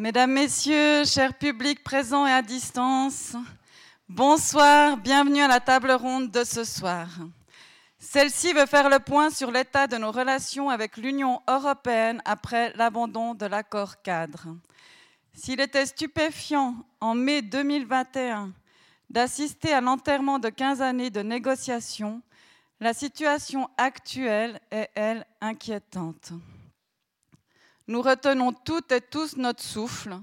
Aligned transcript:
Mesdames, 0.00 0.30
Messieurs, 0.30 1.04
chers 1.04 1.34
publics 1.34 1.82
présents 1.82 2.24
et 2.24 2.30
à 2.30 2.40
distance, 2.40 3.34
bonsoir, 4.08 4.96
bienvenue 4.96 5.40
à 5.40 5.48
la 5.48 5.58
table 5.58 5.90
ronde 5.90 6.30
de 6.30 6.44
ce 6.44 6.62
soir. 6.62 7.08
Celle-ci 7.98 8.52
veut 8.52 8.66
faire 8.66 8.90
le 8.90 9.00
point 9.00 9.30
sur 9.30 9.50
l'état 9.50 9.88
de 9.88 9.96
nos 9.96 10.12
relations 10.12 10.70
avec 10.70 10.98
l'Union 10.98 11.42
européenne 11.48 12.22
après 12.24 12.72
l'abandon 12.76 13.34
de 13.34 13.46
l'accord 13.46 14.00
cadre. 14.00 14.46
S'il 15.34 15.58
était 15.60 15.86
stupéfiant 15.86 16.76
en 17.00 17.16
mai 17.16 17.42
2021 17.42 18.52
d'assister 19.10 19.72
à 19.72 19.80
l'enterrement 19.80 20.38
de 20.38 20.48
15 20.48 20.80
années 20.80 21.10
de 21.10 21.22
négociations, 21.22 22.22
la 22.78 22.94
situation 22.94 23.68
actuelle 23.76 24.60
est, 24.70 24.90
elle, 24.94 25.26
inquiétante. 25.40 26.34
Nous 27.88 28.02
retenons 28.02 28.52
toutes 28.52 28.92
et 28.92 29.00
tous 29.00 29.38
notre 29.38 29.62
souffle. 29.62 30.20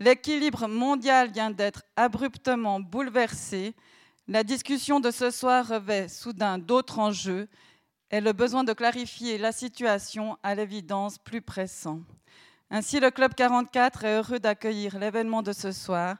L'équilibre 0.00 0.68
mondial 0.68 1.30
vient 1.30 1.50
d'être 1.50 1.82
abruptement 1.96 2.78
bouleversé. 2.78 3.74
La 4.28 4.44
discussion 4.44 5.00
de 5.00 5.10
ce 5.10 5.30
soir 5.30 5.66
revêt 5.66 6.08
soudain 6.08 6.58
d'autres 6.58 6.98
enjeux 6.98 7.48
et 8.10 8.20
le 8.20 8.34
besoin 8.34 8.64
de 8.64 8.74
clarifier 8.74 9.38
la 9.38 9.50
situation 9.50 10.36
à 10.42 10.54
l'évidence 10.54 11.16
plus 11.16 11.40
pressant. 11.40 12.00
Ainsi, 12.70 13.00
le 13.00 13.10
Club 13.10 13.32
44 13.34 14.04
est 14.04 14.16
heureux 14.18 14.38
d'accueillir 14.38 14.98
l'événement 14.98 15.40
de 15.40 15.54
ce 15.54 15.72
soir. 15.72 16.16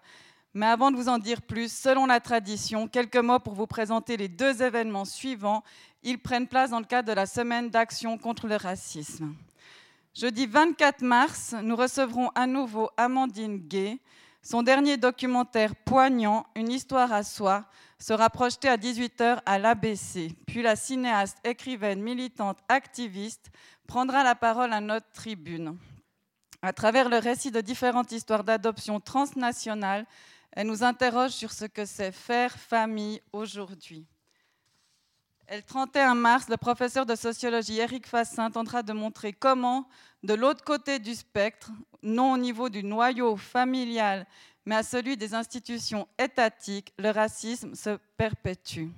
Mais 0.54 0.66
avant 0.66 0.90
de 0.90 0.96
vous 0.96 1.10
en 1.10 1.18
dire 1.18 1.42
plus, 1.42 1.70
selon 1.70 2.06
la 2.06 2.20
tradition, 2.20 2.88
quelques 2.88 3.16
mots 3.16 3.38
pour 3.38 3.52
vous 3.52 3.66
présenter 3.66 4.16
les 4.16 4.28
deux 4.28 4.62
événements 4.62 5.04
suivants. 5.04 5.62
Ils 6.02 6.18
prennent 6.18 6.48
place 6.48 6.70
dans 6.70 6.80
le 6.80 6.86
cadre 6.86 7.08
de 7.08 7.12
la 7.12 7.26
semaine 7.26 7.68
d'action 7.68 8.16
contre 8.16 8.46
le 8.46 8.56
racisme. 8.56 9.34
Jeudi 10.12 10.46
24 10.46 11.02
mars, 11.02 11.54
nous 11.62 11.76
recevrons 11.76 12.30
à 12.34 12.48
nouveau 12.48 12.90
Amandine 12.96 13.58
Gay. 13.58 14.00
Son 14.42 14.64
dernier 14.64 14.96
documentaire 14.96 15.76
poignant, 15.76 16.46
Une 16.56 16.72
histoire 16.72 17.12
à 17.12 17.22
soi, 17.22 17.64
sera 18.00 18.28
projeté 18.28 18.68
à 18.68 18.76
18h 18.76 19.40
à 19.46 19.58
l'ABC. 19.60 20.34
Puis 20.48 20.62
la 20.62 20.74
cinéaste, 20.74 21.38
écrivaine, 21.44 22.02
militante, 22.02 22.58
activiste 22.68 23.50
prendra 23.86 24.24
la 24.24 24.34
parole 24.34 24.72
à 24.72 24.80
notre 24.80 25.10
tribune. 25.12 25.78
À 26.60 26.72
travers 26.72 27.08
le 27.08 27.18
récit 27.18 27.52
de 27.52 27.60
différentes 27.60 28.10
histoires 28.10 28.42
d'adoption 28.42 28.98
transnationales, 28.98 30.06
elle 30.50 30.66
nous 30.66 30.82
interroge 30.82 31.30
sur 31.30 31.52
ce 31.52 31.66
que 31.66 31.84
c'est 31.84 32.10
faire 32.10 32.58
famille 32.58 33.22
aujourd'hui. 33.32 34.06
Le 35.50 35.62
31 35.62 36.14
mars, 36.14 36.48
le 36.48 36.56
professeur 36.56 37.06
de 37.06 37.16
sociologie 37.16 37.80
Eric 37.80 38.06
Fassin 38.06 38.50
tentera 38.50 38.84
de 38.84 38.92
montrer 38.92 39.32
comment, 39.32 39.88
de 40.22 40.34
l'autre 40.34 40.62
côté 40.62 41.00
du 41.00 41.14
spectre, 41.14 41.72
non 42.02 42.34
au 42.34 42.38
niveau 42.38 42.68
du 42.68 42.84
noyau 42.84 43.36
familial, 43.36 44.26
mais 44.64 44.76
à 44.76 44.82
celui 44.84 45.16
des 45.16 45.34
institutions 45.34 46.06
étatiques, 46.18 46.92
le 46.98 47.10
racisme 47.10 47.74
se 47.74 47.98
perpétue. 48.16 48.90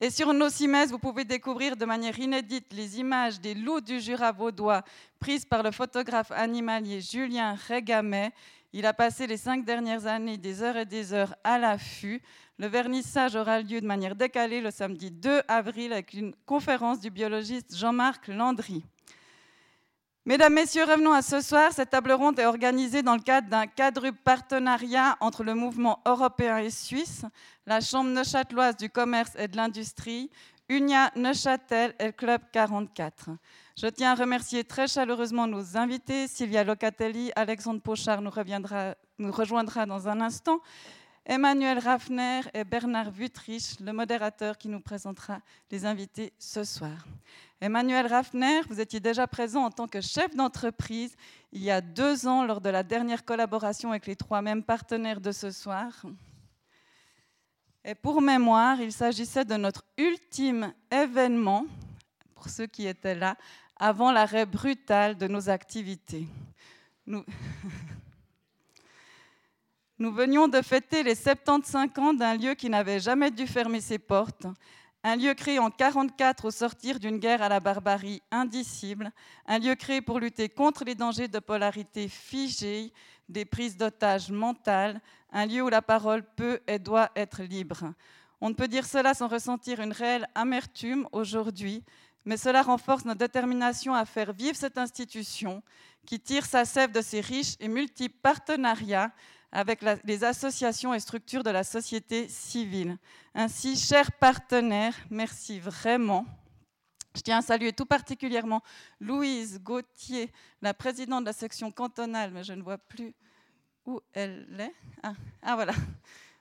Et 0.00 0.08
sur 0.08 0.32
nos 0.32 0.48
cimaises, 0.48 0.90
vous 0.90 0.98
pouvez 0.98 1.24
découvrir 1.24 1.76
de 1.76 1.84
manière 1.84 2.18
inédite 2.18 2.72
les 2.72 2.98
images 2.98 3.40
des 3.40 3.54
loups 3.54 3.80
du 3.82 4.00
Jura 4.00 4.32
vaudois 4.32 4.82
prises 5.20 5.44
par 5.44 5.62
le 5.62 5.70
photographe 5.70 6.30
animalier 6.32 7.00
Julien 7.02 7.56
Régamet 7.68 8.32
il 8.76 8.86
a 8.86 8.92
passé 8.92 9.28
les 9.28 9.36
cinq 9.36 9.64
dernières 9.64 10.06
années 10.06 10.36
des 10.36 10.60
heures 10.60 10.76
et 10.76 10.84
des 10.84 11.12
heures 11.12 11.36
à 11.44 11.58
l'affût. 11.58 12.20
Le 12.58 12.66
vernissage 12.66 13.36
aura 13.36 13.60
lieu 13.60 13.80
de 13.80 13.86
manière 13.86 14.16
décalée 14.16 14.60
le 14.60 14.72
samedi 14.72 15.12
2 15.12 15.42
avril 15.46 15.92
avec 15.92 16.12
une 16.12 16.34
conférence 16.44 16.98
du 16.98 17.08
biologiste 17.08 17.76
Jean-Marc 17.76 18.26
Landry. 18.26 18.84
Mesdames, 20.26 20.54
Messieurs, 20.54 20.82
revenons 20.82 21.12
à 21.12 21.22
ce 21.22 21.40
soir. 21.40 21.70
Cette 21.72 21.90
table 21.90 22.10
ronde 22.10 22.40
est 22.40 22.46
organisée 22.46 23.04
dans 23.04 23.14
le 23.14 23.22
cadre 23.22 23.48
d'un 23.48 23.68
quadruple 23.68 24.18
partenariat 24.24 25.16
entre 25.20 25.44
le 25.44 25.54
mouvement 25.54 26.00
européen 26.04 26.58
et 26.58 26.70
suisse, 26.70 27.24
la 27.66 27.80
Chambre 27.80 28.10
neuchâteloise 28.10 28.76
du 28.76 28.90
commerce 28.90 29.36
et 29.38 29.46
de 29.46 29.56
l'industrie, 29.56 30.30
Unia 30.68 31.12
Neuchâtel 31.14 31.94
et 32.00 32.06
le 32.06 32.12
Club 32.12 32.40
44. 32.52 33.30
Je 33.76 33.88
tiens 33.88 34.12
à 34.12 34.14
remercier 34.14 34.62
très 34.62 34.86
chaleureusement 34.86 35.48
nos 35.48 35.76
invités. 35.76 36.28
Sylvia 36.28 36.62
Locatelli, 36.62 37.32
Alexandre 37.34 37.80
Pochard 37.80 38.22
nous, 38.22 38.30
rejoindra 39.32 39.84
dans 39.84 40.06
un 40.06 40.20
instant. 40.20 40.60
Emmanuel 41.26 41.80
Raffner 41.80 42.42
et 42.54 42.62
Bernard 42.62 43.10
Vutrich, 43.10 43.80
le 43.80 43.92
modérateur 43.92 44.58
qui 44.58 44.68
nous 44.68 44.78
présentera 44.78 45.40
les 45.72 45.86
invités 45.86 46.32
ce 46.38 46.62
soir. 46.62 47.04
Emmanuel 47.60 48.06
Raffner, 48.06 48.60
vous 48.68 48.80
étiez 48.80 49.00
déjà 49.00 49.26
présent 49.26 49.64
en 49.64 49.70
tant 49.72 49.88
que 49.88 50.00
chef 50.00 50.36
d'entreprise 50.36 51.16
il 51.50 51.62
y 51.62 51.72
a 51.72 51.80
deux 51.80 52.28
ans 52.28 52.44
lors 52.44 52.60
de 52.60 52.70
la 52.70 52.84
dernière 52.84 53.24
collaboration 53.24 53.90
avec 53.90 54.06
les 54.06 54.14
trois 54.14 54.40
mêmes 54.40 54.62
partenaires 54.62 55.20
de 55.20 55.32
ce 55.32 55.50
soir. 55.50 56.04
Et 57.84 57.96
pour 57.96 58.22
mémoire, 58.22 58.80
il 58.80 58.92
s'agissait 58.92 59.44
de 59.44 59.56
notre 59.56 59.82
ultime 59.98 60.72
événement, 60.92 61.66
pour 62.34 62.48
ceux 62.48 62.66
qui 62.66 62.86
étaient 62.86 63.14
là, 63.14 63.36
avant 63.76 64.12
l'arrêt 64.12 64.46
brutal 64.46 65.16
de 65.16 65.26
nos 65.26 65.48
activités. 65.48 66.26
Nous... 67.06 67.24
Venions 69.98 70.48
de 70.48 70.60
fêter 70.60 71.02
les 71.02 71.14
75 71.14 71.88
ans 71.98 72.14
d'un 72.14 72.36
lieu 72.36 72.54
qui 72.54 72.68
n'avait 72.68 73.00
jamais 73.00 73.30
dû 73.30 73.46
fermer 73.46 73.80
ses 73.80 73.98
portes, 73.98 74.46
un 75.06 75.16
lieu 75.16 75.34
créé 75.34 75.58
en 75.58 75.68
1944 75.68 76.46
au 76.46 76.50
sortir 76.50 76.98
d'une 76.98 77.18
guerre 77.18 77.42
à 77.42 77.50
la 77.50 77.60
barbarie 77.60 78.22
indicible, 78.30 79.12
un 79.46 79.58
lieu 79.58 79.74
créé 79.74 80.00
pour 80.00 80.18
lutter 80.18 80.48
contre 80.48 80.82
les 80.84 80.94
dangers 80.94 81.28
de 81.28 81.38
polarité 81.40 82.08
figée, 82.08 82.90
des 83.28 83.44
prises 83.44 83.76
d'otages 83.76 84.30
mentales, 84.30 85.00
un 85.30 85.44
lieu 85.44 85.62
où 85.62 85.68
la 85.68 85.82
parole 85.82 86.24
peut 86.36 86.60
et 86.66 86.78
doit 86.78 87.10
être 87.16 87.42
libre. 87.42 87.92
On 88.40 88.48
ne 88.48 88.54
peut 88.54 88.68
dire 88.68 88.86
cela 88.86 89.12
sans 89.12 89.28
ressentir 89.28 89.80
une 89.80 89.92
réelle 89.92 90.26
amertume 90.34 91.06
aujourd'hui 91.12 91.84
mais 92.24 92.36
cela 92.36 92.62
renforce 92.62 93.04
notre 93.04 93.18
détermination 93.18 93.94
à 93.94 94.04
faire 94.04 94.32
vivre 94.32 94.56
cette 94.56 94.78
institution 94.78 95.62
qui 96.06 96.20
tire 96.20 96.46
sa 96.46 96.64
sève 96.64 96.92
de 96.92 97.00
ses 97.00 97.20
riches 97.20 97.54
et 97.60 97.68
multiples 97.68 98.18
partenariats 98.22 99.12
avec 99.52 99.80
les 100.04 100.24
associations 100.24 100.92
et 100.92 101.00
structures 101.00 101.44
de 101.44 101.50
la 101.50 101.62
société 101.62 102.28
civile. 102.28 102.98
Ainsi, 103.34 103.76
chers 103.76 104.10
partenaires, 104.12 104.96
merci 105.10 105.60
vraiment. 105.60 106.26
Je 107.14 107.20
tiens 107.20 107.38
à 107.38 107.42
saluer 107.42 107.72
tout 107.72 107.86
particulièrement 107.86 108.62
Louise 108.98 109.60
Gauthier, 109.62 110.32
la 110.60 110.74
présidente 110.74 111.22
de 111.22 111.28
la 111.28 111.32
section 111.32 111.70
cantonale, 111.70 112.32
mais 112.32 112.42
je 112.42 112.52
ne 112.52 112.62
vois 112.62 112.78
plus 112.78 113.14
où 113.86 114.00
elle 114.12 114.56
est. 114.58 114.74
ah, 115.04 115.14
ah 115.42 115.54
voilà. 115.54 115.74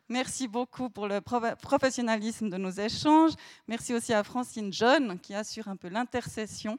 Merci 0.10 0.48
beaucoup 0.48 0.90
pour 0.90 1.08
le 1.08 1.22
professionnalisme 1.22 2.50
de 2.50 2.58
nos 2.58 2.70
échanges. 2.70 3.32
Merci 3.68 3.94
aussi 3.94 4.14
à 4.14 4.24
Francine 4.24 4.72
John 4.72 5.18
qui 5.20 5.34
assure 5.34 5.68
un 5.70 5.78
peu 5.78 5.88
l'intercession. 5.88 6.78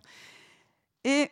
Et 1.03 1.31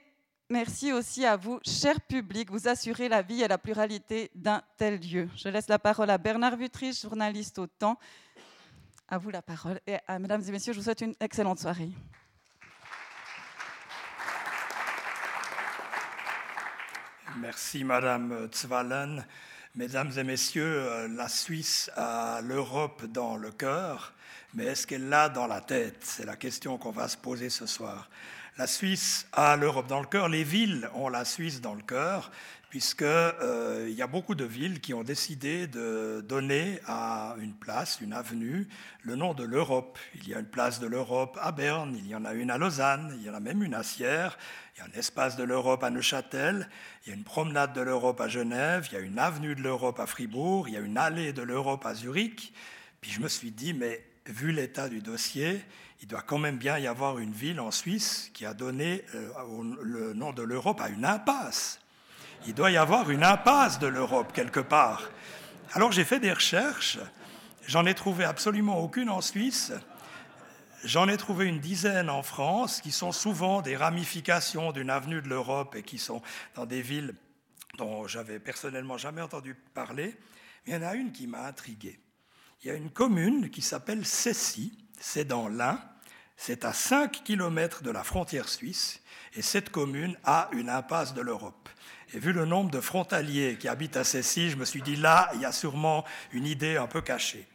merci 0.48 0.92
aussi 0.92 1.26
à 1.26 1.36
vous, 1.36 1.60
cher 1.64 2.00
public, 2.00 2.50
vous 2.50 2.66
assurez 2.66 3.08
la 3.08 3.20
vie 3.20 3.42
et 3.42 3.48
la 3.48 3.58
pluralité 3.58 4.30
d'un 4.34 4.62
tel 4.78 5.00
lieu. 5.00 5.28
Je 5.36 5.48
laisse 5.48 5.68
la 5.68 5.78
parole 5.78 6.08
à 6.10 6.18
Bernard 6.18 6.56
Vutrich, 6.56 7.02
journaliste 7.02 7.58
au 7.58 7.66
temps. 7.66 7.98
À 9.08 9.18
vous 9.18 9.28
la 9.28 9.42
parole. 9.42 9.78
Et 9.86 9.98
à 10.08 10.18
mesdames 10.18 10.42
et 10.48 10.50
messieurs, 10.50 10.72
je 10.72 10.78
vous 10.78 10.84
souhaite 10.84 11.02
une 11.02 11.14
excellente 11.20 11.58
soirée. 11.58 11.90
Merci, 17.36 17.84
Madame 17.84 18.48
Zwallen. 18.52 19.26
Mesdames 19.74 20.12
et 20.18 20.22
messieurs, 20.22 20.82
euh, 20.82 21.08
la 21.08 21.30
Suisse 21.30 21.90
a 21.96 22.42
l'Europe 22.42 23.06
dans 23.06 23.38
le 23.38 23.50
cœur, 23.50 24.12
mais 24.52 24.66
est-ce 24.66 24.86
qu'elle 24.86 25.08
l'a 25.08 25.30
dans 25.30 25.46
la 25.46 25.62
tête? 25.62 25.96
C'est 26.02 26.26
la 26.26 26.36
question 26.36 26.76
qu'on 26.76 26.90
va 26.90 27.08
se 27.08 27.16
poser 27.16 27.48
ce 27.48 27.64
soir. 27.64 28.10
La 28.58 28.66
Suisse 28.66 29.26
a 29.32 29.56
l'Europe 29.56 29.86
dans 29.86 30.00
le 30.00 30.06
cœur, 30.06 30.28
les 30.28 30.44
villes 30.44 30.90
ont 30.92 31.08
la 31.08 31.24
Suisse 31.24 31.62
dans 31.62 31.72
le 31.72 31.80
cœur, 31.80 32.30
puisqu'il 32.72 33.04
euh, 33.06 33.92
y 33.94 34.00
a 34.00 34.06
beaucoup 34.06 34.34
de 34.34 34.46
villes 34.46 34.80
qui 34.80 34.94
ont 34.94 35.02
décidé 35.02 35.66
de 35.66 36.24
donner 36.26 36.80
à 36.86 37.36
une 37.38 37.52
place, 37.52 38.00
une 38.00 38.14
avenue, 38.14 38.66
le 39.02 39.14
nom 39.14 39.34
de 39.34 39.44
l'Europe. 39.44 39.98
Il 40.14 40.26
y 40.26 40.34
a 40.34 40.38
une 40.38 40.46
place 40.46 40.80
de 40.80 40.86
l'Europe 40.86 41.38
à 41.42 41.52
Berne, 41.52 41.94
il 41.98 42.06
y 42.06 42.14
en 42.14 42.24
a 42.24 42.32
une 42.32 42.50
à 42.50 42.56
Lausanne, 42.56 43.14
il 43.18 43.26
y 43.26 43.28
en 43.28 43.34
a 43.34 43.40
même 43.40 43.62
une 43.62 43.74
à 43.74 43.82
Sierre, 43.82 44.38
il 44.74 44.78
y 44.78 44.80
a 44.80 44.86
un 44.86 44.98
espace 44.98 45.36
de 45.36 45.44
l'Europe 45.44 45.84
à 45.84 45.90
Neuchâtel, 45.90 46.66
il 47.04 47.10
y 47.10 47.12
a 47.12 47.14
une 47.14 47.24
promenade 47.24 47.74
de 47.74 47.82
l'Europe 47.82 48.22
à 48.22 48.28
Genève, 48.28 48.88
il 48.90 48.94
y 48.94 48.96
a 48.96 49.00
une 49.00 49.18
avenue 49.18 49.54
de 49.54 49.60
l'Europe 49.60 50.00
à 50.00 50.06
Fribourg, 50.06 50.66
il 50.66 50.72
y 50.72 50.78
a 50.78 50.80
une 50.80 50.96
allée 50.96 51.34
de 51.34 51.42
l'Europe 51.42 51.84
à 51.84 51.94
Zurich. 51.94 52.54
Puis 53.02 53.10
je 53.10 53.20
me 53.20 53.28
suis 53.28 53.50
dit, 53.50 53.74
mais 53.74 54.02
vu 54.24 54.50
l'état 54.50 54.88
du 54.88 55.02
dossier, 55.02 55.60
il 56.00 56.08
doit 56.08 56.22
quand 56.22 56.38
même 56.38 56.56
bien 56.56 56.78
y 56.78 56.86
avoir 56.86 57.18
une 57.18 57.32
ville 57.32 57.60
en 57.60 57.70
Suisse 57.70 58.30
qui 58.32 58.46
a 58.46 58.54
donné 58.54 59.04
euh, 59.14 59.28
le 59.82 60.14
nom 60.14 60.32
de 60.32 60.42
l'Europe 60.42 60.80
à 60.80 60.88
une 60.88 61.04
impasse 61.04 61.81
il 62.46 62.54
doit 62.54 62.70
y 62.70 62.76
avoir 62.76 63.10
une 63.10 63.24
impasse 63.24 63.78
de 63.78 63.86
l'Europe 63.86 64.32
quelque 64.32 64.60
part. 64.60 65.10
Alors 65.72 65.92
j'ai 65.92 66.04
fait 66.04 66.20
des 66.20 66.32
recherches, 66.32 66.98
j'en 67.66 67.86
ai 67.86 67.94
trouvé 67.94 68.24
absolument 68.24 68.78
aucune 68.80 69.10
en 69.10 69.20
Suisse, 69.20 69.72
j'en 70.84 71.08
ai 71.08 71.16
trouvé 71.16 71.46
une 71.46 71.60
dizaine 71.60 72.10
en 72.10 72.22
France, 72.22 72.80
qui 72.80 72.92
sont 72.92 73.12
souvent 73.12 73.62
des 73.62 73.76
ramifications 73.76 74.72
d'une 74.72 74.90
avenue 74.90 75.22
de 75.22 75.28
l'Europe 75.28 75.74
et 75.76 75.82
qui 75.82 75.98
sont 75.98 76.22
dans 76.54 76.66
des 76.66 76.82
villes 76.82 77.14
dont 77.78 78.06
j'avais 78.06 78.38
personnellement 78.38 78.98
jamais 78.98 79.22
entendu 79.22 79.54
parler, 79.54 80.16
mais 80.66 80.72
il 80.72 80.74
y 80.74 80.84
en 80.84 80.88
a 80.88 80.94
une 80.94 81.12
qui 81.12 81.26
m'a 81.26 81.46
intrigué. 81.46 81.98
Il 82.62 82.68
y 82.68 82.70
a 82.70 82.74
une 82.74 82.90
commune 82.90 83.50
qui 83.50 83.62
s'appelle 83.62 84.04
Cessy, 84.04 84.76
c'est 85.00 85.24
dans 85.24 85.48
l'Ain, 85.48 85.80
c'est 86.36 86.64
à 86.64 86.72
5 86.72 87.24
km 87.24 87.82
de 87.82 87.90
la 87.90 88.04
frontière 88.04 88.48
suisse, 88.48 89.00
et 89.34 89.42
cette 89.42 89.70
commune 89.70 90.16
a 90.24 90.48
une 90.52 90.68
impasse 90.68 91.14
de 91.14 91.22
l'Europe. 91.22 91.61
Et 92.14 92.18
vu 92.18 92.32
le 92.32 92.44
nombre 92.44 92.70
de 92.70 92.80
frontaliers 92.80 93.56
qui 93.58 93.68
habitent 93.68 93.96
à 93.96 94.04
Cessy, 94.04 94.50
je 94.50 94.56
me 94.56 94.64
suis 94.64 94.82
dit 94.82 94.96
là, 94.96 95.30
il 95.34 95.40
y 95.40 95.44
a 95.46 95.52
sûrement 95.52 96.04
une 96.32 96.46
idée 96.46 96.76
un 96.76 96.86
peu 96.86 97.00
cachée. 97.00 97.46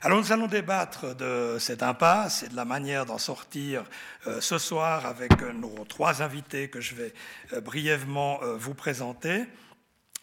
Alors 0.00 0.18
nous 0.18 0.30
allons 0.30 0.46
débattre 0.46 1.16
de 1.16 1.56
cette 1.58 1.82
impasse 1.82 2.44
et 2.44 2.48
de 2.48 2.54
la 2.54 2.64
manière 2.64 3.04
d'en 3.04 3.18
sortir 3.18 3.82
euh, 4.28 4.40
ce 4.40 4.56
soir 4.56 5.06
avec 5.06 5.42
nos 5.42 5.84
trois 5.88 6.22
invités 6.22 6.70
que 6.70 6.80
je 6.80 6.94
vais 6.94 7.12
euh, 7.52 7.60
brièvement 7.60 8.38
euh, 8.44 8.56
vous 8.56 8.74
présenter. 8.74 9.46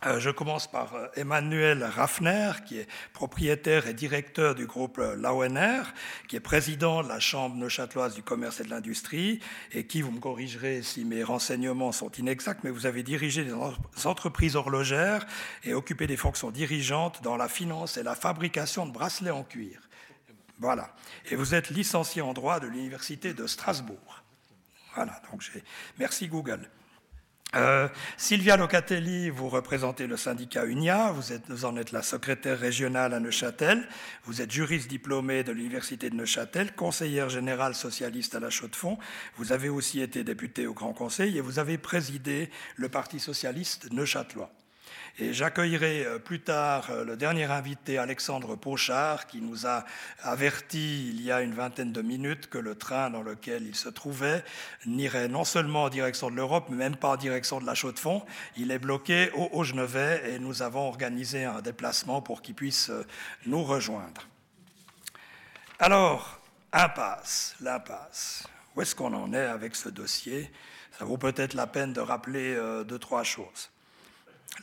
Euh, 0.03 0.19
je 0.19 0.29
commence 0.29 0.67
par 0.67 0.93
euh, 0.93 1.07
Emmanuel 1.15 1.83
Raffner, 1.83 2.51
qui 2.65 2.79
est 2.79 2.87
propriétaire 3.13 3.87
et 3.87 3.93
directeur 3.93 4.53
du 4.53 4.65
groupe 4.65 4.99
euh, 4.99 5.15
l'AONR, 5.15 5.93
qui 6.27 6.35
est 6.35 6.41
président 6.41 7.01
de 7.01 7.07
la 7.07 7.21
Chambre 7.21 7.55
neuchâteloise 7.55 8.13
du 8.13 8.21
commerce 8.21 8.59
et 8.59 8.65
de 8.65 8.69
l'industrie, 8.69 9.39
et 9.71 9.87
qui, 9.87 10.01
vous 10.01 10.11
me 10.11 10.19
corrigerez 10.19 10.83
si 10.83 11.05
mes 11.05 11.23
renseignements 11.23 11.93
sont 11.93 12.11
inexacts, 12.11 12.63
mais 12.65 12.71
vous 12.71 12.85
avez 12.85 13.03
dirigé 13.03 13.45
des 13.45 13.53
entreprises 14.05 14.57
horlogères 14.57 15.25
et 15.63 15.73
occupé 15.73 16.07
des 16.07 16.17
fonctions 16.17 16.51
dirigeantes 16.51 17.23
dans 17.23 17.37
la 17.37 17.47
finance 17.47 17.95
et 17.95 18.03
la 18.03 18.15
fabrication 18.15 18.85
de 18.85 18.91
bracelets 18.91 19.31
en 19.31 19.43
cuir. 19.43 19.79
Voilà. 20.59 20.93
Et 21.31 21.35
vous 21.35 21.55
êtes 21.55 21.69
licencié 21.69 22.21
en 22.21 22.33
droit 22.33 22.59
de 22.59 22.67
l'Université 22.67 23.33
de 23.33 23.47
Strasbourg. 23.47 24.23
Voilà, 24.93 25.21
donc 25.31 25.41
merci 25.97 26.27
Google. 26.27 26.69
Euh, 27.55 27.87
Sylvia 28.17 28.57
Locatelli, 28.57 29.29
vous 29.29 29.47
représentez 29.47 30.07
le 30.07 30.17
syndicat 30.17 30.65
UNIA, 30.65 31.11
vous, 31.11 31.31
êtes, 31.31 31.49
vous, 31.49 31.65
en 31.65 31.77
êtes 31.77 31.91
la 31.91 32.01
secrétaire 32.01 32.59
régionale 32.59 33.13
à 33.13 33.19
Neuchâtel, 33.19 33.87
vous 34.25 34.41
êtes 34.41 34.51
juriste 34.51 34.89
diplômée 34.89 35.43
de 35.43 35.53
l'Université 35.53 36.09
de 36.09 36.15
Neuchâtel, 36.15 36.73
conseillère 36.73 37.29
générale 37.29 37.73
socialiste 37.73 38.35
à 38.35 38.39
la 38.39 38.49
Chaux-de-Fonds, 38.49 38.97
vous 39.37 39.53
avez 39.53 39.69
aussi 39.69 40.01
été 40.01 40.23
députée 40.23 40.67
au 40.67 40.73
Grand 40.73 40.93
Conseil 40.93 41.37
et 41.37 41.41
vous 41.41 41.59
avez 41.59 41.77
présidé 41.77 42.49
le 42.75 42.89
Parti 42.89 43.19
socialiste 43.19 43.91
neuchâtelois. 43.91 44.51
Et 45.17 45.31
j'accueillerai 45.31 46.05
euh, 46.05 46.19
plus 46.19 46.41
tard 46.41 46.89
euh, 46.89 47.05
le 47.05 47.15
dernier 47.15 47.45
invité, 47.45 47.97
Alexandre 47.97 48.57
Pochard, 48.57 49.27
qui 49.27 49.39
nous 49.39 49.65
a 49.65 49.85
averti 50.21 51.07
il 51.07 51.21
y 51.21 51.31
a 51.31 51.41
une 51.41 51.53
vingtaine 51.53 51.93
de 51.93 52.01
minutes 52.01 52.49
que 52.49 52.57
le 52.57 52.75
train 52.75 53.09
dans 53.09 53.21
lequel 53.23 53.63
il 53.63 53.75
se 53.75 53.87
trouvait 53.87 54.43
n'irait 54.85 55.29
non 55.29 55.45
seulement 55.45 55.83
en 55.83 55.89
direction 55.89 56.29
de 56.29 56.35
l'Europe, 56.35 56.65
mais 56.69 56.75
même 56.75 56.97
pas 56.97 57.11
en 57.11 57.15
direction 57.15 57.61
de 57.61 57.65
la 57.65 57.75
Chaux-de-Fonds. 57.75 58.25
Il 58.57 58.71
est 58.71 58.79
bloqué 58.79 59.31
au, 59.35 59.47
au 59.53 59.63
Genevet 59.63 60.33
et 60.33 60.39
nous 60.39 60.61
avons 60.61 60.85
organisé 60.89 61.45
un 61.45 61.61
déplacement 61.61 62.21
pour 62.21 62.41
qu'il 62.41 62.55
puisse 62.55 62.89
euh, 62.89 63.05
nous 63.45 63.63
rejoindre. 63.63 64.27
Alors, 65.79 66.41
impasse, 66.73 67.55
l'impasse. 67.61 68.43
Où 68.75 68.81
est-ce 68.81 68.93
qu'on 68.93 69.13
en 69.13 69.31
est 69.33 69.45
avec 69.45 69.77
ce 69.77 69.87
dossier? 69.87 70.51
Ça 70.99 71.05
vaut 71.05 71.17
peut-être 71.17 71.53
la 71.53 71.67
peine 71.67 71.93
de 71.93 72.01
rappeler 72.01 72.57
deux, 72.85 72.99
trois 72.99 73.23
choses. 73.23 73.69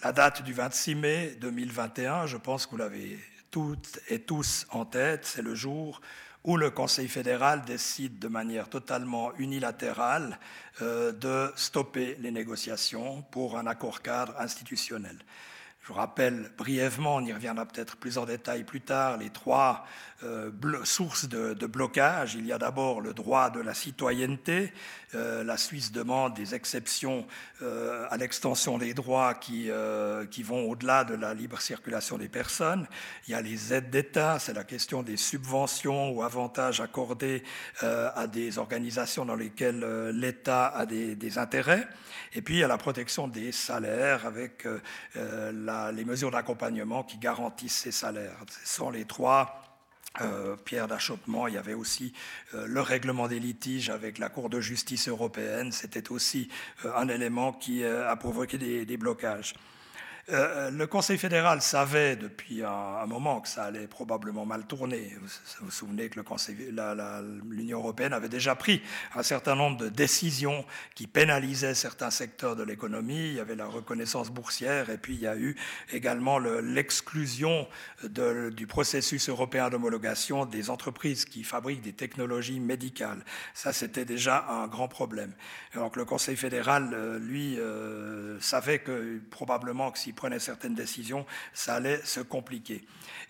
La 0.02 0.12
date 0.12 0.43
du 0.43 0.52
26 0.52 0.94
mai 0.94 1.37
2021, 1.40 2.26
je 2.26 2.37
pense 2.37 2.67
que 2.67 2.73
vous 2.73 2.76
l'avez 2.76 3.19
toutes 3.50 4.00
et 4.08 4.20
tous 4.20 4.67
en 4.70 4.84
tête, 4.84 5.26
c'est 5.26 5.43
le 5.43 5.55
jour 5.55 6.00
où 6.44 6.56
le 6.56 6.70
Conseil 6.70 7.08
fédéral 7.08 7.62
décide 7.64 8.19
de 8.19 8.29
manière 8.29 8.69
totalement 8.69 9.32
unilatérale 9.38 10.38
euh, 10.81 11.12
de 11.12 11.52
stopper 11.55 12.17
les 12.19 12.31
négociations 12.31 13.23
pour 13.31 13.58
un 13.58 13.67
accord 13.67 14.02
cadre 14.02 14.34
institutionnel. 14.40 15.19
Je 15.87 15.93
rappelle 15.93 16.52
brièvement, 16.56 17.17
on 17.17 17.25
y 17.25 17.32
reviendra 17.32 17.67
peut-être 17.67 17.96
plus 17.96 18.17
en 18.17 18.25
détail 18.25 18.62
plus 18.62 18.81
tard, 18.81 19.17
les 19.17 19.31
trois 19.31 19.84
euh, 20.23 20.50
sources 20.84 21.29
de, 21.29 21.67
blocage. 21.67 22.34
Il 22.34 22.46
y 22.46 22.52
a 22.52 22.58
d'abord 22.58 23.00
le 23.00 23.12
droit 23.12 23.50
de 23.50 23.61
la 23.61 23.75
citoyenneté. 23.75 24.73
Euh, 25.14 25.44
la 25.44 25.56
Suisse 25.56 25.92
demande 25.92 26.34
des 26.34 26.54
exceptions 26.54 27.26
euh, 27.62 28.06
à 28.10 28.16
l'extension 28.16 28.78
des 28.78 28.94
droits 28.94 29.34
qui, 29.34 29.70
qui 30.30 30.42
vont 30.42 30.68
au-delà 30.70 31.04
de 31.04 31.14
la 31.14 31.34
libre 31.34 31.60
circulation 31.60 32.18
des 32.18 32.28
personnes. 32.28 32.86
Il 33.26 33.32
y 33.32 33.34
a 33.34 33.42
les 33.42 33.72
aides 33.72 33.90
d'État, 33.90 34.38
c'est 34.38 34.52
la 34.52 34.64
question 34.64 35.02
des 35.02 35.16
subventions 35.16 36.10
ou 36.10 36.22
avantages 36.22 36.80
accordés 36.80 37.42
à 37.80 38.26
des 38.26 38.58
organisations 38.58 39.24
dans 39.24 39.34
lesquelles 39.34 40.10
l'État 40.10 40.68
a 40.68 40.86
des, 40.86 41.38
intérêts. 41.38 41.86
Et 42.34 42.42
puis 42.42 42.56
il 42.56 42.58
y 42.60 42.64
a 42.64 42.68
la 42.68 42.78
protection 42.78 43.28
des 43.28 43.52
salaires 43.52 44.26
avec 44.26 44.66
les 45.14 46.04
mesures 46.04 46.30
d'accompagnement 46.30 47.02
qui 47.02 47.18
garantissent 47.18 47.78
ces 47.78 47.92
salaires. 47.92 48.36
Ce 48.64 48.76
sont 48.76 48.90
les 48.90 49.04
trois 49.04 49.71
euh, 50.20 50.56
pierre 50.56 50.88
d'achoppement. 50.88 51.48
Il 51.48 51.54
y 51.54 51.58
avait 51.58 51.72
aussi 51.72 52.12
euh, 52.54 52.66
le 52.66 52.82
règlement 52.82 53.28
des 53.28 53.40
litiges 53.40 53.88
avec 53.88 54.18
la 54.18 54.28
Cour 54.28 54.50
de 54.50 54.60
justice 54.60 55.08
européenne. 55.08 55.72
C'était 55.72 56.12
aussi 56.12 56.50
euh, 56.84 56.94
un 56.94 57.08
élément 57.08 57.52
qui 57.52 57.82
a 57.84 58.14
provoqué 58.16 58.58
des 58.58 58.96
blocages. 58.98 59.54
Euh, 60.28 60.70
le 60.70 60.86
Conseil 60.86 61.19
fédéral 61.19 61.60
savait 61.62 62.14
depuis 62.14 62.62
un, 62.62 63.06
moment 63.06 63.40
que 63.40 63.48
ça 63.48 63.64
allait 63.64 63.88
probablement 63.88 64.46
mal 64.46 64.64
tourner. 64.66 65.16
Vous 65.20 65.28
vous, 65.62 65.70
souvenez 65.70 66.08
que 66.08 66.20
l'Union 67.50 67.78
européenne 67.78 68.12
avait 68.12 68.28
déjà 68.28 68.54
pris 68.54 68.82
un 69.16 69.24
certain 69.24 69.56
nombre 69.56 69.78
de 69.78 69.88
décisions 69.88 70.64
qui 70.94 71.08
pénalisaient 71.08 71.74
certains 71.74 72.10
secteurs 72.10 72.54
de 72.54 72.62
l'économie. 72.62 73.30
Il 73.30 73.34
y 73.34 73.40
avait 73.40 73.56
la 73.56 73.66
reconnaissance 73.66 74.30
boursière 74.30 74.90
et 74.90 74.98
puis 74.98 75.14
il 75.14 75.20
y 75.20 75.26
a 75.26 75.36
eu 75.36 75.56
également 75.92 76.38
l'exclusion 76.38 77.66
du 78.04 78.66
processus 78.69 79.28
européen 79.28 79.70
d'homologation 79.70 80.46
des 80.46 80.70
entreprises 80.70 81.24
qui 81.24 81.42
fabriquent 81.42 81.82
des 81.82 81.92
technologies 81.92 82.60
médicales. 82.60 83.24
Ça, 83.54 83.72
c'était 83.72 84.04
déjà 84.04 84.46
un 84.48 84.69
grand 84.69 84.88
problème. 84.88 85.32
Donc 85.74 85.96
le 85.96 86.04
Conseil 86.04 86.36
fédéral, 86.36 86.90
euh, 86.92 87.19
lui, 87.19 87.58
euh, 87.58 88.38
savait 88.40 88.78
que 88.78 89.20
probablement 89.30 89.90
que 89.90 89.98
si 89.98 90.11
prenait 90.12 90.38
certaines 90.38 90.74
décisions, 90.74 91.26
ça 91.52 91.74
allait 91.74 92.00
se 92.04 92.20
compliquer. 92.20 92.84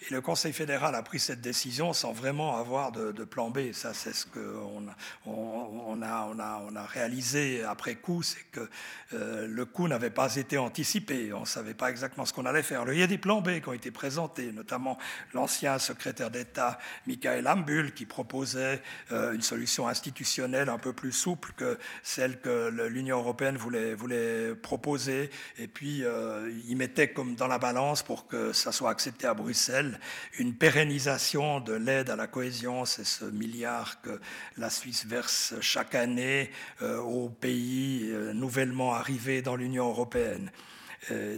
Et 0.08 0.12
le 0.12 0.20
Conseil 0.20 0.52
fédéral 0.52 0.94
a 0.94 1.02
pris 1.02 1.20
cette 1.20 1.40
décision 1.40 1.93
sans 1.93 2.12
vraiment 2.12 2.56
avoir 2.56 2.93
de, 2.93 3.12
plan 3.25 3.50
B. 3.50 3.73
Ça, 3.73 3.94
c'est 3.94 4.12
ce 4.12 4.26
qu'on 4.26 4.87
on, 5.26 6.02
a, 6.02 6.29
on 6.29 6.38
a, 6.38 6.62
on 6.69 6.76
a 6.76 6.84
réalisé 6.84 7.62
après 7.64 7.94
coup, 7.94 8.23
c'est 8.23 8.44
que 8.50 8.69
euh, 9.14 9.46
le 9.46 9.64
coup 9.64 9.88
n'avait 9.88 10.11
pas 10.11 10.37
été 10.37 10.58
anticipé. 10.58 11.32
On 11.32 11.40
ne 11.40 11.46
savait 11.46 11.75
pas 11.75 11.90
exactement 11.90 12.25
ce 12.25 12.32
qu'on 12.32 12.46
allait 12.46 12.62
faire. 12.62 12.84
il 12.93 12.99
y 12.99 13.02
a 13.02 13.06
des 13.06 13.19
plans 13.19 13.40
B 13.40 13.61
qui 13.61 13.69
ont 13.69 13.73
été 13.73 13.90
présentés, 13.90 14.53
notamment 14.53 14.98
l'ancien 15.34 15.79
secrétaire 15.79 16.31
d'État 16.31 16.79
Michael 17.06 17.46
Ambul 17.48 17.93
qui 17.93 18.06
proposait 18.06 18.82
euh, 19.10 19.32
une 19.32 19.43
solution 19.43 19.89
institutionnelle 19.89 20.69
un 20.69 20.79
peu 20.79 20.93
plus 20.93 21.12
souple 21.12 21.53
que 21.56 21.79
celle 22.03 22.41
que 22.41 22.70
l'Union 22.89 23.19
européenne 23.19 23.56
voulait, 23.56 23.94
voulait 23.94 24.55
proposer. 24.55 25.31
Et 25.58 25.69
puis, 25.69 26.05
euh, 26.05 26.51
il 26.69 26.71
mettait 26.76 27.12
comme 27.12 27.34
dans 27.34 27.46
la 27.46 27.58
balance 27.58 28.02
pour 28.02 28.26
que 28.26 28.52
ça 28.52 28.72
soit 28.72 28.91
accepté 28.91 29.26
à 29.26 29.34
Bruxelles 29.34 29.98
une 30.38 30.55
pérennisation 30.55 31.60
de 31.60 31.72
l'aide 31.72 32.10
à 32.10 32.17
la 32.17 32.26
cohésion, 32.26 32.84
c'est 32.84 33.05
ce 33.05 33.24
milliard 33.24 34.00
que 34.00 34.20
la 34.56 34.70
Suisse 34.70 35.06
verse 35.06 35.55
chaque 35.60 35.94
année 35.94 36.50
euh, 36.82 36.98
aux 36.98 37.29
pays 37.29 38.08
euh, 38.10 38.32
nouvellement 38.32 38.94
arrivés 38.94 39.43
dans 39.43 39.56
l'Union 39.56 39.88
européenne. 39.88 40.50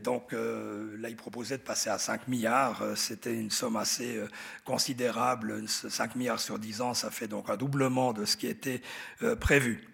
donc 0.03 0.33
là, 0.33 1.09
il 1.09 1.17
proposait 1.17 1.57
de 1.57 1.63
passer 1.63 1.89
à 1.89 1.97
5 1.97 2.29
milliards. 2.29 2.83
C'était 2.97 3.33
une 3.33 3.51
somme 3.51 3.77
assez 3.77 4.21
considérable. 4.63 5.67
5 5.67 6.17
milliards 6.17 6.39
sur 6.39 6.59
10 6.59 6.83
ans, 6.83 6.93
ça 6.93 7.11
fait 7.11 7.29
donc 7.29 7.49
un 7.49 7.57
doublement 7.57 8.13
de 8.13 8.27
ce 8.27 8.37
qui 8.37 8.47
était 8.47 8.83
prévu. 9.41 9.94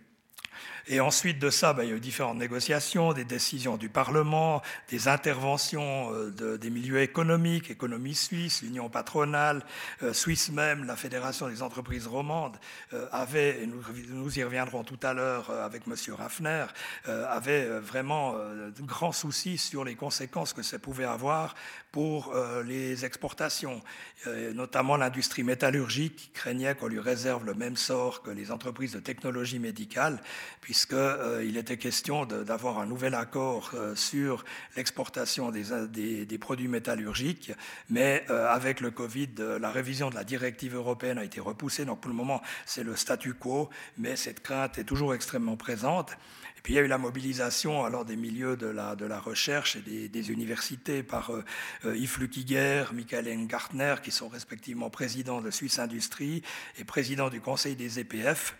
Et 0.86 1.00
ensuite 1.00 1.38
de 1.38 1.50
ça, 1.50 1.72
ben, 1.72 1.84
il 1.84 1.90
y 1.90 1.92
a 1.92 1.96
eu 1.96 2.00
différentes 2.00 2.38
négociations, 2.38 3.12
des 3.12 3.24
décisions 3.24 3.76
du 3.76 3.88
Parlement, 3.88 4.62
des 4.88 5.08
interventions 5.08 6.12
euh, 6.12 6.30
de, 6.30 6.56
des 6.56 6.70
milieux 6.70 7.00
économiques, 7.00 7.70
économie 7.70 8.14
suisse, 8.14 8.62
l'Union 8.62 8.88
patronale, 8.88 9.64
euh, 10.02 10.12
Suisse 10.12 10.50
même, 10.50 10.84
la 10.84 10.96
Fédération 10.96 11.48
des 11.48 11.62
entreprises 11.62 12.06
romandes, 12.06 12.56
euh, 12.92 13.06
avait, 13.12 13.62
et 13.62 13.66
nous, 13.66 13.82
nous, 14.08 14.38
y 14.38 14.42
reviendrons 14.42 14.84
tout 14.84 14.98
à 15.02 15.12
l'heure 15.12 15.50
avec 15.50 15.82
M. 15.86 15.94
Raffner, 16.14 16.66
avait 17.06 17.66
vraiment 17.80 18.34
de 18.34 18.82
grands 18.82 19.12
soucis 19.12 19.58
sur 19.58 19.84
les 19.84 19.94
conséquences 19.94 20.52
que 20.52 20.62
ça 20.62 20.78
pouvait 20.78 21.04
avoir 21.04 21.54
pour 21.92 22.34
les 22.66 23.04
exportations, 23.04 23.82
notamment 24.54 24.96
l'industrie 24.96 25.42
métallurgique 25.42 26.16
qui 26.16 26.28
craignait 26.30 26.74
qu'on 26.74 26.88
lui 26.88 27.00
réserve 27.00 27.44
le 27.44 27.54
même 27.54 27.76
sort 27.76 28.22
que 28.22 28.30
les 28.30 28.50
entreprises 28.50 28.92
de 28.92 29.00
technologie 29.00 29.58
médicale 29.58 30.20
puisqu'il 30.60 31.56
était 31.56 31.76
question 31.76 32.26
d'avoir 32.26 32.78
un 32.78 32.86
nouvel 32.86 33.14
accord 33.14 33.72
sur 33.94 34.44
l'exportation 34.76 35.50
des, 35.50 36.26
des, 36.26 36.38
produits 36.38 36.68
métallurgiques, 36.68 37.52
mais 37.88 38.24
avec 38.28 38.80
le 38.80 38.90
Covid, 38.90 39.30
la 39.60 39.70
révision 39.70 40.10
de 40.10 40.14
la 40.14 40.24
directive 40.24 40.74
européenne 40.74 41.18
a 41.18 41.24
été 41.24 41.40
repoussée, 41.40 41.84
donc 41.84 42.00
pour 42.00 42.10
le 42.10 42.16
moment 42.16 42.42
c'est 42.66 42.84
le 42.84 42.96
statu 42.96 43.34
quo, 43.34 43.70
mais 43.98 44.16
cette 44.16 44.40
crainte 44.42 44.78
est 44.78 44.84
toujours 44.84 45.14
extrêmement 45.14 45.56
présente. 45.56 46.16
Puis 46.62 46.74
il 46.74 46.76
y 46.76 46.78
a 46.78 46.82
eu 46.82 46.88
la 46.88 46.98
mobilisation 46.98 47.84
alors 47.84 48.04
des 48.04 48.16
milieux 48.16 48.56
de 48.56 48.66
la, 48.66 49.20
recherche 49.20 49.76
et 49.76 50.08
des, 50.08 50.30
universités 50.30 51.02
par 51.02 51.30
euh, 51.30 51.44
euh, 51.84 51.96
Yves 51.96 52.18
Lukiger, 52.20 52.84
Michael 52.92 53.28
Engartner, 53.28 53.96
qui 54.02 54.10
sont 54.10 54.28
respectivement 54.28 54.90
présidents 54.90 55.40
de 55.40 55.50
Suisse 55.50 55.78
Industrie 55.78 56.42
et 56.78 56.84
présidents 56.84 57.30
du 57.30 57.40
Conseil 57.40 57.76
des 57.76 58.00
EPF. 58.00 58.56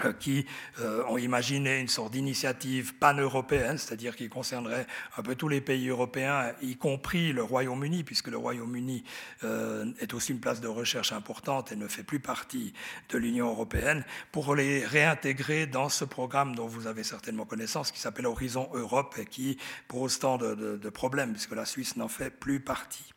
Euh, 0.00 0.14
qui 0.14 0.46
euh, 0.80 1.04
ont 1.06 1.18
imaginé 1.18 1.78
une 1.78 1.86
sorte 1.86 2.12
d'initiative 2.12 2.94
pan-européenne, 2.94 3.76
c'est-à-dire 3.76 4.16
qui 4.16 4.30
concernerait 4.30 4.86
un 5.18 5.22
peu 5.22 5.34
tous 5.34 5.48
les 5.48 5.60
pays 5.60 5.90
européens, 5.90 6.54
y 6.62 6.76
compris 6.76 7.34
le 7.34 7.42
Royaume-Uni, 7.42 8.02
puisque 8.02 8.28
le 8.28 8.38
Royaume-Uni 8.38 9.04
euh, 9.44 9.92
est 10.00 10.14
aussi 10.14 10.32
une 10.32 10.40
place 10.40 10.62
de 10.62 10.68
recherche 10.68 11.12
importante 11.12 11.72
et 11.72 11.76
ne 11.76 11.88
fait 11.88 12.04
plus 12.04 12.20
partie 12.20 12.72
de 13.10 13.18
l'Union 13.18 13.48
européenne, 13.48 14.02
pour 14.32 14.54
les 14.54 14.82
réintégrer 14.82 15.66
dans 15.66 15.90
ce 15.90 16.06
programme 16.06 16.54
dont 16.54 16.66
vous 16.66 16.86
avez 16.86 17.04
certainement 17.04 17.44
connaissance, 17.44 17.92
qui 17.92 18.00
s'appelle 18.00 18.26
Horizon 18.26 18.70
Europe 18.72 19.16
et 19.18 19.26
qui 19.26 19.58
pose 19.88 20.18
tant 20.18 20.38
de, 20.38 20.88
problèmes, 20.88 21.32
puisque 21.32 21.54
la 21.54 21.66
Suisse 21.66 21.96
n'en 21.96 22.08
fait 22.08 22.30
plus 22.30 22.60
partie. 22.60 23.12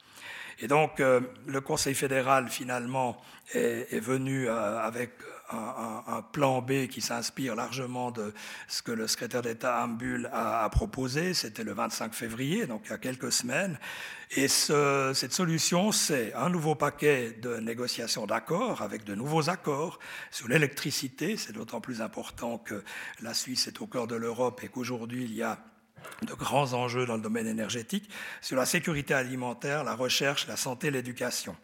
Et 0.59 0.67
donc, 0.67 0.99
le 0.99 1.61
Conseil 1.61 1.95
fédéral, 1.95 2.49
finalement, 2.49 3.21
est, 3.53 3.93
est 3.93 3.99
venu 3.99 4.49
avec 4.49 5.11
un, 5.51 6.21
plan 6.31 6.61
B 6.61 6.87
qui 6.87 7.01
s'inspire 7.01 7.55
largement 7.55 8.11
de 8.11 8.33
ce 8.67 8.81
que 8.81 8.91
le 8.91 9.07
secrétaire 9.07 9.41
d'État 9.41 9.83
Ambul 9.83 10.29
a, 10.33 10.67
proposé. 10.69 11.33
C'était 11.33 11.63
le 11.63 11.73
25 11.73 12.13
février, 12.13 12.65
donc 12.65 12.83
il 12.85 12.89
y 12.91 12.93
a 12.93 12.97
quelques 12.97 13.31
semaines. 13.31 13.77
Et 14.31 14.47
cette 14.47 15.33
solution, 15.33 15.91
c'est 15.91 16.33
un 16.33 16.49
nouveau 16.49 16.75
paquet 16.75 17.37
de 17.41 17.57
négociations 17.57 18.25
d'accords 18.25 18.81
avec 18.81 19.03
de 19.03 19.15
nouveaux 19.15 19.49
accords 19.49 19.99
sur 20.31 20.47
l'électricité. 20.47 21.37
C'est 21.37 21.53
d'autant 21.53 21.81
plus 21.81 22.01
important 22.01 22.57
que 22.57 22.83
la 23.21 23.33
Suisse 23.33 23.67
est 23.67 23.81
au 23.81 23.87
cœur 23.87 24.07
de 24.07 24.15
l'Europe 24.15 24.61
et 24.63 24.67
qu'aujourd'hui, 24.67 25.23
il 25.23 25.33
y 25.33 25.43
a 25.43 25.59
de 26.23 26.33
grands 26.33 26.73
enjeux 26.73 27.05
dans 27.05 27.15
le 27.15 27.21
domaine 27.21 27.47
énergétique, 27.47 28.09
sur 28.41 28.57
la 28.57 28.65
sécurité 28.65 29.13
alimentaire, 29.13 29.83
la 29.83 29.95
recherche, 29.95 30.47
la 30.47 30.55
santé, 30.55 30.91
l'éducation. 30.91 31.55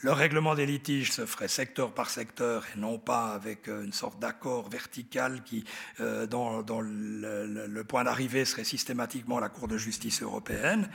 Le 0.00 0.12
règlement 0.12 0.54
des 0.54 0.64
litiges 0.64 1.10
se 1.10 1.26
ferait 1.26 1.48
secteur 1.48 1.92
par 1.92 2.08
secteur 2.08 2.64
et 2.72 2.78
non 2.78 3.00
pas 3.00 3.32
avec 3.32 3.68
euh, 3.68 3.82
une 3.82 3.92
sorte 3.92 4.20
d'accord 4.20 4.68
vertical 4.68 5.42
qui, 5.42 5.64
euh, 5.98 6.24
dont, 6.26 6.62
le, 6.62 7.82
point 7.82 8.04
d'arrivée 8.04 8.44
serait 8.44 8.62
systématiquement 8.62 9.40
la 9.40 9.48
Cour 9.48 9.66
de 9.66 9.76
justice 9.76 10.22
européenne. 10.22 10.88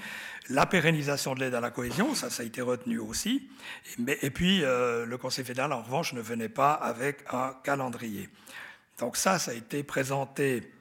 La 0.50 0.66
pérennisation 0.66 1.36
de 1.36 1.42
l'aide 1.42 1.56
à 1.56 1.60
la 1.60 1.70
cohésion, 1.70 2.16
ça, 2.16 2.30
ça 2.30 2.44
a 2.44 2.46
été 2.46 2.62
retenu 2.62 2.98
aussi. 3.00 3.50
Et, 4.08 4.30
puis, 4.30 4.64
euh, 4.64 5.06
le 5.06 5.18
Conseil 5.18 5.44
fédéral, 5.44 5.74
en 5.74 5.82
revanche, 5.82 6.14
ne 6.14 6.22
venait 6.22 6.48
pas 6.48 6.72
avec 6.72 7.26
un 7.30 7.56
calendrier. 7.62 8.30
Donc 9.00 9.18
ça, 9.18 9.38
ça 9.38 9.52
a 9.52 9.54
été 9.54 9.84
présenté 9.84 10.72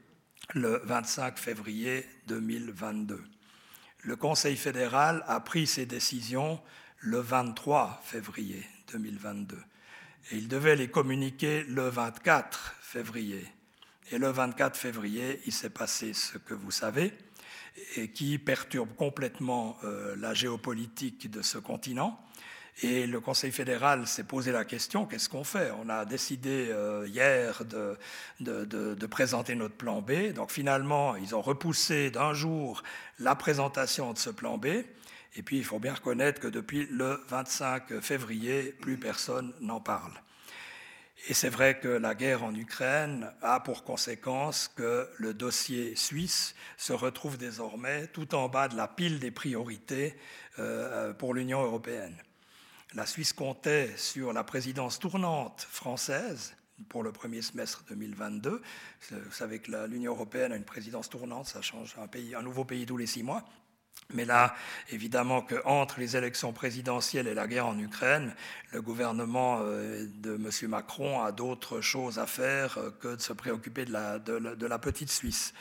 le 0.55 0.81
25 0.85 1.38
février 1.38 2.07
2022. 2.29 3.21
Le 4.05 4.17
Conseil 4.17 4.57
fédéral 4.57 5.25
a 5.26 5.41
pris 5.41 5.67
ses 5.67 5.87
décisions 5.87 6.61
le 7.02 7.18
23 7.18 8.00
février 8.04 8.62
2022. 8.92 9.56
Et 10.30 10.37
il 10.37 10.49
devait 10.49 10.76
les 10.76 10.88
communiquer 10.88 11.64
le 11.64 11.88
24 11.88 12.76
février. 12.80 13.44
Et 14.12 14.18
le 14.18 14.28
24 14.28 14.76
février, 14.76 15.40
il 15.47 15.52
s'est 15.52 15.71
passé 15.71 16.14
ce 16.14 16.38
que 16.38 16.54
vous 16.54 16.71
savez, 16.71 17.12
et 17.97 18.11
qui 18.11 18.38
perturbe 18.38 18.94
complètement 18.94 19.76
euh, 19.85 20.14
la 20.16 20.32
géopolitique 20.32 21.30
de 21.30 21.42
ce 21.42 21.59
continent. 21.59 22.21
Et 22.80 23.06
le 23.06 23.21
Conseil 23.21 23.52
fédéral 23.52 24.06
s'est 24.06 24.25
posé 24.25 24.50
la 24.50 24.64
question, 24.64 25.04
qu'est-ce 25.04 25.28
qu'on 25.28 25.44
fait? 25.44 25.71
On 25.85 25.88
a 25.88 26.04
décidé 26.04 26.68
euh, 26.71 27.06
hier 27.06 27.64
de, 27.64 29.06
présenter 29.06 29.54
notre 29.54 29.75
plan 29.75 30.00
B. 30.00 30.32
Donc 30.32 30.50
finalement, 30.50 31.16
ils 31.16 31.35
ont 31.35 31.42
repoussé 31.42 32.11
d'un 32.11 32.32
jour 32.32 32.82
la 33.18 33.35
présentation 33.35 34.12
de 34.12 34.18
ce 34.18 34.30
plan 34.30 34.56
B. 34.56 34.68
Et 35.37 35.43
puis, 35.43 35.59
il 35.59 35.65
faut 35.65 35.79
bien 35.79 35.95
reconnaître 35.95 36.41
que 36.41 36.49
depuis 36.49 36.87
le 36.91 37.23
25 37.29 38.01
février, 38.01 38.73
plus 38.81 38.99
personne 38.99 39.53
n'en 39.61 39.81
parle. 39.81 40.12
Et 41.29 41.35
c'est 41.35 41.49
vrai 41.49 41.79
que 41.79 41.89
la 41.89 42.17
guerre 42.17 42.43
en 42.43 42.53
Ukraine 42.55 43.31
a 43.43 43.61
pour 43.61 43.85
conséquence 43.85 44.69
que 44.75 45.09
le 45.19 45.35
dossier 45.35 45.95
suisse 45.95 46.57
se 46.77 46.93
retrouve 46.93 47.39
désormais 47.39 48.09
tout 48.09 48.35
en 48.35 48.49
bas 48.49 48.67
de 48.67 48.77
la 48.77 48.89
pile 48.89 49.21
des 49.21 49.31
priorités 49.31 50.17
euh, 50.59 51.15
pour 51.15 51.33
l'Union 51.33 51.62
européenne. 51.62 52.17
La 52.95 53.07
Suisse 53.07 53.33
comptait 53.33 53.97
sur 53.97 54.33
la 54.33 54.43
présidence 54.43 54.99
tournante 54.99 55.67
française 55.71 56.55
pour 56.89 57.03
le 57.03 57.12
premier 57.12 57.41
semestre 57.41 57.85
2022. 57.89 58.61
Vous 59.11 59.33
savez 59.33 59.61
que 59.61 59.71
l'Union 59.87 60.12
européenne 60.12 60.53
a 60.53 60.57
une 60.57 60.65
présidence 60.65 61.09
tournante, 61.09 61.47
ça 61.47 61.62
change 61.62 61.95
un, 61.97 62.43
nouveau 62.43 62.65
pays 62.65 62.85
tous 62.85 62.97
les 62.97 63.07
six 63.07 63.23
mois. 63.23 63.45
Mais 64.15 64.25
là, 64.25 64.55
évidemment 64.91 65.43
qu'entre 65.43 65.99
les 65.99 66.17
élections 66.17 66.53
présidentielles 66.53 67.27
et 67.27 67.35
la 67.35 67.47
guerre 67.47 67.67
en 67.67 67.79
Ukraine, 67.79 68.35
le 68.73 68.83
gouvernement 68.83 69.61
euh, 69.63 70.07
de 70.17 70.35
M. 70.35 70.51
Macron 70.69 71.23
a 71.23 71.33
d'autres 71.33 71.81
choses 71.81 72.19
à 72.19 72.27
faire 72.27 72.79
euh, 72.79 72.91
que 73.01 73.17
de 73.17 73.21
se 73.21 73.33
préoccuper 73.33 73.85
de 73.85 73.93
la, 73.93 74.79
petite 74.79 75.11
Suisse. 75.11 75.55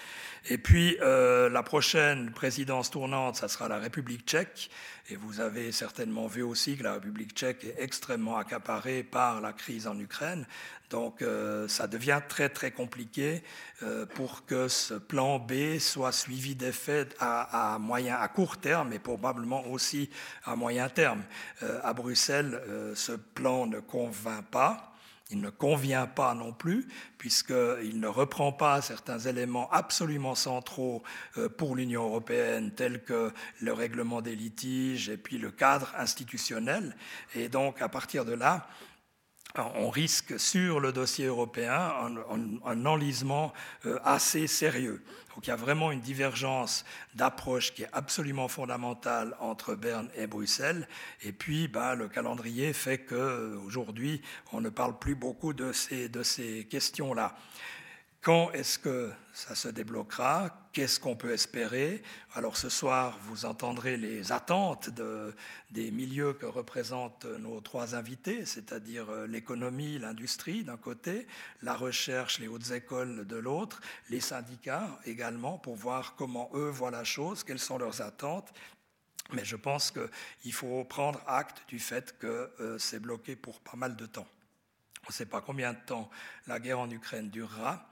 Et 0.49 0.57
puis, 0.57 0.97
euh, 1.01 1.49
la 1.49 1.63
prochaine 1.63 2.31
présidence 2.31 2.91
tournante, 2.91 3.37
ça 3.37 3.47
sera 3.47 3.67
la 3.67 3.77
République 3.77 4.25
tchèque. 4.25 4.69
Et 5.09 5.15
vous 5.15 5.39
avez 5.39 5.71
certainement 5.71 6.27
vu 6.27 6.41
aussi 6.41 6.77
que 6.77 6.83
la 6.83 6.93
République 6.93 7.33
tchèque 7.33 7.63
est 7.65 7.75
extrêmement 7.79 8.37
accaparée 8.37 9.03
par 9.03 9.41
la 9.41 9.53
crise 9.53 9.87
en 9.87 9.99
Ukraine. 9.99 10.45
Donc 10.91 11.21
euh, 11.21 11.67
ça 11.69 11.87
devient 11.87 12.19
très 12.27 12.49
très 12.49 12.71
compliqué 12.71 13.43
euh, 13.81 14.05
pour 14.05 14.45
que 14.45 14.67
ce 14.67 14.93
plan 14.93 15.39
B 15.39 15.79
soit 15.79 16.11
suivi 16.11 16.53
d'effets 16.53 17.07
à, 17.19 17.77
moyen, 17.79 18.15
à 18.15 18.27
court 18.27 18.57
terme 18.57 18.91
et 18.93 18.99
probablement 18.99 19.65
aussi 19.67 20.09
à 20.43 20.55
moyen 20.55 20.89
terme. 20.89 21.23
Euh, 21.63 21.79
à 21.81 21.93
Bruxelles, 21.93 22.61
ce 22.93 23.13
plan 23.13 23.65
ne 23.65 23.79
convainc 23.79 24.45
pas. 24.45 24.89
Il 25.29 25.39
ne 25.39 25.49
convient 25.49 26.07
pas 26.07 26.33
non 26.33 26.51
plus, 26.51 26.89
puisqu'il 27.17 28.01
ne 28.01 28.07
reprend 28.07 28.51
pas 28.51 28.81
certains 28.81 29.19
éléments 29.19 29.71
absolument 29.71 30.35
centraux 30.35 31.03
pour 31.57 31.77
l'Union 31.77 32.03
européenne, 32.03 32.71
tels 32.71 33.01
que 33.01 33.31
le 33.61 33.71
règlement 33.71 34.21
des 34.21 34.35
litiges 34.35 35.07
et 35.07 35.15
puis 35.15 35.37
le 35.37 35.49
cadre 35.49 35.93
institutionnel. 35.97 36.97
Et 37.33 37.47
donc, 37.47 37.81
à 37.81 37.87
partir 37.87 38.25
de 38.25 38.33
là, 38.33 38.67
on 39.57 39.89
risque 39.89 40.39
sur 40.39 40.79
le 40.79 40.91
dossier 40.91 41.25
européen 41.25 41.93
un, 42.65 42.85
enlisement 42.85 43.53
euh, 43.85 43.99
assez 44.03 44.47
sérieux. 44.47 45.03
Donc 45.35 45.47
il 45.47 45.49
y 45.49 45.53
a 45.53 45.57
vraiment 45.57 45.91
une 45.91 46.01
divergence 46.01 46.85
d'approche 47.15 47.73
qui 47.73 47.83
est 47.83 47.89
absolument 47.93 48.47
fondamentale 48.47 49.35
entre 49.39 49.75
Berne 49.75 50.09
et 50.15 50.27
Bruxelles. 50.27 50.87
Et 51.21 51.31
puis 51.31 51.67
ben, 51.67 51.95
le 51.95 52.07
calendrier 52.07 52.73
fait 52.73 52.99
qu'aujourd'hui, 52.99 54.21
on 54.51 54.61
ne 54.61 54.69
parle 54.69 54.97
plus 54.99 55.15
beaucoup 55.15 55.53
de 55.53 55.71
ces 55.73 56.67
questions-là. 56.69 57.35
Quand 58.21 58.51
est-ce 58.51 58.77
que 58.77 59.11
ça 59.33 59.55
se 59.55 59.67
débloquera? 59.67 60.67
Qu'est-ce 60.73 60.99
qu'on 60.99 61.15
peut 61.15 61.33
espérer? 61.33 62.03
Alors 62.35 62.55
ce 62.55 62.69
soir, 62.69 63.17
vous 63.23 63.45
entendrez 63.45 63.97
les 63.97 64.31
attentes 64.31 64.91
de, 64.91 65.33
des 65.71 65.89
milieux 65.89 66.33
que 66.33 66.45
représentent 66.45 67.25
nos 67.25 67.59
trois 67.61 67.95
invités, 67.95 68.45
c'est-à-dire 68.45 69.09
euh, 69.09 69.25
l'économie, 69.25 69.97
l'industrie 69.97 70.63
d'un 70.63 70.77
côté, 70.77 71.25
la 71.63 71.73
recherche, 71.73 72.37
les 72.37 72.47
hautes 72.47 72.69
écoles 72.69 73.25
de 73.25 73.37
l'autre, 73.37 73.81
les 74.11 74.19
syndicats 74.19 74.99
également, 75.07 75.57
pour 75.57 75.75
voir 75.75 76.13
comment 76.15 76.51
eux 76.53 76.69
voient 76.69 76.91
la 76.91 77.03
chose, 77.03 77.43
quelles 77.43 77.57
sont 77.57 77.79
leurs 77.79 78.01
attentes. 78.01 78.53
Mais 79.33 79.45
je 79.45 79.55
pense 79.55 79.91
qu'il 79.91 80.53
faut 80.53 80.83
prendre 80.83 81.19
acte 81.25 81.63
du 81.69 81.79
fait 81.79 82.15
que 82.19 82.51
euh, 82.59 82.77
c'est 82.77 82.99
bloqué 82.99 83.35
pour 83.35 83.61
pas 83.61 83.77
mal 83.77 83.95
de 83.95 84.05
temps. 84.05 84.27
On 85.05 85.09
ne 85.09 85.13
sait 85.13 85.25
pas 85.25 85.41
combien 85.41 85.73
de 85.73 85.79
temps 85.87 86.11
la 86.45 86.59
guerre 86.59 86.81
en 86.81 86.91
Ukraine 86.91 87.31
durera. 87.31 87.87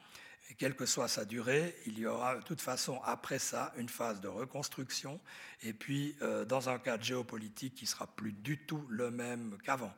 Et 0.50 0.56
quelle 0.56 0.76
que 0.76 0.86
soit 0.86 1.08
sa 1.08 1.26
durée, 1.26 1.76
il 1.86 2.00
y 2.00 2.08
aura 2.08 2.36
de 2.36 2.42
toute 2.42 2.62
façon 2.62 3.00
après 3.06 3.38
ça 3.38 3.72
une 3.78 3.90
phase 3.90 4.20
de 4.20 4.28
reconstruction 4.28 5.20
et 5.62 5.74
puis 5.74 6.16
euh, 6.22 6.44
dans 6.44 6.70
un 6.70 6.80
cadre 6.80 7.04
géopolitique 7.04 7.76
qui 7.76 7.86
sera 7.86 8.08
plus 8.08 8.32
du 8.32 8.58
tout 8.58 8.84
le 8.90 9.12
même 9.12 9.58
qu'avant. 9.64 9.94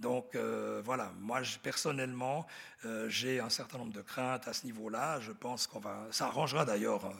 Donc 0.00 0.34
euh, 0.34 0.82
voilà, 0.84 1.12
moi 1.20 1.40
personnellement, 1.62 2.46
euh, 2.84 3.08
j'ai 3.08 3.38
un 3.38 3.50
certain 3.50 3.78
nombre 3.78 3.92
de 3.92 4.02
craintes 4.02 4.48
à 4.48 4.52
ce 4.52 4.66
niveau-là. 4.66 5.20
Je 5.20 5.30
pense 5.30 5.68
qu'on 5.68 5.78
va, 5.78 6.08
ça 6.10 6.26
arrangera 6.26 6.64
d'ailleurs 6.64 7.12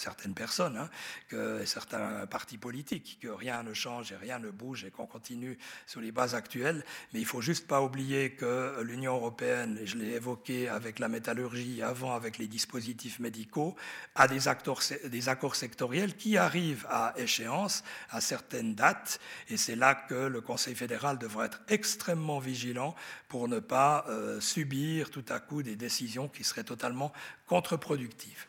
certaines 0.00 0.34
personnes, 0.34 0.76
hein, 0.76 0.90
que 1.28 1.64
certains 1.64 2.26
partis 2.26 2.58
politiques, 2.58 3.18
que 3.20 3.28
rien 3.28 3.62
ne 3.62 3.74
change 3.74 4.12
et 4.12 4.16
rien 4.16 4.38
ne 4.38 4.50
bouge 4.50 4.84
et 4.84 4.90
qu'on 4.90 5.06
continue 5.06 5.58
sur 5.86 6.00
les 6.00 6.10
bases 6.10 6.34
actuelles. 6.34 6.84
Mais 7.12 7.20
il 7.20 7.26
faut 7.26 7.40
juste 7.40 7.66
pas 7.66 7.82
oublier 7.82 8.32
que 8.32 8.80
l'Union 8.82 9.14
européenne, 9.14 9.78
et 9.80 9.86
je 9.86 9.96
l'ai 9.96 10.14
évoqué 10.14 10.68
avec 10.68 10.98
la 10.98 11.08
métallurgie, 11.08 11.82
avant 11.82 12.14
avec 12.14 12.38
les 12.38 12.46
dispositifs 12.46 13.18
médicaux, 13.18 13.76
a 14.14 14.26
des, 14.26 14.48
acteurs, 14.48 14.80
des 15.04 15.28
accords 15.28 15.56
sectoriels 15.56 16.16
qui 16.16 16.36
arrivent 16.36 16.86
à 16.88 17.12
échéance 17.16 17.84
à 18.10 18.20
certaines 18.20 18.74
dates. 18.74 19.20
Et 19.48 19.56
c'est 19.56 19.76
là 19.76 19.94
que 19.94 20.14
le 20.14 20.40
Conseil 20.40 20.74
fédéral 20.74 21.18
devrait 21.18 21.46
être 21.46 21.60
extrêmement 21.68 22.38
vigilant 22.38 22.94
pour 23.28 23.48
ne 23.48 23.60
pas 23.60 24.06
euh, 24.08 24.40
subir 24.40 25.10
tout 25.10 25.24
à 25.28 25.40
coup 25.40 25.62
des 25.62 25.76
décisions 25.76 26.28
qui 26.28 26.44
seraient 26.44 26.64
totalement 26.64 27.12
contre-productives. 27.46 28.46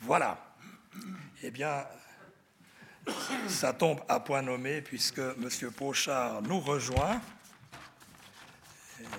Voilà. 0.00 0.51
Eh 1.42 1.50
bien, 1.50 1.84
ça 3.48 3.72
tombe 3.72 4.00
à 4.08 4.20
point 4.20 4.42
nommé 4.42 4.80
puisque 4.82 5.18
M. 5.18 5.48
Pochard 5.76 6.42
nous 6.42 6.60
rejoint. 6.60 7.20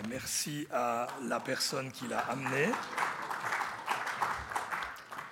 merci 0.09 0.67
à 0.71 1.07
la 1.23 1.39
personne 1.39 1.91
qui 1.91 2.07
l'a 2.07 2.19
amené. 2.19 2.69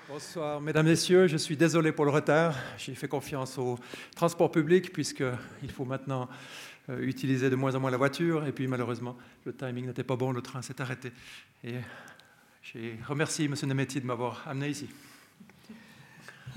Bonsoir, 0.10 0.60
mesdames, 0.60 0.88
messieurs. 0.88 1.28
Je 1.28 1.38
suis 1.38 1.56
désolé 1.56 1.94
pour 1.94 2.04
le 2.04 2.12
retard. 2.12 2.54
J'ai 2.78 2.96
fait 2.96 3.08
confiance 3.08 3.58
au 3.58 3.80
transport 4.14 4.52
public 4.52 4.92
puisqu'il 4.92 5.72
faut 5.72 5.86
maintenant 5.86 6.28
euh, 6.90 7.00
utiliser 7.00 7.50
de 7.50 7.56
moins 7.56 7.76
en 7.76 7.80
moins 7.80 7.92
la 7.92 7.98
voiture. 7.98 8.46
Et 8.46 8.52
puis 8.52 8.68
malheureusement, 8.68 9.16
le 9.46 9.56
timing 9.56 9.86
n'était 9.86 10.04
pas 10.04 10.18
bon, 10.18 10.34
le 10.34 10.42
train 10.42 10.62
s'est 10.62 10.82
arrêté. 10.82 11.14
Et 11.64 11.76
j'ai 12.62 13.00
remercié 13.08 13.46
M. 13.46 13.56
Nemetti 13.64 14.02
de 14.02 14.06
m'avoir 14.06 14.46
amené 14.46 14.70
ici. 14.70 14.90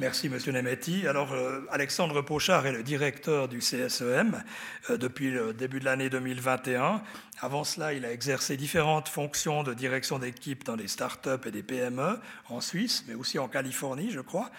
Merci, 0.00 0.28
Monsieur 0.28 0.50
Nemetti. 0.50 1.06
Alors, 1.06 1.32
euh, 1.32 1.60
Alexandre 1.70 2.20
Pochard 2.20 2.66
est 2.66 2.72
le 2.72 2.82
directeur 2.82 3.46
du 3.46 3.60
CSEM 3.60 4.42
euh, 4.90 4.96
depuis 4.96 5.30
le 5.30 5.54
début 5.54 5.78
de 5.78 5.84
l'année 5.84 6.10
2021. 6.10 7.00
Avant 7.40 7.62
cela, 7.62 7.92
il 7.92 8.04
a 8.04 8.10
exercé 8.10 8.56
différentes 8.56 9.08
fonctions 9.08 9.62
de 9.62 9.72
direction 9.72 10.18
d'équipe 10.18 10.64
dans 10.64 10.76
des 10.76 10.88
start-up 10.88 11.46
et 11.46 11.52
des 11.52 11.62
PME 11.62 12.18
en 12.48 12.60
Suisse, 12.60 13.04
mais 13.06 13.14
aussi 13.14 13.38
en 13.38 13.46
Californie, 13.46 14.10
je 14.10 14.20
crois 14.20 14.50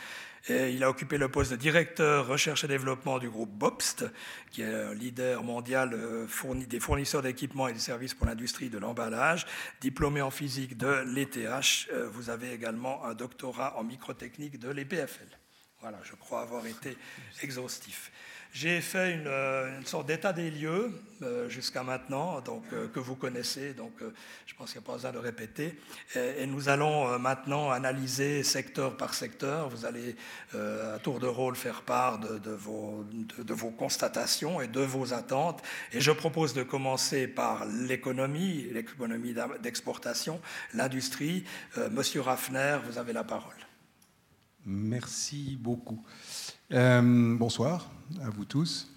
il 0.48 0.84
a 0.84 0.90
occupé 0.90 1.18
le 1.18 1.30
poste 1.30 1.52
de 1.52 1.56
directeur 1.56 2.28
recherche 2.28 2.64
et 2.64 2.68
développement 2.68 3.18
du 3.18 3.30
groupe 3.30 3.50
Bobst, 3.50 4.06
qui 4.52 4.62
est 4.62 4.74
un 4.74 4.94
leader 4.94 5.44
mondial 5.44 5.94
euh, 5.94 6.28
des 6.68 6.80
fournisseurs 6.80 7.24
d'équipements 7.24 7.68
et 7.68 7.74
de 7.74 7.80
services 7.80 8.14
pour 8.14 8.28
l'industrie 8.28 8.70
de 8.70 8.78
l'emballage. 8.78 9.48
Diplômé 9.82 10.22
en 10.22 10.30
physique 10.30 10.78
de 10.78 11.04
l'ETH, 11.08 11.88
euh, 11.92 12.08
vous 12.12 12.30
avez 12.30 12.54
également 12.54 13.04
un 13.06 13.16
doctorat 13.16 13.78
en 13.78 13.84
microtechnique 13.84 14.60
de 14.60 14.70
l'EPFL. 14.70 15.28
Voilà, 15.82 15.98
je 16.04 16.14
crois 16.16 16.42
avoir 16.42 16.66
été 16.68 16.98
exhaustif. 17.42 18.12
J'ai 18.56 18.80
fait 18.80 19.16
une, 19.16 19.28
euh, 19.28 19.84
sorte 19.84 20.08
d'état 20.08 20.32
des 20.32 20.50
lieux 20.50 20.90
euh, 21.24 21.50
jusqu'à 21.50 21.84
maintenant, 21.84 22.40
donc, 22.40 22.64
euh, 22.72 22.88
que 22.88 23.02
vous 23.02 23.16
connaissez, 23.16 23.74
donc 23.74 23.92
je 24.46 24.56
pense 24.56 24.72
qu'il 24.72 24.80
n'y 24.80 24.86
a 24.86 24.88
pas 24.88 24.94
besoin 24.94 25.12
de 25.12 25.18
répéter. 25.18 25.78
Et, 26.16 26.48
nous 26.48 26.70
allons 26.70 27.20
maintenant 27.20 27.70
analyser 27.70 28.44
secteur 28.44 28.96
par 28.96 29.14
secteur. 29.14 29.68
Vous 29.68 29.86
allez 29.86 30.16
à 30.54 31.00
tour 31.00 31.20
de 31.20 31.28
rôle 31.28 31.58
faire 31.58 31.82
part 31.82 32.20
de, 32.20 32.52
vos, 32.52 33.06
de, 33.12 33.54
vos, 33.54 33.72
constatations 33.72 34.62
et 34.62 34.68
de 34.70 34.80
vos 34.80 35.14
attentes. 35.14 35.62
Et 35.92 36.00
je 36.00 36.12
propose 36.12 36.54
de 36.54 36.64
commencer 36.64 37.28
par 37.28 37.66
l'économie, 37.66 38.68
l'économie 38.72 39.36
d'exportation, 39.62 40.40
l'industrie. 40.74 41.44
Monsieur 41.92 42.22
Raffner, 42.22 42.78
vous 42.86 42.98
avez 42.98 43.12
la 43.12 43.26
parole. 43.26 43.54
Merci 44.66 45.58
beaucoup. 45.60 46.02
Bonsoir 46.72 47.95
à 48.22 48.30
vous 48.30 48.46
tous. 48.46 48.88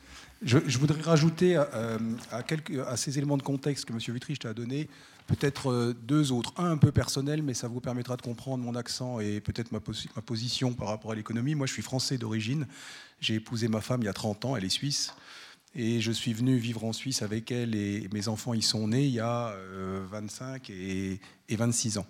Je, 0.41 0.79
voudrais 0.79 1.03
rajouter 1.03 1.57
euh, 1.57 1.99
à, 2.31 2.45
quelques, 2.45 2.79
à, 2.87 2.97
ces 2.97 3.19
éléments 3.19 3.37
de 3.37 3.43
contexte 3.43 3.85
que 3.87 3.93
M. 3.93 3.99
Vitrich 3.99 4.45
a 4.45 4.55
donné, 4.55 4.88
peut-être 5.27 5.71
euh, 5.71 5.95
deux 6.05 6.31
autres. 6.31 6.53
Un 6.57 6.71
un 6.71 6.77
peu 6.77 6.93
personnel, 6.93 7.43
mais 7.43 7.55
ça 7.55 7.67
vous 7.67 7.81
permettra 7.81 8.17
de 8.17 8.23
comprendre 8.23 8.62
mon 8.62 8.77
accent 8.77 9.19
et 9.19 9.41
peut-être 9.41 9.73
ma, 9.73 9.81
ma, 10.15 10.23
position 10.23 10.75
par 10.75 10.88
rapport 10.88 11.11
à 11.11 11.17
l'économie. 11.17 11.57
Moi, 11.57 11.67
je 11.67 11.73
suis 11.73 11.83
français 11.83 12.19
d'origine. 12.19 12.69
J'ai 13.21 13.35
épousé 13.35 13.67
ma 13.67 13.81
femme 13.81 14.03
il 14.03 14.07
y 14.07 14.09
a 14.09 14.12
30 14.12 14.45
ans, 14.45 14.57
elle 14.57 14.65
est 14.65 14.69
suisse. 14.69 15.12
Et 15.75 16.00
je 16.00 16.12
suis 16.12 16.33
venu 16.33 16.57
vivre 16.57 16.85
en 16.85 16.93
Suisse 16.93 17.23
avec 17.23 17.50
elle 17.50 17.75
et 17.75 18.09
mes 18.12 18.29
enfants 18.29 18.55
y 18.55 18.62
sont 18.62 18.88
nés 18.88 19.05
il 19.05 19.12
y 19.12 19.21
a 19.21 19.55
25 20.11 20.71
et, 20.71 21.21
et 21.49 21.57
26 21.57 21.99
ans. 21.99 22.07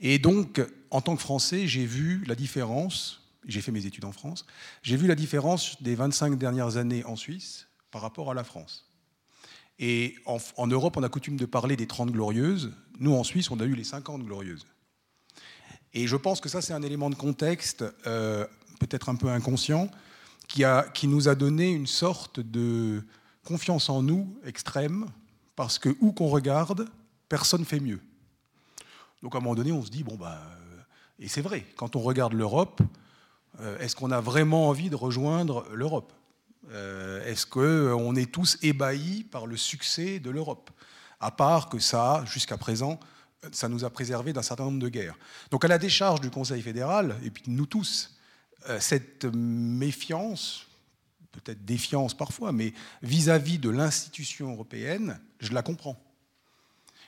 Et 0.00 0.18
donc, 0.18 0.60
en 0.90 1.00
tant 1.00 1.14
que 1.14 1.22
Français, 1.22 1.68
j'ai 1.68 1.86
vu 1.86 2.24
la 2.26 2.34
différence 2.34 3.21
j'ai 3.46 3.60
fait 3.60 3.72
mes 3.72 3.86
études 3.86 4.04
en 4.04 4.12
France, 4.12 4.46
j'ai 4.82 4.96
vu 4.96 5.06
la 5.06 5.14
différence 5.14 5.80
des 5.82 5.94
25 5.94 6.38
dernières 6.38 6.76
années 6.76 7.04
en 7.04 7.16
Suisse 7.16 7.68
par 7.90 8.02
rapport 8.02 8.30
à 8.30 8.34
la 8.34 8.44
France. 8.44 8.88
Et 9.78 10.16
en, 10.26 10.66
Europe, 10.66 10.96
on 10.96 11.02
a 11.02 11.08
coutume 11.08 11.36
de 11.36 11.46
parler 11.46 11.76
des 11.76 11.86
30 11.86 12.12
glorieuses. 12.12 12.72
Nous, 13.00 13.14
en 13.14 13.24
Suisse, 13.24 13.50
on 13.50 13.58
a 13.58 13.64
eu 13.64 13.74
les 13.74 13.84
50 13.84 14.22
glorieuses. 14.22 14.66
Et 15.94 16.06
je 16.06 16.16
pense 16.16 16.40
que 16.40 16.48
ça, 16.48 16.62
c'est 16.62 16.72
un 16.72 16.82
élément 16.82 17.10
de 17.10 17.14
contexte, 17.14 17.84
euh, 18.06 18.46
peut-être 18.80 19.08
un 19.08 19.16
peu 19.16 19.28
inconscient, 19.28 19.90
qui, 20.46 20.64
a, 20.64 20.84
qui 20.94 21.08
nous 21.08 21.28
a 21.28 21.34
donné 21.34 21.70
une 21.70 21.86
sorte 21.86 22.40
de 22.40 23.02
confiance 23.44 23.88
en 23.88 24.02
nous 24.02 24.32
extrême, 24.44 25.06
parce 25.56 25.78
que 25.78 25.96
où 26.00 26.12
qu'on 26.12 26.28
regarde, 26.28 26.88
personne 27.28 27.64
fait 27.64 27.80
mieux. 27.80 28.00
Donc 29.22 29.34
à 29.34 29.38
un 29.38 29.40
moment 29.40 29.54
donné, 29.54 29.72
on 29.72 29.82
se 29.82 29.90
dit, 29.90 30.04
bon, 30.04 30.16
bah, 30.16 30.40
et 31.18 31.28
c'est 31.28 31.42
vrai, 31.42 31.66
quand 31.76 31.96
on 31.96 32.00
regarde 32.00 32.32
l'Europe, 32.32 32.80
euh, 32.80 32.84
est-ce 33.80 33.94
qu'on 33.94 34.10
a 34.10 34.20
vraiment 34.20 34.68
envie 34.68 34.90
de 34.90 34.96
rejoindre 34.96 35.66
l'Europe? 35.72 36.12
Euh, 36.70 37.24
Est-ce 37.26 37.46
qu'on 37.46 38.14
est 38.14 38.30
tous 38.30 38.58
ébahis 38.62 39.24
par 39.24 39.46
le 39.46 39.56
succès 39.56 40.20
de 40.20 40.30
l'Europe? 40.30 40.70
À 41.20 41.30
part 41.30 41.68
que 41.68 41.78
ça, 41.78 42.24
jusqu'à 42.26 42.56
présent, 42.56 42.98
ça 43.50 43.68
nous 43.68 43.84
a 43.84 43.90
préservé 43.90 44.32
d'un 44.32 44.42
certain 44.42 44.64
nombre 44.64 44.78
de 44.78 44.88
guerres. 44.88 45.16
Donc 45.50 45.64
à 45.64 45.68
la 45.68 45.78
décharge 45.78 46.20
du 46.20 46.30
Conseil 46.30 46.62
fédéral, 46.62 47.16
et 47.24 47.30
puis 47.30 47.44
nous 47.48 47.66
tous, 47.66 48.16
euh, 48.68 48.78
cette 48.80 49.24
méfiance, 49.24 50.66
peut-être 51.32 51.64
défiance 51.64 52.14
parfois, 52.14 52.52
mais 52.52 52.72
vis-à-vis 53.02 53.58
de 53.58 53.70
l'institution 53.70 54.52
européenne, 54.52 55.20
je 55.40 55.52
la 55.52 55.62
comprends. 55.62 56.00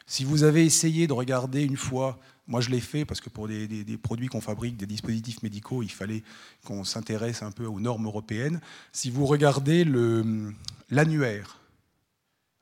Si 0.07 0.25
vous 0.25 0.43
avez 0.43 0.65
essayé 0.65 1.07
de 1.07 1.13
regarder 1.13 1.63
une 1.63 1.77
fois 1.77 2.19
moi, 2.47 2.61
je 2.61 2.69
l'ai 2.71 2.81
fait 2.81 3.05
parce 3.05 3.21
que 3.21 3.31
pour 3.31 3.49
des, 3.49 3.99
produits 4.03 4.29
qu'on 4.29 4.41
fabrique, 4.41 4.77
des 4.77 4.87
dispositifs 4.87 5.43
médicaux, 5.43 5.83
il 5.83 5.91
fallait 5.91 6.23
qu'on 6.65 6.85
s'intéresse 6.85 7.43
un 7.43 7.51
peu 7.51 7.65
aux 7.67 7.81
normes 7.81 8.07
européennes. 8.07 8.61
Si 8.93 9.11
vous 9.11 9.25
regardez 9.25 9.85
l'annuaire 10.91 11.61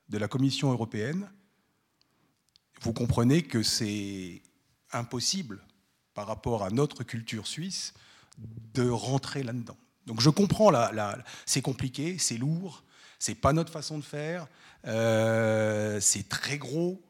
de 0.09 0.17
la 0.17 0.27
Commission 0.27 0.71
européenne, 0.71 1.29
vous 2.81 2.93
comprenez 2.93 3.43
que 3.43 3.61
c'est 3.61 4.41
impossible 4.91 5.61
par 6.13 6.27
rapport 6.27 6.63
à 6.63 6.69
notre 6.69 7.03
culture 7.03 7.47
suisse 7.47 7.93
de 8.73 8.87
rentrer 8.89 9.43
là-dedans. 9.43 9.77
Donc 10.05 10.21
je 10.21 10.29
comprends, 10.29 10.71
c'est 11.45 11.61
compliqué, 11.61 12.17
c'est 12.17 12.37
lourd, 12.37 12.83
c'est 13.19 13.35
pas 13.35 13.53
notre 13.53 13.71
façon 13.71 13.97
de 13.97 14.03
faire, 14.03 14.47
euh, 14.85 15.99
c'est 16.01 16.27
très 16.27 16.57
gros, 16.57 17.01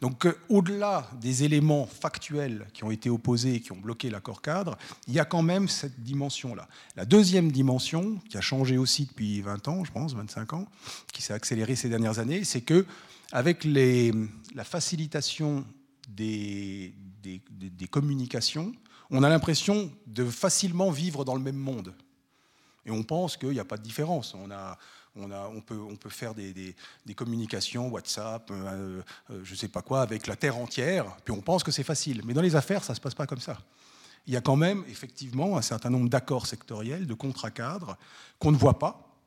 Donc, 0.00 0.26
euh, 0.26 0.38
au-delà 0.48 1.10
des 1.20 1.44
éléments 1.44 1.86
factuels 1.86 2.66
qui 2.72 2.84
ont 2.84 2.90
été 2.90 3.10
opposés 3.10 3.54
et 3.54 3.60
qui 3.60 3.72
ont 3.72 3.76
bloqué 3.78 4.10
l'accord 4.10 4.40
cadre, 4.40 4.78
il 5.08 5.14
y 5.14 5.20
a 5.20 5.24
quand 5.24 5.42
même 5.42 5.68
cette 5.68 6.00
dimension-là. 6.00 6.68
La 6.96 7.04
deuxième 7.04 7.50
dimension, 7.50 8.20
qui 8.28 8.36
a 8.36 8.40
changé 8.40 8.78
aussi 8.78 9.06
depuis 9.06 9.40
20 9.40 9.68
ans, 9.68 9.84
je 9.84 9.92
pense, 9.92 10.14
25 10.14 10.52
ans, 10.52 10.66
qui 11.12 11.22
s'est 11.22 11.34
accélérée 11.34 11.76
ces 11.76 11.88
dernières 11.88 12.18
années, 12.18 12.44
c'est 12.44 12.60
que 12.60 12.86
avec 13.32 13.64
la 13.64 14.64
facilitation 14.64 15.64
des, 16.08 16.94
des, 17.22 17.40
des 17.50 17.88
communications, 17.88 18.72
on 19.10 19.22
a 19.22 19.28
l'impression 19.28 19.90
de 20.06 20.24
facilement 20.24 20.90
vivre 20.90 21.24
dans 21.24 21.34
le 21.34 21.40
même 21.40 21.56
monde. 21.56 21.94
Et 22.84 22.90
on 22.90 23.02
pense 23.02 23.36
qu'il 23.36 23.50
n'y 23.50 23.60
a 23.60 23.64
pas 23.64 23.76
de 23.76 23.82
différence. 23.82 24.34
On 24.34 24.50
a, 24.50 24.78
on, 25.16 25.60
peut, 25.60 26.08
faire 26.08 26.34
des, 26.34 26.74
communications, 27.14 27.88
WhatsApp, 27.88 28.50
euh, 28.50 29.02
euh, 29.30 29.40
je 29.44 29.52
ne 29.52 29.56
sais 29.56 29.68
pas 29.68 29.82
quoi, 29.82 30.02
avec 30.02 30.26
la 30.26 30.36
Terre 30.36 30.56
entière, 30.56 31.16
puis 31.24 31.34
on 31.34 31.40
pense 31.40 31.62
que 31.62 31.70
c'est 31.70 31.82
facile. 31.82 32.22
Mais 32.24 32.34
dans 32.34 32.42
les 32.42 32.56
affaires, 32.56 32.84
ça 32.84 32.92
ne 32.92 32.96
se 32.96 33.00
passe 33.00 33.14
pas 33.14 33.26
comme 33.26 33.40
ça. 33.40 33.58
Il 34.26 34.32
y 34.32 34.36
a 34.36 34.40
quand 34.40 34.56
même, 34.56 34.84
effectivement, 34.88 35.56
un 35.56 35.62
certain 35.62 35.90
nombre 35.90 36.08
d'accords 36.08 36.46
sectoriels, 36.46 37.06
de 37.06 37.14
contrats 37.14 37.50
cadres, 37.50 37.96
qu'on 38.38 38.52
ne 38.52 38.56
voit 38.56 38.78
pas, 38.78 39.18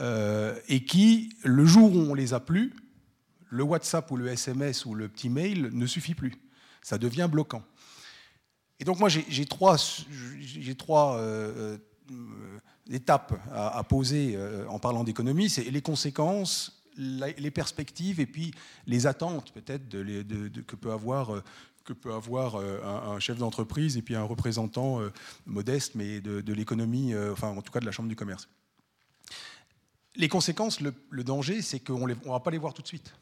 euh, 0.00 0.58
et 0.68 0.84
qui, 0.84 1.34
le 1.42 1.64
jour 1.64 1.94
où 1.94 1.98
on 1.98 2.14
les 2.14 2.34
a 2.34 2.40
plus, 2.40 2.74
le 3.50 3.62
WhatsApp 3.62 4.10
ou 4.10 4.16
le 4.16 4.28
SMS 4.28 4.84
ou 4.84 4.94
le 4.94 5.08
petit 5.08 5.30
mail 5.30 5.70
ne 5.72 5.86
suffit 5.86 6.14
plus. 6.14 6.34
Ça 6.82 6.98
devient 6.98 7.28
bloquant. 7.30 7.62
Et 8.78 8.84
donc 8.84 9.00
moi, 9.00 9.08
j'ai 9.08 9.46
trois, 9.46 9.76
trois 10.76 11.20
étape 12.90 13.38
à, 13.52 13.82
poser 13.84 14.34
euh, 14.36 14.66
en 14.68 14.78
parlant 14.78 15.04
d'économie, 15.04 15.50
c'est 15.50 15.64
les 15.64 15.82
conséquences, 15.82 16.82
les 16.96 17.50
perspectives 17.50 18.18
et 18.18 18.26
puis 18.26 18.52
les 18.86 19.06
attentes 19.06 19.52
peut-être 19.52 19.88
que 19.88 20.76
peut 20.76 20.90
avoir 20.90 21.36
euh, 21.36 21.42
avoir 22.12 22.56
un, 22.56 23.18
chef 23.18 23.38
d'entreprise 23.38 23.96
et 23.96 24.02
puis 24.02 24.14
un 24.14 24.22
représentant 24.22 25.00
modeste, 25.46 25.94
mais 25.94 26.20
de, 26.20 26.52
l'économie, 26.52 27.14
enfin 27.32 27.48
en 27.48 27.62
tout 27.62 27.72
cas 27.72 27.80
de 27.80 27.86
la 27.86 27.92
Chambre 27.92 28.10
du 28.10 28.16
commerce. 28.16 28.46
Les 30.14 30.28
conséquences, 30.28 30.80
le 30.82 31.24
danger, 31.24 31.62
c'est 31.62 31.80
qu'on 31.80 32.06
ne 32.06 32.12
va 32.12 32.40
pas 32.40 32.50
les 32.50 32.58
voir 32.58 32.74
tout 32.74 32.82
de 32.82 32.88
suite. 32.88 33.14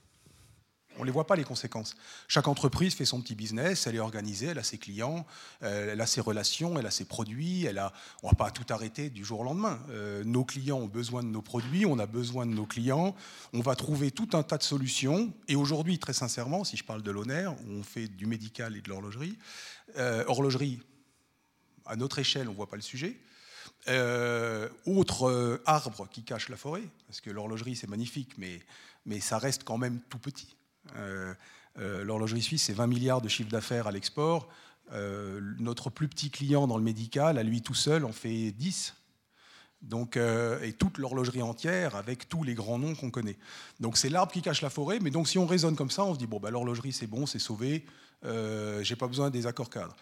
On 0.99 1.03
ne 1.03 1.07
les 1.07 1.13
voit 1.13 1.27
pas 1.27 1.37
les 1.37 1.45
conséquences. 1.45 1.95
Chaque 2.27 2.49
entreprise 2.49 2.95
fait 2.95 3.05
son 3.05 3.21
petit 3.21 3.35
business, 3.35 3.87
elle 3.87 3.97
est 3.97 4.01
organisée, 4.01 4.47
elle 4.47 4.59
a 4.59 4.63
ses 4.63 4.79
clients, 4.79 5.27
euh, 5.63 5.93
elle 5.93 6.01
a 6.01 6.07
ses 6.07 6.23
relations, 6.23 6.79
elle 6.79 6.87
a 6.87 6.91
ses 6.91 7.05
produits. 7.05 7.67
On 7.69 8.27
ne 8.27 8.31
va 8.31 8.37
pas 8.37 8.51
tout 8.51 8.65
arrêter 8.73 9.11
du 9.11 9.25
jour 9.25 9.41
au 9.41 9.45
lendemain. 9.45 9.79
Euh, 9.91 10.25
nos 10.25 10.45
clients 10.45 10.79
ont 10.79 10.87
besoin 10.87 11.23
de 11.23 11.29
nos 11.29 11.43
produits, 11.43 11.85
on 11.85 11.99
a 11.99 12.07
besoin 12.07 12.47
de 12.47 12.53
nos 12.53 12.65
clients. 12.65 13.15
On 13.53 13.61
va 13.61 13.77
trouver 13.77 14.11
tout 14.11 14.31
un 14.33 14.43
tas 14.43 14.57
de 14.57 14.63
solutions. 14.63 15.33
Et 15.49 15.57
aujourd'hui, 15.57 15.99
très 15.99 16.15
sincèrement, 16.15 16.65
si 16.65 16.77
je 16.77 16.85
parle 16.85 17.03
de 17.03 17.11
l'honneur, 17.11 17.55
on 17.69 17.83
fait 17.83 18.09
du 18.09 18.27
médical 18.27 18.77
et 18.77 18.81
de 18.81 18.89
l'horlogerie. 18.89 19.37
Euh, 19.99 20.25
horlogerie, 20.27 20.81
à 21.85 21.97
notre 21.97 22.19
échelle, 22.19 22.49
on 22.49 22.53
ne 22.53 22.57
voit 22.57 22.69
pas 22.69 22.77
le 22.77 22.83
sujet. 22.83 23.19
autre 24.87 25.61
arbre 25.67 26.09
qui 26.11 26.23
cache 26.23 26.49
la 26.49 26.57
forêt, 26.57 26.83
parce 27.07 27.21
que 27.21 27.31
l'horlogerie 27.31 27.77
c'est 27.77 27.89
magnifique, 27.89 28.39
mais 28.39 29.21
ça 29.21 29.39
reste 29.39 29.63
quand 29.65 29.79
même 29.79 30.01
tout 30.09 30.19
petit. 30.19 30.56
Euh, 30.97 31.35
euh, 31.79 32.05
l'horlogerie 32.05 32.43
suisse, 32.43 32.65
c'est 32.65 32.73
20 32.73 32.87
milliards 32.87 33.21
de 33.21 33.29
chiffre 33.29 33.51
d'affaires 33.51 33.87
à 33.87 33.93
l'export. 33.93 34.49
Euh, 34.93 35.41
notre 35.59 35.91
plus 35.91 36.09
petit 36.09 36.31
client 36.31 36.67
dans 36.67 36.77
le 36.77 36.83
médical, 36.83 37.39
à 37.39 37.43
lui 37.43 37.63
tout 37.63 37.75
seul, 37.75 38.05
en 38.05 38.13
fait 38.13 38.53
10. 38.53 38.95
Donc, 39.83 40.17
et 40.17 40.73
toute 40.73 40.99
l'horlogerie 40.99 41.43
entière 41.43 41.97
avec 41.97 42.29
tous 42.29 42.43
les 42.43 42.55
grands 42.55 42.79
noms 42.79 42.95
qu'on 42.95 43.11
connaît. 43.11 43.37
Donc 43.79 43.99
c'est 43.99 44.09
l'arbre 44.09 44.33
qui 44.33 44.41
cache 44.41 44.63
la 44.63 44.71
forêt, 44.71 44.99
mais 45.01 45.11
donc 45.11 45.29
si 45.29 45.39
on 45.39 45.47
raisonne 45.47 45.77
comme 45.77 45.91
ça, 45.91 46.03
on 46.03 46.15
se 46.15 46.19
dit 46.19 46.27
bon 46.27 46.41
bah, 46.41 46.51
l'horlogerie 46.51 46.93
c'est 46.93 47.07
bon, 47.07 47.27
c'est 47.27 47.39
sauvé, 47.39 47.85
euh, 48.25 48.83
j'ai 48.83 48.97
pas 48.97 49.07
besoin 49.07 49.31
des 49.31 49.47
accords 49.47 49.71
cadres. 49.71 49.97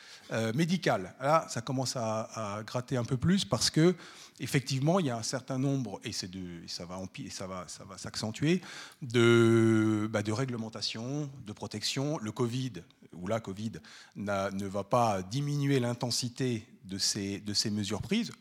médical, 0.55 1.15
là 1.21 1.47
ça 1.49 1.61
commence 1.61 1.97
à, 1.97 2.63
gratter 2.67 2.97
un 2.97 3.05
peu 3.05 3.17
plus 3.17 3.45
parce 3.45 3.71
que 3.71 3.95
effectivement, 4.41 5.01
il 5.01 5.07
y 5.07 5.11
a 5.11 5.17
un 5.17 5.23
certain 5.23 5.59
nombre, 5.59 6.01
et, 6.05 6.13
ça 6.13 6.85
va, 6.87 7.67
s'accentuer, 7.97 8.61
de, 9.03 10.09
bah, 10.11 10.23
de 10.23 10.33
réglementations, 10.33 11.31
de 11.47 11.53
protection. 11.53 12.19
Le 12.19 12.33
Covid, 12.33 12.73
ou 13.13 13.27
la 13.27 13.41
Covid, 13.41 13.73
ne 14.17 14.67
va 14.67 14.85
pas 14.85 15.23
diminuer 15.23 15.81
l'intensité 15.81 16.67
de 16.85 16.99
ces, 16.99 17.41
de 17.41 17.55
ces 17.55 17.71
mesures 17.71 18.03
prises. 18.03 18.33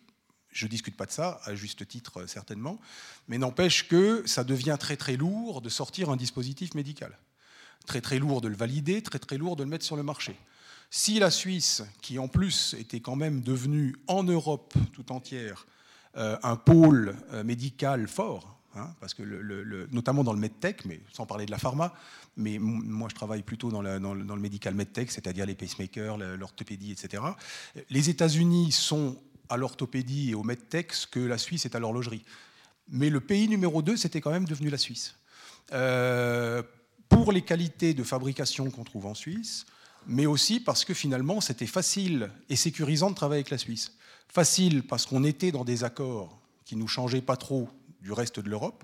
Je 0.52 0.66
ne 0.66 0.70
discute 0.70 0.96
pas 0.96 1.06
de 1.06 1.12
ça, 1.12 1.42
à 1.46 1.56
juste 1.56 1.88
titre 1.88 2.28
certainement, 2.28 2.80
mais 3.28 3.40
n'empêche 3.40 3.88
que 3.88 4.24
ça 4.28 4.44
devient 4.44 4.78
très 4.80 4.98
très 4.98 5.18
lourd 5.18 5.62
de 5.62 5.70
sortir 5.70 6.12
un 6.12 6.16
dispositif 6.16 6.76
médical. 6.76 7.18
Très 7.86 8.02
très 8.02 8.20
lourd 8.20 8.42
de 8.42 8.48
le 8.48 8.56
valider, 8.56 9.02
très 9.02 9.20
très 9.20 9.38
lourd 9.38 9.56
de 9.56 9.64
le 9.64 9.70
mettre 9.70 9.86
sur 9.86 9.96
le 9.96 10.04
marché. 10.04 10.36
Si 10.90 11.20
la 11.20 11.32
Suisse, 11.32 11.84
qui 12.02 12.20
en 12.20 12.28
plus 12.28 12.76
était 12.78 13.00
quand 13.00 13.16
même 13.16 13.42
devenue 13.42 13.96
en 14.08 14.24
Europe 14.24 14.74
tout 14.94 15.12
entière 15.12 15.66
euh, 16.18 16.38
un 16.44 16.56
pôle 16.56 17.16
euh, 17.32 17.44
médical 17.44 18.08
fort, 18.08 18.60
hein, 18.76 18.94
parce 19.00 19.16
que 19.16 19.24
notamment 19.92 20.24
dans 20.24 20.34
le 20.34 20.40
medtech, 20.40 20.86
mais 20.86 21.02
sans 21.12 21.26
parler 21.26 21.46
de 21.48 21.52
la 21.52 21.58
pharma, 21.58 21.94
mais 22.38 22.60
moi 22.60 23.10
je 23.10 23.16
travaille 23.16 23.42
plutôt 23.42 23.72
dans, 23.72 23.82
le, 23.82 24.36
médical 24.40 24.76
medtech, 24.76 25.12
c'est-à-dire 25.12 25.46
les 25.46 25.56
pacemakers, 25.56 26.18
l'orthopédie, 26.18 26.92
etc. 26.92 27.24
Les 27.90 28.10
États-Unis 28.10 28.72
sont 28.72 29.20
à 29.50 29.58
l'orthopédie 29.58 30.32
et 30.32 30.36
au 30.36 30.44
medtech 30.44 30.94
ce 30.94 31.08
que 31.08 31.20
la 31.20 31.38
Suisse 31.38 31.66
est 31.66 31.76
à 31.76 31.80
l'horlogerie. 31.80 32.24
Mais 32.90 33.10
le 33.10 33.20
pays 33.20 33.48
numéro 33.48 33.82
2, 33.82 33.98
c'était 33.98 34.22
quand 34.22 34.32
même 34.32 34.46
devenu 34.46 34.70
la 34.70 34.78
Suisse. 34.78 35.16
Euh, 35.72 36.62
pour 37.14 37.32
les 37.32 37.44
qualités 37.44 37.94
de 37.94 38.04
fabrication 38.04 38.70
qu'on 38.72 38.84
trouve 38.84 39.06
en 39.06 39.14
Suisse, 39.14 39.66
mais 40.08 40.26
aussi 40.26 40.60
parce 40.60 40.84
que 40.84 40.94
finalement 40.94 41.42
c'était 41.42 41.68
facile 41.68 42.32
et 42.50 42.56
sécurisant 42.56 43.12
de 43.12 43.16
travailler 43.16 43.40
avec 43.40 43.52
la 43.52 43.58
Suisse. 43.58 43.94
Facile 44.28 44.84
parce 44.84 45.06
qu'on 45.06 45.24
était 45.24 45.52
dans 45.52 45.64
des 45.64 45.84
accords 45.84 46.40
qui 46.66 46.76
nous 46.76 46.88
changeaient 46.88 47.22
pas 47.22 47.38
trop 47.38 47.70
du 48.02 48.12
reste 48.12 48.40
de 48.40 48.50
l'Europe, 48.50 48.84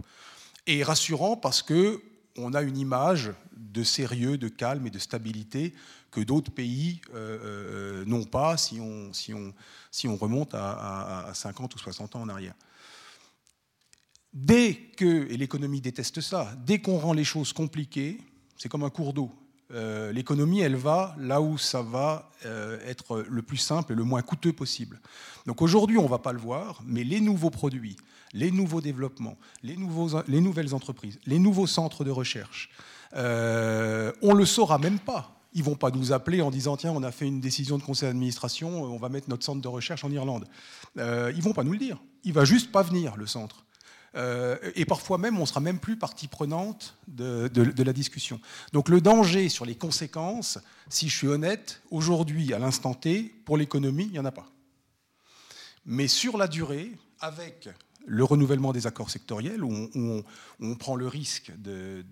et 0.67 0.83
rassurant 0.83 1.35
parce 1.35 1.61
que 1.61 2.01
on 2.37 2.53
a 2.53 2.61
une 2.61 2.77
image 2.77 3.33
de 3.57 3.83
sérieux, 3.83 4.37
de 4.37 4.47
calme 4.47 4.87
et 4.87 4.91
de 4.91 4.99
stabilité 4.99 5.73
que 6.11 6.21
d'autres 6.21 6.51
pays 6.51 7.01
euh, 7.13 7.39
euh, 7.43 8.05
n'ont 8.05 8.23
pas 8.23 8.55
si 8.57 8.79
on, 8.79 10.15
remonte 10.15 10.53
à, 10.53 11.27
à, 11.27 11.33
50 11.33 11.75
ou 11.75 11.79
60 11.79 12.15
ans 12.15 12.21
en 12.21 12.29
arrière. 12.29 12.53
Dès 14.33 14.75
que, 14.95 15.31
et 15.31 15.37
l'économie 15.37 15.81
déteste 15.81 16.21
ça, 16.21 16.53
dès 16.65 16.79
qu'on 16.79 16.97
rend 16.97 17.13
les 17.13 17.23
choses 17.23 17.51
compliquées, 17.53 18.19
c'est 18.57 18.69
comme 18.69 18.83
un 18.83 18.89
cours 18.89 19.13
d'eau. 19.13 19.31
Euh, 19.71 20.11
l'économie, 20.11 20.61
elle 20.61 20.75
va 20.75 21.15
là 21.19 21.41
où 21.41 21.57
ça 21.57 21.81
va 21.81 22.31
euh, 22.45 22.79
être 22.87 23.23
le 23.27 23.41
plus 23.41 23.57
simple 23.57 23.93
et 23.93 23.95
le 23.95 24.03
moins 24.03 24.21
coûteux 24.21 24.53
possible. 24.53 24.99
Donc 25.45 25.61
aujourd'hui, 25.61 25.97
on 25.97 26.03
ne 26.03 26.09
va 26.09 26.19
pas 26.19 26.33
le 26.33 26.39
voir, 26.39 26.81
mais 26.85 27.03
les 27.03 27.21
nouveaux 27.21 27.49
produits, 27.51 27.95
les 28.33 28.51
nouveaux 28.51 28.81
développements, 28.81 29.37
les, 29.63 29.75
nouvelles 29.75 30.73
entreprises, 30.73 31.19
les 31.25 31.39
nouveaux 31.39 31.67
centres 31.67 32.03
de 32.03 32.11
recherche, 32.11 32.69
euh, 33.15 34.11
on 34.21 34.33
ne 34.33 34.39
le 34.39 34.45
saura 34.45 34.77
même 34.77 34.99
pas. 34.99 35.35
Ils 35.53 35.63
vont 35.63 35.75
pas 35.75 35.89
nous 35.89 36.11
appeler 36.11 36.41
en 36.41 36.51
disant 36.51 36.77
tiens, 36.77 36.91
on 36.91 37.01
a 37.01 37.11
fait 37.11 37.25
une 37.25 37.39
décision 37.39 37.77
de 37.77 37.83
conseil 37.83 38.09
d'administration, 38.09 38.83
on 38.83 38.97
va 38.97 39.09
mettre 39.09 39.29
notre 39.29 39.43
centre 39.43 39.61
de 39.61 39.67
recherche 39.67 40.03
en 40.03 40.11
Irlande. 40.11 40.45
Euh, 40.97 41.31
ils 41.35 41.41
vont 41.41 41.53
pas 41.53 41.63
nous 41.63 41.71
le 41.71 41.79
dire. 41.79 41.99
Il 42.23 42.33
va 42.33 42.45
juste 42.45 42.71
pas 42.71 42.83
venir 42.83 43.17
le 43.17 43.25
centre. 43.25 43.65
Euh, 44.15 44.57
et 44.75 44.85
parfois 44.85 45.17
même, 45.17 45.39
on 45.39 45.45
sera 45.45 45.59
même 45.59 45.79
plus 45.79 45.97
partie 45.97 46.27
prenante 46.27 46.97
de, 47.07 47.49
la 47.83 47.93
discussion. 47.93 48.39
Donc 48.73 48.89
le 48.89 49.01
danger 49.01 49.49
sur 49.49 49.65
les 49.65 49.75
conséquences, 49.75 50.59
si 50.89 51.09
je 51.09 51.17
suis 51.17 51.27
honnête, 51.27 51.81
aujourd'hui, 51.91 52.53
à 52.53 52.59
l'instant 52.59 52.93
T, 52.93 53.33
pour 53.45 53.57
l'économie, 53.57 54.05
il 54.05 54.11
n'y 54.11 54.19
en 54.19 54.25
a 54.25 54.31
pas. 54.31 54.47
Mais 55.85 56.07
sur 56.07 56.37
la 56.37 56.47
durée, 56.47 56.91
avec 57.19 57.69
le 58.05 58.23
renouvellement 58.23 58.73
des 58.73 58.87
accords 58.87 59.09
sectoriels, 59.09 59.63
où 59.63 60.23
on, 60.59 60.75
prend 60.75 60.95
le 60.95 61.07
risque 61.07 61.51
de 61.57 62.03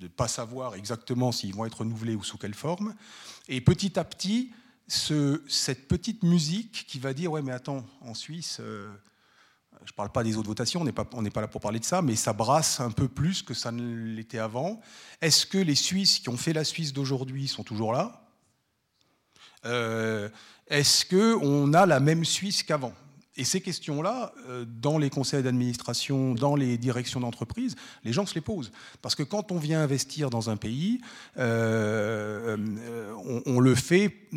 ne 0.00 0.08
pas 0.08 0.28
savoir 0.28 0.74
exactement 0.74 1.32
s'ils 1.32 1.54
vont 1.54 1.64
être 1.64 1.78
renouvelés 1.78 2.14
ou 2.14 2.22
sous 2.22 2.38
quelle 2.38 2.54
forme, 2.54 2.94
et 3.48 3.60
petit 3.60 3.98
à 3.98 4.04
petit, 4.04 4.52
cette 4.88 5.88
petite 5.88 6.22
musique 6.22 6.84
qui 6.86 6.98
va 6.98 7.14
dire, 7.14 7.32
ouais 7.32 7.42
mais 7.42 7.52
attends, 7.52 7.86
en 8.02 8.14
Suisse... 8.14 8.58
Euh, 8.60 8.92
je 9.84 9.92
ne 9.92 9.96
parle 9.96 10.10
pas 10.10 10.22
des 10.22 10.36
autres 10.36 10.48
votations, 10.48 10.80
on 10.80 10.84
n'est 10.84 10.92
pas, 10.92 11.40
là 11.40 11.48
pour 11.48 11.60
parler 11.60 11.78
de 11.78 11.84
ça, 11.84 12.02
mais 12.02 12.16
ça 12.16 12.32
brasse 12.32 12.80
un 12.80 12.90
peu 12.90 13.08
plus 13.08 13.42
que 13.42 13.54
ça 13.54 13.72
ne 13.72 14.14
l'était 14.14 14.38
avant. 14.38 14.80
Est-ce 15.20 15.46
que 15.46 15.58
les 15.58 15.74
Suisses 15.74 16.18
qui 16.18 16.28
ont 16.28 16.36
fait 16.36 16.52
la 16.52 16.64
Suisse 16.64 16.92
d'aujourd'hui 16.92 17.48
sont 17.48 17.64
toujours 17.64 17.92
là? 17.92 18.22
Euh, 19.64 20.28
Est-ce 20.68 21.04
qu'on 21.04 21.72
a 21.72 21.86
la 21.86 22.00
même 22.00 22.24
Suisse 22.24 22.62
qu'avant? 22.62 22.92
Et 23.36 23.44
ces 23.44 23.62
questions-là, 23.62 24.34
euh, 24.48 24.66
dans 24.66 24.98
les 24.98 25.08
conseils 25.08 25.42
d'administration, 25.42 26.34
dans 26.34 26.54
les 26.54 26.76
directions 26.76 27.20
d'entreprise, 27.20 27.76
les 28.04 28.12
gens 28.12 28.26
se 28.26 28.34
les 28.34 28.42
posent. 28.42 28.72
Parce 29.00 29.14
que 29.14 29.22
quand 29.22 29.52
on 29.52 29.58
vient 29.58 29.80
investir 29.80 30.28
dans 30.28 30.50
un 30.50 30.56
pays, 30.56 31.00
euh, 31.38 32.56
on 33.46 33.58
le 33.58 33.74
fait, 33.74 34.28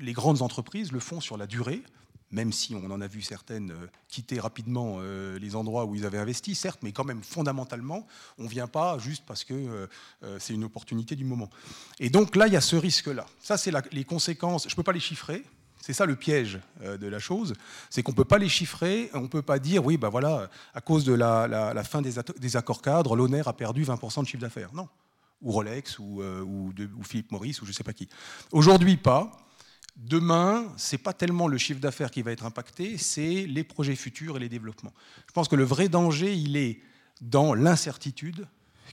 les 0.00 0.12
grandes 0.14 0.40
entreprises 0.40 0.90
le 0.90 1.00
font 1.00 1.20
sur 1.20 1.36
la 1.36 1.46
durée 1.46 1.82
même 2.30 2.52
si 2.52 2.74
on 2.74 2.90
en 2.90 3.00
a 3.00 3.06
vu 3.06 3.22
certaines 3.22 3.72
euh, 3.72 3.86
quitter 4.08 4.38
rapidement 4.38 4.98
euh, 5.00 5.38
les 5.38 5.56
endroits 5.56 5.84
où 5.84 5.94
ils 5.94 6.06
avaient 6.06 6.18
investi, 6.18 6.54
certes, 6.54 6.80
mais 6.82 6.92
quand 6.92 7.04
même 7.04 7.22
fondamentalement, 7.22 8.06
on 8.38 8.44
ne 8.44 8.48
vient 8.48 8.68
pas 8.68 8.98
juste 8.98 9.24
parce 9.26 9.44
que 9.44 9.54
euh, 10.22 10.38
c'est 10.38 10.54
une 10.54 10.64
opportunité 10.64 11.16
du 11.16 11.24
moment. 11.24 11.50
Et 11.98 12.10
donc 12.10 12.36
là, 12.36 12.46
il 12.46 12.52
y 12.52 12.56
a 12.56 12.60
ce 12.60 12.76
risque-là. 12.76 13.26
Ça, 13.40 13.56
c'est 13.56 13.72
les 13.92 14.04
conséquences, 14.04 14.68
je 14.68 14.72
ne 14.72 14.76
peux 14.76 14.82
pas 14.82 14.92
les 14.92 15.00
chiffrer, 15.00 15.44
c'est 15.80 15.92
ça 15.92 16.06
le 16.06 16.14
piège 16.14 16.60
de 16.82 17.06
la 17.06 17.18
chose, 17.18 17.54
c'est 17.88 18.02
qu'on 18.02 18.12
ne 18.12 18.16
peut 18.16 18.24
pas 18.24 18.38
les 18.38 18.50
chiffrer, 18.50 19.10
on 19.14 19.22
ne 19.22 19.28
peut 19.28 19.42
pas 19.42 19.58
dire, 19.58 19.84
oui, 19.84 19.96
ben 19.96 20.10
voilà, 20.10 20.50
à 20.74 20.80
cause 20.80 21.04
de 21.04 21.14
la, 21.14 21.84
fin 21.84 22.02
des, 22.02 22.56
accords 22.56 22.82
cadres, 22.82 23.16
l'honneur 23.16 23.48
a 23.48 23.54
perdu 23.54 23.84
20% 23.84 24.22
de 24.22 24.26
chiffre 24.26 24.42
d'affaires. 24.42 24.74
Non. 24.74 24.88
Ou 25.40 25.52
Rolex, 25.52 25.98
ou, 25.98 26.22
ou, 26.22 26.72
ou 26.98 27.02
Philippe 27.02 27.32
Maurice, 27.32 27.62
ou 27.62 27.64
je 27.64 27.70
ne 27.70 27.74
sais 27.74 27.84
pas 27.84 27.94
qui. 27.94 28.08
Aujourd'hui, 28.52 28.98
pas. 28.98 29.32
Demain, 30.00 30.72
ce 30.78 30.96
n'est 30.96 31.02
pas 31.02 31.12
tellement 31.12 31.46
le 31.46 31.58
chiffre 31.58 31.78
d'affaires 31.78 32.10
qui 32.10 32.22
va 32.22 32.32
être 32.32 32.46
impacté, 32.46 32.96
c'est 32.96 33.44
les 33.46 33.64
projets 33.64 33.96
futurs 33.96 34.38
et 34.38 34.40
les 34.40 34.48
développements. 34.48 34.94
Je 35.26 35.32
pense 35.32 35.46
que 35.46 35.56
le 35.56 35.64
vrai 35.64 35.90
danger, 35.90 36.32
il 36.32 36.56
est 36.56 36.80
dans 37.20 37.52
l'incertitude, 37.52 38.46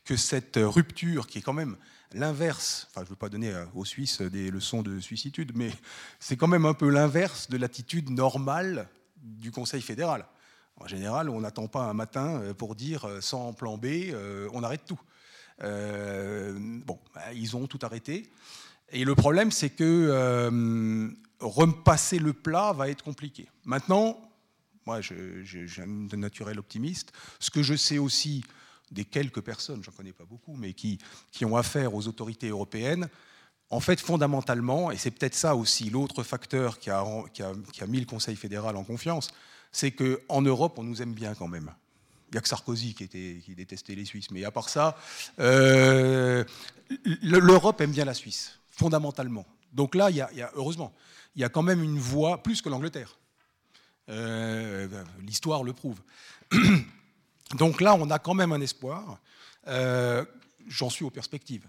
que 0.03 0.17
cette 0.17 0.59
rupture, 0.61 1.27
qui 1.27 1.37
est 1.37 1.41
quand 1.41 1.53
même 1.53 1.77
l'inverse, 2.11 2.87
enfin 2.89 3.01
je 3.01 3.05
ne 3.05 3.09
veux 3.11 3.15
pas 3.15 3.29
donner 3.29 3.53
aux 3.73 3.85
Suisses 3.85 4.21
des 4.21 4.51
leçons 4.51 4.81
de 4.81 4.99
suicitude, 4.99 5.53
mais 5.55 5.71
c'est 6.19 6.35
quand 6.35 6.47
même 6.47 6.65
un 6.65 6.73
peu 6.73 6.89
l'inverse 6.89 7.49
de 7.49 7.55
l'attitude 7.55 8.09
normale 8.09 8.89
du 9.21 9.51
Conseil 9.51 9.81
fédéral. 9.81 10.25
En 10.75 10.87
général, 10.87 11.29
on 11.29 11.39
n'attend 11.39 11.67
pas 11.67 11.83
un 11.83 11.93
matin 11.93 12.53
pour 12.57 12.75
dire 12.75 13.07
sans 13.21 13.53
plan 13.53 13.77
B, 13.77 13.85
euh, 13.85 14.49
on 14.51 14.61
arrête 14.61 14.85
tout. 14.85 14.99
Euh, 15.63 16.53
bon, 16.85 16.99
bah, 17.15 17.33
ils 17.33 17.55
ont 17.55 17.65
tout 17.65 17.79
arrêté. 17.81 18.29
Et 18.91 19.03
le 19.03 19.15
problème, 19.15 19.51
c'est 19.51 19.69
que 19.69 19.83
euh, 19.83 21.09
repasser 21.39 22.19
le 22.19 22.33
plat 22.33 22.73
va 22.73 22.89
être 22.89 23.03
compliqué. 23.03 23.49
Maintenant, 23.65 24.17
moi, 24.85 25.01
j'ai 25.01 25.67
un 25.81 26.17
naturel 26.17 26.59
optimiste. 26.59 27.11
Ce 27.39 27.51
que 27.51 27.61
je 27.61 27.75
sais 27.75 27.97
aussi 27.97 28.43
des 28.89 29.03
quelques 29.03 29.41
personnes, 29.41 29.83
j'en 29.83 29.91
connais 29.91 30.13
pas 30.13 30.23
beaucoup, 30.23 30.55
mais 30.55 30.73
qui, 30.73 30.99
ont 31.43 31.57
affaire 31.57 31.93
aux 31.93 32.07
autorités 32.07 32.47
européennes, 32.47 33.09
En 33.69 33.81
fait, 33.81 33.99
fondamentalement, 33.99 34.91
et 34.91 34.97
c'est 34.97 35.11
peut-être 35.11 35.35
ça 35.35 35.53
aussi 35.53 35.89
l'autre 35.89 36.23
facteur 36.23 36.79
qui 36.79 36.89
a, 36.89 37.85
mis 37.85 37.99
le 37.99 38.05
Conseil 38.05 38.37
fédéral 38.37 38.77
en 38.77 38.85
confiance, 38.85 39.29
c'est 39.73 39.91
qu'en 39.91 40.41
Europe, 40.41 40.79
on 40.79 40.83
nous 40.83 41.01
aime 41.01 41.13
bien 41.13 41.35
quand 41.35 41.49
même. 41.49 41.69
Il 42.29 42.35
n'y 42.35 42.37
a 42.37 42.41
que 42.41 42.47
Sarkozy 42.47 42.93
qui, 42.93 43.03
était, 43.03 43.41
qui, 43.43 43.55
détestait 43.55 43.95
les 43.95 44.05
Suisses, 44.05 44.31
mais 44.31 44.45
à 44.45 44.51
part 44.51 44.69
ça, 44.69 44.97
euh, 45.39 46.45
l'Europe 47.21 47.81
aime 47.81 47.91
bien 47.91 48.05
la 48.05 48.13
Suisse, 48.13 48.57
fondamentalement. 48.77 49.45
Donc 49.73 49.95
là, 49.95 50.09
il 50.09 50.15
y, 50.15 50.21
a, 50.21 50.51
heureusement, 50.55 50.93
il 51.35 51.41
y 51.41 51.43
a 51.43 51.49
quand 51.49 51.63
même 51.63 51.83
une 51.83 51.97
voix, 51.97 52.41
plus 52.41 52.61
que 52.61 52.69
l'Angleterre. 52.69 53.17
Euh, 54.09 54.87
L'histoire 55.21 55.63
le 55.63 55.73
prouve. 55.73 55.99
Donc 57.57 57.81
là, 57.81 57.95
on 57.95 58.09
a 58.09 58.19
quand 58.19 58.33
même 58.33 58.51
un 58.53 58.61
espoir. 58.61 59.19
Euh, 59.67 60.23
J'en 60.67 60.89
suis 60.89 61.05
aux 61.05 61.09
perspectives. 61.09 61.65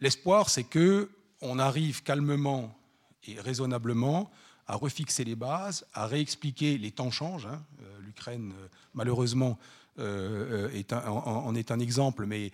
L'espoir, 0.00 0.48
c'est 0.48 0.64
que 0.64 1.10
on 1.40 1.58
arrive 1.58 2.02
calmement 2.02 2.78
et 3.26 3.40
raisonnablement 3.40 4.30
à 4.66 4.76
refixer 4.76 5.24
les 5.24 5.34
bases, 5.34 5.86
à 5.92 6.06
réexpliquer. 6.06 6.78
Les 6.78 6.92
temps 6.92 7.10
changent. 7.10 7.46
Hein. 7.46 7.62
Euh, 7.82 7.98
L'Ukraine, 8.00 8.54
malheureusement, 8.94 9.58
en, 9.98 10.02
en, 10.04 11.54
est 11.54 11.70
un 11.70 11.80
exemple, 11.80 12.26
mais 12.26 12.52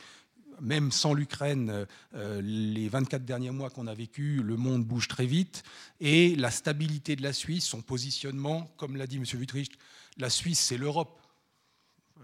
même 0.61 0.93
sans 0.93 1.15
l'Ukraine, 1.15 1.87
euh, 2.15 2.41
les 2.43 2.89
24 2.89 3.25
derniers 3.25 3.51
mois 3.51 3.71
qu'on 3.71 3.87
a 3.87 3.95
vécu, 3.95 4.43
le 4.43 4.57
monde 4.57 4.85
bouge 4.85 5.09
très 5.09 5.27
vite. 5.27 5.63
Et 6.01 6.35
la 6.37 6.51
stabilité 6.51 7.17
de 7.17 7.23
la 7.23 7.33
Suisse, 7.33 7.65
son 7.65 7.83
positionnement, 7.83 8.73
comme 8.77 8.97
l'a 8.97 9.07
dit 9.07 9.17
M. 9.17 9.25
Wittrich, 9.35 9.73
la 10.19 10.31
Suisse, 10.31 10.61
c'est 10.61 10.77
l'Europe. 10.77 11.21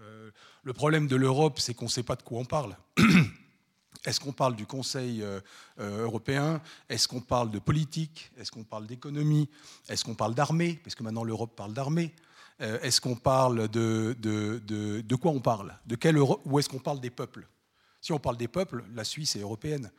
Euh, 0.01 0.31
le 0.63 0.73
problème 0.73 1.07
de 1.07 1.15
l'Europe, 1.15 1.59
c'est 1.59 1.73
qu'on 1.73 1.85
ne 1.85 1.89
sait 1.89 2.03
pas 2.03 2.15
de 2.15 2.23
quoi 2.23 2.39
on 2.39 2.45
parle. 2.45 2.75
Est-ce 4.05 4.19
qu'on 4.19 4.31
parle 4.31 4.55
du 4.55 4.65
Conseil 4.65 5.21
euh, 5.21 5.41
européen? 5.77 6.61
Est-ce 6.87 7.07
qu'on 7.07 7.19
parle 7.19 7.51
de 7.51 7.59
politique? 7.59 8.31
Est-ce 8.37 8.51
qu'on 8.51 8.63
parle 8.63 8.87
d'économie? 8.87 9.49
Est-ce 9.89 10.05
qu'on 10.05 10.15
parle 10.15 10.35
d'armée? 10.35 10.79
Parce 10.83 10.95
que 10.95 11.03
maintenant 11.03 11.25
l'Europe 11.25 11.55
parle 11.55 11.73
d'armée. 11.73 12.13
Euh, 12.61 12.79
est-ce 12.81 12.99
qu'on 12.99 13.15
parle 13.15 13.69
de, 13.69 14.15
de, 14.19 15.15
quoi 15.15 15.31
on 15.31 15.39
parle? 15.39 15.77
De 15.85 15.95
quelle 15.95 16.17
Europe, 16.17 16.41
Ou 16.45 16.59
est-ce 16.59 16.69
qu'on 16.69 16.79
parle 16.79 16.99
des 16.99 17.09
peuples? 17.09 17.47
Si 18.01 18.11
on 18.11 18.19
parle 18.19 18.37
des 18.37 18.47
peuples, 18.47 18.83
la 18.95 19.03
Suisse 19.03 19.35
est 19.35 19.41
européenne. 19.41 19.91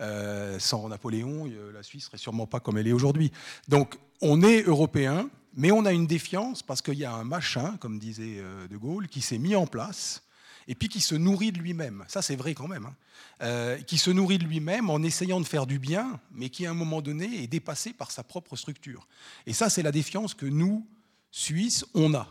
Euh, 0.00 0.58
sans 0.58 0.88
Napoléon, 0.88 1.50
la 1.72 1.82
Suisse 1.82 2.04
serait 2.04 2.18
sûrement 2.18 2.46
pas 2.46 2.60
comme 2.60 2.76
elle 2.78 2.86
est 2.86 2.92
aujourd'hui. 2.92 3.32
Donc 3.68 3.98
on 4.20 4.42
est 4.42 4.62
européen, 4.62 5.30
mais 5.54 5.70
on 5.70 5.86
a 5.86 5.92
une 5.92 6.06
défiance 6.06 6.62
parce 6.62 6.82
qu'il 6.82 6.98
y 6.98 7.04
a 7.04 7.14
un 7.14 7.24
machin, 7.24 7.76
comme 7.80 7.98
disait 7.98 8.42
De 8.70 8.76
Gaulle, 8.76 9.08
qui 9.08 9.22
s'est 9.22 9.38
mis 9.38 9.56
en 9.56 9.66
place 9.66 10.22
et 10.68 10.74
puis 10.74 10.88
qui 10.88 11.00
se 11.00 11.14
nourrit 11.14 11.52
de 11.52 11.58
lui-même. 11.58 12.04
Ça, 12.08 12.22
c'est 12.22 12.36
vrai 12.36 12.54
quand 12.54 12.68
même. 12.68 12.86
Hein. 12.86 12.94
Euh, 13.42 13.78
qui 13.82 13.98
se 13.98 14.10
nourrit 14.10 14.38
de 14.38 14.44
lui-même 14.44 14.90
en 14.90 15.02
essayant 15.02 15.40
de 15.40 15.46
faire 15.46 15.66
du 15.66 15.78
bien, 15.78 16.20
mais 16.32 16.48
qui, 16.48 16.66
à 16.66 16.70
un 16.70 16.74
moment 16.74 17.00
donné, 17.00 17.42
est 17.42 17.46
dépassé 17.46 17.92
par 17.92 18.10
sa 18.10 18.22
propre 18.22 18.56
structure. 18.56 19.06
Et 19.46 19.52
ça, 19.52 19.70
c'est 19.70 19.82
la 19.82 19.92
défiance 19.92 20.34
que 20.34 20.46
nous, 20.46 20.86
Suisses, 21.30 21.84
on 21.94 22.14
a. 22.14 22.28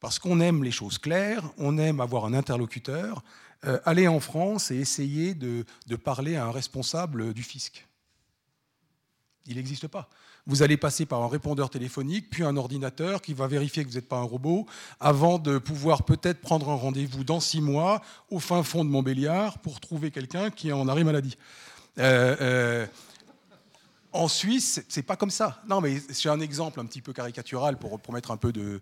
Parce 0.00 0.18
qu'on 0.18 0.40
aime 0.40 0.62
les 0.62 0.70
choses 0.70 0.98
claires, 0.98 1.42
on 1.58 1.76
aime 1.76 2.00
avoir 2.00 2.24
un 2.24 2.34
interlocuteur. 2.34 3.24
Euh, 3.66 3.80
aller 3.84 4.06
en 4.06 4.20
France 4.20 4.70
et 4.70 4.76
essayer 4.76 5.34
de, 5.34 5.64
parler 6.04 6.36
à 6.36 6.46
un 6.46 6.52
responsable 6.52 7.34
du 7.34 7.42
fisc. 7.42 7.86
Il 9.46 9.56
n'existe 9.56 9.88
pas 9.88 10.08
vous 10.48 10.62
allez 10.62 10.78
passer 10.78 11.04
par 11.04 11.22
un 11.22 11.28
répondeur 11.28 11.68
téléphonique, 11.68 12.30
puis 12.30 12.42
un 12.42 12.56
ordinateur 12.56 13.20
qui 13.20 13.34
va 13.34 13.46
vérifier 13.46 13.84
que 13.84 13.90
vous 13.90 13.96
n'êtes 13.96 14.08
pas 14.08 14.16
un 14.16 14.22
robot, 14.22 14.66
avant 14.98 15.38
de 15.38 15.58
pouvoir 15.58 16.04
peut-être 16.04 16.40
prendre 16.40 16.70
un 16.70 16.74
rendez-vous 16.74 17.22
dans 17.22 17.38
six 17.38 17.60
mois 17.60 18.00
au 18.30 18.40
fin 18.40 18.62
fond 18.62 18.82
de 18.82 18.88
Montbéliard 18.88 19.58
pour 19.58 19.78
trouver 19.78 20.10
quelqu'un 20.10 20.50
qui 20.50 20.72
en 20.72 20.88
arrêt 20.88 21.04
maladie. 21.04 21.36
Euh, 21.98 22.34
euh, 22.40 22.86
en 24.12 24.26
Suisse, 24.26 24.82
c'est 24.88 25.02
pas 25.02 25.16
comme 25.16 25.30
ça. 25.30 25.60
Non, 25.68 25.82
mais 25.82 26.00
c'est 26.10 26.30
un 26.30 26.40
exemple 26.40 26.80
un 26.80 26.86
petit 26.86 27.02
peu 27.02 27.12
caricatural 27.12 27.78
pour, 27.78 28.00
pour 28.00 28.16
un 28.16 28.36
peu 28.38 28.50
de, 28.50 28.80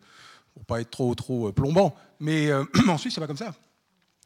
pour 0.54 0.64
pas 0.64 0.80
être 0.80 0.90
trop 0.90 1.16
trop 1.16 1.50
plombant. 1.50 1.96
Mais 2.20 2.48
euh, 2.48 2.64
en 2.88 2.96
Suisse, 2.96 3.14
c'est 3.14 3.20
pas 3.20 3.26
comme 3.26 3.36
ça 3.36 3.52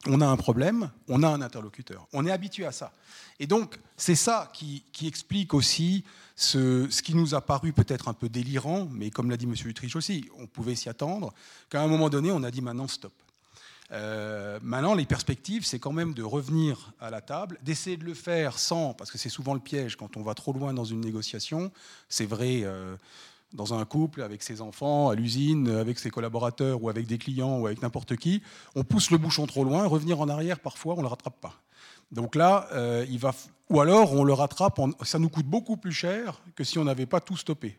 on 0.07 0.21
a 0.21 0.25
un 0.25 0.37
problème, 0.37 0.89
on 1.07 1.23
a 1.23 1.27
un 1.27 1.41
interlocuteur. 1.41 2.07
On 2.13 2.25
est 2.25 2.31
habitué 2.31 2.65
à 2.65 2.71
ça. 2.71 2.91
Et 3.39 3.47
donc, 3.47 3.79
c'est 3.97 4.15
ça 4.15 4.51
qui, 4.53 4.83
explique 5.05 5.53
aussi 5.53 6.03
ce, 6.35 6.87
ce, 6.89 7.01
qui 7.01 7.15
nous 7.15 7.35
a 7.35 7.41
paru 7.41 7.71
peut-être 7.73 8.07
un 8.07 8.13
peu 8.13 8.29
délirant, 8.29 8.87
mais 8.91 9.11
comme 9.11 9.29
l'a 9.29 9.37
dit 9.37 9.45
M. 9.45 9.53
Utrich 9.65 9.95
aussi, 9.95 10.29
on 10.39 10.47
pouvait 10.47 10.75
s'y 10.75 10.89
attendre, 10.89 11.33
qu'à 11.69 11.81
un 11.81 11.87
moment 11.87 12.09
donné, 12.09 12.31
on 12.31 12.43
a 12.43 12.51
dit 12.51 12.61
maintenant 12.61 12.87
stop. 12.87 13.13
Euh, 13.91 14.59
maintenant, 14.63 14.93
les 14.93 15.05
perspectives, 15.05 15.65
c'est 15.65 15.79
quand 15.79 15.91
même 15.91 16.13
de 16.13 16.23
revenir 16.23 16.93
à 16.99 17.09
la 17.09 17.21
table, 17.21 17.59
d'essayer 17.61 17.97
de 17.97 18.05
le 18.05 18.13
faire 18.13 18.57
sans, 18.57 18.93
parce 18.93 19.11
que 19.11 19.17
c'est 19.17 19.29
souvent 19.29 19.53
le 19.53 19.59
piège 19.59 19.97
quand 19.97 20.15
on 20.17 20.23
va 20.23 20.33
trop 20.33 20.53
loin 20.53 20.73
dans 20.73 20.85
une 20.85 21.01
négociation. 21.01 21.71
C'est 22.07 22.25
vrai 22.25 22.61
euh, 22.63 22.95
dans 23.53 23.73
un 23.73 23.85
couple, 23.85 24.21
avec 24.21 24.43
ses 24.43 24.61
enfants, 24.61 25.09
à 25.09 25.15
l'usine, 25.15 25.69
avec 25.69 25.99
ses 25.99 26.09
collaborateurs 26.09 26.83
ou 26.83 26.89
avec 26.89 27.07
des 27.07 27.17
clients 27.17 27.59
ou 27.59 27.67
avec 27.67 27.81
n'importe 27.81 28.15
qui. 28.15 28.41
On 28.75 28.83
pousse 28.83 29.11
le 29.11 29.17
bouchon 29.17 29.45
trop 29.45 29.63
loin, 29.63 29.85
revenir 29.85 30.21
en 30.21 30.29
arrière, 30.29 30.59
parfois, 30.59 30.93
on 30.93 30.97
ne 30.97 31.03
le 31.03 31.07
rattrape 31.07 31.39
pas. 31.39 31.61
Donc 32.11 32.35
là, 32.35 32.67
euh, 32.73 33.05
il 33.09 33.19
va, 33.19 33.33
ou 33.69 33.79
alors 33.79 34.13
on 34.13 34.23
le 34.23 34.33
rattrape, 34.33 34.79
ça 35.03 35.17
nous 35.17 35.29
coûte 35.29 35.45
beaucoup 35.45 35.77
plus 35.77 35.93
cher 35.93 36.41
que 36.55 36.63
si 36.63 36.77
on 36.77 36.83
n'avait 36.83 37.05
pas 37.05 37.21
tout 37.21 37.37
stoppé. 37.37 37.77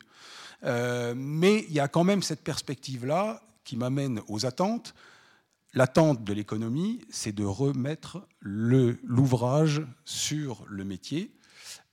Euh, 0.65 1.15
mais 1.17 1.65
il 1.69 1.75
y 1.75 1.81
a 1.81 1.89
quand 1.89 2.05
même 2.05 2.23
cette 2.23 2.43
perspective-là 2.43 3.43
qui 3.65 3.77
m'amène 3.77 4.21
aux 4.29 4.47
attentes. 4.47 4.95
L'attente 5.75 6.25
de 6.25 6.33
l'économie, 6.33 7.01
c'est 7.11 7.33
de 7.33 7.45
remettre 7.45 8.27
l'ouvrage 8.41 9.83
sur 10.05 10.65
le 10.69 10.85
métier 10.85 11.33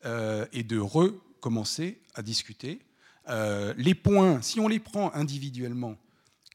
euh, 0.06 0.46
et 0.52 0.64
de 0.64 0.78
recommencer 0.78 2.02
à 2.14 2.22
discuter. 2.22 2.82
Euh, 3.30 3.74
les 3.78 3.96
points, 3.96 4.42
si 4.42 4.60
on 4.60 4.68
les 4.68 4.80
prend 4.80 5.14
individuellement, 5.14 5.96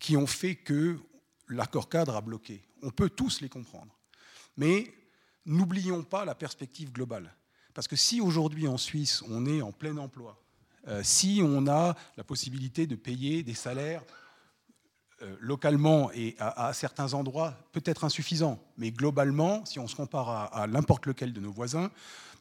qui 0.00 0.16
ont 0.16 0.26
fait 0.26 0.56
que 0.56 0.98
l'accord 1.48 1.88
cadre 1.88 2.16
a 2.16 2.20
bloqué, 2.20 2.62
on 2.82 2.90
peut 2.90 3.08
tous 3.08 3.40
les 3.40 3.48
comprendre. 3.48 3.96
Mais 4.56 4.92
n'oublions 5.46 6.02
pas 6.02 6.24
la 6.24 6.34
perspective 6.34 6.92
globale. 6.92 7.34
Parce 7.74 7.88
que 7.88 7.96
si 7.96 8.20
aujourd'hui 8.20 8.68
en 8.68 8.76
Suisse, 8.76 9.22
on 9.28 9.46
est 9.46 9.62
en 9.62 9.72
plein 9.72 9.96
emploi, 9.96 10.40
euh, 10.88 11.02
si 11.02 11.40
on 11.42 11.66
a 11.66 11.96
la 12.16 12.24
possibilité 12.24 12.86
de 12.86 12.94
payer 12.94 13.42
des 13.42 13.54
salaires 13.54 14.02
euh, 15.22 15.36
localement 15.40 16.10
et 16.12 16.36
à, 16.38 16.72
certains 16.72 17.14
endroits 17.14 17.56
peut-être 17.72 18.04
insuffisants, 18.04 18.62
mais 18.76 18.90
globalement, 18.90 19.64
si 19.64 19.78
on 19.78 19.88
se 19.88 19.96
compare 19.96 20.28
à, 20.28 20.62
à 20.62 20.66
n'importe 20.66 21.06
lequel 21.06 21.32
de 21.32 21.40
nos 21.40 21.52
voisins, 21.52 21.90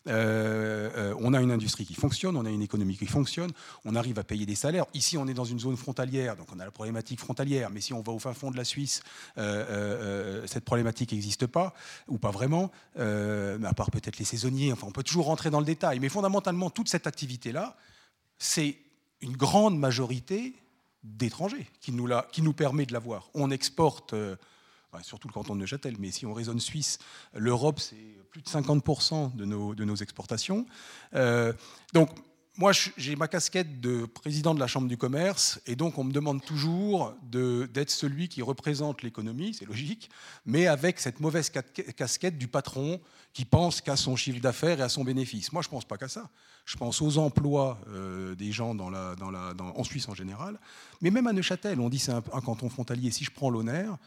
euh, 0.07 0.89
euh, 0.95 1.15
on 1.19 1.33
a 1.33 1.41
une 1.41 1.51
industrie 1.51 1.85
qui 1.85 1.93
fonctionne, 1.93 2.35
on 2.35 2.45
a 2.45 2.49
une 2.49 2.61
économie 2.61 2.97
qui 2.97 3.05
fonctionne, 3.05 3.51
on 3.85 3.95
arrive 3.95 4.19
à 4.19 4.23
payer 4.23 4.45
des 4.45 4.55
salaires. 4.55 4.85
Ici, 4.93 5.17
on 5.17 5.27
est 5.27 5.33
dans 5.33 5.45
une 5.45 5.59
zone 5.59 5.77
frontalière, 5.77 6.35
donc 6.35 6.47
on 6.53 6.59
a 6.59 6.65
la 6.65 6.71
problématique 6.71 7.19
frontalière, 7.19 7.69
mais 7.69 7.81
si 7.81 7.93
on 7.93 8.01
va 8.01 8.11
au 8.11 8.19
fin 8.19 8.33
fond 8.33 8.51
de 8.51 8.57
la 8.57 8.65
Suisse, 8.65 9.01
euh, 9.37 10.45
cette 10.45 10.65
problématique 10.65 11.13
n'existe 11.13 11.47
pas, 11.47 11.73
ou 12.07 12.17
pas 12.17 12.31
vraiment, 12.31 12.71
à 12.95 13.73
part 13.75 13.91
peut-être 13.91 14.17
les 14.17 14.25
saisonniers, 14.25 14.73
enfin 14.73 14.87
on 14.87 14.91
peut 14.91 15.03
toujours 15.03 15.25
rentrer 15.25 15.49
dans 15.49 15.59
le 15.59 15.65
détail, 15.65 15.99
mais 15.99 16.09
fondamentalement, 16.09 16.69
toute 16.69 16.89
cette 16.89 17.07
activité-là, 17.07 17.77
c'est 18.37 18.77
une 19.21 19.37
grande 19.37 19.79
majorité 19.79 20.53
d'étrangers 21.03 21.67
qui 21.79 21.91
nous, 21.91 22.09
qui 22.31 22.41
nous 22.41 22.53
permet 22.53 22.85
de 22.85 22.93
l'avoir. 22.93 23.29
On 23.33 23.51
exporte 23.51 24.13
surtout 25.01 25.27
le 25.27 25.33
canton 25.33 25.55
de 25.55 25.61
Neuchâtel, 25.61 25.95
mais 25.99 26.11
si 26.11 26.25
on 26.25 26.33
raisonne 26.33 26.59
suisse, 26.59 26.99
l'Europe, 27.33 27.79
c'est 27.79 27.95
plus 28.29 28.41
de 28.41 28.47
50% 28.47 29.35
de 29.35 29.45
nos, 29.45 29.73
de 29.73 29.85
nos 29.85 29.95
exportations. 29.95 30.65
Euh, 31.15 31.53
donc, 31.93 32.09
moi, 32.57 32.71
j'ai 32.97 33.15
ma 33.15 33.27
casquette 33.27 33.81
de 33.81 34.05
président 34.05 34.53
de 34.53 34.59
la 34.59 34.67
Chambre 34.67 34.87
du 34.87 34.95
commerce, 34.95 35.59
et 35.65 35.75
donc 35.75 35.97
on 35.97 36.03
me 36.03 36.11
demande 36.11 36.45
toujours 36.45 37.15
d'être 37.23 37.89
celui 37.89 38.27
qui 38.27 38.43
représente 38.43 39.01
l'économie, 39.01 39.55
c'est 39.55 39.65
logique, 39.65 40.11
mais 40.45 40.67
avec 40.67 40.99
cette 40.99 41.19
mauvaise 41.19 41.49
casquette 41.49 42.37
du 42.37 42.47
patron 42.47 43.01
qui 43.33 43.45
pense 43.45 43.81
qu'à 43.81 43.95
son 43.95 44.15
chiffre 44.15 44.39
d'affaires 44.39 44.79
et 44.79 44.83
à 44.83 44.89
son 44.89 45.03
bénéfice. 45.03 45.51
Moi, 45.51 45.63
je 45.63 45.67
ne 45.67 45.71
pense 45.71 45.85
pas 45.85 45.97
qu'à 45.97 46.07
ça. 46.07 46.29
Je 46.65 46.77
pense 46.77 47.01
aux 47.01 47.17
emplois 47.17 47.79
euh, 47.87 48.35
des 48.35 48.51
gens 48.51 48.75
dans 48.75 48.91
la, 48.91 49.15
dans 49.15 49.31
la, 49.31 49.53
en 49.59 49.83
Suisse 49.83 50.07
en 50.07 50.13
général, 50.13 50.59
mais 51.01 51.09
même 51.09 51.25
à 51.25 51.33
Neuchâtel, 51.33 51.79
on 51.79 51.89
dit 51.89 51.97
c'est 51.97 52.11
un, 52.11 52.21
canton 52.21 52.69
frontalier. 52.69 53.09
Si 53.09 53.23
je 53.23 53.31
prends 53.31 53.49
l'honneur, 53.49 53.97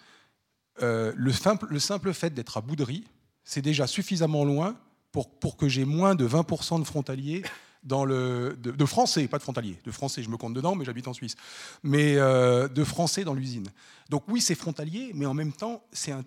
euh, 0.83 1.13
le, 1.17 1.33
simple, 1.33 1.67
le, 1.71 1.79
simple, 1.79 2.13
fait 2.13 2.31
d'être 2.31 2.57
à 2.57 2.61
Boudry, 2.61 3.05
c'est 3.45 3.63
déjà 3.63 3.87
suffisamment 3.87 4.45
loin 4.45 4.77
pour, 5.13 5.31
pour 5.31 5.57
que 5.57 5.69
j'ai 5.69 5.85
moins 5.85 6.15
de 6.15 6.27
20% 6.27 6.81
de 6.81 6.85
frontaliers 6.85 7.43
dans 7.83 8.05
le, 8.05 8.59
de, 8.61 8.85
français, 8.85 9.29
pas 9.29 9.39
de 9.39 9.45
frontaliers, 9.45 9.79
de 9.85 9.91
français, 9.93 10.23
je 10.23 10.29
me 10.29 10.37
compte 10.37 10.55
dedans, 10.55 10.75
mais 10.75 10.85
j'habite 10.85 11.07
en 11.07 11.13
Suisse, 11.13 11.37
mais 11.85 12.17
euh, 12.17 12.67
de 12.67 12.83
français 12.83 13.23
dans 13.23 13.33
l'usine. 13.33 13.69
Donc 14.11 14.25
oui, 14.27 14.41
c'est 14.41 14.57
frontalier, 14.57 15.13
mais 15.15 15.25
en 15.25 15.35
même 15.35 15.53
temps, 15.53 15.85
c'est 15.93 16.11
un, 16.11 16.25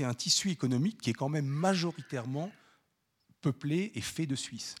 un, 0.00 0.14
tissu 0.14 0.50
économique 0.50 1.00
qui 1.00 1.10
est 1.10 1.14
quand 1.14 1.30
même 1.30 1.46
majoritairement 1.46 2.50
peuplé 3.40 3.92
et 3.94 4.00
fait 4.00 4.26
de 4.26 4.34
Suisse. 4.34 4.74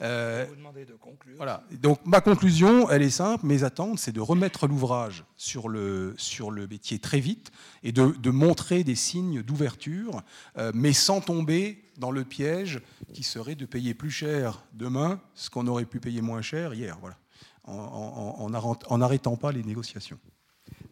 Euh, 0.00 0.46
vous 0.48 0.56
demander 0.56 0.84
de 0.84 0.94
conclure. 0.94 1.36
Voilà. 1.36 1.64
Donc 1.80 2.04
ma 2.04 2.20
conclusion, 2.20 2.90
elle 2.90 3.02
est 3.02 3.10
simple. 3.10 3.46
Mes 3.46 3.64
attentes, 3.64 3.98
c'est 3.98 4.12
de 4.12 4.20
remettre 4.20 4.66
l'ouvrage 4.66 5.24
sur 5.36 5.68
le, 5.68 6.14
sur 6.18 6.50
le 6.50 6.66
métier 6.66 6.98
très 6.98 7.20
vite 7.20 7.50
et 7.82 7.92
de, 7.92 8.08
de 8.18 8.30
montrer 8.30 8.84
des 8.84 8.94
signes 8.94 9.42
d'ouverture, 9.42 10.22
euh, 10.58 10.72
mais 10.74 10.92
sans 10.92 11.20
tomber 11.20 11.84
dans 11.98 12.10
le 12.10 12.24
piège 12.24 12.80
qui 13.12 13.22
serait 13.22 13.54
de 13.54 13.66
payer 13.66 13.94
plus 13.94 14.10
cher 14.10 14.64
demain 14.72 15.20
ce 15.34 15.50
qu'on 15.50 15.66
aurait 15.66 15.84
pu 15.84 16.00
payer 16.00 16.20
moins 16.20 16.42
cher 16.42 16.74
hier. 16.74 16.98
Voilà. 17.00 17.16
En 17.64 18.98
n'arrêtant 18.98 19.36
pas 19.36 19.52
les 19.52 19.62
négociations. 19.62 20.18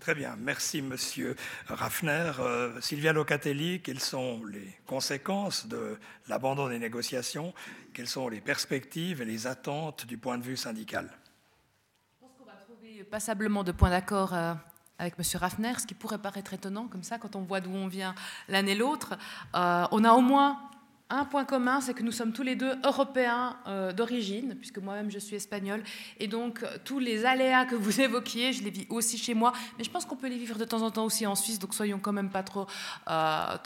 Très 0.01 0.15
bien, 0.15 0.35
merci 0.39 0.81
Monsieur 0.81 1.37
Raffner. 1.67 2.33
Euh, 2.39 2.81
Sylvia 2.81 3.13
Locatelli, 3.13 3.83
quelles 3.83 4.01
sont 4.01 4.43
les 4.47 4.75
conséquences 4.87 5.67
de 5.67 5.99
l'abandon 6.27 6.71
des 6.71 6.79
négociations? 6.79 7.53
Quelles 7.93 8.09
sont 8.09 8.31
les 8.31 8.41
perspectives 8.41 9.21
et 9.21 9.27
les 9.27 9.47
attentes 9.47 10.07
du 10.07 10.17
point 10.17 10.39
de 10.39 10.43
vue 10.43 10.57
syndical? 10.57 11.11
Je 12.15 12.27
pense 12.27 12.31
qu'on 12.39 12.47
va 12.47 12.57
trouver 12.65 13.05
passablement 13.05 13.63
de 13.63 13.73
points 13.73 13.91
d'accord 13.91 14.33
euh, 14.33 14.55
avec 14.99 15.17
M. 15.19 15.25
Raffner, 15.35 15.75
ce 15.79 15.87
qui 15.87 15.93
pourrait 15.93 16.17
paraître 16.17 16.55
étonnant 16.55 16.89
comme 16.89 17.03
ça 17.03 17.19
quand 17.19 17.37
on 17.37 17.43
voit 17.43 17.61
d'où 17.61 17.71
on 17.71 17.87
vient 17.87 18.15
l'un 18.49 18.65
et 18.65 18.75
l'autre. 18.75 19.19
Euh, 19.55 19.87
on 19.91 20.03
a 20.05 20.13
au 20.13 20.23
moins 20.23 20.69
un 21.11 21.25
point 21.25 21.44
commun, 21.44 21.81
c'est 21.81 21.92
que 21.92 22.03
nous 22.03 22.12
sommes 22.12 22.33
tous 22.33 22.44
les 22.44 22.55
deux 22.55 22.73
européens 22.85 23.57
euh, 23.66 23.92
d'origine, 23.92 24.55
puisque 24.57 24.79
moi-même 24.79 25.11
je 25.11 25.18
suis 25.18 25.35
espagnole, 25.35 25.83
et 26.18 26.29
donc 26.29 26.62
euh, 26.62 26.77
tous 26.85 27.01
les 27.01 27.25
aléas 27.25 27.66
que 27.66 27.75
vous 27.75 28.01
évoquiez, 28.11 28.53
je 28.53 28.62
les 28.62 28.70
vis 28.70 28.87
aussi 28.88 29.18
chez 29.18 29.35
moi, 29.35 29.53
mais 29.77 29.85
je 29.85 29.90
pense 29.90 30.05
qu'on 30.05 30.16
peut 30.16 30.29
les 30.29 30.38
vivre 30.38 30.57
de 30.57 30.64
temps 30.64 30.83
en 30.83 30.90
temps 30.90 31.05
aussi 31.05 31.27
en 31.27 31.35
Suisse, 31.35 31.59
donc 31.59 31.75
soyons 31.75 31.99
quand 31.99 32.12
même 32.12 32.31
pas 32.31 32.44
trop, 32.44 32.66
euh, 33.11 33.57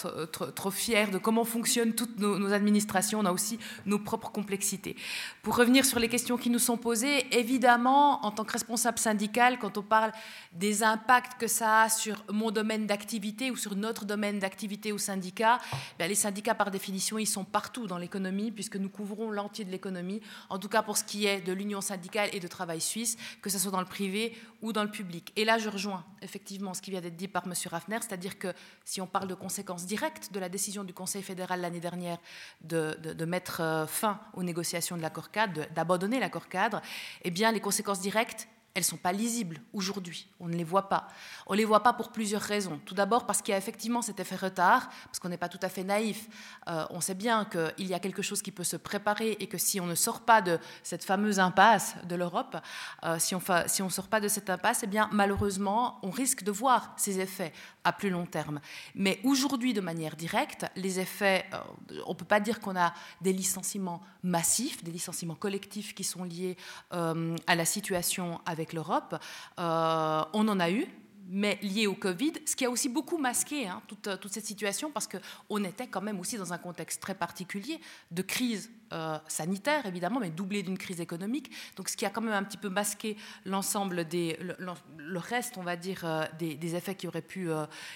trop, 0.54 0.70
fiers 0.70 1.07
de 1.09 1.18
comment 1.18 1.44
fonctionnent 1.44 1.92
toutes 1.92 2.18
nos, 2.18 2.52
administrations, 2.52 3.20
on 3.20 3.26
a 3.26 3.33
aussi 3.33 3.59
nos 3.85 3.98
propres 3.98 4.30
complexités. 4.30 4.96
Pour 5.42 5.57
revenir 5.57 5.85
sur 5.85 5.98
les 5.98 6.09
questions 6.09 6.38
qui 6.38 6.48
nous 6.48 6.59
sont 6.59 6.78
posées, 6.78 7.26
évidemment, 7.37 8.24
en 8.24 8.30
tant 8.30 8.44
que 8.44 8.52
responsable 8.52 8.98
syndical, 8.98 9.59
quand 9.59 9.76
on 9.76 9.83
parle 9.83 10.12
des 10.52 10.83
impacts 10.83 11.38
que 11.38 11.46
ça 11.46 11.83
a 11.83 11.88
sur 11.88 12.24
mon 12.33 12.50
domaine 12.50 12.87
d'activité 12.87 13.50
ou 13.50 13.57
sur 13.57 13.76
notre 13.76 14.04
domaine 14.04 14.38
d'activité 14.38 14.92
au 14.92 14.98
syndicat, 14.98 15.59
ben, 15.98 16.09
les 16.09 16.14
syndicats 16.14 16.54
par 16.54 16.70
définition, 16.70 17.18
ils 17.18 17.34
partout 17.42 17.88
dans 17.88 17.99
l'économie, 17.99 18.53
puisque 18.53 18.77
nous 18.77 18.88
couvrons 18.88 19.33
l'entier 19.33 19.64
de 19.64 19.70
l'économie, 19.73 20.20
en 20.51 20.61
tout 20.61 20.68
cas 20.68 20.83
pour 20.83 20.97
ce 20.97 21.03
qui 21.03 21.27
est 21.27 21.40
de 21.40 21.53
l'union 21.53 21.81
syndicale 21.81 22.29
et 22.33 22.38
de 22.38 22.47
travail 22.47 22.81
suisse, 22.81 23.16
que 23.42 23.51
ce 23.51 23.59
soit 23.59 23.73
dans 23.73 23.81
le 23.81 23.87
privé 23.87 24.37
ou 24.62 24.73
dans 24.73 24.85
le 24.85 24.90
public. 24.90 25.33
Et 25.35 25.44
là, 25.44 25.59
je 25.59 25.68
rejoins 25.68 26.05
effectivement 26.23 26.75
ce 26.75 26.83
qui 26.83 26.90
vient 26.90 27.01
d'être 27.01 27.16
dit 27.16 27.27
par 27.27 27.44
M. 27.47 27.55
Raffner, 27.66 27.99
c'est-à-dire 28.01 28.38
que 28.38 28.53
si 28.85 29.01
on 29.01 29.07
parle 29.07 29.27
de 29.27 29.35
conséquences 29.35 29.87
directes 29.87 30.33
de 30.33 30.38
la 30.38 30.49
décision 30.49 30.85
du 30.85 30.94
Conseil 30.94 31.23
fédéral 31.23 31.61
l'année 31.61 31.81
dernière 31.81 32.18
de, 32.61 32.97
de, 33.01 33.25
mettre 33.25 33.61
euh, 33.61 33.87
fin 33.87 34.20
aux 34.35 34.42
négociations 34.42 34.97
de 34.97 35.03
l'accord 35.03 35.31
cadre, 35.31 35.62
d'abandonner 35.75 36.20
l'accord 36.20 36.49
cadre, 36.49 36.83
eh 37.23 37.31
bien, 37.31 37.51
les 37.51 37.61
conséquences 37.61 38.01
directes, 38.01 38.47
elles 38.74 38.80
ne 38.80 38.87
sont 38.87 38.96
pas 38.96 39.12
lisibles 39.12 39.60
aujourd'hui, 39.72 40.26
on 40.40 40.48
ne 40.48 40.56
les 40.56 40.64
voit 40.64 40.88
pas. 40.88 41.06
On 41.46 41.52
ne 41.52 41.58
les 41.58 41.64
voit 41.64 41.84
pas 41.84 41.92
pour 41.92 42.10
plusieurs 42.10 42.42
raisons. 42.42 42.80
Tout 42.84 42.94
d'abord 42.94 43.24
parce 43.24 43.40
qu'il 43.40 43.52
y 43.52 43.54
a 43.54 43.58
effectivement 43.58 44.02
cet 44.02 44.18
effet 44.18 44.34
retard, 44.34 44.90
parce 45.04 45.20
qu'on 45.20 45.28
n'est 45.28 45.37
pas 45.37 45.48
tout 45.48 45.60
à 45.62 45.68
fait 45.68 45.84
naïf. 45.84 46.26
Euh, 46.68 46.84
on 46.90 47.00
sait 47.00 47.14
bien 47.14 47.44
qu'il 47.44 47.87
y 47.87 47.94
a 47.94 48.00
quelque 48.00 48.20
chose 48.20 48.42
qui 48.42 48.50
peut 48.50 48.64
se 48.64 48.76
préparer 48.76 49.37
et 49.38 49.46
que 49.46 49.58
si 49.58 49.78
on 49.80 49.87
ne 49.87 49.94
sort 49.94 50.22
pas 50.22 50.42
de 50.42 50.58
cette 50.82 51.04
fameuse 51.04 51.38
impasse 51.38 51.94
de 52.08 52.16
l'Europe, 52.16 52.56
euh, 53.04 53.16
si 53.20 53.37
on 53.37 53.40
ne 53.84 53.88
sort 53.90 54.08
pas 54.08 54.20
de 54.20 54.26
cette 54.26 54.50
impasse, 54.50 54.80
eh 54.82 54.88
bien 54.88 55.08
malheureusement, 55.12 56.00
on 56.02 56.10
risque 56.10 56.42
de 56.42 56.50
voir 56.50 56.94
ces 56.96 57.20
effets 57.20 57.52
à 57.84 57.92
plus 57.92 58.10
long 58.10 58.26
terme. 58.26 58.60
Mais 58.96 59.20
aujourd'hui, 59.22 59.72
de 59.72 59.80
manière 59.80 60.16
directe, 60.16 60.66
les 60.74 60.98
effets, 60.98 61.44
euh, 61.52 62.00
on 62.06 62.10
ne 62.10 62.16
peut 62.16 62.24
pas 62.24 62.40
dire 62.40 62.58
qu'on 62.58 62.76
a 62.76 62.92
des 63.20 63.32
licenciements 63.32 64.02
massifs, 64.24 64.82
des 64.82 64.90
licenciements 64.90 65.37
collectifs 65.37 65.94
qui 65.94 66.02
sont 66.02 66.24
liés 66.24 66.56
à 66.90 67.54
la 67.54 67.64
situation 67.64 68.40
avec 68.46 68.63
l'Europe. 68.72 69.16
Euh, 69.59 70.24
on 70.33 70.48
en 70.48 70.61
a 70.61 70.70
eu, 70.70 70.87
mais 71.29 71.59
lié 71.62 71.87
au 71.87 71.94
Covid, 71.94 72.33
ce 72.44 72.55
qui 72.55 72.64
a 72.64 72.70
aussi 72.70 72.88
beaucoup 72.88 73.16
masqué 73.16 73.66
hein, 73.66 73.83
toute, 73.87 74.29
cette 74.31 74.44
situation 74.44 74.90
parce 74.90 75.09
qu'on 75.09 75.64
était 75.64 75.87
quand 75.87 76.03
même 76.03 76.20
aussi 76.20 76.37
dans 76.37 76.53
un 76.53 76.59
contexte 76.59 77.00
très 77.00 77.14
particulier 77.14 77.81
de 78.11 78.20
crise 78.22 78.70
euh, 78.92 79.18
sanitaire, 79.27 79.87
évidemment, 79.87 80.20
mais 80.20 80.31
doublé 80.31 80.62
d'une 80.62 80.77
crise 80.77 81.00
économique. 81.00 81.50
Donc 81.77 81.88
ce 81.88 81.96
qui 81.96 82.05
a 82.05 82.11
quand 82.11 82.20
même 82.20 82.35
un 82.35 82.44
petit 82.44 82.59
peu 82.59 82.68
masqué 82.68 83.16
l'ensemble 83.46 84.07
des, 84.07 84.38
le, 84.38 85.18
reste, 85.18 85.57
on 85.57 85.62
va 85.62 85.77
dire, 85.77 86.03
euh, 86.05 86.24
des, 86.38 86.77
effets 86.77 86.94
qui 86.94 87.09
auraient 87.09 87.22
pu, 87.22 87.48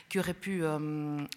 qui 0.09 0.19
auraient 0.19 0.33
pu 0.35 0.63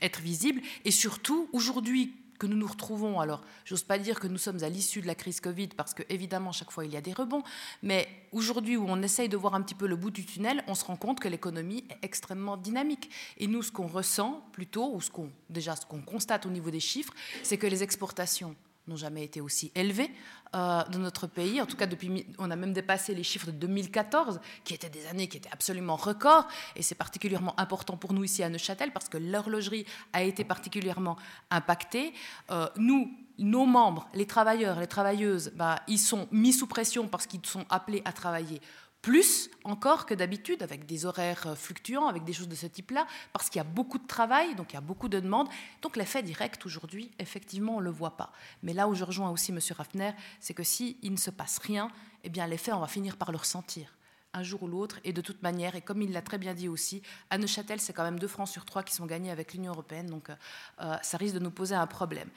être 0.02 0.22
visibles. 0.22 0.62
Et 0.86 0.92
surtout, 0.92 1.50
aujourd'hui, 1.52 2.14
que 2.42 2.48
nous 2.48 2.58
nous 2.58 2.68
retrouvons, 2.68 3.20
alors 3.20 3.42
j'ose 3.66 3.84
pas 3.84 4.00
dire 4.00 4.20
que 4.20 4.26
nous 4.26 4.40
sommes 4.40 4.64
à 4.64 4.70
l'issue 4.70 5.00
de 5.00 5.06
la 5.06 5.14
crise 5.14 5.40
Covid, 5.42 5.68
parce 5.78 5.94
que 5.94 6.02
évidemment 6.10 6.52
chaque 6.52 6.72
fois 6.72 6.86
il 6.86 6.92
y 6.92 6.98
a 6.98 7.02
des 7.02 7.14
rebonds, 7.14 7.44
mais 7.84 8.08
aujourd'hui 8.32 8.78
où 8.78 8.86
on 8.88 9.00
essaye 9.04 9.30
de 9.30 9.38
voir 9.38 9.54
un 9.54 9.62
petit 9.62 9.76
peu 9.76 9.86
le 9.86 9.96
bout 9.96 10.10
du 10.10 10.26
tunnel, 10.26 10.64
on 10.66 10.74
se 10.74 10.84
rend 10.84 10.96
compte 10.96 11.20
que 11.20 11.28
l'économie 11.28 11.86
est 11.92 12.04
extrêmement 12.04 12.58
dynamique. 12.58 13.12
Et 13.38 13.46
nous, 13.46 13.62
ce 13.62 13.72
qu'on 13.72 13.86
ressent 13.86 14.44
plutôt, 14.54 14.92
ou 14.92 15.02
ce 15.02 15.12
qu'on 15.12 15.30
déjà 15.52 15.76
ce 15.76 15.86
qu'on 15.86 16.02
constate 16.02 16.48
au 16.48 16.50
niveau 16.50 16.72
des 16.72 16.80
chiffres, 16.80 17.14
c'est 17.44 17.60
que 17.60 17.68
les 17.68 17.84
exportations 17.84 18.56
n'ont 18.92 18.98
jamais 18.98 19.24
été 19.24 19.42
aussi 19.42 19.72
élevés 19.76 20.12
euh, 20.56 20.84
dans 20.92 21.00
notre 21.00 21.28
pays. 21.28 21.62
En 21.62 21.66
tout 21.66 21.78
cas, 21.78 21.88
depuis, 21.88 22.26
on 22.38 22.52
a 22.52 22.56
même 22.56 22.74
dépassé 22.74 23.16
les 23.16 23.24
chiffres 23.24 23.48
de 23.48 23.52
2014, 23.52 24.40
qui 24.64 24.74
étaient 24.74 24.90
des 24.90 25.08
années 25.08 25.28
qui 25.28 25.38
étaient 25.38 25.52
absolument 25.52 25.96
records. 25.96 26.48
Et 26.76 26.84
c'est 26.84 26.96
particulièrement 26.96 27.60
important 27.60 27.98
pour 27.98 28.14
nous 28.14 28.24
ici 28.24 28.44
à 28.44 28.50
Neuchâtel 28.50 28.92
parce 28.92 29.10
que 29.10 29.18
l'horlogerie 29.18 29.86
a 30.14 30.24
été 30.24 30.44
particulièrement 30.44 31.16
impactée. 31.50 32.14
Euh, 32.52 32.68
nous, 32.78 33.12
nos 33.38 33.66
membres, 33.66 34.08
les 34.14 34.28
travailleurs, 34.28 34.80
les 34.80 34.88
travailleuses, 34.88 35.52
bah, 35.56 35.80
ils 35.88 36.00
sont 36.00 36.28
mis 36.32 36.54
sous 36.54 36.68
pression 36.68 37.08
parce 37.08 37.26
qu'ils 37.26 37.46
sont 37.46 37.66
appelés 37.70 38.02
à 38.06 38.12
travailler 38.12 38.62
plus 39.02 39.50
encore 39.64 40.06
que 40.06 40.14
d'habitude, 40.14 40.62
avec 40.64 40.86
des 40.86 41.06
horaires 41.06 41.48
euh, 41.48 41.56
fluctuants, 41.56 42.08
avec 42.08 42.24
des 42.24 42.34
choses 42.34 42.48
de 42.48 42.56
ce 42.56 42.68
type-là, 42.68 43.08
parce 43.34 43.50
qu'il 43.50 43.58
y 43.58 43.62
a 43.62 43.68
beaucoup 43.68 43.98
de 43.98 44.08
travail, 44.08 44.56
donc 44.56 44.74
il 44.74 44.76
y 44.76 44.78
a 44.78 44.82
beaucoup 44.82 45.10
de 45.10 45.20
demandes. 45.20 45.50
Donc 45.82 45.98
l'effet 45.98 46.24
direct 46.24 46.66
aujourd'hui, 46.66 47.12
effectivement, 47.20 47.78
on 47.78 47.80
ne 47.80 47.86
le 47.86 47.92
voit 47.92 48.18
pas. 48.18 48.32
Mais 48.64 48.74
là 48.74 48.88
où 48.88 48.94
je 48.94 49.04
rejoins 49.04 49.30
aussi 49.30 49.52
M. 49.52 49.60
Raffner, 49.76 50.12
c'est 50.40 50.54
que 50.54 50.64
s'il 50.64 50.98
ne 51.04 51.18
se 51.18 51.32
passe 51.32 51.58
rien, 51.58 51.90
eh 52.24 52.30
bien 52.30 52.46
l'effet, 52.48 52.72
on 52.74 52.80
va 52.80 52.88
finir 52.88 53.18
par 53.18 53.32
le 53.32 53.38
ressentir 53.38 53.96
un 54.34 54.44
jour 54.44 54.64
ou 54.64 54.68
l'autre, 54.68 55.00
et 55.04 55.14
de 55.14 55.22
toute 55.22 55.42
manière, 55.44 55.76
et 55.76 55.82
comme 55.82 56.02
il 56.02 56.12
l'a 56.12 56.22
très 56.22 56.38
bien 56.38 56.54
dit 56.54 56.68
aussi, 56.68 57.02
à 57.30 57.38
Neuchâtel, 57.38 57.80
c'est 57.80 57.94
quand 57.94 58.04
même 58.04 58.20
deux 58.20 58.28
francs 58.28 58.48
sur 58.48 58.66
trois 58.66 58.84
qui 58.84 58.94
sont 58.94 59.06
gagnés 59.06 59.32
avec 59.32 59.54
l'Union 59.54 59.74
européenne, 59.74 60.08
donc 60.08 60.30
euh, 60.30 60.36
euh, 60.82 60.96
ça 61.02 61.18
risque 61.18 61.36
de 61.36 61.40
nous 61.40 61.52
poser 61.52 61.76
un 61.76 61.88
problème. 61.88 62.30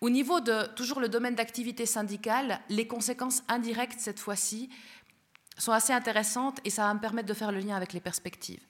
Au 0.00 0.10
niveau 0.10 0.40
de 0.40 0.66
toujours 0.74 1.00
le 1.00 1.08
domaine 1.08 1.34
d'activité 1.34 1.86
syndicale, 1.86 2.60
les 2.68 2.86
conséquences 2.86 3.42
indirectes 3.48 3.98
cette 3.98 4.20
fois-ci, 4.20 4.70
sont 5.62 5.72
assez 5.72 5.92
intéressantes 5.92 6.58
et 6.64 6.70
ça 6.70 6.86
va 6.86 6.94
me 6.94 7.00
permettre 7.00 7.28
de 7.28 7.34
faire 7.34 7.52
le 7.52 7.60
lien 7.60 7.76
avec 7.76 7.92
les 7.92 8.00
perspectives. 8.00 8.62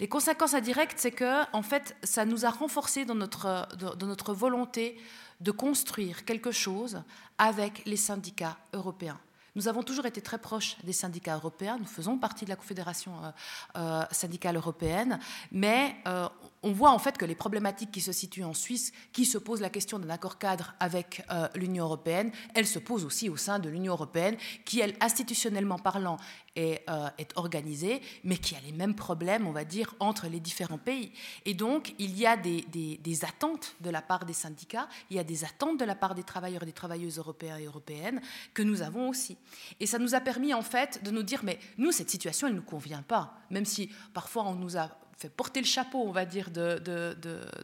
Les 0.00 0.08
conséquences 0.08 0.54
indirectes, 0.54 0.98
c'est 0.98 1.10
que, 1.10 1.44
en 1.52 1.62
fait, 1.62 1.96
ça 2.02 2.24
nous 2.24 2.46
a 2.46 2.50
renforcé 2.50 3.04
dans 3.04 3.14
notre, 3.14 3.68
dans 3.76 4.06
notre 4.06 4.32
volonté 4.32 4.98
de 5.40 5.50
construire 5.50 6.24
quelque 6.24 6.50
chose 6.50 7.02
avec 7.36 7.82
les 7.84 7.96
syndicats 7.96 8.56
européens. 8.72 9.18
Nous 9.56 9.66
avons 9.66 9.82
toujours 9.82 10.06
été 10.06 10.20
très 10.20 10.38
proches 10.38 10.76
des 10.84 10.92
syndicats 10.92 11.34
européens, 11.34 11.78
nous 11.78 11.86
faisons 11.86 12.16
partie 12.16 12.44
de 12.44 12.50
la 12.50 12.56
Confédération 12.56 13.12
euh, 13.24 13.30
euh, 13.76 14.04
syndicale 14.12 14.56
européenne, 14.56 15.18
mais 15.50 15.96
euh, 16.06 16.28
on 16.62 16.72
voit 16.72 16.90
en 16.90 16.98
fait 16.98 17.16
que 17.16 17.24
les 17.24 17.34
problématiques 17.34 17.90
qui 17.90 18.00
se 18.00 18.12
situent 18.12 18.44
en 18.44 18.54
Suisse, 18.54 18.92
qui 19.12 19.24
se 19.24 19.38
posent 19.38 19.60
la 19.60 19.70
question 19.70 19.98
d'un 19.98 20.10
accord 20.10 20.38
cadre 20.38 20.74
avec 20.80 21.24
euh, 21.30 21.48
l'Union 21.54 21.84
européenne, 21.84 22.32
elles 22.54 22.66
se 22.66 22.78
posent 22.78 23.04
aussi 23.04 23.28
au 23.28 23.36
sein 23.36 23.58
de 23.58 23.68
l'Union 23.68 23.92
européenne, 23.92 24.36
qui, 24.64 24.80
elle, 24.80 24.96
institutionnellement 25.00 25.78
parlant, 25.78 26.16
est, 26.56 26.82
euh, 26.90 27.08
est, 27.18 27.30
organisée, 27.36 28.02
mais 28.24 28.36
qui 28.36 28.56
a 28.56 28.60
les 28.60 28.72
mêmes 28.72 28.94
problèmes, 28.94 29.46
on 29.46 29.52
va 29.52 29.64
dire, 29.64 29.94
entre 30.00 30.26
les 30.26 30.40
différents 30.40 30.78
pays. 30.78 31.12
Et 31.44 31.54
donc, 31.54 31.94
il 31.98 32.18
y 32.18 32.26
a 32.26 32.36
des, 32.36 32.62
des, 32.62 33.24
attentes 33.24 33.76
de 33.80 33.90
la 33.90 34.02
part 34.02 34.24
des 34.24 34.32
syndicats, 34.32 34.88
il 35.10 35.16
y 35.16 35.20
a 35.20 35.24
des 35.24 35.44
attentes 35.44 35.78
de 35.78 35.84
la 35.84 35.94
part 35.94 36.14
des 36.14 36.24
travailleurs 36.24 36.62
et 36.62 36.66
des 36.66 36.72
travailleuses 36.72 37.18
européens 37.18 37.58
et 37.58 37.64
européennes 37.64 38.20
que 38.54 38.62
nous 38.62 38.82
avons 38.82 39.08
aussi. 39.08 39.36
Et 39.80 39.86
ça 39.86 39.98
nous 39.98 40.14
a 40.14 40.20
permis, 40.20 40.54
en 40.54 40.62
fait, 40.62 41.02
de 41.04 41.10
nous 41.10 41.22
dire, 41.22 41.40
mais 41.44 41.58
nous, 41.76 41.92
cette 41.92 42.10
situation, 42.10 42.46
elle 42.46 42.54
ne 42.54 42.58
nous 42.58 42.64
convient 42.64 43.02
pas, 43.02 43.34
même 43.50 43.64
si 43.64 43.90
parfois 44.12 44.44
on 44.44 44.54
nous 44.54 44.76
a 44.76 44.90
fait 45.18 45.28
porter 45.28 45.60
le 45.60 45.66
chapeau, 45.66 46.04
on 46.06 46.12
va 46.12 46.24
dire, 46.24 46.50
de, 46.50 46.78
de, 46.78 47.16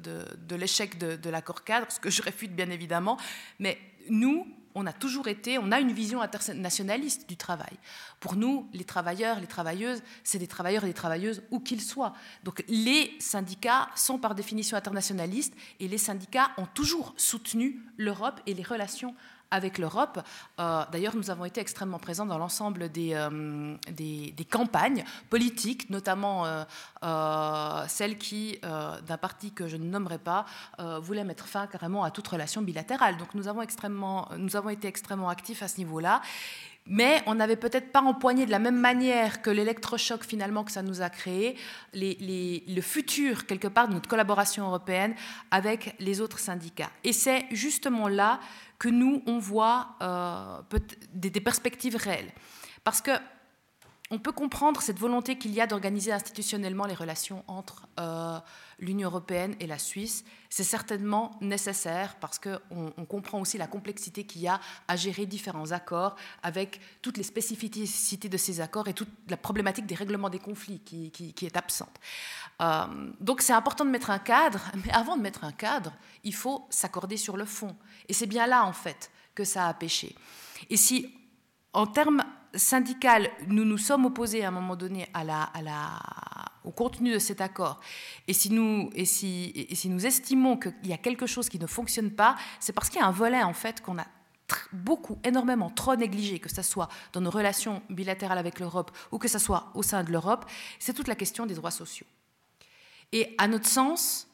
de, 0.03 0.25
de 0.37 0.57
l'échec 0.57 0.99
de, 0.99 1.31
l'accord 1.31 1.63
cadre, 1.63 1.87
ce 1.91 2.01
que 2.01 2.11
je 2.11 2.21
réfute 2.21 2.55
bien 2.55 2.69
évidemment, 2.71 3.17
mais 3.61 3.79
nous, 4.11 4.47
on 4.75 4.87
a 4.87 4.93
toujours 4.93 5.29
été, 5.29 5.57
on 5.59 5.71
a 5.71 5.79
une 5.79 5.93
vision 5.93 6.21
internationaliste 6.21 7.29
du 7.29 7.37
travail. 7.37 7.73
Pour 8.19 8.35
nous, 8.35 8.69
les 8.73 8.83
travailleurs, 8.83 9.39
les 9.39 9.47
travailleuses, 9.47 10.03
c'est 10.25 10.41
des 10.41 10.49
travailleurs 10.49 10.83
et 10.83 10.89
des 10.89 10.95
travailleuses 10.95 11.43
où 11.53 11.61
qu'ils 11.61 11.81
soient. 11.81 12.13
Donc 12.43 12.65
les 12.67 13.15
syndicats 13.21 13.89
sont 13.95 14.19
par 14.19 14.35
définition 14.35 14.77
internationalistes 14.77 15.55
et 15.79 15.87
les 15.87 15.99
syndicats 15.99 16.51
ont 16.59 16.67
toujours 16.67 17.15
soutenu 17.17 17.81
l'Europe 17.97 18.41
et 18.47 18.55
les 18.55 18.65
relations 18.65 19.15
avec 19.51 19.79
l'Europe. 19.79 20.21
Euh, 20.61 20.85
d'ailleurs, 20.93 21.17
nous 21.17 21.31
avons 21.31 21.45
été 21.45 21.61
extrêmement 21.61 21.99
présents 21.99 22.27
dans 22.27 22.39
l'ensemble 22.39 22.91
des, 22.91 23.13
euh, 23.15 23.77
campagnes 24.51 25.05
politiques, 25.31 25.91
notamment 25.91 26.45
euh, 26.47 27.85
celle 27.89 28.19
qui, 28.19 28.59
d'un 28.63 29.17
parti 29.17 29.53
que 29.53 29.69
je 29.69 29.77
ne 29.77 29.85
nommerai 29.85 30.19
pas, 30.19 30.45
voulait 31.01 31.25
mettre 31.25 31.47
fin 31.47 31.67
carrément 31.67 32.05
à 32.05 32.11
toute 32.11 32.29
relation 32.29 32.63
bilatérale. 32.63 33.17
Donc 33.17 33.35
nous 33.35 33.49
avons 33.49 33.63
été 33.63 34.89
extrêmement 34.89 35.29
actifs 35.29 35.63
à 35.63 35.69
ce 35.69 35.79
niveau-là 35.79 36.21
mais 36.87 37.23
on 37.27 37.35
n'avait 37.35 37.57
peut-être 37.57 37.93
pas 37.93 38.03
empoigné 38.03 38.45
de 38.45 38.51
la 38.51 38.59
même 38.59 38.79
manière 38.79 39.41
que 39.41 39.51
l'électrochoc 39.51 40.25
finalement 40.25 40.65
que 40.65 40.73
ça 40.73 40.83
nous 40.83 41.01
a 41.01 41.09
créé, 41.09 41.57
le 41.95 42.81
futur 42.81 43.47
quelque 43.47 43.69
part 43.69 43.89
de 43.89 43.95
notre 43.95 44.09
collaboration 44.09 44.67
européenne 44.67 45.15
avec 45.51 45.95
les 45.99 46.21
autres 46.21 46.39
syndicats. 46.39 46.91
Et 47.03 47.13
c'est 47.13 47.47
justement 47.51 48.09
là 48.09 48.41
que 48.85 48.91
nous, 48.91 49.23
on 49.27 49.39
voit 49.39 49.97
euh, 50.03 50.61
des, 51.15 51.41
perspectives 51.41 51.97
réelles. 51.97 52.31
Parce 52.85 53.01
que 53.01 53.13
on 54.11 54.19
peut 54.19 54.31
comprendre 54.31 54.83
cette 54.83 54.99
volonté 54.99 55.39
qu'il 55.39 55.53
y 55.53 55.61
a 55.63 55.67
d'organiser 55.67 56.13
institutionnellement 56.13 56.85
les 56.85 56.95
relations 56.95 57.43
entre 57.49 57.89
euh, 57.99 58.39
l'Union 58.79 59.09
européenne 59.09 59.57
et 59.59 59.67
la 59.67 59.79
Suisse. 59.79 60.27
C'est 60.51 60.65
certainement 60.65 61.31
nécessaire 61.41 62.17
parce 62.17 62.39
qu'on 62.39 62.61
on 62.71 63.07
comprend 63.07 63.41
aussi 63.41 63.57
la 63.57 63.67
complexité 63.67 64.25
qu'il 64.25 64.43
y 64.43 64.49
a 64.49 64.61
à 64.87 64.97
gérer 64.97 65.25
différents 65.25 65.73
accords 65.73 66.15
avec 66.43 66.79
toutes 67.01 67.17
les 67.17 67.23
spécificités 67.23 68.29
de 68.29 68.37
ces 68.37 68.61
accords 68.61 68.89
et 68.89 68.93
toute 68.93 69.09
la 69.31 69.39
problématique 69.39 69.87
des 69.87 69.95
règlements 69.95 70.29
des 70.29 70.39
conflits 70.39 70.81
qui, 70.81 71.11
qui 71.11 71.47
est 71.47 71.57
absente. 71.57 71.99
Euh, 72.63 72.87
donc 73.21 73.43
c'est 73.43 73.53
important 73.53 73.85
de 73.85 73.91
mettre 73.91 74.11
un 74.11 74.19
cadre, 74.19 74.61
mais 74.85 74.93
avant 74.93 75.17
de 75.17 75.23
mettre 75.23 75.45
un 75.45 75.53
cadre, 75.53 75.93
il 76.23 76.35
faut 76.35 76.67
s'accorder 76.71 77.17
sur 77.17 77.37
le 77.37 77.45
fond. 77.45 77.77
Et 78.09 78.13
c'est 78.13 78.27
bien 78.27 78.47
là, 78.47 78.65
en 78.65 78.73
fait, 78.73 79.11
que 79.35 79.45
ça 79.45 79.67
a 79.69 79.75
pêché. 79.75 80.15
Et 80.71 80.77
si, 80.77 81.13
en 81.73 81.87
termes 81.87 82.25
syndical, 82.55 83.31
nous 83.49 83.65
nous 83.65 83.79
sommes 83.79 84.05
opposés 84.05 84.45
à 84.45 84.49
un 84.49 84.53
moment 84.53 84.77
donné 84.77 85.09
au 86.63 86.71
contenu 86.71 87.13
de 87.13 87.19
cet 87.19 87.41
accord, 87.41 87.81
et 88.29 88.33
si 88.33 88.51
nous, 88.51 88.91
et 88.95 89.05
si 89.05 89.89
nous 89.89 90.07
estimons 90.07 90.57
qu'il 90.57 90.87
y 90.87 90.93
a 90.93 90.99
quelque 90.99 91.27
chose 91.27 91.49
qui 91.49 91.59
ne 91.59 91.67
fonctionne 91.67 92.13
pas, 92.13 92.37
c'est 92.61 92.73
parce 92.73 92.89
qu'il 92.89 93.01
y 93.01 93.03
a 93.03 93.07
un 93.07 93.13
volet, 93.13 93.43
en 93.43 93.53
fait, 93.53 93.83
qu'on 93.83 93.99
a 93.99 94.07
beaucoup, 94.73 95.19
énormément, 95.25 95.71
trop 95.71 95.97
négligé, 95.97 96.39
que 96.39 96.53
ce 96.53 96.63
soit 96.63 96.89
dans 97.13 97.21
nos 97.21 97.31
relations 97.31 97.83
bilatérales 97.91 98.39
avec 98.39 98.61
l'Europe 98.61 98.91
ou 99.11 99.19
que 99.19 99.29
ce 99.29 99.39
soit 99.39 99.71
au 99.75 99.83
sein 99.83 100.05
de 100.05 100.13
l'Europe, 100.13 100.45
c'est 100.79 100.93
toute 100.93 101.09
la 101.09 101.15
question 101.15 101.47
des 101.47 101.55
droits 101.55 101.71
sociaux. 101.71 102.07
Et 103.15 103.33
à 103.39 103.47
notre 103.47 103.69
sens, 103.69 104.27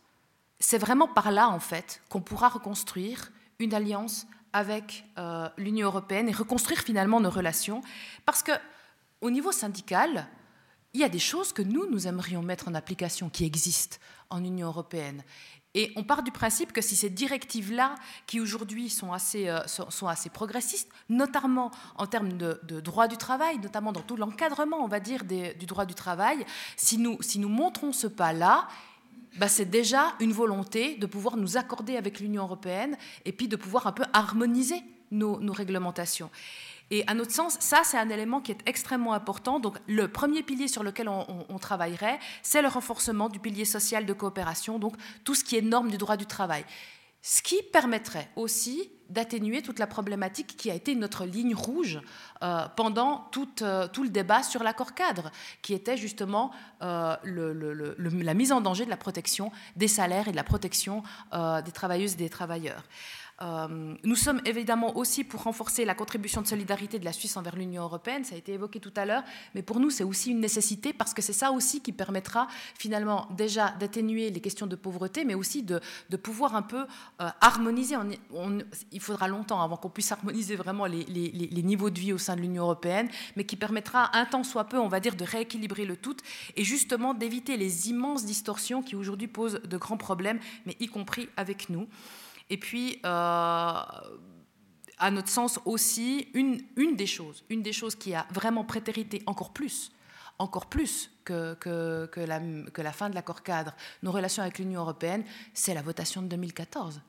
c'est 0.58 0.78
vraiment 0.78 1.06
par 1.06 1.30
là, 1.30 1.50
en 1.50 1.60
fait, 1.60 2.00
qu'on 2.08 2.22
pourra 2.22 2.48
reconstruire 2.48 3.30
une 3.58 3.74
alliance 3.74 4.26
avec 4.54 5.04
euh, 5.18 5.50
l'Union 5.58 5.86
européenne 5.86 6.30
et 6.30 6.32
reconstruire 6.32 6.80
finalement 6.80 7.20
nos 7.20 7.28
relations. 7.28 7.82
Parce 8.24 8.42
que 8.42 8.52
au 9.20 9.30
niveau 9.30 9.52
syndical, 9.52 10.26
il 10.94 11.00
y 11.00 11.04
a 11.04 11.10
des 11.10 11.18
choses 11.18 11.52
que 11.52 11.60
nous, 11.60 11.90
nous 11.90 12.06
aimerions 12.06 12.40
mettre 12.42 12.68
en 12.68 12.74
application 12.74 13.28
qui 13.28 13.44
existent 13.44 13.98
en 14.30 14.42
Union 14.42 14.68
européenne. 14.68 15.24
Et 15.74 15.92
on 15.94 16.02
part 16.02 16.22
du 16.24 16.32
principe 16.32 16.72
que 16.72 16.80
si 16.80 16.96
ces 16.96 17.10
directives-là, 17.10 17.94
qui 18.26 18.40
aujourd'hui 18.40 18.90
sont 18.90 19.12
assez, 19.12 19.48
euh, 19.48 19.60
progressistes, 20.32 20.90
notamment 21.08 21.70
en 21.96 22.06
termes 22.06 22.32
de, 22.32 22.80
droit 22.80 23.06
du 23.06 23.16
travail, 23.16 23.58
notamment 23.58 23.92
dans 23.92 24.00
tout 24.00 24.16
l'encadrement, 24.16 24.82
on 24.82 24.88
va 24.88 24.98
dire, 24.98 25.24
du 25.24 25.66
droit 25.66 25.86
du 25.86 25.94
travail, 25.94 26.44
si 26.76 26.98
nous, 26.98 27.18
si 27.22 27.38
nous 27.38 27.48
montrons 27.48 27.92
ce 27.92 28.08
pas-là, 28.08 28.66
bah, 29.38 29.46
c'est 29.46 29.70
déjà 29.70 30.14
une 30.18 30.32
volonté 30.32 30.96
de 30.96 31.06
pouvoir 31.06 31.36
nous 31.36 31.56
accorder 31.56 31.96
avec 31.96 32.18
l'Union 32.18 32.42
européenne 32.42 32.96
et 33.24 33.32
puis 33.32 33.46
de 33.46 33.54
pouvoir 33.54 33.86
un 33.86 33.92
peu 33.92 34.04
harmoniser 34.12 34.82
nos 35.12 35.52
réglementations. 35.52 36.30
Et 36.90 37.04
à 37.06 37.14
notre 37.14 37.32
sens, 37.32 37.56
ça, 37.60 37.82
c'est 37.84 37.98
un 37.98 38.08
élément 38.08 38.40
qui 38.40 38.50
est 38.50 38.58
extrêmement 38.66 39.14
important. 39.14 39.60
Donc, 39.60 39.78
le 39.86 40.08
premier 40.08 40.42
pilier 40.42 40.66
sur 40.66 40.82
lequel 40.82 41.08
on, 41.08 41.58
travaillerait, 41.58 42.18
c'est 42.42 42.62
le 42.62 42.68
renforcement 42.68 43.28
du 43.28 43.38
pilier 43.38 43.64
social 43.64 44.06
de 44.06 44.12
coopération, 44.12 44.78
donc 44.78 44.96
tout 45.24 45.34
ce 45.34 45.44
qui 45.44 45.56
est 45.56 45.62
norme 45.62 45.90
du 45.90 45.98
droit 45.98 46.16
du 46.16 46.26
travail. 46.26 46.64
Ce 47.22 47.42
qui 47.42 47.62
permettrait 47.72 48.28
aussi 48.34 48.90
d'atténuer 49.10 49.60
toute 49.60 49.78
la 49.78 49.86
problématique 49.86 50.56
qui 50.56 50.70
a 50.70 50.74
été 50.74 50.94
notre 50.94 51.26
ligne 51.26 51.54
rouge 51.54 52.00
euh, 52.42 52.66
pendant 52.76 53.28
euh, 53.62 53.88
tout, 53.88 54.02
le 54.02 54.08
débat 54.08 54.42
sur 54.42 54.62
l'accord 54.62 54.94
cadre, 54.94 55.30
qui 55.62 55.74
était 55.74 55.96
justement 55.96 56.50
euh, 56.82 57.16
la 57.24 58.34
mise 58.34 58.52
en 58.52 58.60
danger 58.60 58.84
de 58.84 58.90
la 58.90 58.96
protection 58.96 59.52
des 59.76 59.88
salaires 59.88 60.28
et 60.28 60.30
de 60.30 60.36
la 60.36 60.44
protection 60.44 61.02
des 61.32 61.72
travailleuses 61.72 62.14
et 62.14 62.16
des 62.16 62.30
travailleurs. 62.30 62.84
Euh, 63.42 63.94
nous 64.04 64.16
sommes 64.16 64.42
évidemment 64.44 64.96
aussi 64.98 65.24
pour 65.24 65.44
renforcer 65.44 65.86
la 65.86 65.94
contribution 65.94 66.42
de 66.42 66.46
solidarité 66.46 66.98
de 66.98 67.06
la 67.06 67.12
Suisse 67.12 67.38
envers 67.38 67.56
l'Union 67.56 67.84
européenne, 67.84 68.22
ça 68.22 68.34
a 68.34 68.38
été 68.38 68.52
évoqué 68.52 68.80
tout 68.80 68.92
à 68.96 69.06
l'heure, 69.06 69.22
mais 69.54 69.62
pour 69.62 69.80
nous 69.80 69.88
c'est 69.88 70.04
aussi 70.04 70.30
une 70.30 70.40
nécessité 70.40 70.92
parce 70.92 71.14
que 71.14 71.22
c'est 71.22 71.32
ça 71.32 71.50
aussi 71.50 71.80
qui 71.80 71.92
permettra 71.92 72.48
finalement 72.78 73.28
déjà 73.30 73.70
d'atténuer 73.80 74.28
les 74.28 74.40
questions 74.40 74.66
de 74.66 74.76
pauvreté, 74.76 75.24
mais 75.24 75.32
aussi 75.32 75.62
de, 75.62 75.80
pouvoir 76.22 76.54
un 76.54 76.60
peu 76.60 76.84
euh, 77.22 77.28
harmoniser. 77.40 77.96
il 78.92 79.00
faudra 79.00 79.26
longtemps 79.26 79.62
avant 79.62 79.78
qu'on 79.78 79.88
puisse 79.88 80.12
harmoniser 80.12 80.54
vraiment 80.56 80.84
les, 80.84 81.04
les, 81.04 81.62
niveaux 81.62 81.88
de 81.88 81.98
vie 81.98 82.12
au 82.12 82.18
sein 82.18 82.36
de 82.36 82.42
l'Union 82.42 82.64
européenne, 82.64 83.08
mais 83.36 83.44
qui 83.44 83.56
permettra 83.56 84.14
un 84.16 84.26
temps 84.26 84.44
soit 84.44 84.64
peu, 84.64 84.78
on 84.78 84.88
va 84.88 85.00
dire, 85.00 85.16
de 85.16 85.24
rééquilibrer 85.24 85.86
le 85.86 85.96
tout 85.96 86.16
et 86.56 86.64
justement 86.64 87.14
d'éviter 87.14 87.56
les 87.56 87.88
immenses 87.88 88.26
distorsions 88.26 88.82
qui 88.82 88.96
aujourd'hui 88.96 89.28
posent 89.28 89.62
de 89.62 89.76
grands 89.78 89.96
problèmes, 89.96 90.40
mais 90.66 90.76
y 90.78 90.88
compris 90.88 91.28
avec 91.38 91.70
nous. 91.70 91.88
Et 92.50 92.58
puis, 92.58 92.98
euh, 93.04 93.82
à 95.00 95.10
notre 95.10 95.28
sens 95.28 95.60
aussi, 95.64 96.28
une, 96.34 96.60
des 96.96 97.06
choses, 97.06 97.44
une 97.48 97.62
des 97.62 97.72
choses 97.72 97.94
qui 97.94 98.14
a 98.14 98.26
vraiment 98.32 98.64
prétérité 98.64 99.22
encore 99.26 99.52
plus, 99.52 99.92
encore 100.38 100.66
plus 100.66 101.10
que, 101.24 101.54
que, 101.54 102.20
la, 102.82 102.92
fin 102.92 103.08
de 103.08 103.14
l'accord 103.14 103.42
cadre, 103.42 103.72
nos 104.02 104.10
relations 104.10 104.42
avec 104.42 104.58
l'Union 104.58 104.80
européenne, 104.80 105.24
c'est 105.54 105.74
la 105.74 105.82
votation 105.82 106.22
de 106.22 106.26
2014 106.26 107.00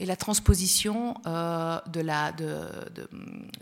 et 0.00 0.06
la 0.06 0.16
transposition 0.16 1.14
euh, 1.26 1.80
de, 1.86 2.00
la, 2.00 2.32
de, 2.32 2.68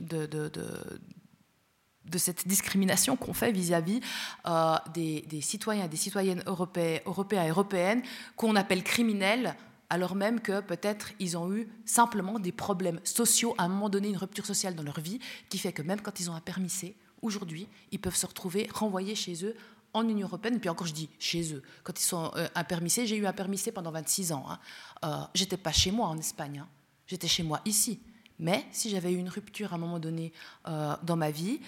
de, 0.00 0.26
de, 0.26 2.18
cette 2.18 2.48
discrimination 2.48 3.16
qu'on 3.16 3.34
fait 3.34 3.52
vis-à-vis 3.52 4.00
euh, 4.46 4.76
des, 4.94 5.22
des, 5.28 5.40
citoyens 5.40 5.84
et 5.84 5.88
des 5.88 5.96
citoyennes 5.96 6.42
européens, 6.46 7.00
européens 7.06 7.44
et 7.44 7.50
européennes 7.50 8.02
qu'on 8.36 8.56
appelle 8.56 8.82
criminels 8.82 9.54
alors 9.92 10.14
même 10.14 10.40
que 10.40 10.62
peut-être 10.62 11.12
ils 11.20 11.36
ont 11.36 11.52
eu 11.52 11.68
simplement 11.84 12.38
des 12.38 12.50
problèmes 12.50 12.98
sociaux, 13.04 13.54
à 13.58 13.64
un 13.64 13.68
moment 13.68 13.90
donné, 13.90 14.08
une 14.08 14.16
rupture 14.16 14.46
sociale 14.46 14.74
dans 14.74 14.82
leur 14.82 15.00
vie, 15.00 15.18
qui 15.50 15.58
fait 15.58 15.74
que 15.74 15.82
même 15.82 16.00
quand 16.00 16.18
ils 16.18 16.30
ont 16.30 16.34
un 16.34 16.40
permis 16.40 16.70
C, 16.70 16.96
aujourd'hui, 17.20 17.68
ils 17.90 18.00
peuvent 18.00 18.16
se 18.16 18.24
retrouver 18.24 18.70
renvoyés 18.72 19.14
chez 19.14 19.44
eux 19.44 19.54
en 19.92 20.08
Union 20.08 20.26
européenne, 20.26 20.54
et 20.54 20.58
puis 20.58 20.70
encore 20.70 20.86
je 20.86 20.94
dis 20.94 21.10
chez 21.18 21.52
eux, 21.52 21.62
quand 21.84 22.00
ils 22.00 22.04
sont 22.04 22.30
euh, 22.36 22.48
un 22.54 22.64
permis 22.64 22.88
C, 22.88 23.06
j'ai 23.06 23.16
eu 23.16 23.26
un 23.26 23.34
permis 23.34 23.58
C 23.58 23.70
pendant 23.70 23.90
26 23.90 24.32
ans. 24.32 24.46
Hein. 24.48 24.58
Euh, 25.04 25.26
j'étais 25.34 25.58
pas 25.58 25.72
chez 25.72 25.90
moi 25.90 26.06
en 26.06 26.16
Espagne, 26.16 26.60
hein. 26.60 26.68
j'étais 27.06 27.28
chez 27.28 27.42
moi 27.42 27.60
ici. 27.66 28.00
Mais 28.38 28.64
si 28.72 28.88
j'avais 28.88 29.12
eu 29.12 29.18
une 29.18 29.28
rupture 29.28 29.74
à 29.74 29.76
un 29.76 29.78
moment 29.78 29.98
donné 29.98 30.32
euh, 30.68 30.96
dans 31.02 31.16
ma 31.16 31.30
vie, 31.30 31.60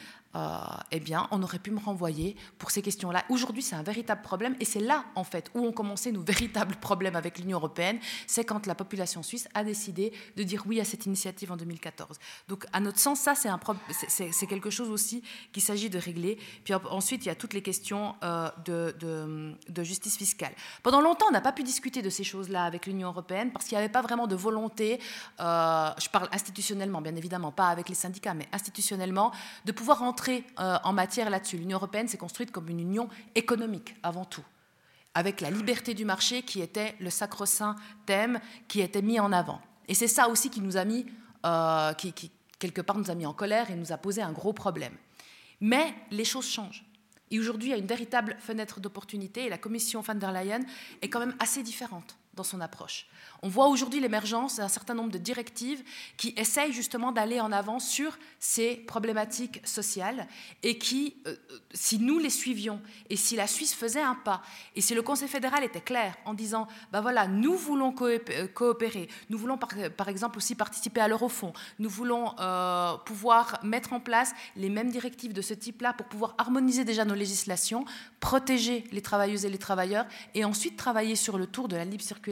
eh 0.91 1.01
bien, 1.01 1.29
on 1.31 1.43
aurait 1.43 1.59
pu 1.59 1.71
me 1.71 1.79
renvoyer 1.79 2.37
pour 2.59 2.71
ces 2.71 2.83
questions-là. 2.83 3.25
Aujourd'hui, 3.29 3.63
c'est 3.63 3.77
un 3.77 3.83
véritable 3.83 4.23
problème, 4.23 4.57
et 4.61 4.65
c'est 4.65 4.81
là, 4.81 5.05
en 5.15 5.25
fait, 5.25 5.51
où 5.55 5.61
ont 5.61 5.73
commencé 5.73 6.13
nos 6.13 6.23
véritables 6.27 6.77
problèmes 6.77 7.17
avec 7.17 7.39
l'Union 7.39 7.59
européenne. 7.59 7.99
C'est 8.27 8.45
quand 8.45 8.67
la 8.67 8.75
population 8.75 9.23
suisse 9.23 9.49
a 9.55 9.65
décidé 9.65 10.13
de 10.37 10.43
dire 10.43 10.65
oui 10.67 10.81
à 10.81 10.85
cette 10.85 11.07
initiative 11.07 11.53
en 11.53 11.57
2014. 11.57 12.19
Donc, 12.49 12.67
à 12.73 12.81
notre 12.81 12.99
sens, 12.99 13.21
ça, 13.21 13.35
c'est, 13.35 14.47
quelque 14.47 14.71
chose 14.71 14.91
aussi 14.91 15.23
qu'il 15.53 15.63
s'agit 15.63 15.91
de 15.91 15.99
régler. 15.99 16.39
Puis 16.65 16.75
ensuite, 16.75 17.25
il 17.25 17.29
y 17.29 17.31
a 17.31 17.35
toutes 17.35 17.55
les 17.55 17.63
questions 17.63 18.15
euh, 18.23 18.51
de, 18.65 18.95
de, 19.69 19.83
justice 19.83 20.17
fiscale. 20.17 20.53
Pendant 20.83 21.01
longtemps, 21.01 21.27
on 21.29 21.33
n'a 21.33 21.41
pas 21.41 21.53
pu 21.53 21.63
discuter 21.63 22.03
de 22.03 22.11
ces 22.11 22.25
choses-là 22.25 22.65
avec 22.65 22.87
l'Union 22.87 23.09
européenne 23.09 23.53
parce 23.53 23.67
qu'il 23.67 23.77
n'y 23.77 23.83
avait 23.85 23.93
pas 23.93 24.03
vraiment 24.03 24.27
de 24.27 24.35
volonté, 24.35 24.99
euh, 25.41 25.91
je 25.99 26.09
parle 26.09 26.29
institutionnellement, 26.33 27.01
bien 27.01 27.15
évidemment, 27.17 27.53
pas 27.53 27.69
avec 27.69 27.89
les 27.89 27.95
syndicats, 27.95 28.35
mais 28.35 28.49
institutionnellement, 28.53 29.33
de 29.65 29.73
pouvoir 29.73 30.03
entrer 30.03 30.24
euh, 30.29 30.79
en 30.85 30.93
matière 30.93 31.31
là-dessus. 31.31 31.57
L'Union 31.57 31.79
européenne 31.79 32.09
s'est 32.09 32.19
construite 32.19 32.51
comme 32.51 32.69
une 32.69 32.81
union 32.81 33.09
économique 33.35 33.97
avant 34.03 34.25
tout, 34.25 34.45
avec 35.15 35.41
la 35.41 35.51
liberté 35.51 35.95
du 35.95 36.05
marché 36.05 36.43
qui 36.43 36.61
était 36.61 36.95
le 37.01 37.11
sacro-saint 37.11 37.77
thème 38.07 38.41
qui 38.69 38.81
était 38.81 39.03
mis 39.03 39.21
en 39.21 39.33
avant. 39.33 39.61
Et 39.89 39.95
c'est 39.95 40.09
ça 40.09 40.29
aussi 40.29 40.51
qui 40.51 40.61
nous 40.61 40.77
a 40.77 40.85
mis, 40.85 41.07
euh, 41.47 41.93
qui, 41.95 42.31
quelque 42.59 42.81
part 42.81 42.97
nous 42.97 43.11
a 43.11 43.15
mis 43.15 43.27
en 43.27 43.35
colère 43.35 43.71
et 43.71 43.75
nous 43.75 43.93
a 43.93 43.97
posé 43.97 44.23
un 44.23 44.33
gros 44.33 44.53
problème. 44.53 44.95
Mais 45.61 45.95
les 46.11 46.25
choses 46.25 46.47
changent. 46.47 46.85
Et 47.31 47.39
aujourd'hui, 47.39 47.69
il 47.69 47.73
y 47.73 47.75
a 47.75 47.79
une 47.79 47.87
véritable 47.87 48.37
fenêtre 48.39 48.81
d'opportunité 48.81 49.47
et 49.47 49.49
la 49.49 49.59
commission 49.59 50.01
van 50.03 50.15
der 50.15 50.33
Leyen 50.33 50.61
est 51.03 51.09
quand 51.09 51.21
même 51.21 51.35
assez 51.39 51.63
différente 51.63 52.17
dans 52.35 52.45
son 52.45 52.61
approche. 52.61 53.07
On 53.43 53.49
voit 53.49 53.69
aujourd'hui 53.69 54.01
l'émergence 54.01 54.57
d'un 54.57 54.69
certain 54.69 54.95
nombre 54.95 55.11
de 55.11 55.19
directives 55.19 55.83
qui 56.17 56.35
essayent 56.37 56.73
justement 56.73 57.13
d'aller 57.13 57.41
en 57.41 57.53
avant 57.53 57.79
sur 57.79 58.19
ces 58.39 58.77
problématiques 58.77 59.61
sociales 59.67 60.27
et 60.63 60.79
qui, 60.79 61.17
euh, 61.27 61.37
euh, 61.51 61.59
si 61.73 61.99
nous 61.99 62.19
les 62.19 62.31
suivions 62.31 62.81
et 63.11 63.17
si 63.17 63.37
la 63.37 63.47
Suisse 63.47 63.75
faisait 63.75 64.03
un 64.03 64.15
pas 64.15 64.43
et 64.75 64.81
si 64.81 64.95
le 64.95 65.03
Conseil 65.03 65.29
fédéral 65.29 65.63
était 65.63 65.81
clair 65.81 66.17
en 66.25 66.35
disant, 66.35 66.67
ben 66.93 67.01
voilà, 67.01 67.27
nous 67.29 67.57
voulons 67.57 67.95
euh, 68.03 68.47
coopérer, 68.49 69.09
nous 69.31 69.39
voulons 69.39 69.59
par, 69.59 70.09
exemple 70.09 70.39
aussi 70.39 70.55
participer 70.55 71.01
à 71.01 71.09
l'eurofond, 71.09 71.53
nous 71.79 71.91
voulons 71.91 72.35
pouvoir 73.05 73.59
mettre 73.63 73.93
en 73.93 74.01
place 74.01 74.33
les 74.57 74.69
mêmes 74.69 74.91
directives 74.91 75.33
de 75.33 75.43
ce 75.43 75.55
type-là 75.55 75.93
pour 75.93 76.07
pouvoir 76.07 76.35
harmoniser 76.39 76.85
déjà 76.85 77.05
nos 77.05 77.15
législations, 77.15 77.85
protéger 78.21 78.85
les 78.93 79.03
travailleuses 79.03 79.45
et 79.45 79.51
les 79.51 79.59
travailleurs 79.59 80.07
et 80.35 80.45
ensuite 80.45 80.77
travailler 80.77 81.17
sur 81.17 81.39
le 81.39 81.47
tour 81.47 81.69
de 81.69 81.77
la 81.77 81.85
libre 81.85 82.03
circulation 82.03 82.24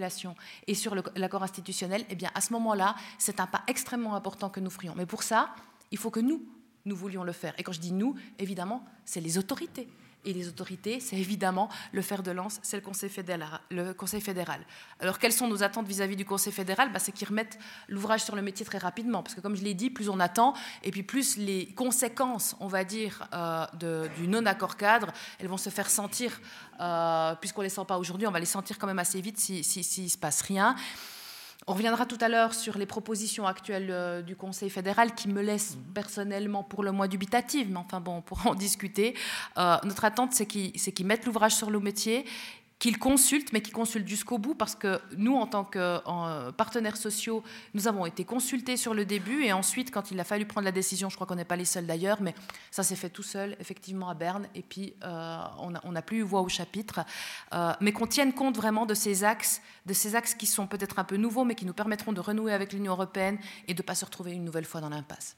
et 0.66 0.74
sur 0.74 0.95
l'accord 1.16 1.43
institutionnel, 1.43 2.05
eh 2.09 2.14
bien 2.14 2.30
à 2.34 2.40
ce 2.40 2.53
moment-là, 2.53 2.95
c'est 3.18 3.40
un 3.40 3.47
pas 3.47 3.62
extrêmement 3.66 4.14
important 4.14 4.49
que 4.51 4.61
nous 4.61 4.70
ferions. 4.70 4.95
Mais 4.97 5.07
pour 5.07 5.22
ça, 5.22 5.55
il 5.90 5.99
faut 5.99 6.11
que 6.11 6.20
nous, 6.20 6.43
nous 6.84 6.97
voulions 6.97 7.24
le 7.24 7.32
faire. 7.32 7.55
Et 7.59 7.62
quand 7.62 7.72
je 7.72 7.80
dis 7.80 7.93
nous, 7.93 8.14
évidemment, 8.38 8.84
c'est 9.05 9.20
les 9.20 9.38
autorités. 9.38 9.88
Et 10.24 10.32
les 10.32 10.46
autorités, 10.46 11.00
c'est 11.00 11.16
évidemment 11.16 11.68
le 11.90 12.00
fer 12.00 12.22
de 12.22 12.30
lance, 12.30 12.60
c'est 12.62 12.76
le 12.76 12.82
Conseil 13.94 14.20
fédéral. 14.20 14.60
Alors, 15.00 15.18
quelles 15.18 15.32
sont 15.32 15.48
nos 15.48 15.64
attentes 15.64 15.88
vis-à-vis 15.88 16.14
du 16.14 16.24
Conseil 16.24 16.52
fédéral? 16.52 16.92
Bah, 16.92 17.00
C'est 17.00 17.10
qu'ils 17.10 17.26
remettent 17.26 17.58
l'ouvrage 17.88 18.22
sur 18.22 18.36
le 18.36 18.42
métier 18.42 18.64
très 18.64 18.78
rapidement. 18.78 19.22
Parce 19.22 19.34
que, 19.34 19.40
comme 19.40 19.56
je 19.56 19.64
l'ai 19.64 19.74
dit, 19.74 19.90
plus 19.90 20.08
on 20.08 20.20
attend, 20.20 20.54
et 20.84 20.92
puis 20.92 21.02
plus 21.02 21.36
les 21.36 21.66
conséquences, 21.74 22.54
on 22.60 22.68
va 22.68 22.84
dire, 22.84 23.28
euh, 23.34 24.08
du 24.16 24.28
non-accord 24.28 24.76
cadre, 24.76 25.08
elles 25.40 25.48
vont 25.48 25.56
se 25.56 25.70
faire 25.70 25.90
sentir, 25.90 26.40
euh, 26.80 27.34
puisqu'on 27.36 27.62
ne 27.62 27.66
les 27.66 27.70
sent 27.70 27.84
pas 27.86 27.98
aujourd'hui, 27.98 28.26
on 28.26 28.32
va 28.32 28.40
les 28.40 28.46
sentir 28.46 28.78
quand 28.78 28.86
même 28.86 29.00
assez 29.00 29.20
vite 29.20 29.38
s'il 29.38 29.64
si, 29.64 29.82
si, 29.82 30.02
ne 30.02 30.08
se 30.08 30.18
passe 30.18 30.42
rien. 30.42 30.76
On 31.68 31.74
reviendra 31.74 32.06
tout 32.06 32.18
à 32.20 32.28
l'heure 32.28 32.54
sur 32.54 32.76
les 32.76 32.86
propositions 32.86 33.46
actuelles 33.46 33.90
euh, 33.90 34.20
du 34.20 34.34
Conseil 34.34 34.68
fédéral 34.68 35.14
qui 35.14 35.28
me 35.28 35.40
laissent 35.42 35.78
personnellement 35.94 36.64
pour 36.64 36.82
le 36.82 36.90
moins 36.90 37.06
dubitative, 37.06 37.70
mais 37.70 37.76
enfin 37.76 38.00
bon, 38.00 38.16
on 38.16 38.20
pourra 38.20 38.50
en 38.50 38.54
discuter. 38.54 39.14
Euh, 39.58 39.76
notre 39.84 40.04
attente, 40.04 40.32
c'est 40.32 40.46
qu'ils 40.46 41.06
mettent 41.06 41.24
l'ouvrage 41.24 41.54
sur 41.54 41.70
le 41.70 41.78
métier, 41.78 42.24
qu'ils 42.83 42.99
consultent, 42.99 43.53
mais 43.53 43.61
qu'ils 43.61 43.72
consultent 43.72 44.09
jusqu'au 44.09 44.39
bout, 44.39 44.57
parce 44.57 44.74
que 44.74 45.01
nous, 45.16 45.37
en 45.37 45.47
tant 45.47 45.62
que 45.62 46.01
partenaires 46.51 46.97
sociaux, 46.97 47.45
nous 47.74 47.87
avons 47.87 48.07
été 48.07 48.24
consultés 48.24 48.76
sur 48.76 48.93
le 48.93 49.05
début, 49.05 49.45
et 49.45 49.53
ensuite, 49.53 49.93
quand 49.93 50.11
il 50.11 50.18
a 50.18 50.24
fallu 50.24 50.47
prendre 50.47 50.64
la 50.64 50.72
décision, 50.72 51.09
je 51.09 51.14
crois 51.14 51.24
qu'on 51.28 51.37
n'est 51.37 51.45
pas 51.45 51.55
les 51.55 51.64
seuls 51.64 51.87
d'ailleurs, 51.87 52.20
mais 52.20 52.35
ça 52.72 52.83
s'est 52.83 52.97
fait 52.97 53.09
tout 53.09 53.22
seul, 53.22 53.57
effectivement, 53.61 54.09
à 54.09 54.14
Berne, 54.14 54.49
et 54.57 54.62
puis 54.62 54.95
euh, 55.05 55.39
on 55.61 55.93
n'a 55.93 56.03
plus 56.03 56.18
eu 56.18 56.22
voix 56.22 56.41
au 56.41 56.49
chapitre, 56.49 57.05
euh, 57.55 57.72
mais 57.80 57.93
qu'on 57.93 58.09
tienne 58.09 58.33
compte 58.33 58.57
vraiment 58.57 58.85
de 58.85 58.95
ces 58.95 59.22
axes, 59.22 59.62
de 59.87 59.93
ces 59.93 60.16
axes 60.16 60.35
qui 60.35 60.47
sont 60.47 60.66
peut-être 60.66 60.99
un 60.99 61.05
peu 61.05 61.16
nouveaux, 61.16 61.45
mais 61.45 61.55
qui 61.55 61.66
nous 61.66 61.74
permettront 61.74 62.12
de 62.12 62.20
renouer 62.20 62.53
avec 62.53 62.72
l'Union 62.72 62.95
européenne 62.95 63.39
et 63.68 63.74
de 63.74 63.80
ne 63.80 63.87
pas 63.87 63.95
se 63.95 64.05
retrouver 64.05 64.33
une 64.33 64.45
nouvelle 64.45 64.64
fois 64.64 64.80
dans 64.80 64.89
l'impasse. 64.89 65.37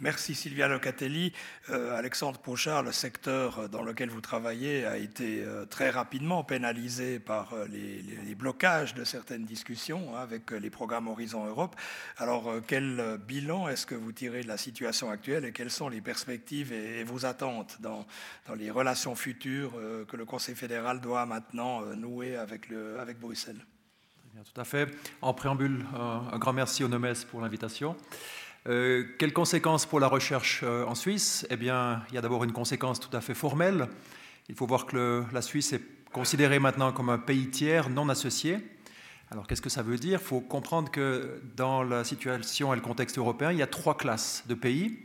Merci 0.00 0.34
Sylvia 0.34 0.68
Locatelli. 0.68 1.32
Euh, 1.70 1.96
Alexandre 1.96 2.38
Pochard, 2.38 2.82
le 2.82 2.92
secteur 2.92 3.70
dans 3.70 3.82
lequel 3.82 4.10
vous 4.10 4.20
travaillez 4.20 4.84
a 4.84 4.98
été 4.98 5.42
euh, 5.42 5.64
très 5.64 5.88
rapidement 5.88 6.44
pénalisé 6.44 7.18
par 7.18 7.54
euh, 7.54 7.66
les, 7.66 8.34
blocages 8.34 8.92
de 8.92 9.04
certaines 9.04 9.46
discussions 9.46 10.14
hein, 10.14 10.20
avec 10.20 10.50
les 10.50 10.68
programmes 10.68 11.08
Horizon 11.08 11.46
Europe. 11.46 11.74
Alors 12.18 12.52
quel 12.66 13.18
bilan 13.26 13.68
est-ce 13.68 13.86
que 13.86 13.94
vous 13.94 14.12
tirez 14.12 14.42
de 14.42 14.48
la 14.48 14.58
situation 14.58 15.10
actuelle 15.10 15.46
et 15.46 15.52
quelles 15.52 15.70
sont 15.70 15.88
les 15.88 16.02
perspectives 16.02 16.74
et, 16.74 17.02
vos 17.02 17.24
attentes 17.24 17.78
dans, 17.80 18.06
les 18.54 18.70
relations 18.70 19.14
futures 19.14 19.72
que 20.06 20.16
le 20.16 20.26
Conseil 20.26 20.54
fédéral 20.54 21.00
doit 21.00 21.24
maintenant 21.24 21.80
nouer 21.96 22.36
avec, 22.36 22.68
le, 22.68 23.00
avec 23.00 23.18
Bruxelles? 23.18 23.64
Tout 24.52 24.60
à 24.60 24.64
fait. 24.64 24.94
En 25.22 25.32
préambule, 25.32 25.86
un 25.94 26.38
grand 26.38 26.52
merci 26.52 26.84
au 26.84 26.88
NOMES 26.88 27.24
pour 27.30 27.40
l'invitation. 27.40 27.96
Euh, 28.68 29.04
quelles 29.18 29.32
conséquences 29.32 29.86
pour 29.86 30.00
la 30.00 30.08
recherche 30.08 30.62
euh, 30.64 30.84
en 30.86 30.96
Suisse? 30.96 31.46
Eh 31.50 31.56
bien, 31.56 32.02
il 32.08 32.16
y 32.16 32.18
a 32.18 32.20
d'abord 32.20 32.42
une 32.42 32.52
conséquence 32.52 32.98
tout 32.98 33.14
à 33.16 33.20
fait 33.20 33.34
formelle. 33.34 33.88
Il 34.48 34.56
faut 34.56 34.66
voir 34.66 34.86
que 34.86 35.22
la 35.32 35.40
Suisse 35.40 35.72
est 35.72 35.82
considérée 36.12 36.58
maintenant 36.58 36.92
comme 36.92 37.08
un 37.08 37.18
pays 37.18 37.48
tiers 37.48 37.88
non 37.88 38.08
associé. 38.08 38.58
Alors, 39.30 39.46
qu'est-ce 39.46 39.62
que 39.62 39.68
ça 39.68 39.82
veut 39.82 39.98
dire? 39.98 40.18
Il 40.20 40.26
faut 40.26 40.40
comprendre 40.40 40.90
que 40.90 41.40
dans 41.54 41.84
la 41.84 42.02
situation 42.02 42.72
et 42.72 42.76
le 42.76 42.82
contexte 42.82 43.18
européen, 43.18 43.52
il 43.52 43.58
y 43.58 43.62
a 43.62 43.68
trois 43.68 43.96
classes 43.96 44.42
de 44.48 44.54
pays, 44.54 44.98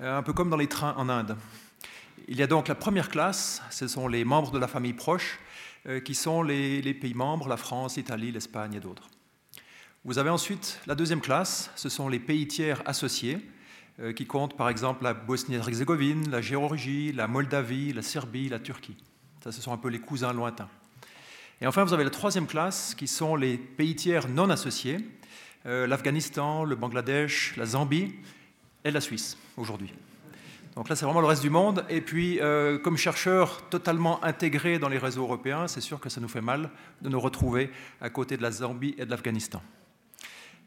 euh, 0.00 0.16
un 0.16 0.22
peu 0.22 0.32
comme 0.32 0.48
dans 0.48 0.56
les 0.56 0.66
trains 0.66 0.94
en 0.96 1.10
Inde. 1.10 1.36
Il 2.26 2.38
y 2.38 2.42
a 2.42 2.46
donc 2.46 2.68
la 2.68 2.74
première 2.74 3.10
classe, 3.10 3.62
ce 3.70 3.86
sont 3.86 4.08
les 4.08 4.24
membres 4.24 4.50
de 4.50 4.58
la 4.58 4.68
famille 4.68 4.94
proche, 4.94 5.38
qui 6.04 6.14
sont 6.14 6.42
les, 6.42 6.82
les 6.82 6.92
pays 6.92 7.14
membres, 7.14 7.48
la 7.48 7.56
France, 7.56 7.96
l'Italie, 7.96 8.30
l'Espagne 8.30 8.74
et 8.74 8.80
d'autres. 8.80 9.08
Vous 10.08 10.16
avez 10.16 10.30
ensuite 10.30 10.80
la 10.86 10.94
deuxième 10.94 11.20
classe, 11.20 11.70
ce 11.76 11.90
sont 11.90 12.08
les 12.08 12.18
pays 12.18 12.48
tiers 12.48 12.80
associés, 12.86 13.46
euh, 14.00 14.14
qui 14.14 14.24
comptent 14.24 14.56
par 14.56 14.70
exemple 14.70 15.04
la 15.04 15.12
Bosnie-Herzégovine, 15.12 16.30
la 16.30 16.40
Géorgie, 16.40 17.12
la 17.12 17.28
Moldavie, 17.28 17.92
la 17.92 18.00
Serbie, 18.00 18.48
la 18.48 18.58
Turquie. 18.58 18.96
Ça, 19.44 19.52
ce 19.52 19.60
sont 19.60 19.70
un 19.70 19.76
peu 19.76 19.90
les 19.90 19.98
cousins 19.98 20.32
lointains. 20.32 20.70
Et 21.60 21.66
enfin, 21.66 21.84
vous 21.84 21.92
avez 21.92 22.04
la 22.04 22.10
troisième 22.10 22.46
classe, 22.46 22.94
qui 22.94 23.06
sont 23.06 23.36
les 23.36 23.58
pays 23.58 23.96
tiers 23.96 24.30
non 24.30 24.48
associés, 24.48 24.96
euh, 25.66 25.86
l'Afghanistan, 25.86 26.64
le 26.64 26.74
Bangladesh, 26.74 27.54
la 27.58 27.66
Zambie 27.66 28.14
et 28.84 28.90
la 28.90 29.02
Suisse 29.02 29.36
aujourd'hui. 29.58 29.92
Donc 30.74 30.88
là, 30.88 30.96
c'est 30.96 31.04
vraiment 31.04 31.20
le 31.20 31.26
reste 31.26 31.42
du 31.42 31.50
monde. 31.50 31.84
Et 31.90 32.00
puis, 32.00 32.40
euh, 32.40 32.78
comme 32.78 32.96
chercheurs 32.96 33.68
totalement 33.68 34.24
intégrés 34.24 34.78
dans 34.78 34.88
les 34.88 34.96
réseaux 34.96 35.24
européens, 35.24 35.68
c'est 35.68 35.82
sûr 35.82 36.00
que 36.00 36.08
ça 36.08 36.22
nous 36.22 36.28
fait 36.28 36.40
mal 36.40 36.70
de 37.02 37.10
nous 37.10 37.20
retrouver 37.20 37.70
à 38.00 38.08
côté 38.08 38.38
de 38.38 38.42
la 38.42 38.52
Zambie 38.52 38.94
et 38.96 39.04
de 39.04 39.10
l'Afghanistan. 39.10 39.60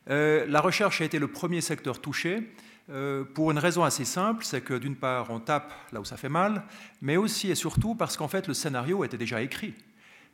Euh, 0.09 0.45
la 0.47 0.61
recherche 0.61 1.01
a 1.01 1.05
été 1.05 1.19
le 1.19 1.27
premier 1.27 1.61
secteur 1.61 2.01
touché 2.01 2.51
euh, 2.89 3.23
pour 3.23 3.51
une 3.51 3.59
raison 3.59 3.83
assez 3.83 4.05
simple, 4.05 4.43
c'est 4.43 4.61
que 4.61 4.73
d'une 4.73 4.95
part 4.95 5.29
on 5.29 5.39
tape 5.39 5.71
là 5.91 6.01
où 6.01 6.05
ça 6.05 6.17
fait 6.17 6.29
mal, 6.29 6.63
mais 7.01 7.17
aussi 7.17 7.51
et 7.51 7.55
surtout 7.55 7.93
parce 7.93 8.17
qu'en 8.17 8.27
fait 8.27 8.47
le 8.47 8.53
scénario 8.53 9.03
était 9.03 9.17
déjà 9.17 9.41
écrit. 9.41 9.73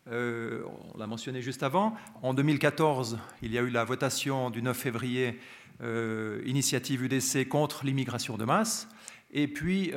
Euh, 0.10 0.64
on 0.94 0.98
l'a 0.98 1.06
mentionné 1.06 1.42
juste 1.42 1.64
avant, 1.64 1.96
en 2.22 2.34
2014 2.34 3.20
il 3.42 3.52
y 3.52 3.58
a 3.58 3.62
eu 3.62 3.70
la 3.70 3.84
votation 3.84 4.50
du 4.50 4.62
9 4.62 4.78
février, 4.78 5.40
initiative 6.46 7.04
UDC 7.04 7.48
contre 7.48 7.86
l'immigration 7.86 8.36
de 8.36 8.46
masse, 8.46 8.88
et 9.32 9.48
puis 9.48 9.92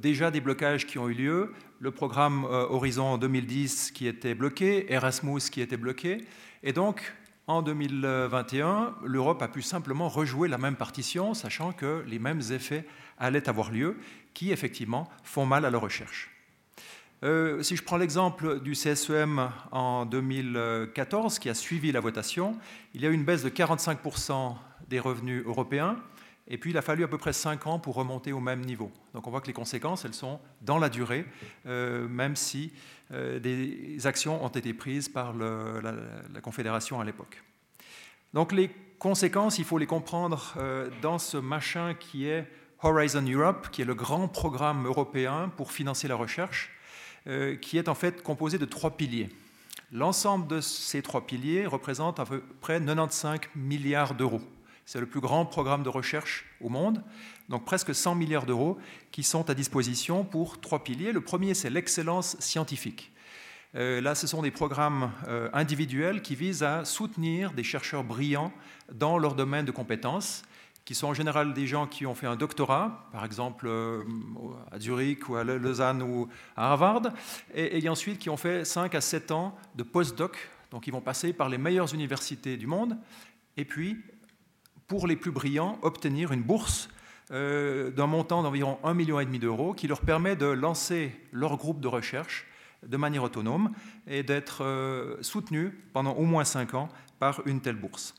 déjà 0.00 0.30
des 0.30 0.40
blocages 0.40 0.86
qui 0.86 0.98
ont 0.98 1.10
eu 1.10 1.14
lieu, 1.14 1.52
le 1.78 1.90
programme 1.90 2.44
Horizon 2.44 3.18
2010 3.18 3.90
qui 3.90 4.06
était 4.06 4.34
bloqué, 4.34 4.90
Erasmus 4.90 5.40
qui 5.50 5.60
était 5.60 5.76
bloqué, 5.76 6.24
et 6.62 6.72
donc 6.72 7.12
en 7.46 7.62
2021, 7.62 8.94
l'Europe 9.04 9.42
a 9.42 9.48
pu 9.48 9.62
simplement 9.62 10.08
rejouer 10.08 10.48
la 10.48 10.58
même 10.58 10.76
partition, 10.76 11.34
sachant 11.34 11.72
que 11.72 12.02
les 12.06 12.18
mêmes 12.18 12.40
effets 12.50 12.86
allaient 13.18 13.48
avoir 13.48 13.70
lieu, 13.70 13.98
qui 14.32 14.50
effectivement 14.50 15.08
font 15.22 15.46
mal 15.46 15.64
à 15.64 15.70
la 15.70 15.78
recherche. 15.78 16.30
Euh, 17.22 17.62
si 17.62 17.76
je 17.76 17.82
prends 17.82 17.96
l'exemple 17.96 18.60
du 18.60 18.72
CSEM 18.72 19.50
en 19.72 20.04
2014, 20.04 21.38
qui 21.38 21.48
a 21.48 21.54
suivi 21.54 21.92
la 21.92 22.00
votation, 22.00 22.58
il 22.94 23.02
y 23.02 23.06
a 23.06 23.10
eu 23.10 23.14
une 23.14 23.24
baisse 23.24 23.42
de 23.42 23.50
45% 23.50 24.56
des 24.88 25.00
revenus 25.00 25.42
européens, 25.46 25.96
et 26.46 26.58
puis 26.58 26.70
il 26.70 26.76
a 26.76 26.82
fallu 26.82 27.04
à 27.04 27.08
peu 27.08 27.16
près 27.16 27.32
5 27.32 27.66
ans 27.66 27.78
pour 27.78 27.94
remonter 27.94 28.32
au 28.32 28.40
même 28.40 28.60
niveau. 28.60 28.92
Donc 29.14 29.26
on 29.26 29.30
voit 29.30 29.40
que 29.40 29.46
les 29.46 29.54
conséquences, 29.54 30.04
elles 30.04 30.14
sont 30.14 30.40
dans 30.60 30.78
la 30.78 30.90
durée, 30.90 31.24
euh, 31.66 32.06
même 32.06 32.36
si 32.36 32.72
euh, 33.12 33.38
des 33.38 34.06
actions 34.06 34.44
ont 34.44 34.48
été 34.48 34.74
prises 34.74 35.08
par 35.08 35.32
la, 35.32 36.40
Confédération 36.42 37.00
à 37.00 37.04
l'époque. 37.04 37.42
Donc 38.34 38.52
les 38.52 38.70
conséquences, 38.98 39.58
il 39.58 39.64
faut 39.64 39.78
les 39.78 39.86
comprendre 39.86 40.54
euh, 40.58 40.90
dans 41.00 41.18
ce 41.18 41.38
machin 41.38 41.94
qui 41.94 42.26
est 42.26 42.46
Horizon 42.82 43.22
Europe, 43.22 43.68
qui 43.70 43.80
est 43.80 43.86
le 43.86 43.94
grand 43.94 44.28
programme 44.28 44.86
européen 44.86 45.50
pour 45.56 45.72
financer 45.72 46.08
la 46.08 46.16
recherche, 46.16 46.70
qui 47.62 47.78
est 47.78 47.88
en 47.88 47.94
fait 47.94 48.22
composé 48.22 48.58
de 48.58 48.66
trois 48.66 48.98
piliers. 48.98 49.30
L'ensemble 49.90 50.46
de 50.46 50.60
ces 50.60 51.00
trois 51.00 51.26
piliers 51.26 51.64
représente 51.64 52.20
à 52.20 52.26
peu 52.26 52.42
près 52.60 52.78
95 52.80 53.40
milliards 53.56 54.14
d'euros. 54.14 54.42
C'est 54.86 55.00
le 55.00 55.06
plus 55.06 55.20
grand 55.20 55.46
programme 55.46 55.82
de 55.82 55.88
recherche 55.88 56.44
au 56.60 56.68
monde, 56.68 57.02
donc 57.48 57.64
presque 57.64 57.94
100 57.94 58.14
milliards 58.14 58.46
d'euros 58.46 58.78
qui 59.12 59.22
sont 59.22 59.48
à 59.48 59.54
disposition 59.54 60.24
pour 60.24 60.60
trois 60.60 60.84
piliers. 60.84 61.12
Le 61.12 61.22
premier, 61.22 61.54
c'est 61.54 61.70
l'excellence 61.70 62.36
scientifique. 62.38 63.12
Euh, 63.76 64.00
là, 64.00 64.14
ce 64.14 64.26
sont 64.26 64.42
des 64.42 64.50
programmes 64.50 65.10
euh, 65.26 65.48
individuels 65.52 66.22
qui 66.22 66.36
visent 66.36 66.62
à 66.62 66.84
soutenir 66.84 67.52
des 67.52 67.64
chercheurs 67.64 68.04
brillants 68.04 68.52
dans 68.92 69.18
leur 69.18 69.34
domaine 69.34 69.64
de 69.64 69.72
compétences, 69.72 70.42
qui 70.84 70.94
sont 70.94 71.08
en 71.08 71.14
général 71.14 71.54
des 71.54 71.66
gens 71.66 71.86
qui 71.86 72.06
ont 72.06 72.14
fait 72.14 72.26
un 72.26 72.36
doctorat, 72.36 73.08
par 73.10 73.24
exemple 73.24 73.66
euh, 73.66 74.04
à 74.70 74.78
Zurich 74.78 75.28
ou 75.28 75.36
à 75.36 75.44
Lausanne 75.44 76.02
ou 76.02 76.28
à 76.56 76.72
Harvard, 76.72 77.02
et, 77.54 77.78
et 77.82 77.88
ensuite 77.88 78.18
qui 78.18 78.30
ont 78.30 78.36
fait 78.36 78.64
5 78.64 78.94
à 78.94 79.00
7 79.00 79.30
ans 79.32 79.56
de 79.74 79.82
postdoc, 79.82 80.50
donc 80.70 80.86
ils 80.86 80.92
vont 80.92 81.00
passer 81.00 81.32
par 81.32 81.48
les 81.48 81.58
meilleures 81.58 81.92
universités 81.94 82.56
du 82.56 82.66
monde, 82.66 82.96
et 83.56 83.64
puis 83.64 83.96
pour 84.86 85.06
les 85.06 85.16
plus 85.16 85.30
brillants, 85.30 85.78
obtenir 85.82 86.32
une 86.32 86.42
bourse 86.42 86.88
euh, 87.30 87.90
d'un 87.90 88.06
montant 88.06 88.42
d'environ 88.42 88.78
1,5 88.84 88.94
million 88.94 89.38
d'euros 89.38 89.72
qui 89.72 89.88
leur 89.88 90.02
permet 90.02 90.36
de 90.36 90.46
lancer 90.46 91.10
leur 91.32 91.56
groupe 91.56 91.80
de 91.80 91.88
recherche 91.88 92.46
de 92.86 92.96
manière 92.98 93.22
autonome 93.22 93.72
et 94.06 94.22
d'être 94.22 94.62
euh, 94.62 95.16
soutenus 95.22 95.72
pendant 95.94 96.12
au 96.12 96.24
moins 96.24 96.44
cinq 96.44 96.74
ans 96.74 96.90
par 97.18 97.40
une 97.46 97.62
telle 97.62 97.76
bourse. 97.76 98.14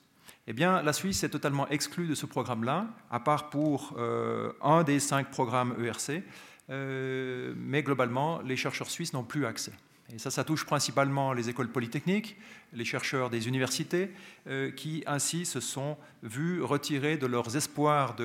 Eh 0.47 0.53
bien, 0.53 0.81
la 0.81 0.93
Suisse 0.93 1.23
est 1.23 1.29
totalement 1.29 1.67
exclue 1.69 2.07
de 2.07 2.15
ce 2.15 2.25
programme-là, 2.25 2.87
à 3.11 3.19
part 3.19 3.49
pour 3.49 3.93
euh, 3.97 4.51
un 4.61 4.83
des 4.83 4.99
cinq 4.99 5.29
programmes 5.29 5.75
ERC, 5.83 6.23
mais 6.67 7.83
globalement, 7.83 8.41
les 8.41 8.57
chercheurs 8.57 8.89
suisses 8.89 9.13
n'ont 9.13 9.23
plus 9.23 9.45
accès. 9.45 9.71
Et 10.15 10.17
ça, 10.17 10.31
ça 10.31 10.43
touche 10.43 10.65
principalement 10.65 11.33
les 11.33 11.49
écoles 11.49 11.69
polytechniques, 11.69 12.37
les 12.73 12.85
chercheurs 12.85 13.29
des 13.29 13.49
universités, 13.49 14.11
qui 14.77 15.03
ainsi 15.05 15.45
se 15.45 15.59
sont 15.59 15.97
vus 16.23 16.63
retirer 16.63 17.17
de 17.17 17.27
leurs 17.27 17.57
espoirs 17.57 18.15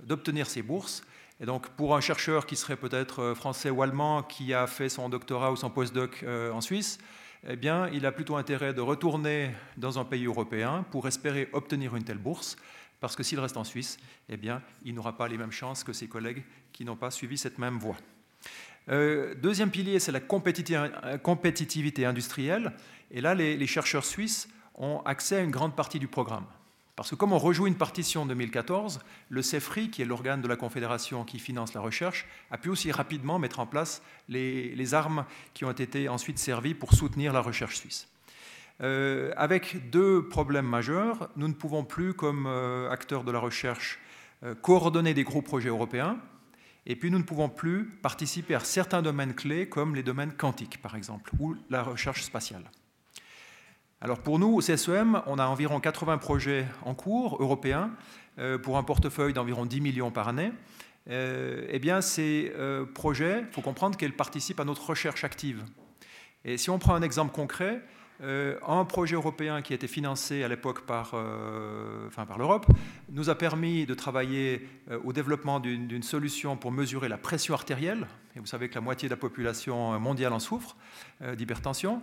d'obtenir 0.00 0.48
ces 0.48 0.62
bourses 0.62 1.02
et 1.40 1.44
donc, 1.44 1.68
pour 1.70 1.94
un 1.94 2.00
chercheur 2.00 2.46
qui 2.46 2.56
serait 2.56 2.76
peut-être 2.76 3.20
euh, 3.20 3.34
français 3.34 3.68
ou 3.68 3.82
allemand, 3.82 4.22
qui 4.22 4.54
a 4.54 4.66
fait 4.66 4.88
son 4.88 5.08
doctorat 5.08 5.52
ou 5.52 5.56
son 5.56 5.68
postdoc 5.68 6.22
euh, 6.22 6.50
en 6.50 6.62
Suisse, 6.62 6.98
eh 7.46 7.56
bien, 7.56 7.88
il 7.88 8.06
a 8.06 8.12
plutôt 8.12 8.36
intérêt 8.36 8.72
de 8.72 8.80
retourner 8.80 9.50
dans 9.76 9.98
un 9.98 10.04
pays 10.04 10.24
européen 10.24 10.84
pour 10.90 11.06
espérer 11.06 11.48
obtenir 11.52 11.94
une 11.94 12.04
telle 12.04 12.18
bourse, 12.18 12.56
parce 13.00 13.14
que 13.14 13.22
s'il 13.22 13.38
reste 13.38 13.58
en 13.58 13.64
Suisse, 13.64 13.98
eh 14.30 14.38
bien, 14.38 14.62
il 14.82 14.94
n'aura 14.94 15.16
pas 15.16 15.28
les 15.28 15.36
mêmes 15.36 15.52
chances 15.52 15.84
que 15.84 15.92
ses 15.92 16.08
collègues 16.08 16.42
qui 16.72 16.84
n'ont 16.84 16.96
pas 16.96 17.10
suivi 17.10 17.36
cette 17.36 17.58
même 17.58 17.78
voie. 17.78 17.96
Euh, 18.88 19.34
deuxième 19.34 19.70
pilier, 19.70 19.98
c'est 19.98 20.12
la 20.12 20.20
compétitivité 20.20 22.06
industrielle. 22.06 22.72
Et 23.10 23.20
là, 23.20 23.34
les 23.34 23.66
chercheurs 23.66 24.04
suisses 24.04 24.48
ont 24.74 25.00
accès 25.04 25.36
à 25.36 25.40
une 25.40 25.50
grande 25.50 25.74
partie 25.74 25.98
du 25.98 26.08
programme. 26.08 26.44
Parce 26.96 27.10
que 27.10 27.14
comme 27.14 27.32
on 27.32 27.38
rejoue 27.38 27.66
une 27.66 27.74
partition 27.74 28.22
en 28.22 28.26
2014, 28.26 29.00
le 29.28 29.42
CEFRI, 29.42 29.90
qui 29.90 30.00
est 30.00 30.06
l'organe 30.06 30.40
de 30.40 30.48
la 30.48 30.56
Confédération 30.56 31.24
qui 31.24 31.38
finance 31.38 31.74
la 31.74 31.82
recherche, 31.82 32.26
a 32.50 32.56
pu 32.56 32.70
aussi 32.70 32.90
rapidement 32.90 33.38
mettre 33.38 33.60
en 33.60 33.66
place 33.66 34.02
les, 34.30 34.94
armes 34.94 35.26
qui 35.52 35.66
ont 35.66 35.72
été 35.72 36.08
ensuite 36.08 36.38
servies 36.38 36.72
pour 36.72 36.94
soutenir 36.94 37.34
la 37.34 37.40
recherche 37.40 37.76
suisse. 37.76 38.08
Euh, 38.82 39.32
avec 39.36 39.90
deux 39.90 40.26
problèmes 40.26 40.66
majeurs, 40.66 41.28
nous 41.36 41.48
ne 41.48 41.52
pouvons 41.52 41.84
plus, 41.84 42.14
comme 42.14 42.46
euh, 42.46 42.90
acteurs 42.90 43.24
de 43.24 43.32
la 43.32 43.38
recherche, 43.38 43.98
coordonner 44.60 45.14
des 45.14 45.24
gros 45.24 45.40
projets 45.40 45.70
européens, 45.70 46.18
et 46.86 46.96
puis 46.96 47.10
nous 47.10 47.18
ne 47.18 47.24
pouvons 47.24 47.48
plus 47.48 47.84
participer 48.02 48.54
à 48.54 48.60
certains 48.60 49.02
domaines 49.02 49.34
clés, 49.34 49.68
comme 49.68 49.94
les 49.94 50.02
domaines 50.02 50.32
quantiques, 50.32 50.80
par 50.80 50.94
exemple, 50.94 51.32
ou 51.38 51.56
la 51.68 51.82
recherche 51.82 52.22
spatiale. 52.22 52.70
Alors 54.00 54.20
pour 54.20 54.38
nous, 54.38 54.54
au 54.54 54.60
CSEM, 54.60 55.22
on 55.26 55.38
a 55.38 55.46
environ 55.46 55.80
80 55.80 56.18
projets 56.18 56.66
en 56.84 56.94
cours 56.94 57.42
européens 57.42 57.90
euh, 58.38 58.58
pour 58.58 58.76
un 58.78 58.82
portefeuille 58.82 59.32
d'environ 59.32 59.66
10 59.66 59.80
millions 59.80 60.10
par 60.10 60.28
année. 60.28 60.52
Euh, 61.08 61.66
eh 61.70 61.78
bien, 61.78 62.00
ces 62.00 62.52
euh, 62.56 62.84
projets, 62.84 63.40
il 63.40 63.52
faut 63.52 63.62
comprendre 63.62 63.96
qu'ils 63.96 64.14
participent 64.14 64.60
à 64.60 64.64
notre 64.64 64.86
recherche 64.86 65.24
active. 65.24 65.64
Et 66.44 66.58
si 66.58 66.70
on 66.70 66.78
prend 66.78 66.94
un 66.94 67.02
exemple 67.02 67.32
concret, 67.32 67.82
euh, 68.22 68.56
un 68.66 68.84
projet 68.84 69.14
européen 69.14 69.60
qui 69.60 69.72
a 69.72 69.76
été 69.76 69.86
financé 69.86 70.42
à 70.42 70.48
l'époque 70.48 70.86
par, 70.86 71.12
euh, 71.14 72.08
l'Europe 72.38 72.66
nous 73.10 73.28
a 73.28 73.34
permis 73.34 73.84
de 73.84 73.94
travailler 73.94 74.66
euh, 74.90 74.98
au 75.04 75.12
développement 75.12 75.60
d'une 75.60 76.02
solution 76.02 76.56
pour 76.56 76.72
mesurer 76.72 77.08
la 77.08 77.18
pression 77.18 77.54
artérielle. 77.54 78.06
Et 78.34 78.40
vous 78.40 78.46
savez 78.46 78.68
que 78.68 78.74
la 78.74 78.80
moitié 78.80 79.08
de 79.08 79.14
la 79.14 79.18
population 79.18 79.98
mondiale 79.98 80.34
en 80.34 80.38
souffre 80.38 80.76
d'hypertension. 81.38 82.02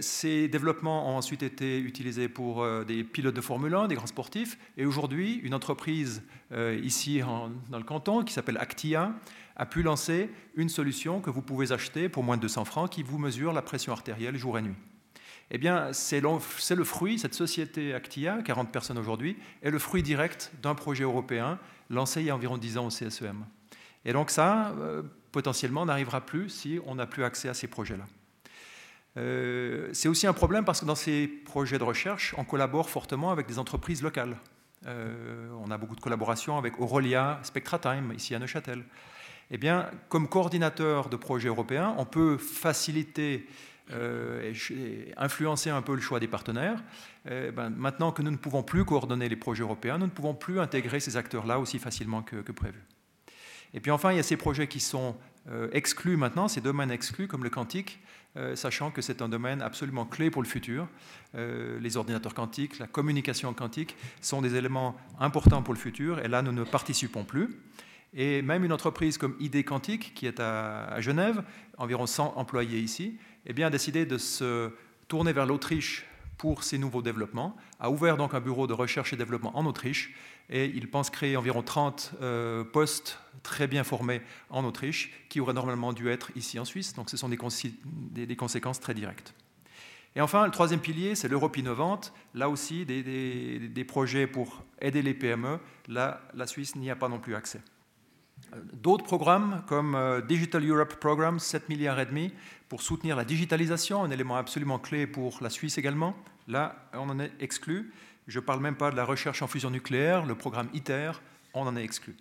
ces 0.00 0.46
développements 0.46 1.08
ont 1.10 1.16
ensuite 1.16 1.42
été 1.42 1.78
utilisés 1.78 2.28
pour 2.28 2.66
des 2.84 3.02
pilotes 3.02 3.34
de 3.34 3.40
Formule 3.40 3.74
1, 3.74 3.88
des 3.88 3.94
grands 3.94 4.06
sportifs. 4.06 4.58
Et 4.76 4.84
aujourd'hui, 4.84 5.40
une 5.42 5.54
entreprise 5.54 6.22
ici 6.82 7.22
dans 7.70 7.78
le 7.78 7.82
canton 7.82 8.24
qui 8.24 8.34
s'appelle 8.34 8.58
Actia 8.58 9.14
a 9.56 9.64
pu 9.64 9.82
lancer 9.82 10.28
une 10.54 10.68
solution 10.68 11.22
que 11.22 11.30
vous 11.30 11.40
pouvez 11.40 11.72
acheter 11.72 12.10
pour 12.10 12.24
moins 12.24 12.36
de 12.36 12.42
200 12.42 12.66
francs 12.66 12.90
qui 12.90 13.02
vous 13.02 13.16
mesure 13.16 13.54
la 13.54 13.62
pression 13.62 13.94
artérielle 13.94 14.36
jour 14.36 14.58
et 14.58 14.62
nuit 14.62 14.76
eh 15.50 15.58
bien, 15.58 15.92
c'est 15.92 16.20
le 16.20 16.84
fruit, 16.84 17.18
cette 17.18 17.34
société 17.34 17.94
Actia, 17.94 18.42
40 18.42 18.72
personnes 18.72 18.98
aujourd'hui, 18.98 19.36
est 19.62 19.70
le 19.70 19.78
fruit 19.78 20.02
direct 20.02 20.52
d'un 20.62 20.74
projet 20.74 21.04
européen 21.04 21.58
lancé 21.90 22.20
il 22.20 22.26
y 22.26 22.30
a 22.30 22.34
environ 22.34 22.56
10 22.56 22.78
ans 22.78 22.86
au 22.86 22.90
CSEM. 22.90 23.44
Et 24.04 24.12
donc 24.12 24.30
ça, 24.30 24.70
euh, 24.78 25.02
potentiellement, 25.32 25.86
n'arrivera 25.86 26.20
plus 26.20 26.48
si 26.48 26.78
on 26.86 26.94
n'a 26.94 27.06
plus 27.06 27.24
accès 27.24 27.48
à 27.48 27.54
ces 27.54 27.66
projets-là. 27.66 28.04
Euh, 29.16 29.90
c'est 29.92 30.08
aussi 30.08 30.26
un 30.26 30.32
problème 30.32 30.64
parce 30.64 30.80
que 30.80 30.86
dans 30.86 30.94
ces 30.94 31.28
projets 31.28 31.78
de 31.78 31.84
recherche, 31.84 32.34
on 32.36 32.44
collabore 32.44 32.90
fortement 32.90 33.30
avec 33.30 33.46
des 33.46 33.58
entreprises 33.58 34.02
locales. 34.02 34.36
Euh, 34.86 35.48
on 35.64 35.70
a 35.70 35.78
beaucoup 35.78 35.96
de 35.96 36.00
collaborations 36.00 36.58
avec 36.58 36.80
Aurelia, 36.80 37.40
SpectraTime, 37.42 38.12
ici 38.14 38.34
à 38.34 38.38
Neuchâtel. 38.38 38.84
Eh 39.50 39.58
bien, 39.58 39.90
comme 40.08 40.28
coordinateur 40.28 41.08
de 41.08 41.16
projets 41.16 41.48
européens, 41.48 41.94
on 41.98 42.06
peut 42.06 42.38
faciliter 42.38 43.46
euh, 43.92 44.50
et 44.70 45.12
influencer 45.18 45.68
un 45.68 45.82
peu 45.82 45.94
le 45.94 46.00
choix 46.00 46.18
des 46.18 46.26
partenaires. 46.26 46.82
Euh, 47.30 47.52
ben, 47.52 47.68
maintenant 47.68 48.12
que 48.12 48.22
nous 48.22 48.30
ne 48.30 48.38
pouvons 48.38 48.62
plus 48.62 48.82
coordonner 48.86 49.28
les 49.28 49.36
projets 49.36 49.62
européens, 49.62 49.98
nous 49.98 50.06
ne 50.06 50.10
pouvons 50.10 50.32
plus 50.32 50.58
intégrer 50.58 51.00
ces 51.00 51.18
acteurs-là 51.18 51.58
aussi 51.58 51.78
facilement 51.78 52.22
que, 52.22 52.50
prévu. 52.50 52.80
Et 53.74 53.80
puis 53.80 53.90
enfin, 53.90 54.12
il 54.12 54.16
y 54.16 54.20
a 54.20 54.22
ces 54.22 54.38
projets 54.38 54.68
qui 54.68 54.80
sont 54.80 55.16
euh, 55.50 55.68
exclus 55.72 56.16
maintenant, 56.16 56.48
ces 56.48 56.62
domaines 56.62 56.90
exclus 56.90 57.28
comme 57.28 57.44
le 57.44 57.50
quantique, 57.50 58.00
sachant 58.56 58.90
que 58.90 59.00
c'est 59.00 59.22
un 59.22 59.28
domaine 59.28 59.62
absolument 59.62 60.06
clé 60.06 60.28
pour 60.28 60.42
le 60.42 60.48
futur. 60.48 60.88
les 61.34 61.96
ordinateurs 61.96 62.34
quantiques, 62.34 62.80
la 62.80 62.88
communication 62.88 63.54
quantique 63.54 63.94
sont 64.20 64.42
des 64.42 64.56
éléments 64.56 64.96
importants 65.20 65.62
pour 65.62 65.72
le 65.72 65.78
futur, 65.78 66.18
et 66.18 66.26
là, 66.26 66.42
nous 66.42 66.50
ne 66.50 66.64
participons 66.64 67.22
plus. 67.22 67.60
Et 68.12 68.42
même 68.42 68.64
une 68.64 68.72
entreprise 68.72 69.18
comme 69.18 69.36
ID 69.38 69.64
Quantique, 69.64 70.14
qui 70.14 70.26
est 70.26 70.40
à, 70.40 70.86
à 70.86 71.00
Genève, 71.00 71.44
environ 71.78 72.06
100 72.06 72.34
employés 72.36 72.80
ici, 72.80 73.18
eh 73.46 73.52
bien, 73.52 73.66
a 73.68 73.70
décidé 73.70 74.06
de 74.06 74.18
se 74.18 74.70
tourner 75.08 75.32
vers 75.32 75.46
l'Autriche 75.46 76.06
pour 76.38 76.64
ces 76.64 76.78
nouveaux 76.78 77.02
développements, 77.02 77.56
a 77.80 77.90
ouvert 77.90 78.16
donc 78.16 78.34
un 78.34 78.40
bureau 78.40 78.66
de 78.66 78.72
recherche 78.72 79.12
et 79.12 79.16
développement 79.16 79.56
en 79.56 79.66
Autriche, 79.66 80.14
et 80.50 80.66
il 80.66 80.90
pense 80.90 81.10
créer 81.10 81.36
environ 81.36 81.62
30 81.62 82.12
euh, 82.20 82.64
postes 82.64 83.18
très 83.42 83.66
bien 83.66 83.84
formés 83.84 84.20
en 84.50 84.64
Autriche, 84.64 85.12
qui 85.28 85.40
auraient 85.40 85.54
normalement 85.54 85.92
dû 85.92 86.08
être 86.08 86.30
ici 86.36 86.58
en 86.58 86.64
Suisse, 86.64 86.94
donc 86.94 87.08
ce 87.08 87.16
sont 87.16 87.28
des, 87.28 88.36
conséquences 88.36 88.80
très 88.80 88.94
directes. 88.94 89.34
Et 90.16 90.20
enfin, 90.20 90.44
le 90.44 90.52
troisième 90.52 90.80
pilier, 90.80 91.14
c'est 91.14 91.28
l'Europe 91.28 91.56
innovante. 91.56 92.12
Là 92.34 92.48
aussi, 92.48 92.84
des, 92.84 93.84
projets 93.88 94.28
pour 94.28 94.62
aider 94.80 95.02
les 95.02 95.12
PME. 95.12 95.58
Là, 95.88 96.20
la 96.34 96.46
Suisse 96.46 96.76
n'y 96.76 96.88
a 96.88 96.94
pas 96.94 97.08
non 97.08 97.18
plus 97.18 97.34
accès. 97.34 97.60
D'autres 98.74 99.04
programmes 99.04 99.64
comme 99.66 99.96
euh, 99.96 100.20
Digital 100.20 100.64
Europe 100.68 100.96
Programme, 100.96 101.40
7 101.40 101.68
milliards 101.68 101.98
et 101.98 102.06
demi 102.06 102.32
pour 102.74 102.82
soutenir 102.82 103.14
la 103.14 103.24
digitalisation, 103.24 104.02
un 104.02 104.10
élément 104.10 104.34
absolument 104.34 104.80
clé 104.80 105.06
pour 105.06 105.38
la 105.40 105.48
Suisse 105.48 105.78
également. 105.78 106.16
Là, 106.48 106.74
on 106.92 107.08
en 107.08 107.20
est 107.20 107.30
exclu. 107.38 107.92
Je 108.26 108.40
ne 108.40 108.44
parle 108.44 108.58
même 108.58 108.74
pas 108.74 108.90
de 108.90 108.96
la 108.96 109.04
recherche 109.04 109.42
en 109.42 109.46
fusion 109.46 109.70
nucléaire, 109.70 110.26
le 110.26 110.34
programme 110.34 110.68
ITER, 110.74 111.12
on 111.52 111.68
en 111.68 111.76
est 111.76 111.84
exclu. 111.84 112.16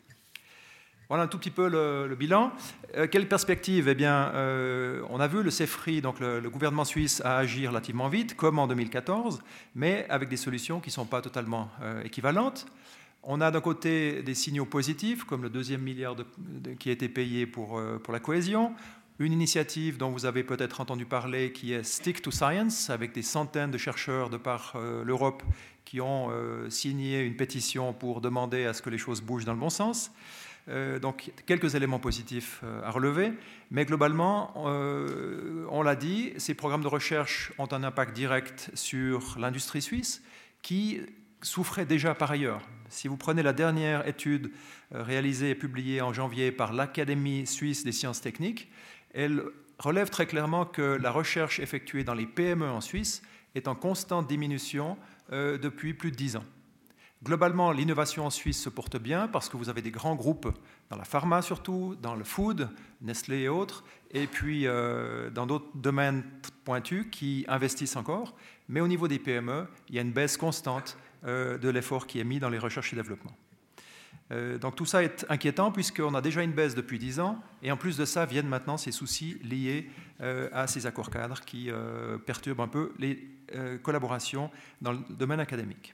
Voilà 1.10 1.24
un 1.24 1.28
tout 1.28 1.40
petit 1.40 1.50
peu 1.50 1.68
le, 1.68 2.16
bilan. 2.16 2.52
Euh, 2.96 3.08
quelle 3.08 3.28
perspective? 3.28 3.88
Eh 3.88 3.96
bien, 3.96 4.30
euh, 4.36 5.02
on 5.10 5.20
a 5.20 5.26
vu 5.28 5.42
le 5.42 5.50
CEFRI, 5.50 6.02
donc 6.02 6.20
le, 6.20 6.48
gouvernement 6.52 6.86
suisse, 6.86 7.20
a 7.26 7.38
agi 7.38 7.66
relativement 7.66 8.08
vite, 8.08 8.36
comme 8.36 8.60
en 8.60 8.68
2014, 8.68 9.42
mais 9.74 10.06
avec 10.08 10.30
des 10.30 10.38
solutions 10.38 10.80
qui 10.82 10.90
ne 10.90 10.94
sont 10.94 11.08
pas 11.08 11.22
totalement 11.22 11.72
équivalentes. 12.06 12.68
On 13.26 13.40
a 13.40 13.52
d'un 13.52 13.62
côté 13.62 14.22
des 14.22 14.34
signaux 14.34 14.66
positifs, 14.66 15.24
comme 15.24 15.44
le 15.44 15.50
deuxième 15.50 15.82
milliard 15.82 16.16
qui 16.78 16.90
a 16.90 16.92
été 16.92 17.08
payé 17.08 17.48
pour, 17.48 17.80
euh, 17.80 17.98
pour 17.98 18.12
la 18.12 18.20
cohésion, 18.20 18.74
une 19.20 19.34
initiative 19.34 19.98
dont 19.98 20.10
vous 20.10 20.26
avez 20.26 20.44
peut-être 20.44 20.82
entendu 20.82 21.06
parler 21.06 21.52
qui 21.52 21.74
est 21.74 21.84
Stick 21.84 22.22
to 22.22 22.32
Science, 22.32 22.90
avec 22.90 23.14
des 23.14 23.22
centaines 23.22 23.72
de 23.72 23.78
chercheurs 23.78 24.30
de 24.30 24.38
par 24.38 24.74
euh, 24.76 25.04
l'Europe 25.04 25.44
qui 25.86 26.02
ont 26.02 26.30
euh, 26.32 26.70
signé 26.70 27.22
une 27.22 27.36
pétition 27.36 27.94
pour 27.94 28.22
demander 28.22 28.66
à 28.66 28.74
ce 28.74 28.82
que 28.82 28.90
les 28.90 28.98
choses 28.98 29.22
bougent 29.22 29.46
dans 29.46 29.54
le 29.54 29.60
bon 29.60 29.70
sens. 29.70 30.12
donc 31.02 31.32
quelques 31.46 31.76
éléments 31.76 32.00
positifs 32.00 32.64
à 32.84 32.90
relever, 32.90 33.34
mais 33.70 33.84
globalement, 33.84 34.54
on 34.56 35.82
l'a 35.84 35.96
dit, 35.98 36.32
ces 36.38 36.54
programmes 36.54 36.84
de 36.84 36.88
recherche 36.88 37.52
ont 37.58 37.68
un 37.74 37.84
impact 37.84 38.16
direct 38.16 38.72
sur 38.74 39.36
l'industrie 39.38 39.82
suisse 39.82 40.24
qui 40.62 41.02
souffrait 41.44 41.86
déjà 41.86 42.16
par 42.16 42.32
ailleurs. 42.32 42.62
Si 42.90 43.08
vous 43.08 43.18
prenez 43.18 43.44
la 43.44 43.54
dernière 43.54 44.08
étude 44.08 44.52
euh, 44.94 45.04
réalisée 45.04 45.52
et 45.52 45.56
publiée 45.56 46.02
en 46.02 46.14
janvier 46.14 46.52
par 46.52 46.74
l'Académie 46.74 47.48
suisse 47.48 47.84
des 47.84 47.92
sciences 47.92 48.22
techniques, 48.22 48.72
elle 49.14 49.44
relève 49.80 50.10
très 50.10 50.26
clairement 50.26 50.66
que 50.66 50.82
la 50.82 51.12
recherche 51.12 51.60
effectuée 51.60 52.04
dans 52.04 52.14
les 52.14 52.26
PME 52.26 52.70
en 52.70 52.82
Suisse 52.82 53.22
est 53.56 53.68
en 53.68 53.76
constante 53.76 54.28
diminution 54.28 54.98
euh, 55.32 55.58
depuis 55.58 55.94
plus 55.94 56.12
de 56.12 56.16
dix 56.16 56.36
ans. 56.36 56.44
Globalement, 57.24 57.72
l'innovation 57.72 58.26
en 58.26 58.30
Suisse 58.30 58.62
se 58.62 58.70
porte 58.70 58.98
bien 58.98 59.30
parce 59.30 59.48
que 59.48 59.56
vous 59.56 59.70
avez 59.70 59.82
des 59.82 59.92
grands 59.92 60.16
groupes 60.16 60.50
dans 60.90 60.98
la 60.98 61.06
pharma 61.06 61.42
surtout, 61.42 61.96
dans 62.02 62.16
le 62.16 62.26
food, 62.26 62.70
Nestlé 63.02 63.44
et 63.44 63.50
autres, 63.50 63.86
et 64.12 64.28
puis 64.28 64.68
euh, 64.68 65.30
dans 65.30 65.46
d'autres 65.46 65.70
domaines 65.76 66.24
pointus 66.66 67.06
qui 67.12 67.46
investissent 67.48 67.96
encore. 67.96 68.36
Mais 68.68 68.82
au 68.82 68.88
niveau 68.90 69.08
des 69.08 69.20
PME, 69.20 69.68
il 69.88 69.96
y 69.96 70.00
a 70.00 70.02
une 70.02 70.12
baisse 70.12 70.36
constante 70.36 70.98
euh, 71.26 71.58
de 71.58 71.70
l'effort 71.70 72.08
qui 72.08 72.20
est 72.20 72.26
mis 72.26 72.40
dans 72.40 72.50
les 72.50 72.60
recherches 72.60 72.92
et 72.92 72.98
développement. 72.98 73.32
Donc 74.32 74.76
tout 74.76 74.86
ça 74.86 75.04
est 75.04 75.26
inquiétant 75.30 75.72
puisqu'on 75.72 76.16
a 76.16 76.22
déjà 76.22 76.42
une 76.42 76.54
baisse 76.54 76.74
depuis 76.74 76.98
10 76.98 77.20
ans 77.20 77.40
et 77.62 77.72
en 77.72 77.78
plus 77.78 77.98
de 77.98 78.06
ça 78.06 78.26
viennent 78.26 78.48
maintenant 78.48 78.78
ces 78.78 78.92
soucis 78.92 79.38
liés 79.44 79.90
à 80.20 80.66
ces 80.66 80.88
accords 80.88 81.12
cadres 81.12 81.42
qui 81.42 81.70
perturbent 82.26 82.62
un 82.62 82.68
peu 82.68 82.94
les 82.98 83.28
collaborations 83.84 84.50
dans 84.82 84.94
le 84.94 85.00
domaine 85.10 85.40
académique. 85.40 85.94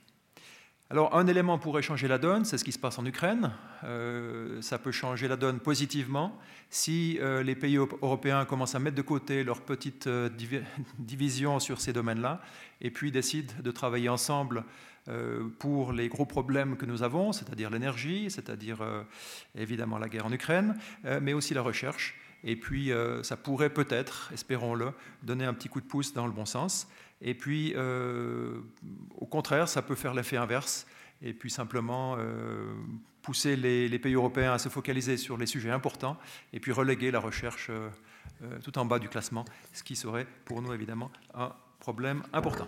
Alors 0.91 1.15
un 1.15 1.27
élément 1.27 1.59
pourrait 1.59 1.83
changer 1.83 2.07
la 2.07 2.17
donne, 2.17 2.45
c'est 2.45 2.57
ce 2.57 2.63
qui 2.63 2.71
se 2.71 2.79
passe 2.79 2.97
en 2.97 3.05
Ukraine. 3.05 3.51
Euh, 3.83 4.59
ça 4.63 4.79
peut 4.79 4.91
changer 4.91 5.27
la 5.27 5.35
donne 5.35 5.59
positivement 5.59 6.35
si 6.71 7.19
euh, 7.21 7.43
les 7.43 7.53
pays 7.53 7.75
européens 7.75 8.43
commencent 8.45 8.73
à 8.73 8.79
mettre 8.79 8.95
de 8.95 9.03
côté 9.03 9.43
leur 9.43 9.61
petite 9.61 10.07
euh, 10.07 10.29
division 10.97 11.59
sur 11.59 11.79
ces 11.79 11.93
domaines-là 11.93 12.41
et 12.81 12.89
puis 12.89 13.11
décident 13.11 13.53
de 13.63 13.69
travailler 13.69 14.09
ensemble 14.09 14.63
pour 15.59 15.93
les 15.93 16.07
gros 16.07 16.25
problèmes 16.25 16.77
que 16.77 16.85
nous 16.85 17.03
avons, 17.03 17.31
c'est-à-dire 17.31 17.69
l'énergie, 17.69 18.29
c'est-à-dire 18.29 18.79
évidemment 19.55 19.97
la 19.97 20.09
guerre 20.09 20.25
en 20.25 20.31
Ukraine, 20.31 20.77
mais 21.21 21.33
aussi 21.33 21.53
la 21.53 21.61
recherche. 21.61 22.15
Et 22.43 22.55
puis 22.55 22.91
ça 23.23 23.37
pourrait 23.37 23.69
peut-être, 23.69 24.29
espérons-le, 24.33 24.91
donner 25.23 25.45
un 25.45 25.53
petit 25.53 25.69
coup 25.69 25.81
de 25.81 25.87
pouce 25.87 26.13
dans 26.13 26.25
le 26.25 26.31
bon 26.31 26.45
sens. 26.45 26.87
Et 27.21 27.33
puis, 27.33 27.73
euh, 27.75 28.61
au 29.17 29.25
contraire, 29.25 29.67
ça 29.67 29.81
peut 29.81 29.95
faire 29.95 30.13
l'effet 30.13 30.37
inverse, 30.37 30.87
et 31.21 31.33
puis 31.33 31.49
simplement 31.49 32.15
euh, 32.17 32.73
pousser 33.21 33.55
les, 33.55 33.99
pays 33.99 34.13
européens 34.13 34.53
à 34.53 34.57
se 34.57 34.69
focaliser 34.69 35.17
sur 35.17 35.37
les 35.37 35.45
sujets 35.45 35.71
importants, 35.71 36.17
et 36.53 36.59
puis 36.59 36.71
reléguer 36.71 37.11
la 37.11 37.19
recherche 37.19 37.69
euh, 37.69 37.89
tout 38.63 38.77
en 38.77 38.85
bas 38.85 38.99
du 38.99 39.09
classement, 39.09 39.43
ce 39.73 39.83
qui 39.83 39.95
serait 39.95 40.27
pour 40.45 40.61
nous 40.61 40.73
évidemment 40.73 41.11
un 41.33 41.51
problème 41.79 42.23
important. 42.31 42.67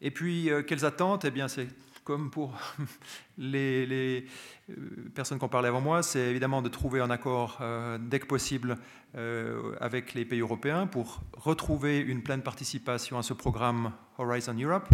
Et 0.00 0.10
puis, 0.10 0.50
quelles 0.66 0.84
attentes? 0.84 1.24
Eh 1.24 1.30
bien, 1.30 1.48
c'est 1.48 1.68
comme 2.06 2.30
pour 2.30 2.52
les, 3.36 4.24
euh, 4.70 4.74
personnes 5.12 5.38
qui 5.38 5.44
ont 5.44 5.48
parlé 5.48 5.68
avant 5.68 5.80
moi, 5.80 6.04
c'est 6.04 6.20
évidemment 6.20 6.62
de 6.62 6.68
trouver 6.68 7.00
un 7.00 7.10
accord 7.10 7.58
euh, 7.60 7.98
dès 8.00 8.20
que 8.20 8.26
possible 8.26 8.78
euh, 9.16 9.74
avec 9.80 10.14
les 10.14 10.24
pays 10.24 10.40
européens 10.40 10.86
pour 10.86 11.20
retrouver 11.36 11.98
une 11.98 12.22
pleine 12.22 12.42
participation 12.42 13.18
à 13.18 13.24
ce 13.24 13.34
programme 13.34 13.92
Horizon 14.18 14.54
Europe. 14.54 14.88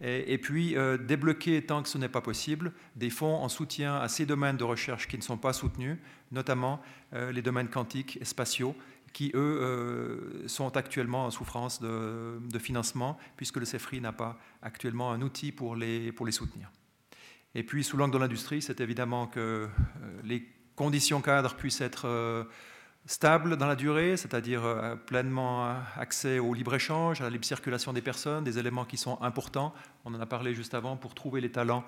Et, 0.00 0.38
puis 0.38 0.76
débloquer, 1.00 1.60
tant 1.66 1.82
que 1.82 1.88
ce 1.88 1.98
n'est 1.98 2.08
pas 2.08 2.20
possible, 2.20 2.72
des 2.94 3.10
fonds 3.10 3.34
en 3.34 3.48
soutien 3.48 3.96
à 3.96 4.06
ces 4.06 4.26
domaines 4.26 4.56
de 4.56 4.62
recherche 4.62 5.08
qui 5.08 5.16
ne 5.16 5.22
sont 5.22 5.36
pas 5.36 5.52
soutenus, 5.52 5.96
notamment 6.30 6.80
les 7.12 7.42
domaines 7.42 7.66
quantiques 7.66 8.16
et 8.20 8.24
spatiaux, 8.24 8.76
qui, 9.12 9.30
eux, 9.34 10.44
sont 10.46 10.76
actuellement 10.76 11.26
en 11.26 11.30
souffrance 11.30 11.80
de, 11.80 12.58
financement, 12.58 13.18
puisque 13.36 13.56
le 13.56 13.64
CEFRI 13.64 14.00
n'a 14.00 14.12
pas 14.12 14.38
actuellement 14.62 15.12
un 15.12 15.22
outil 15.22 15.52
pour 15.52 15.76
les, 15.76 16.12
pour 16.12 16.26
les 16.26 16.32
soutenir. 16.32 16.70
Et 17.54 17.62
puis, 17.62 17.82
sous 17.82 17.96
l'angle 17.96 18.12
de 18.14 18.18
l'industrie, 18.18 18.62
c'est 18.62 18.80
évidemment 18.80 19.26
que 19.26 19.40
euh, 19.40 19.68
les 20.22 20.46
conditions 20.76 21.20
cadres 21.20 21.54
puissent 21.54 21.80
être 21.80 22.06
euh, 23.08 23.12
stables 23.18 23.56
dans 23.56 23.66
la 23.66 23.76
durée, 23.76 24.16
c'est-à-dire 24.16 24.64
euh, 24.64 24.96
pleinement 24.96 25.74
accès 25.96 26.38
au 26.38 26.54
libre-échange, 26.54 27.20
à 27.20 27.24
la 27.24 27.30
libre 27.30 27.44
circulation 27.44 27.92
des 27.92 28.02
personnes, 28.02 28.44
des 28.44 28.58
éléments 28.58 28.84
qui 28.84 28.96
sont 28.96 29.20
importants. 29.22 29.72
On 30.04 30.14
en 30.14 30.20
a 30.20 30.26
parlé 30.26 30.54
juste 30.54 30.74
avant 30.74 30.96
pour 30.96 31.14
trouver 31.14 31.40
les 31.40 31.50
talents 31.50 31.84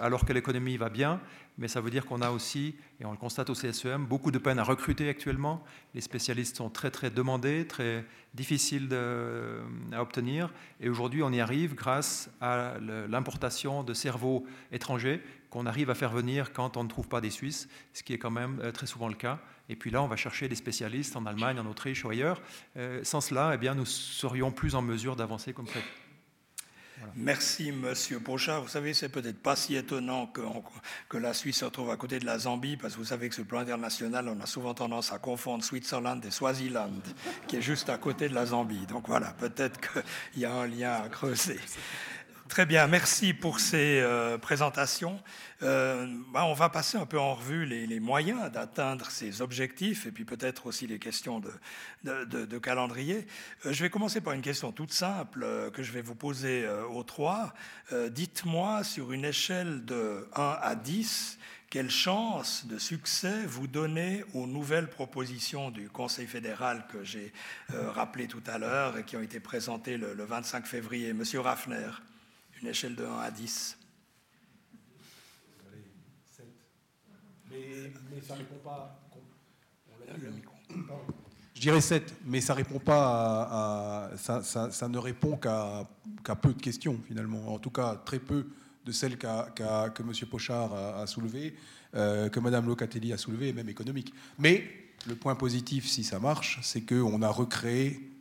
alors 0.00 0.24
que 0.24 0.32
l'économie 0.32 0.76
va 0.76 0.88
bien, 0.88 1.20
mais 1.58 1.68
ça 1.68 1.80
veut 1.80 1.90
dire 1.90 2.06
qu'on 2.06 2.22
a 2.22 2.30
aussi, 2.30 2.74
et 3.00 3.04
on 3.04 3.10
le 3.10 3.18
constate 3.18 3.50
au 3.50 3.54
CSEM, 3.54 4.06
beaucoup 4.06 4.30
de 4.30 4.38
peine 4.38 4.58
à 4.58 4.62
recruter 4.62 5.08
actuellement. 5.08 5.62
Les 5.94 6.00
spécialistes 6.00 6.56
sont 6.56 6.70
très 6.70 6.90
très 6.90 7.10
demandés, 7.10 7.66
très 7.66 8.06
difficiles 8.34 8.88
à 9.92 10.00
obtenir, 10.00 10.52
et 10.80 10.88
aujourd'hui 10.88 11.22
on 11.22 11.32
y 11.32 11.40
arrive 11.40 11.74
grâce 11.74 12.30
à 12.40 12.74
l'importation 12.80 13.82
de 13.82 13.92
cerveaux 13.92 14.46
étrangers 14.72 15.22
qu'on 15.50 15.66
arrive 15.66 15.90
à 15.90 15.94
faire 15.94 16.10
venir 16.10 16.52
quand 16.52 16.76
on 16.76 16.84
ne 16.84 16.88
trouve 16.88 17.08
pas 17.08 17.20
des 17.20 17.30
Suisses, 17.30 17.68
ce 17.92 18.02
qui 18.02 18.12
est 18.12 18.18
quand 18.18 18.30
même 18.30 18.60
euh, 18.62 18.72
très 18.72 18.86
souvent 18.86 19.08
le 19.08 19.14
cas. 19.14 19.38
Et 19.68 19.76
puis 19.76 19.90
là, 19.90 20.02
on 20.02 20.08
va 20.08 20.16
chercher 20.16 20.48
des 20.48 20.56
spécialistes 20.56 21.16
en 21.16 21.26
Allemagne, 21.26 21.58
en 21.58 21.66
Autriche 21.66 22.04
ou 22.04 22.10
ailleurs. 22.10 22.40
Euh, 22.76 23.00
sans 23.04 23.20
cela, 23.20 23.52
eh 23.54 23.58
bien, 23.58 23.74
nous 23.74 23.86
serions 23.86 24.50
plus 24.50 24.74
en 24.74 24.82
mesure 24.82 25.16
d'avancer 25.16 25.52
comme 25.52 25.66
prévu. 25.66 25.86
Merci, 27.14 27.72
Monsieur 27.72 28.20
Pochard. 28.20 28.62
Vous 28.62 28.68
savez, 28.68 28.94
c'est 28.94 29.08
peut-être 29.08 29.40
pas 29.40 29.56
si 29.56 29.76
étonnant 29.76 30.26
que, 30.26 30.40
que, 31.08 31.16
la 31.16 31.32
Suisse 31.32 31.58
se 31.58 31.64
retrouve 31.64 31.90
à 31.90 31.96
côté 31.96 32.18
de 32.18 32.26
la 32.26 32.38
Zambie, 32.38 32.76
parce 32.76 32.94
que 32.94 32.98
vous 32.98 33.06
savez 33.06 33.28
que 33.28 33.34
sur 33.34 33.44
le 33.44 33.48
plan 33.48 33.60
international, 33.60 34.28
on 34.28 34.40
a 34.40 34.46
souvent 34.46 34.74
tendance 34.74 35.12
à 35.12 35.18
confondre 35.18 35.62
Switzerland 35.64 36.24
et 36.24 36.30
Swaziland, 36.30 37.02
qui 37.46 37.56
est 37.56 37.62
juste 37.62 37.88
à 37.88 37.98
côté 37.98 38.28
de 38.28 38.34
la 38.34 38.46
Zambie. 38.46 38.86
Donc 38.86 39.08
voilà, 39.08 39.32
peut-être 39.32 39.80
qu'il 39.80 40.42
y 40.42 40.44
a 40.44 40.52
un 40.52 40.66
lien 40.66 40.92
à 40.92 41.08
creuser. 41.08 41.60
Très 42.48 42.64
bien, 42.64 42.86
merci 42.86 43.34
pour 43.34 43.60
ces 43.60 44.00
euh, 44.00 44.38
présentations. 44.38 45.20
Euh, 45.62 46.06
bah, 46.32 46.46
on 46.46 46.54
va 46.54 46.70
passer 46.70 46.96
un 46.96 47.04
peu 47.04 47.18
en 47.18 47.34
revue 47.34 47.66
les, 47.66 48.00
moyens 48.00 48.50
d'atteindre 48.50 49.10
ces 49.10 49.42
objectifs 49.42 50.06
et 50.06 50.12
puis 50.12 50.24
peut-être 50.24 50.66
aussi 50.66 50.86
les 50.86 50.98
questions 50.98 51.42
de, 52.04 52.58
calendrier. 52.58 53.26
Euh, 53.66 53.72
je 53.72 53.82
vais 53.82 53.90
commencer 53.90 54.22
par 54.22 54.32
une 54.32 54.40
question 54.40 54.72
toute 54.72 54.92
simple 54.92 55.46
que 55.74 55.82
je 55.82 55.92
vais 55.92 56.00
vous 56.00 56.14
poser 56.14 56.66
aux 56.90 57.02
trois. 57.02 57.52
Dites-moi 58.10 58.82
sur 58.82 59.12
une 59.12 59.26
échelle 59.26 59.84
de 59.84 60.26
1 60.34 60.58
à 60.62 60.74
10, 60.74 61.38
quelle 61.68 61.90
chance 61.90 62.66
de 62.66 62.78
succès 62.78 63.44
vous 63.46 63.66
donnez 63.66 64.24
aux 64.32 64.46
nouvelles 64.46 64.88
propositions 64.88 65.70
du 65.70 65.90
Conseil 65.90 66.26
fédéral 66.26 66.86
que 66.90 67.04
j'ai 67.04 67.32
rappelées 67.68 68.26
tout 68.26 68.42
à 68.46 68.58
l'heure 68.58 68.96
et 68.96 69.04
qui 69.04 69.16
ont 69.16 69.22
été 69.22 69.38
présentées 69.38 69.98
le, 69.98 70.14
le 70.14 70.24
25 70.24 70.66
février? 70.66 71.12
Monsieur 71.12 71.40
Raffner 71.40 71.90
une 72.60 72.68
échelle 72.68 72.94
de 72.94 73.04
1 73.04 73.18
à 73.18 73.30
10 73.30 73.78
mais, 77.50 78.20
ça 78.26 78.34
répond 78.34 78.58
pas. 78.62 79.00
Je 81.54 81.60
dirais 81.60 81.80
7, 81.80 82.14
mais 82.24 82.40
ça 82.40 82.54
répond 82.54 82.78
pas 82.78 84.10
à, 84.12 84.16
ça, 84.16 84.88
ne 84.88 84.98
répond 84.98 85.36
qu'à 85.36 86.36
peu 86.40 86.52
de 86.52 86.60
questions 86.60 87.00
finalement. 87.06 87.54
En 87.54 87.58
tout 87.58 87.70
cas, 87.70 87.96
très 87.96 88.18
peu 88.18 88.46
de 88.84 88.92
celles 88.92 89.18
que 89.18 90.02
M. 90.02 90.12
Pochard 90.30 90.72
a, 90.74 91.06
soulevées, 91.06 91.56
euh, 91.94 92.28
que 92.28 92.40
Mme 92.40 92.68
Locatelli 92.68 93.12
a 93.12 93.18
soulevées, 93.18 93.52
même 93.52 93.68
économiques. 93.68 94.14
Mais 94.38 94.64
le 95.06 95.14
point 95.14 95.34
positif, 95.34 95.86
si 95.86 96.04
ça 96.04 96.18
marche, 96.20 96.60
c'est 96.62 96.82
qu'on 96.82 97.22
a 97.22 97.28
recréé, 97.28 98.12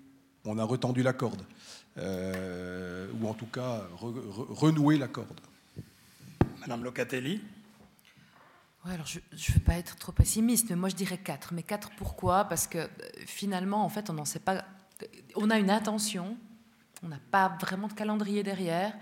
on 0.43 0.57
a 0.57 0.63
retendu 0.63 1.03
la 1.03 1.13
corde. 1.13 1.43
Euh, 1.97 3.07
ou 3.19 3.27
en 3.27 3.33
tout 3.33 3.47
cas 3.47 3.81
renouer 3.97 4.97
la 4.97 5.07
corde. 5.07 5.39
Madame 6.61 6.83
Locatelli 6.83 7.41
alors 8.89 9.05
je 9.05 9.19
ne 9.19 9.53
veux 9.53 9.59
pas 9.59 9.73
être 9.73 9.97
trop 9.97 10.13
pessimiste, 10.13 10.69
mais 10.69 10.75
moi 10.75 10.87
je 10.87 10.95
dirais 10.95 11.17
4. 11.17 11.53
Mais 11.53 11.63
4 11.63 11.91
pourquoi? 11.97 12.45
Parce 12.45 12.67
que 12.67 12.77
euh, 12.77 12.87
finalement, 13.25 13.83
en 13.83 13.89
fait, 13.89 14.09
on 14.09 14.13
n'en 14.13 14.25
sait 14.25 14.39
pas. 14.39 14.63
On 15.35 15.49
a 15.49 15.57
une 15.59 15.69
intention, 15.69 16.37
on 17.03 17.09
n'a 17.09 17.19
pas 17.31 17.57
vraiment 17.59 17.87
de 17.87 17.93
calendrier 17.93 18.43
derrière. 18.43 18.93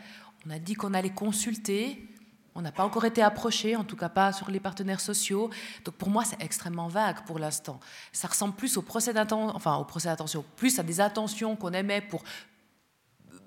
On 0.45 0.49
a 0.49 0.59
dit 0.59 0.73
qu'on 0.73 0.93
allait 0.93 1.11
consulter, 1.11 2.07
on 2.55 2.61
n'a 2.61 2.71
pas 2.71 2.83
encore 2.83 3.05
été 3.05 3.21
approché, 3.21 3.75
en 3.75 3.83
tout 3.83 3.95
cas 3.95 4.09
pas 4.09 4.31
sur 4.31 4.49
les 4.49 4.59
partenaires 4.59 5.01
sociaux. 5.01 5.49
Donc 5.83 5.95
pour 5.95 6.09
moi, 6.09 6.23
c'est 6.23 6.41
extrêmement 6.41 6.87
vague 6.87 7.23
pour 7.25 7.37
l'instant. 7.37 7.79
Ça 8.11 8.27
ressemble 8.27 8.55
plus 8.55 8.77
au 8.77 8.81
procès 8.81 9.13
d'attention, 9.13 9.55
enfin 9.55 9.75
au 9.75 9.85
procès 9.85 10.07
d'attention, 10.07 10.43
plus 10.55 10.79
à 10.79 10.83
des 10.83 10.99
intentions 10.99 11.55
qu'on 11.55 11.73
aimait 11.73 12.01
pour 12.01 12.23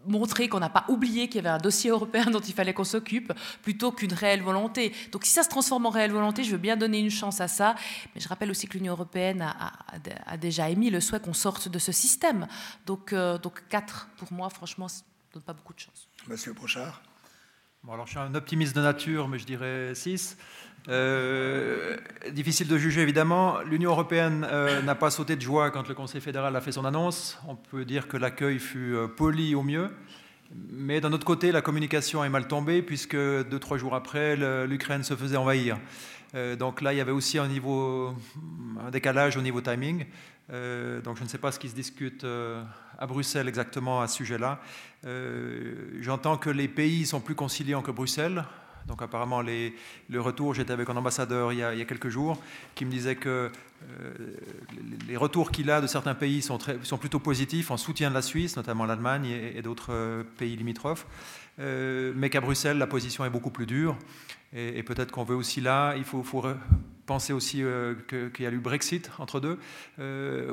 montrer 0.07 0.49
qu'on 0.49 0.61
n'a 0.61 0.71
pas 0.71 0.85
oublié 0.89 1.29
qu'il 1.29 1.37
y 1.37 1.39
avait 1.39 1.49
un 1.49 1.59
dossier 1.59 1.91
européen 1.91 2.25
dont 2.31 2.41
il 2.41 2.55
fallait 2.55 2.75
qu'on 2.75 2.85
s'occupe, 2.85 3.33
plutôt 3.63 3.93
qu'une 3.93 4.13
réelle 4.13 4.43
volonté. 4.43 4.95
Donc 5.13 5.25
si 5.25 5.33
ça 5.33 5.43
se 5.43 5.49
transforme 5.49 5.87
en 5.87 5.91
réelle 5.91 6.13
volonté, 6.13 6.45
je 6.45 6.53
veux 6.53 6.59
bien 6.59 6.77
donner 6.77 6.99
une 6.99 7.11
chance 7.11 7.41
à 7.41 7.49
ça. 7.49 7.75
Mais 8.15 8.21
je 8.21 8.29
rappelle 8.29 8.51
aussi 8.51 8.67
que 8.67 8.77
l'Union 8.77 8.93
européenne 8.93 9.43
a, 9.43 10.37
déjà 10.39 10.71
émis 10.71 10.91
le 10.91 11.01
souhait 11.01 11.21
qu'on 11.21 11.35
sorte 11.35 11.69
de 11.69 11.79
ce 11.79 11.93
système. 11.93 12.47
Donc, 12.87 13.13
euh, 13.13 13.39
donc 13.39 13.63
4, 13.69 14.09
pour 14.17 14.33
moi, 14.33 14.49
franchement, 14.51 14.89
ça 14.89 15.03
ne 15.29 15.35
donne 15.35 15.43
pas 15.43 15.53
beaucoup 15.53 15.75
de 15.75 15.81
chance. 15.81 16.09
Monsieur 16.27 16.53
Brochard 16.53 17.03
Bon, 17.85 17.93
alors 17.93 18.07
je 18.07 18.11
suis 18.11 18.19
un 18.19 18.35
optimiste 18.35 18.75
de 18.75 18.83
nature, 18.83 19.29
mais 19.29 19.39
je 19.39 19.47
dirais 19.47 19.95
6. 19.95 20.37
Euh, 20.89 21.97
difficile 22.33 22.67
de 22.67 22.79
juger 22.79 23.03
évidemment. 23.03 23.61
L'Union 23.61 23.91
européenne 23.91 24.47
euh, 24.51 24.81
n'a 24.81 24.95
pas 24.95 25.11
sauté 25.11 25.37
de 25.37 25.43
joie 25.43 25.71
quand 25.71 25.87
le 25.87 25.95
Conseil 25.95 26.21
fédéral 26.21 26.57
a 26.57 26.61
fait 26.61 26.73
son 26.73 26.85
annonce. 26.85 27.39
On 27.47 27.57
peut 27.57 27.85
dire 27.85 28.09
que 28.09 28.17
l'accueil 28.17 28.59
fut 28.59 28.95
euh, 28.95 29.07
poli 29.07 29.55
au 29.55 29.63
mieux. 29.63 29.91
Mais 30.71 31.03
d'un 31.03 31.13
autre 31.13 31.27
côté, 31.27 31.53
la 31.53 31.61
communication 31.61 32.25
est 32.25 32.31
mal 32.31 32.49
tombée 32.49 32.81
puisque 32.81 33.17
deux, 33.17 33.59
trois 33.59 33.77
jours 33.77 33.95
après, 33.95 34.35
l'Ukraine 34.67 35.03
se 35.03 35.15
faisait 35.15 35.37
envahir. 35.37 35.77
donc 36.59 36.81
là, 36.81 36.95
il 36.95 36.97
y 36.97 37.03
avait 37.03 37.13
aussi 37.13 37.39
un, 37.39 37.51
un 37.51 38.91
décalage 38.91 39.37
au 39.37 39.43
niveau 39.43 39.61
timing. 39.61 40.07
donc 41.05 41.19
je 41.19 41.23
ne 41.23 41.29
sais 41.29 41.37
pas 41.37 41.53
ce 41.53 41.59
qui 41.59 41.69
se 41.69 41.75
discute 41.75 42.25
à 42.99 43.07
Bruxelles 43.07 43.47
exactement 43.47 44.01
à 44.01 44.09
ce 44.09 44.17
sujet-là. 44.17 44.59
J'entends 46.01 46.39
que 46.39 46.49
les 46.49 46.69
pays 46.69 47.05
sont 47.05 47.21
plus 47.21 47.35
conciliants 47.35 47.83
que 47.83 47.91
Bruxelles. 47.91 48.43
Donc 48.89 49.03
apparemment, 49.03 49.43
les, 49.43 49.75
le 50.09 50.21
retour, 50.21 50.55
j'étais 50.55 50.73
avec 50.73 50.89
un 50.89 50.97
ambassadeur 50.97 51.53
il 51.53 51.59
y, 51.59 51.63
a, 51.63 51.75
il 51.75 51.79
y, 51.79 51.83
a, 51.83 51.85
quelques 51.85 52.09
jours, 52.09 52.41
qui 52.75 52.87
me 52.87 52.91
disait 52.91 53.17
que 53.17 53.53
euh, 53.83 54.15
les 55.07 55.17
retours 55.17 55.51
qu'il 55.53 55.71
a 55.71 55.81
de 55.81 55.87
certains 55.87 56.15
pays 56.15 56.43
sont, 56.43 56.59
très, 56.59 56.79
sont, 56.83 56.99
plutôt 56.99 57.21
positifs 57.21 57.71
en 57.71 57.77
soutien 57.77 58.09
de 58.09 58.15
la 58.15 58.23
Suisse, 58.23 58.57
notamment 58.57 58.87
l'Allemagne 58.87 59.27
et, 59.27 59.63
d'autres 59.63 59.93
euh, 59.93 60.23
pays 60.39 60.57
limitrophes, 60.57 61.07
euh, 61.61 62.13
mais 62.17 62.31
qu'à 62.31 62.41
Bruxelles, 62.41 62.79
la 62.79 62.87
position 62.87 63.25
est 63.27 63.31
beaucoup 63.31 63.51
plus 63.51 63.67
dure. 63.67 63.97
Et, 64.55 64.83
peut-être 64.83 65.13
qu'on 65.13 65.25
veut 65.25 65.37
aussi 65.37 65.61
là, 65.61 65.95
il 65.97 66.05
faut, 66.05 66.25
penser 67.05 67.35
aussi 67.35 67.63
qu'il 68.09 68.45
y 68.45 68.47
a 68.47 68.51
eu 68.51 68.59
Brexit 68.59 69.11
entre 69.19 69.41
deux 69.41 69.59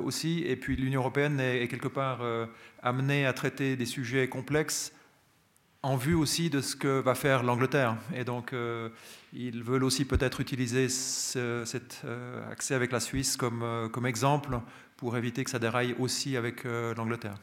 aussi, 0.03 0.43
et 0.45 0.57
puis 0.57 0.75
l'Union 0.75 0.99
européenne 0.99 1.39
est, 1.39 1.69
quelque 1.69 1.87
part 1.87 2.19
amenée 2.83 3.25
à 3.25 3.31
traiter 3.31 3.77
des 3.77 3.85
sujets 3.85 4.27
complexes 4.27 4.91
en 5.85 5.97
vue 5.97 6.15
aussi 6.15 6.49
de 6.49 6.61
ce 6.61 6.75
que 6.75 6.99
va 6.99 7.13
faire 7.13 7.43
l'Angleterre. 7.43 7.95
Et 8.15 8.23
donc, 8.23 8.53
euh, 8.53 8.89
ils 9.33 9.61
veulent 9.61 9.83
aussi 9.83 10.03
peut-être 10.03 10.41
utiliser 10.41 10.89
ce, 10.89 11.61
cet 11.63 12.01
euh, 12.05 12.51
accès 12.51 12.73
avec 12.73 12.91
la 12.91 12.99
Suisse 12.99 13.37
comme, 13.37 13.61
euh, 13.61 13.87
comme, 13.87 14.07
exemple 14.07 14.59
pour 14.97 15.15
éviter 15.15 15.43
que 15.43 15.51
ça 15.51 15.59
déraille 15.59 15.95
aussi 15.99 16.37
avec 16.37 16.63
l'Angleterre. 16.63 17.35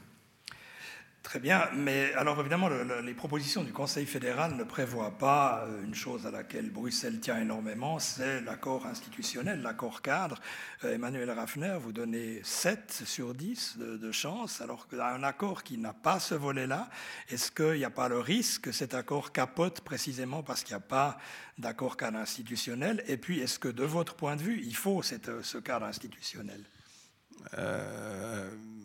Très 1.23 1.39
bien, 1.39 1.69
mais 1.73 2.13
alors 2.15 2.41
évidemment, 2.41 2.69
le, 2.69 2.83
le, 2.83 3.01
les 3.01 3.15
propositions 3.15 3.63
du 3.63 3.73
Conseil 3.73 4.07
fédéral 4.07 4.57
ne 4.57 4.65
prévoient 4.65 5.17
pas 5.17 5.65
euh, 5.65 5.85
une 5.85 5.95
chose 5.95 6.27
à 6.27 6.33
laquelle 6.33 6.69
Bruxelles 6.69 7.21
tient 7.21 7.41
énormément, 7.41 8.01
c'est 8.01 8.41
l'accord 8.41 8.87
institutionnel, 8.87 9.63
l'accord 9.63 10.03
cadre. 10.03 10.41
Euh, 10.85 10.95
Emmanuel 10.95 11.31
Raffner, 11.31 11.77
vous 11.81 11.93
donnez 11.93 12.41
7 12.43 13.05
sur 13.07 13.35
10 13.35 13.79
de, 13.79 14.13
chance, 14.13 14.61
alors 14.61 14.89
qu'un 14.89 15.23
accord 15.23 15.63
qui 15.63 15.79
n'a 15.79 15.93
pas 15.93 16.19
ce 16.19 16.35
volet-là, 16.35 16.91
est-ce 17.31 17.53
qu'il 17.53 17.79
n'y 17.79 17.85
a 17.85 17.91
pas 17.91 18.09
le 18.09 18.19
risque 18.19 18.63
que 18.63 18.73
cet 18.73 18.93
accord 18.93 19.31
capote 19.31 19.81
précisément 19.81 20.43
parce 20.43 20.65
qu'il 20.65 20.75
n'y 20.75 20.83
a 20.83 20.87
pas 20.87 21.19
d'accord 21.57 21.97
cadre 21.97 22.19
institutionnel? 22.19 23.05
Et 23.07 23.17
puis, 23.17 23.39
est-ce 23.39 23.61
que 23.61 23.69
de 23.69 23.85
votre 23.85 24.17
point 24.17 24.35
de 24.35 24.43
vue, 24.43 24.61
il 24.65 24.75
faut 24.77 25.03
cette, 25.03 25.31
ce 25.43 25.59
cadre 25.59 25.87
institutionnel? 25.87 26.63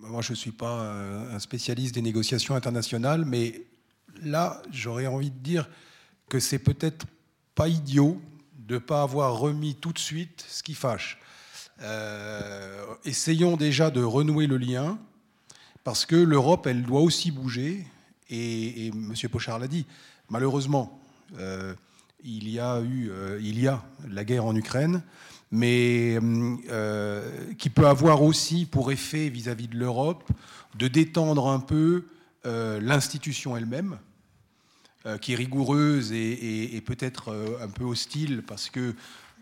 Moi, 0.01 0.21
je 0.21 0.31
ne 0.31 0.35
suis 0.35 0.51
pas 0.51 0.93
un 1.33 1.39
spécialiste 1.39 1.95
des 1.95 2.01
négociations 2.01 2.55
internationales, 2.55 3.25
mais 3.25 3.61
là, 4.23 4.61
j'aurais 4.71 5.07
envie 5.07 5.31
de 5.31 5.39
dire 5.39 5.69
que 6.29 6.39
c'est 6.39 6.59
peut-être 6.59 7.05
pas 7.55 7.67
idiot 7.67 8.21
de 8.67 8.75
ne 8.75 8.79
pas 8.79 9.01
avoir 9.01 9.37
remis 9.37 9.75
tout 9.75 9.93
de 9.93 9.99
suite 9.99 10.45
ce 10.47 10.61
qui 10.61 10.73
fâche. 10.73 11.19
Euh, 11.81 12.85
essayons 13.05 13.55
déjà 13.55 13.89
de 13.91 14.03
renouer 14.03 14.47
le 14.47 14.57
lien, 14.57 14.99
parce 15.83 16.05
que 16.05 16.15
l'Europe, 16.15 16.67
elle 16.67 16.83
doit 16.83 17.01
aussi 17.01 17.31
bouger, 17.31 17.85
et, 18.29 18.87
et 18.87 18.89
M. 18.89 19.13
Pochard 19.31 19.59
l'a 19.59 19.67
dit, 19.67 19.85
malheureusement, 20.29 21.01
euh, 21.37 21.73
il 22.23 22.49
y 22.49 22.59
a 22.59 22.81
eu, 22.81 23.09
euh, 23.09 23.39
il 23.41 23.59
y 23.59 23.67
a 23.67 23.83
la 24.09 24.25
guerre 24.25 24.45
en 24.45 24.55
Ukraine, 24.55 25.01
mais 25.51 26.19
euh, 26.69 27.53
qui 27.57 27.69
peut 27.69 27.87
avoir 27.87 28.21
aussi 28.21 28.65
pour 28.65 28.91
effet 28.91 29.29
vis-à-vis 29.29 29.67
-vis 29.67 29.71
de 29.71 29.77
l'Europe 29.77 30.23
de 30.75 30.87
détendre 30.87 31.47
un 31.47 31.59
peu 31.59 32.05
euh, 32.45 32.79
l'institution 32.81 33.55
elle-même, 33.55 33.97
euh, 35.05 35.17
qui 35.17 35.33
est 35.33 35.35
rigoureuse 35.35 36.11
et, 36.11 36.75
et, 36.75 36.81
peut-être 36.81 37.57
un 37.61 37.69
peu 37.69 37.85
hostile 37.85 38.43
parce 38.45 38.69
que 38.69 38.93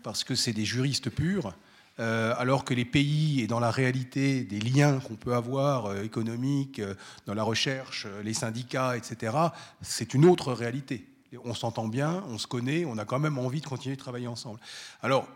parce 0.02 0.22
que 0.22 0.36
c'est 0.36 0.52
des 0.52 0.64
juristes 0.64 1.10
purs, 1.10 1.52
alors 1.98 2.64
que 2.64 2.74
les 2.74 2.84
pays 2.84 3.40
et 3.40 3.48
dans 3.48 3.58
la 3.58 3.72
réalité 3.72 4.44
des 4.44 4.60
liens 4.60 5.00
qu'on 5.00 5.16
peut 5.16 5.34
avoir 5.34 5.96
économiques, 5.96 6.80
dans 7.24 7.34
la 7.34 7.42
recherche, 7.42 8.06
les 8.22 8.34
syndicats, 8.34 8.96
etc., 8.96 9.36
c'est 9.82 10.14
une 10.14 10.24
autre 10.26 10.52
réalité. 10.52 11.08
On 11.44 11.54
s'entend 11.54 11.88
bien, 11.88 12.22
on 12.28 12.38
se 12.38 12.46
connaît, 12.46 12.84
on 12.84 12.98
a 12.98 13.04
quand 13.04 13.18
même 13.18 13.38
envie 13.38 13.60
de 13.60 13.66
continuer 13.66 13.96
de 13.96 14.00
travailler 14.00 14.28
ensemble. 14.28 14.60
Alors, 15.02 15.26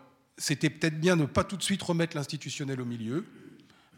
c'était 0.41 0.70
peut-être 0.70 0.99
bien 0.99 1.16
de 1.16 1.22
ne 1.22 1.26
pas 1.26 1.45
tout 1.45 1.57
de 1.57 1.62
suite 1.62 1.82
remettre 1.82 2.16
l'institutionnel 2.16 2.80
au 2.80 2.86
milieu, 2.86 3.26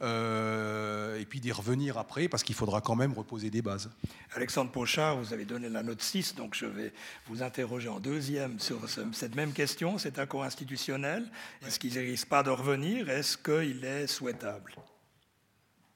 euh, 0.02 1.20
et 1.20 1.24
puis 1.24 1.38
d'y 1.38 1.52
revenir 1.52 1.96
après, 1.96 2.28
parce 2.28 2.42
qu'il 2.42 2.56
faudra 2.56 2.80
quand 2.80 2.96
même 2.96 3.12
reposer 3.12 3.48
des 3.48 3.62
bases. 3.62 3.88
Alexandre 4.34 4.72
Pochard, 4.72 5.16
vous 5.18 5.32
avez 5.32 5.44
donné 5.44 5.68
la 5.68 5.84
note 5.84 6.02
6, 6.02 6.34
donc 6.34 6.56
je 6.56 6.66
vais 6.66 6.92
vous 7.28 7.44
interroger 7.44 7.88
en 7.88 8.00
deuxième 8.00 8.58
sur 8.58 8.88
ce, 8.90 9.00
cette 9.12 9.36
même 9.36 9.52
question, 9.52 9.98
cet 9.98 10.18
accord 10.18 10.42
institutionnel. 10.42 11.30
Est-ce 11.64 11.78
qu'il 11.78 11.94
ne 11.94 12.00
risque 12.00 12.28
pas 12.28 12.42
de 12.42 12.50
revenir? 12.50 13.08
Est-ce 13.08 13.38
qu'il 13.38 13.84
est 13.84 14.08
souhaitable? 14.08 14.74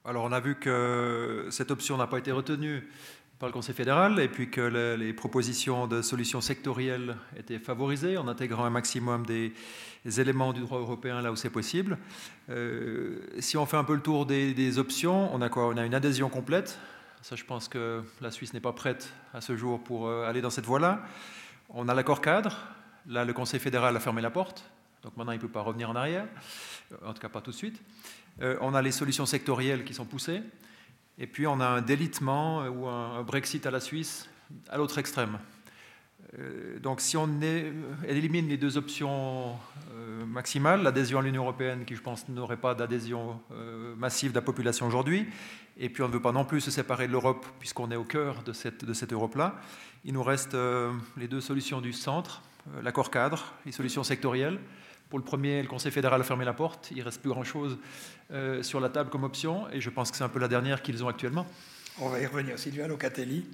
Alors 0.05 0.23
on 0.23 0.31
a 0.31 0.39
vu 0.39 0.55
que 0.55 1.49
cette 1.51 1.69
option 1.69 1.97
n'a 1.97 2.07
pas 2.07 2.19
été 2.19 2.31
retenue 2.31 2.87
par 3.39 3.49
le 3.49 3.53
Conseil 3.53 3.75
fédéral 3.75 4.19
et 4.19 4.27
puis 4.27 4.49
que 4.49 4.95
les, 4.95 5.13
propositions 5.13 5.87
de 5.87 6.01
solutions 6.01 6.41
sectorielles 6.41 7.15
étaient 7.37 7.59
favorisées 7.59 8.17
en 8.17 8.27
intégrant 8.27 8.65
un 8.65 8.71
maximum 8.71 9.25
des, 9.25 9.53
éléments 10.19 10.53
du 10.53 10.61
droit 10.61 10.79
européen 10.79 11.21
là 11.21 11.31
où 11.31 11.35
c'est 11.35 11.49
possible. 11.49 11.97
Euh, 12.49 13.19
si 13.39 13.57
on 13.57 13.65
fait 13.65 13.77
un 13.77 13.83
peu 13.83 13.93
le 13.93 14.01
tour 14.01 14.25
des, 14.25 14.79
options, 14.79 15.33
on 15.33 15.41
a 15.41 15.49
quoi? 15.49 15.67
On 15.67 15.77
a 15.77 15.85
une 15.85 15.93
adhésion 15.93 16.29
complète. 16.29 16.79
Ça, 17.21 17.35
je 17.35 17.43
pense 17.43 17.67
que 17.67 18.03
la 18.21 18.31
Suisse 18.31 18.53
n'est 18.53 18.59
pas 18.59 18.73
prête 18.73 19.11
à 19.33 19.41
ce 19.41 19.55
jour 19.55 19.83
pour 19.83 20.07
euh, 20.07 20.27
aller 20.27 20.41
dans 20.41 20.49
cette 20.49 20.65
voie-là. 20.65 21.03
On 21.69 21.89
a 21.89 21.93
l'accord 21.93 22.21
cadre. 22.21 22.57
Là, 23.07 23.25
le 23.25 23.33
Conseil 23.33 23.59
fédéral 23.59 23.95
a 23.95 23.99
fermé 23.99 24.21
la 24.21 24.29
porte. 24.29 24.63
Donc 25.03 25.15
maintenant, 25.15 25.33
il 25.33 25.37
ne 25.37 25.41
peut 25.41 25.47
pas 25.47 25.61
revenir 25.61 25.89
en 25.89 25.95
arrière. 25.95 26.25
En 27.05 27.13
tout 27.13 27.21
cas, 27.21 27.29
pas 27.29 27.41
tout 27.41 27.51
de 27.51 27.55
suite. 27.55 27.81
Euh, 28.41 28.57
on 28.61 28.73
a 28.73 28.81
les 28.81 28.91
solutions 28.91 29.25
sectorielles 29.25 29.83
qui 29.83 29.93
sont 29.93 30.05
poussées. 30.05 30.41
Et 31.17 31.27
puis 31.27 31.47
on 31.47 31.59
a 31.59 31.67
un 31.67 31.81
délitement 31.81 32.67
ou 32.67 32.87
un 32.87 33.23
Brexit 33.23 33.65
à 33.65 33.71
la 33.71 33.79
Suisse 33.79 34.29
à 34.69 34.77
l'autre 34.77 34.97
extrême. 34.97 35.39
Euh, 36.37 36.79
donc 36.79 36.99
si 37.01 37.15
on 37.15 37.41
est, 37.41 37.71
élimine 38.07 38.47
les 38.47 38.57
deux 38.57 38.77
options 38.77 39.55
euh, 39.93 40.25
maximales, 40.25 40.83
l'adhésion 40.83 41.19
à 41.19 41.21
l'Union 41.21 41.43
européenne 41.43 41.85
qui 41.85 41.95
je 41.95 42.01
pense 42.01 42.27
n'aurait 42.27 42.57
pas 42.57 42.75
d'adhésion 42.75 43.39
euh, 43.51 43.95
massive 43.95 44.31
de 44.31 44.35
la 44.35 44.41
population 44.41 44.87
aujourd'hui, 44.87 45.27
et 45.77 45.89
puis 45.89 46.03
on 46.03 46.07
ne 46.07 46.13
veut 46.13 46.21
pas 46.21 46.31
non 46.31 46.43
plus 46.43 46.61
se 46.61 46.71
séparer 46.71 47.07
de 47.07 47.13
l'Europe 47.13 47.45
puisqu'on 47.59 47.91
est 47.91 47.95
au 47.95 48.03
cœur 48.03 48.43
de 48.43 48.51
cette, 48.51 48.83
de 48.83 48.93
cette 48.93 49.13
Europe-là, 49.13 49.55
il 50.03 50.13
nous 50.13 50.23
reste 50.23 50.55
les 51.17 51.27
deux 51.27 51.41
solutions 51.41 51.81
du 51.81 51.91
centre, 51.91 52.41
l'accord 52.81 53.11
cadre, 53.11 53.53
les 53.65 53.71
solutions 53.71 54.03
sectorielles. 54.03 54.59
Pour 55.09 55.19
le 55.19 55.25
premier, 55.25 55.61
le 55.61 55.67
Conseil 55.67 55.91
fédéral 55.91 56.19
a 56.19 56.23
fermé 56.23 56.43
la 56.43 56.53
porte. 56.53 56.89
Il 56.91 56.97
ne 56.97 57.03
reste 57.03 57.21
plus 57.21 57.29
grand-chose 57.29 57.77
euh, 58.31 58.61
sur 58.61 58.79
la 58.79 58.89
table 58.89 59.09
comme 59.09 59.23
option. 59.23 59.69
Et 59.71 59.79
je 59.79 59.89
pense 59.89 60.11
que 60.11 60.17
c'est 60.17 60.23
un 60.23 60.29
peu 60.29 60.39
la 60.39 60.49
dernière 60.49 60.81
qu'ils 60.81 61.03
ont 61.03 61.07
actuellement. 61.07 61.45
On 61.99 62.09
va 62.09 62.19
y 62.19 62.25
revenir. 62.25 62.59
Sylvia 62.59 62.87
Locatelli. 62.87 63.45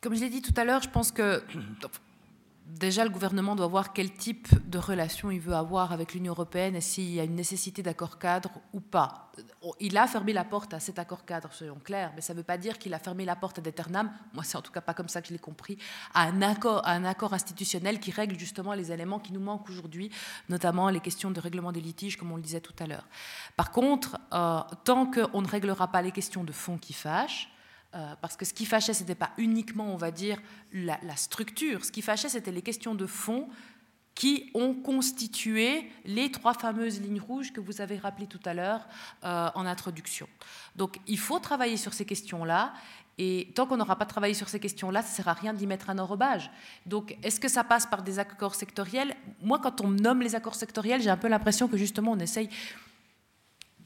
Comme 0.00 0.14
je 0.14 0.20
l'ai 0.20 0.30
dit 0.30 0.42
tout 0.42 0.54
à 0.56 0.64
l'heure, 0.64 0.82
je 0.82 0.88
pense 0.88 1.12
que 1.12 1.42
déjà 2.68 3.04
le 3.04 3.10
gouvernement 3.10 3.56
doit 3.56 3.66
voir 3.66 3.92
quel 3.92 4.12
type 4.12 4.48
de 4.68 4.78
relation 4.78 5.30
il 5.30 5.40
veut 5.40 5.54
avoir 5.54 5.92
avec 5.92 6.12
l'Union 6.12 6.32
européenne 6.32 6.76
et 6.76 6.80
s'il 6.80 7.10
y 7.10 7.18
a 7.18 7.24
une 7.24 7.34
nécessité 7.34 7.82
d'accord 7.82 8.18
cadre 8.18 8.50
ou 8.72 8.80
pas. 8.80 9.32
Il 9.80 9.96
a 9.96 10.06
fermé 10.06 10.32
la 10.32 10.44
porte 10.44 10.74
à 10.74 10.80
cet 10.80 10.98
accord 10.98 11.24
cadre, 11.24 11.52
soyons 11.52 11.78
clairs, 11.82 12.12
mais 12.14 12.20
ça 12.20 12.34
ne 12.34 12.38
veut 12.38 12.44
pas 12.44 12.58
dire 12.58 12.78
qu'il 12.78 12.92
a 12.92 12.98
fermé 12.98 13.24
la 13.24 13.36
porte 13.36 13.58
à 13.58 13.62
d'Eternam, 13.62 14.10
moi 14.34 14.44
c'est 14.44 14.56
en 14.56 14.62
tout 14.62 14.72
cas 14.72 14.80
pas 14.80 14.94
comme 14.94 15.08
ça 15.08 15.22
que 15.22 15.28
je 15.28 15.32
l'ai 15.32 15.38
compris, 15.38 15.78
à 16.12 16.24
un, 16.24 16.42
accord, 16.42 16.86
à 16.86 16.92
un 16.92 17.04
accord 17.04 17.32
institutionnel 17.32 18.00
qui 18.00 18.10
règle 18.10 18.38
justement 18.38 18.74
les 18.74 18.92
éléments 18.92 19.18
qui 19.18 19.32
nous 19.32 19.40
manquent 19.40 19.68
aujourd'hui, 19.70 20.10
notamment 20.48 20.90
les 20.90 21.00
questions 21.00 21.30
de 21.30 21.40
règlement 21.40 21.72
des 21.72 21.80
litiges, 21.80 22.16
comme 22.16 22.32
on 22.32 22.36
le 22.36 22.42
disait 22.42 22.60
tout 22.60 22.74
à 22.78 22.86
l'heure. 22.86 23.06
Par 23.56 23.70
contre, 23.70 24.18
euh, 24.34 24.60
tant 24.84 25.06
qu'on 25.06 25.40
ne 25.40 25.48
réglera 25.48 25.88
pas 25.88 26.02
les 26.02 26.12
questions 26.12 26.44
de 26.44 26.52
fond 26.52 26.76
qui 26.76 26.92
fâchent, 26.92 27.50
euh, 27.94 28.14
parce 28.20 28.36
que 28.36 28.44
ce 28.44 28.52
qui 28.52 28.66
fâchait, 28.66 28.92
ce 28.92 29.00
n'était 29.00 29.14
pas 29.14 29.30
uniquement, 29.38 29.92
on 29.92 29.96
va 29.96 30.10
dire, 30.10 30.40
la, 30.72 30.98
structure. 31.16 31.84
Ce 31.84 31.92
qui 31.92 32.02
fâchait, 32.02 32.28
c'était 32.28 32.52
les 32.52 32.62
questions 32.62 32.94
de 32.94 33.06
fond 33.06 33.48
qui 34.14 34.50
ont 34.52 34.74
constitué 34.74 35.90
les 36.04 36.30
trois 36.30 36.52
fameuses 36.52 37.00
lignes 37.00 37.20
rouges 37.20 37.52
que 37.52 37.60
vous 37.60 37.80
avez 37.80 37.96
rappelées 37.96 38.26
tout 38.26 38.40
à 38.44 38.52
l'heure 38.52 38.86
euh, 39.24 39.48
en 39.54 39.64
introduction. 39.64 40.28
Donc 40.74 40.98
il 41.06 41.18
faut 41.18 41.38
travailler 41.38 41.76
sur 41.76 41.94
ces 41.94 42.04
questions-là. 42.04 42.74
Et 43.16 43.52
tant 43.54 43.66
qu'on 43.66 43.76
n'aura 43.76 43.96
pas 43.96 44.06
travaillé 44.06 44.34
sur 44.34 44.48
ces 44.48 44.60
questions-là, 44.60 45.02
ça 45.02 45.08
ne 45.08 45.14
sert 45.14 45.28
à 45.28 45.32
rien 45.32 45.52
d'y 45.52 45.66
mettre 45.66 45.90
un 45.90 45.98
enrobage. 45.98 46.52
Donc, 46.86 47.18
est-ce 47.24 47.40
que 47.40 47.48
ça 47.48 47.64
passe 47.64 47.84
par 47.84 48.04
des 48.04 48.20
accords 48.20 48.54
sectoriels? 48.54 49.16
Moi, 49.42 49.58
quand 49.58 49.80
on 49.80 49.88
nomme 49.88 50.22
les 50.22 50.36
accords 50.36 50.54
sectoriels, 50.54 51.02
j'ai 51.02 51.10
un 51.10 51.16
peu 51.16 51.26
l'impression 51.26 51.66
que 51.66 51.76
justement, 51.76 52.12
on 52.12 52.18
essaye, 52.20 52.48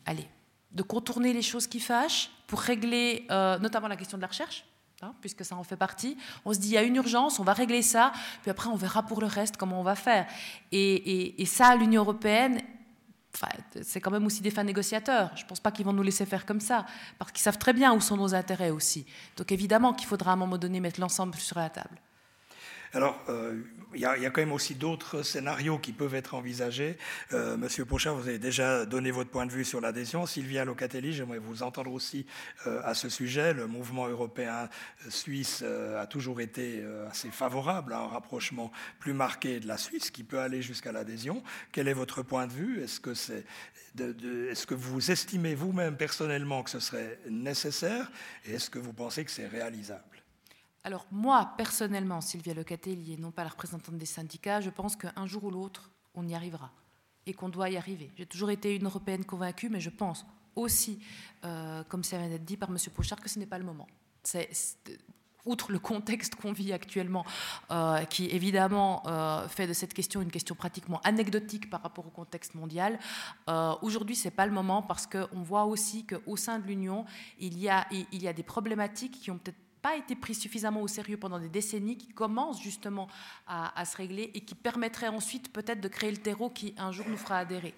allez, 0.05 0.28
de 0.70 0.82
contourner 0.82 1.32
les 1.32 1.40
choses 1.40 1.66
qui 1.66 1.80
fâchent 1.80 2.30
pour 2.53 2.61
régler 2.61 3.24
euh, 3.30 3.59
notamment 3.61 3.88
la 3.88 3.96
question 3.96 4.18
de 4.18 4.20
la 4.20 4.28
recherche, 4.28 4.66
hein, 5.00 5.14
puisque 5.22 5.42
ça 5.42 5.57
en 5.57 5.64
fait 5.64 5.78
partie. 5.78 6.18
On 6.44 6.53
se 6.53 6.59
dit, 6.59 6.68
il 6.68 6.74
y 6.74 6.76
a 6.76 6.82
une 6.82 6.96
urgence, 6.96 7.40
on 7.40 7.44
va 7.44 7.55
régler 7.55 7.80
ça, 7.80 8.12
puis 8.42 8.50
après, 8.50 8.68
on 8.68 8.76
verra 8.76 9.03
pour 9.05 9.22
le 9.22 9.26
reste 9.26 9.57
comment 9.57 9.80
on 9.80 9.82
va 9.82 9.94
faire. 9.94 10.26
Et, 10.70 11.46
ça, 11.46 11.74
l'Union 11.76 12.03
européenne, 12.03 12.61
c'est 13.80 14.03
quand 14.03 14.11
même 14.11 14.26
aussi 14.26 14.42
des 14.42 14.50
fins 14.50 14.64
négociateurs. 14.64 15.30
Je 15.34 15.44
ne 15.44 15.48
pense 15.48 15.61
pas 15.61 15.72
qu'ils 15.72 15.86
vont 15.86 15.94
nous 15.94 16.03
laisser 16.03 16.26
faire 16.26 16.44
comme 16.44 16.61
ça, 16.61 16.84
parce 17.18 17.32
qu'ils 17.32 17.40
savent 17.40 17.57
très 17.57 17.72
bien 17.72 17.94
où 17.94 18.03
sont 18.03 18.18
nos 18.18 18.34
intérêts 18.34 18.68
aussi. 18.68 19.07
Donc 19.38 19.50
évidemment 19.50 19.94
qu'il 19.94 20.07
faudra 20.07 20.32
à 20.32 20.34
un 20.34 20.36
moment 20.36 20.59
donné 20.59 20.78
mettre 20.78 21.00
l'ensemble 21.00 21.34
sur 21.36 21.57
la 21.57 21.70
table. 21.70 21.96
Alors, 22.95 23.18
il 23.95 24.01
y, 24.01 24.05
a, 24.05 24.30
quand 24.30 24.43
même 24.43 24.53
aussi 24.53 24.74
d'autres 24.74 25.22
scénarios 25.22 25.78
qui 25.78 25.93
peuvent 25.93 26.14
être 26.14 26.34
envisagés. 26.34 26.99
Monsieur 27.32 27.86
Pochard, 27.86 28.14
vous 28.14 28.28
avez 28.28 28.38
déjà 28.38 28.84
donné 28.84 29.11
votre 29.11 29.30
point 29.30 29.47
de 29.47 29.51
vue 29.51 29.64
sur 29.64 29.80
l'adhésion. 29.80 30.26
Sylvia 30.26 30.66
Locatelli, 30.66 31.14
j'aimerais 31.14 31.38
vous 31.38 31.62
entendre 31.62 31.90
aussi 31.90 32.26
à 32.66 32.93
ce 32.93 33.09
sujet. 33.09 33.55
Le 33.55 33.66
mouvement 33.66 34.09
européen 34.09 34.68
suisse 35.09 35.62
a 35.62 36.07
toujours 36.07 36.43
été 36.43 36.84
assez 37.11 37.30
favorable 37.30 37.95
à 37.95 38.01
un 38.01 38.09
rapprochement 38.09 38.70
plus 38.99 39.14
marqué 39.14 39.59
de 39.59 39.68
la 39.68 39.78
Suisse, 39.78 40.11
qui 40.11 40.22
peut 40.22 40.40
aller 40.40 40.61
jusqu'à 40.61 40.93
l'adhésion. 40.93 41.43
Quel 41.72 41.88
est 41.88 41.95
votre 41.95 42.22
point 42.22 42.47
de 42.47 42.53
vue? 42.53 42.82
Est-ce 42.82 43.01
que, 43.01 43.14
c'est 43.14 43.45
est-ce 43.99 44.66
que 44.66 44.74
vous 44.74 45.11
estimez 45.11 45.55
vous-même 45.55 45.97
personnellement 45.97 46.62
que 46.62 46.70
ce 46.70 46.80
serait 46.80 47.18
nécessaire? 47.28 48.11
Et 48.45 48.55
est-ce 48.55 48.68
que 48.68 48.78
vous 48.78 48.93
pensez 48.93 49.24
que 49.24 49.30
c'est 49.30 49.49
réalisable? 49.49 50.11
Alors 50.84 51.06
moi, 51.10 51.54
personnellement, 51.56 52.20
Sylvia 52.20 52.54
Locatelli, 52.54 53.14
et 53.14 53.16
non 53.16 53.30
pas 53.30 53.44
la 53.44 53.50
représentante 53.50 53.96
des 53.96 54.06
syndicats, 54.06 54.60
je 54.60 54.70
pense 54.70 54.96
qu'un 54.96 55.26
jour 55.26 55.44
ou 55.44 55.50
l'autre, 55.50 55.90
on 56.14 56.26
y 56.26 56.34
arrivera 56.34 56.72
et 57.24 57.34
qu'on 57.34 57.48
doit 57.48 57.70
y 57.70 57.76
arriver. 57.76 58.10
J'ai 58.16 58.26
toujours 58.26 58.50
été 58.50 58.74
une 58.74 58.86
Européenne 58.86 59.24
convaincue, 59.24 59.68
mais 59.68 59.80
je 59.80 59.90
pense 59.90 60.26
aussi, 60.56 60.98
euh, 61.44 61.84
comme 61.84 62.02
ça 62.02 62.18
vient 62.18 62.28
d'être 62.28 62.44
dit 62.44 62.56
par 62.56 62.68
M. 62.68 62.76
Pochard, 62.94 63.20
que 63.20 63.28
ce 63.28 63.38
n'est 63.38 63.46
pas 63.46 63.58
le 63.58 63.64
moment. 63.64 63.86
C'est, 64.24 64.50
outre 65.44 65.72
le 65.72 65.78
contexte 65.78 66.34
qu'on 66.36 66.52
vit 66.52 66.72
actuellement, 66.72 67.24
euh, 67.70 68.04
qui 68.04 68.26
évidemment 68.26 69.02
euh, 69.06 69.48
fait 69.48 69.66
de 69.66 69.72
cette 69.72 69.94
question 69.94 70.20
une 70.20 70.30
question 70.30 70.54
pratiquement 70.54 71.00
anecdotique 71.04 71.70
par 71.70 71.82
rapport 71.82 72.06
au 72.06 72.10
contexte 72.10 72.54
mondial, 72.54 72.98
euh, 73.48 73.74
aujourd'hui 73.82 74.14
c'est 74.14 74.30
pas 74.30 74.46
le 74.46 74.52
moment 74.52 74.82
parce 74.82 75.06
qu'on 75.06 75.42
voit 75.42 75.64
aussi 75.64 76.06
qu'au 76.06 76.36
sein 76.36 76.58
de 76.58 76.66
l'Union, 76.66 77.04
il, 77.38 77.58
y 77.58 77.68
a, 77.68 77.86
il 77.90 78.22
y 78.22 78.28
a 78.28 78.32
des 78.32 78.42
problématiques 78.42 79.20
qui 79.20 79.30
ont 79.30 79.38
peut-être 79.38 79.58
pas 79.82 79.96
été 79.96 80.14
prises 80.14 80.40
suffisamment 80.40 80.80
au 80.80 80.88
sérieux 80.88 81.16
pendant 81.16 81.38
des 81.38 81.48
décennies, 81.48 81.98
qui 81.98 82.08
commencent 82.08 82.62
justement 82.62 83.08
à, 83.46 83.78
à 83.78 83.84
se 83.84 83.96
régler 83.96 84.30
et 84.34 84.40
qui 84.40 84.54
permettraient 84.54 85.08
ensuite 85.08 85.52
peut-être 85.52 85.80
de 85.80 85.88
créer 85.88 86.10
le 86.10 86.16
terreau 86.16 86.48
qui 86.48 86.74
un 86.78 86.92
jour 86.92 87.06
nous 87.08 87.16
fera 87.16 87.38
adhérer. 87.38 87.74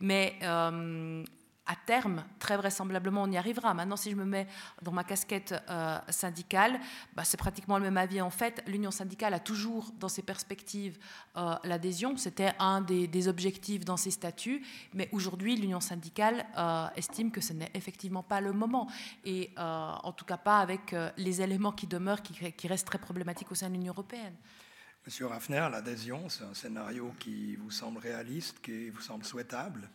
Mais 0.00 0.38
euh, 0.42 1.24
à 1.66 1.76
terme, 1.86 2.24
très 2.38 2.56
vraisemblablement, 2.56 3.22
on 3.22 3.30
y 3.30 3.36
arrivera. 3.36 3.74
Maintenant, 3.74 3.96
si 3.96 4.10
je 4.10 4.16
me 4.16 4.24
mets 4.24 4.48
dans 4.82 4.92
ma 4.92 5.04
casquette 5.04 5.54
euh, 5.68 5.98
syndicale, 6.08 6.80
bah, 7.14 7.22
c'est 7.24 7.36
pratiquement 7.36 7.78
le 7.78 7.84
même 7.84 7.96
avis. 7.96 8.20
En 8.20 8.30
fait, 8.30 8.62
l'Union 8.66 8.90
syndicale 8.90 9.34
a 9.34 9.38
toujours 9.38 9.92
dans 9.98 10.08
ses 10.08 10.22
perspectives 10.22 10.98
euh, 11.36 11.54
l'adhésion. 11.64 12.16
C'était 12.16 12.52
un 12.58 12.80
des, 12.80 13.28
objectifs 13.28 13.84
dans 13.84 13.96
ses 13.96 14.10
statuts. 14.10 14.64
Mais 14.94 15.08
aujourd'hui, 15.12 15.56
l'Union 15.56 15.80
syndicale 15.80 16.46
euh, 16.56 16.88
estime 16.96 17.30
que 17.30 17.40
ce 17.40 17.52
n'est 17.52 17.70
effectivement 17.74 18.22
pas 18.22 18.40
le 18.40 18.52
moment. 18.52 18.88
Et 19.24 19.50
en 19.56 20.12
tout 20.12 20.24
cas 20.24 20.38
pas 20.38 20.58
avec 20.58 20.94
les 21.16 21.42
éléments 21.42 21.72
qui 21.72 21.86
demeurent, 21.86 22.22
qui, 22.22 22.52
qui 22.52 22.68
restent 22.68 22.86
très 22.86 22.98
problématiques 22.98 23.52
au 23.52 23.54
sein 23.54 23.68
de 23.68 23.74
l'Union 23.74 23.92
européenne. 23.92 24.34
Monsieur 25.06 25.26
Raffner, 25.26 25.66
l'adhésion, 25.70 26.28
c'est 26.28 26.44
un 26.44 26.54
scénario 26.54 27.12
qui 27.18 27.56
vous 27.56 27.70
semble 27.70 27.98
réaliste, 27.98 28.60
qui 28.60 28.90
vous 28.90 29.00
semble 29.00 29.24
souhaitable? 29.24 29.88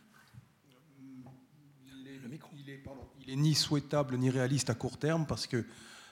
Il 2.65 3.31
est, 3.31 3.35
ni 3.35 3.53
souhaitable 3.53 4.17
ni 4.17 4.29
réaliste 4.29 4.69
à 4.69 4.73
court 4.73 4.97
terme 4.97 5.25
parce 5.27 5.45
que 5.45 5.65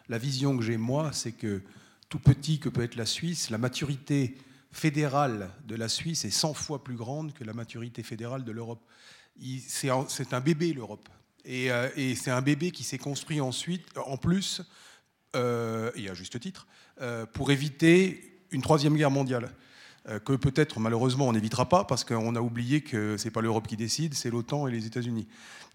la 0.09 0.17
vision 0.17 0.55
que 0.57 0.63
j'ai 0.63 0.77
moi, 0.77 1.11
c'est 1.13 1.31
que 1.31 1.61
tout 2.09 2.19
petit 2.19 2.59
que 2.59 2.69
peut 2.69 2.83
être 2.83 2.95
la 2.95 3.05
Suisse, 3.05 3.49
la 3.49 3.57
maturité 3.57 4.37
fédérale 4.71 5.49
de 5.65 5.75
la 5.75 5.89
Suisse 5.89 6.25
est 6.25 6.31
100 6.31 6.53
fois 6.53 6.83
plus 6.83 6.95
grande 6.95 7.33
que 7.33 7.43
la 7.43 7.53
maturité 7.53 8.03
fédérale 8.03 8.43
de 8.43 8.51
l'Europe. 8.51 8.81
C'est 9.67 9.89
un, 9.89 10.41
bébé 10.41 10.73
l'Europe. 10.73 11.09
Euh, 11.47 11.89
et, 11.95 12.15
c'est 12.15 12.31
un 12.31 12.41
bébé 12.41 12.71
qui 12.71 12.83
s'est 12.83 12.99
construit 12.99 13.41
ensuite, 13.41 13.87
en 13.97 14.17
plus, 14.17 14.61
euh, 15.35 15.91
et 15.95 16.09
à 16.09 16.13
juste 16.13 16.39
titre, 16.39 16.67
euh, 17.01 17.25
pour 17.25 17.51
éviter 17.51 18.43
une 18.51 18.61
troisième 18.61 18.95
guerre 18.95 19.11
mondiale. 19.11 19.51
Euh, 20.09 20.19
que 20.19 20.33
peut-être 20.33 20.81
malheureusement 20.81 21.29
on 21.29 21.31
n'évitera 21.31 21.69
pas 21.69 21.85
parce 21.85 22.03
qu'on 22.03 22.35
a 22.35 22.41
oublié 22.41 22.81
que 22.81 23.15
c'est 23.15 23.31
pas 23.31 23.39
l'Europe 23.39 23.67
qui 23.67 23.77
décide, 23.77 24.13
c'est 24.15 24.29
l'OTAN 24.29 24.67
et 24.67 24.71
les 24.71 24.85
États-Unis. 24.85 25.29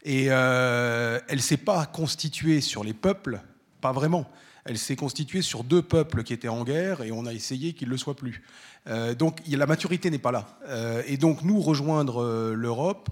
Et 0.05 0.26
euh, 0.30 1.18
elle 1.28 1.42
s'est 1.42 1.57
pas 1.57 1.86
constituée 1.86 2.61
sur 2.61 2.84
les 2.84 2.94
peuples, 2.94 3.40
pas 3.80 3.92
vraiment. 3.92 4.30
Elle 4.64 4.78
s'est 4.78 4.96
constituée 4.96 5.42
sur 5.42 5.64
deux 5.64 5.82
peuples 5.82 6.22
qui 6.22 6.32
étaient 6.32 6.49
en 6.49 6.62
guerre 6.62 7.03
et 7.03 7.11
on 7.11 7.26
a 7.26 7.32
essayé 7.32 7.72
qu'ils 7.72 7.88
ne 7.88 7.92
le 7.92 7.99
soient 7.99 8.16
plus. 8.16 8.42
Euh, 8.86 9.14
donc 9.14 9.40
la 9.49 9.66
maturité 9.66 10.11
n'est 10.11 10.18
pas 10.18 10.32
là. 10.32 10.59
Euh, 10.68 11.03
et 11.07 11.16
donc 11.16 11.42
nous 11.42 11.61
rejoindre 11.61 12.53
l'Europe, 12.55 13.09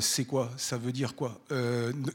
c'est 0.00 0.24
quoi? 0.24 0.50
Ça 0.56 0.78
veut 0.78 0.92
dire 0.92 1.14
quoi? 1.14 1.40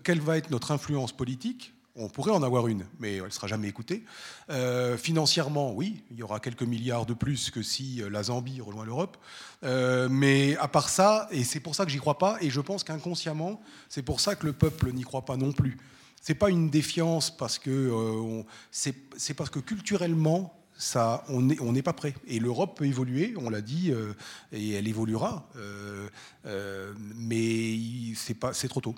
Quelle 0.04 0.20
va 0.20 0.38
être 0.38 0.50
notre 0.50 0.72
influence 0.72 1.12
politique? 1.12 1.74
On 2.00 2.08
pourrait 2.08 2.32
en 2.32 2.42
avoir 2.42 2.68
une, 2.68 2.86
mais 3.00 3.18
elle 3.18 3.26
ne 3.26 3.30
sera 3.30 3.48
jamais 3.48 3.68
écoutée. 3.68 4.04
Euh, 4.50 4.98
financièrement, 4.98 5.74
oui, 5.74 6.02
il 6.12 6.18
y 6.18 6.24
aura 6.24 6.40
quelques 6.40 6.64
milliards 6.64 7.06
de 7.06 7.14
plus 7.14 7.52
que 7.52 7.62
si 7.62 8.02
euh, 8.02 8.10
la 8.10 8.24
Zambie 8.24 8.62
rejoint 8.62 8.86
l'Europe. 8.86 9.18
Euh, 9.64 10.08
mais 10.10 10.56
à 10.58 10.70
part 10.70 10.90
ça, 10.90 11.28
et 11.32 11.44
c'est 11.44 11.60
pour 11.60 11.76
ça 11.76 11.86
que 11.86 11.92
j'y 11.92 11.98
crois 11.98 12.18
pas, 12.18 12.38
et 12.42 12.50
je 12.50 12.62
pense 12.62 12.84
qu'inconsciemment, 12.84 13.62
c'est 13.90 14.02
pour 14.02 14.22
ça 14.22 14.36
que 14.36 14.46
le 14.46 14.54
peuple 14.54 14.92
n'y 14.94 15.04
croit 15.04 15.26
pas 15.26 15.36
non 15.36 15.52
plus. 15.52 15.78
C'est 16.22 16.36
pas 16.36 16.50
une 16.50 16.70
défiance 16.70 17.36
parce 17.36 17.60
que 17.60 18.44
c'est 18.72 19.34
parce 19.36 19.50
que 19.50 19.60
culturellement, 19.60 20.54
ça, 20.78 21.24
on 21.30 21.42
n'est 21.42 21.82
pas 21.82 21.94
prêt. 21.94 22.14
Et 22.28 22.40
l'Europe 22.40 22.78
peut 22.78 22.86
évoluer, 22.86 23.34
on 23.38 23.50
l'a 23.50 23.62
dit, 23.62 23.94
et 24.52 24.74
elle 24.74 24.90
évoluera, 24.90 25.50
mais 27.16 27.80
c'est 28.16 28.68
trop 28.68 28.82
tôt. 28.82 28.96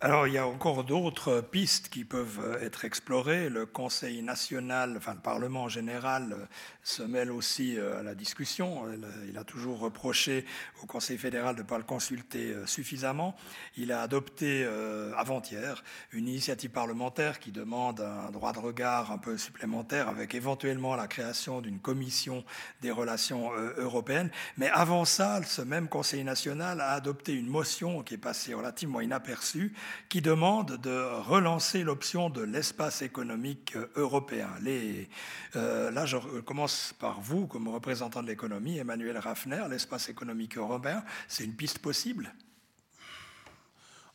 Alors, 0.00 0.26
il 0.26 0.34
y 0.34 0.38
a 0.38 0.46
encore 0.46 0.84
d'autres 0.84 1.40
pistes 1.40 1.88
qui 1.88 2.04
peuvent 2.04 2.58
être 2.60 2.84
explorées. 2.84 3.48
Le 3.48 3.64
Conseil 3.64 4.20
national, 4.20 4.96
enfin 4.98 5.14
le 5.14 5.20
Parlement 5.20 5.62
en 5.62 5.68
général, 5.68 6.36
se 6.82 7.02
mêle 7.02 7.30
aussi 7.30 7.78
euh, 7.78 8.00
à 8.00 8.02
la 8.02 8.14
discussion. 8.14 8.82
Il 9.26 9.38
a 9.38 9.44
toujours 9.44 9.78
reproché 9.78 10.44
au 10.82 10.86
Conseil 10.86 11.16
fédéral 11.16 11.56
de 11.56 11.62
ne 11.62 11.66
pas 11.66 11.78
le 11.78 11.84
consulter 11.84 12.52
euh, 12.52 12.66
suffisamment. 12.66 13.34
Il 13.78 13.92
a 13.92 14.02
adopté 14.02 14.62
euh, 14.64 15.12
avant-hier 15.16 15.82
une 16.12 16.28
initiative 16.28 16.70
parlementaire 16.70 17.38
qui 17.38 17.50
demande 17.50 18.00
un 18.00 18.30
droit 18.30 18.52
de 18.52 18.58
regard 18.58 19.10
un 19.10 19.18
peu 19.18 19.38
supplémentaire 19.38 20.08
avec 20.08 20.34
éventuellement 20.34 20.96
la 20.96 21.08
création 21.08 21.62
d'une 21.62 21.78
commission 21.78 22.44
des 22.82 22.90
relations 22.90 23.52
européennes. 23.78 24.30
Mais 24.58 24.68
avant 24.68 25.06
ça, 25.06 25.42
ce 25.42 25.62
même 25.62 25.88
Conseil 25.88 26.24
national 26.24 26.82
a 26.82 26.90
adopté 26.90 27.32
une 27.32 27.48
motion 27.48 28.02
qui 28.02 28.14
est 28.14 28.18
passée 28.18 28.52
relativement 28.52 29.00
inaperçue 29.00 29.72
qui 30.08 30.20
demande 30.20 30.78
de 30.80 31.20
relancer 31.22 31.82
l'option 31.82 32.30
de 32.30 32.42
l'espace 32.42 33.02
économique 33.02 33.74
euh, 33.76 33.86
européen. 33.96 34.48
Les, 34.62 35.08
euh, 35.56 35.90
là, 35.90 36.06
je 36.06 36.16
commence 36.40 36.94
par 36.98 37.20
vous, 37.20 37.46
comme 37.46 37.68
représentant 37.68 38.22
de 38.22 38.28
l'économie, 38.28 38.78
Emmanuel 38.78 39.18
Raffner, 39.18 39.64
l'espace 39.68 40.08
économique 40.08 40.56
européen, 40.56 41.04
c'est 41.28 41.44
une 41.44 41.54
piste 41.54 41.78
possible? 41.78 42.34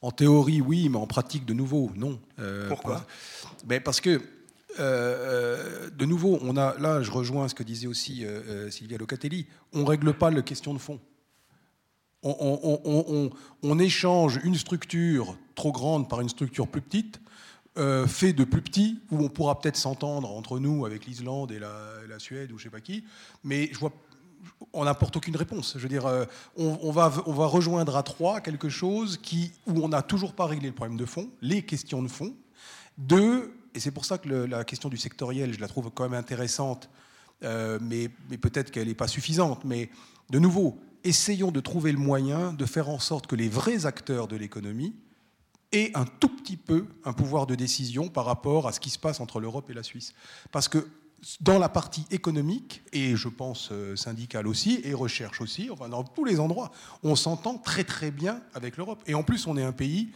En 0.02 0.12
théorie, 0.12 0.62
oui, 0.62 0.88
mais 0.90 0.98
en 0.98 1.08
pratique, 1.08 1.46
de 1.46 1.54
nouveau, 1.54 1.92
non. 1.96 2.20
Euh, 2.40 2.70
Pourquoi? 2.70 3.06
ben 3.66 3.82
Parce 3.82 4.00
que 4.00 4.22
de 4.78 6.06
nouveau, 6.06 6.40
on 6.42 6.56
a, 6.56 6.78
là, 6.80 7.02
je 7.02 7.12
rejoins 7.12 7.50
ce 7.50 7.56
que 7.56 7.64
disait 7.64 7.88
aussi 7.88 8.26
Sylvia 8.70 8.98
Locatelli, 8.98 9.46
on 9.74 9.80
ne 9.80 9.86
règle 9.86 10.14
pas 10.14 10.32
la 10.32 10.42
question 10.42 10.74
de 10.74 10.80
fond 10.80 11.02
on, 12.24 13.80
échange 13.80 14.40
une 14.44 14.56
structure 14.56 15.38
trop 15.56 15.72
grande 15.72 16.10
par 16.10 16.22
une 16.22 16.30
structure 16.30 16.68
plus 16.68 16.82
petite, 16.82 17.22
euh, 17.78 18.08
fait 18.08 18.34
de 18.34 18.44
plus 18.44 18.62
petit, 18.62 19.00
où 19.12 19.24
on 19.24 19.30
pourra 19.30 19.60
peut-être 19.60 19.78
s'entendre 19.78 20.32
entre 20.32 20.60
nous 20.60 20.86
avec 20.86 21.06
l'Islande 21.06 21.52
et 21.52 21.60
la, 21.60 22.20
Suède 22.20 22.52
ou 22.52 22.58
je 22.58 22.64
sais 22.64 22.70
pas 22.70 22.82
qui, 22.82 23.06
mais 23.46 23.70
je 23.72 23.80
vois, 23.80 23.94
on 24.74 24.84
n'apporte 24.84 25.16
aucune 25.16 25.38
réponse. 25.38 25.74
Je 25.78 25.80
veux 25.82 25.88
dire, 25.88 26.06
euh, 26.06 26.26
on, 26.58 26.92
va, 26.92 27.14
on 27.26 27.32
va 27.32 27.46
rejoindre 27.46 27.96
à 27.96 28.04
trois 28.04 28.42
quelque 28.42 28.68
chose 28.68 29.18
qui, 29.18 29.54
où 29.68 29.82
on 29.82 29.88
n'a 29.88 30.02
toujours 30.02 30.34
pas 30.34 30.48
réglé 30.48 30.68
le 30.68 30.76
problème 30.76 30.98
de 30.98 31.06
fond, 31.06 31.30
les 31.42 31.62
questions 31.62 32.04
de 32.04 32.10
fond. 32.10 32.34
Deux, 32.98 33.54
et 33.74 33.80
c'est 33.80 33.92
pour 33.92 34.04
ça 34.04 34.18
que 34.18 34.28
la 34.28 34.66
question 34.66 34.90
du 34.90 34.98
sectoriel, 34.98 35.54
je 35.54 35.62
la 35.62 35.70
trouve 35.70 35.90
quand 35.92 36.04
même 36.04 36.20
intéressante, 36.20 36.90
euh, 37.44 37.80
mais, 37.82 38.10
mais 38.30 38.38
peut-être 38.38 38.72
qu'elle 38.72 38.90
n'est 38.90 38.96
pas 38.96 39.08
suffisante. 39.08 39.64
Mais 39.64 39.90
de 40.30 40.40
nouveau, 40.40 40.78
essayons 41.04 41.52
de 41.52 41.60
trouver 41.60 41.92
le 41.92 41.98
moyen 41.98 42.54
de 42.54 42.66
faire 42.66 42.90
en 42.90 43.00
sorte 43.00 43.28
que 43.28 43.36
les 43.36 43.50
vrais 43.50 43.86
acteurs 43.86 44.28
de 44.28 44.36
l'économie 44.36 44.96
aient 45.72 45.92
un 45.94 46.06
tout 46.06 46.30
petit 46.30 46.58
peu 46.58 46.88
un 47.06 47.14
pouvoir 47.14 47.46
de 47.46 47.56
décision 47.56 48.10
par 48.10 48.26
rapport 48.26 48.68
à 48.68 48.72
ce 48.72 48.80
qui 48.80 48.90
se 48.90 49.00
passe 49.00 49.20
entre 49.20 49.40
l'Europe 49.40 49.70
et 49.70 49.74
la 49.74 49.84
Suisse. 49.84 50.14
Parce 50.52 50.68
que 50.68 50.88
dans 51.42 51.60
la 51.60 51.70
partie 51.70 52.06
économique, 52.12 52.82
et 52.94 53.16
je 53.16 53.28
pense 53.28 53.70
euh, 53.72 53.96
syndicale 53.96 54.48
aussi, 54.48 54.82
et 54.84 54.94
recherche 54.94 55.42
aussi, 55.42 55.70
enfin 55.70 55.90
dans 55.90 56.04
tous 56.04 56.26
les 56.26 56.40
endroits, 56.40 56.72
on 57.04 57.16
s'entend 57.16 57.58
très 57.58 57.84
très 57.84 58.12
bien 58.12 58.42
avec 58.54 58.78
l'Europe. 58.78 59.04
Et 59.06 59.14
en 59.14 59.24
plus, 59.24 59.48
on 59.48 59.58
est 59.58 59.64
un 59.64 59.72
pays, 59.72 60.10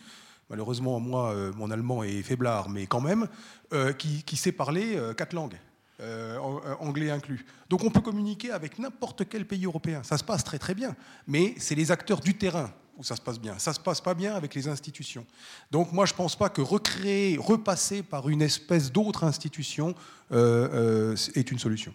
malheureusement, 0.49 0.99
moi, 0.99 1.33
euh, 1.33 1.51
mon 1.53 1.71
allemand 1.71 2.03
est 2.03 2.21
faiblard, 2.21 2.69
mais 2.69 2.87
quand 2.87 3.01
même, 3.01 3.27
euh, 3.73 3.93
qui, 3.93 4.23
qui, 4.23 4.37
sait 4.37 4.51
parler 4.51 4.97
quatre 5.17 5.33
langues. 5.33 5.59
Euh, 5.99 6.37
euh, 6.37 6.75
anglais 6.79 7.11
inclus. 7.11 7.45
Donc 7.69 7.83
on 7.83 7.91
peut 7.91 8.01
communiquer 8.01 8.49
avec 8.49 8.79
n'importe 8.79 9.29
quel 9.29 9.45
pays 9.45 9.65
européen. 9.65 10.01
Ça 10.01 10.17
se 10.17 10.23
passe 10.23 10.43
très 10.43 10.57
très 10.57 10.73
bien. 10.73 10.95
Mais 11.27 11.53
c'est 11.59 11.75
les 11.75 11.91
acteurs 11.91 12.19
du 12.19 12.33
terrain 12.35 12.73
où 12.97 13.03
ça 13.03 13.15
se 13.15 13.21
passe 13.21 13.39
bien. 13.39 13.59
Ça 13.59 13.73
se 13.73 13.79
passe 13.79 14.01
pas 14.01 14.15
bien 14.15 14.33
avec 14.33 14.55
les 14.55 14.67
institutions. 14.67 15.23
Donc 15.69 15.91
moi 15.91 16.07
je 16.07 16.15
pense 16.15 16.35
pas 16.35 16.49
que 16.49 16.61
recréer, 16.61 17.37
repasser 17.37 18.01
par 18.01 18.27
une 18.27 18.41
espèce 18.41 18.91
d'autre 18.91 19.23
institution 19.23 19.93
euh, 20.31 21.15
est 21.35 21.51
une 21.51 21.59
solution. 21.59 21.93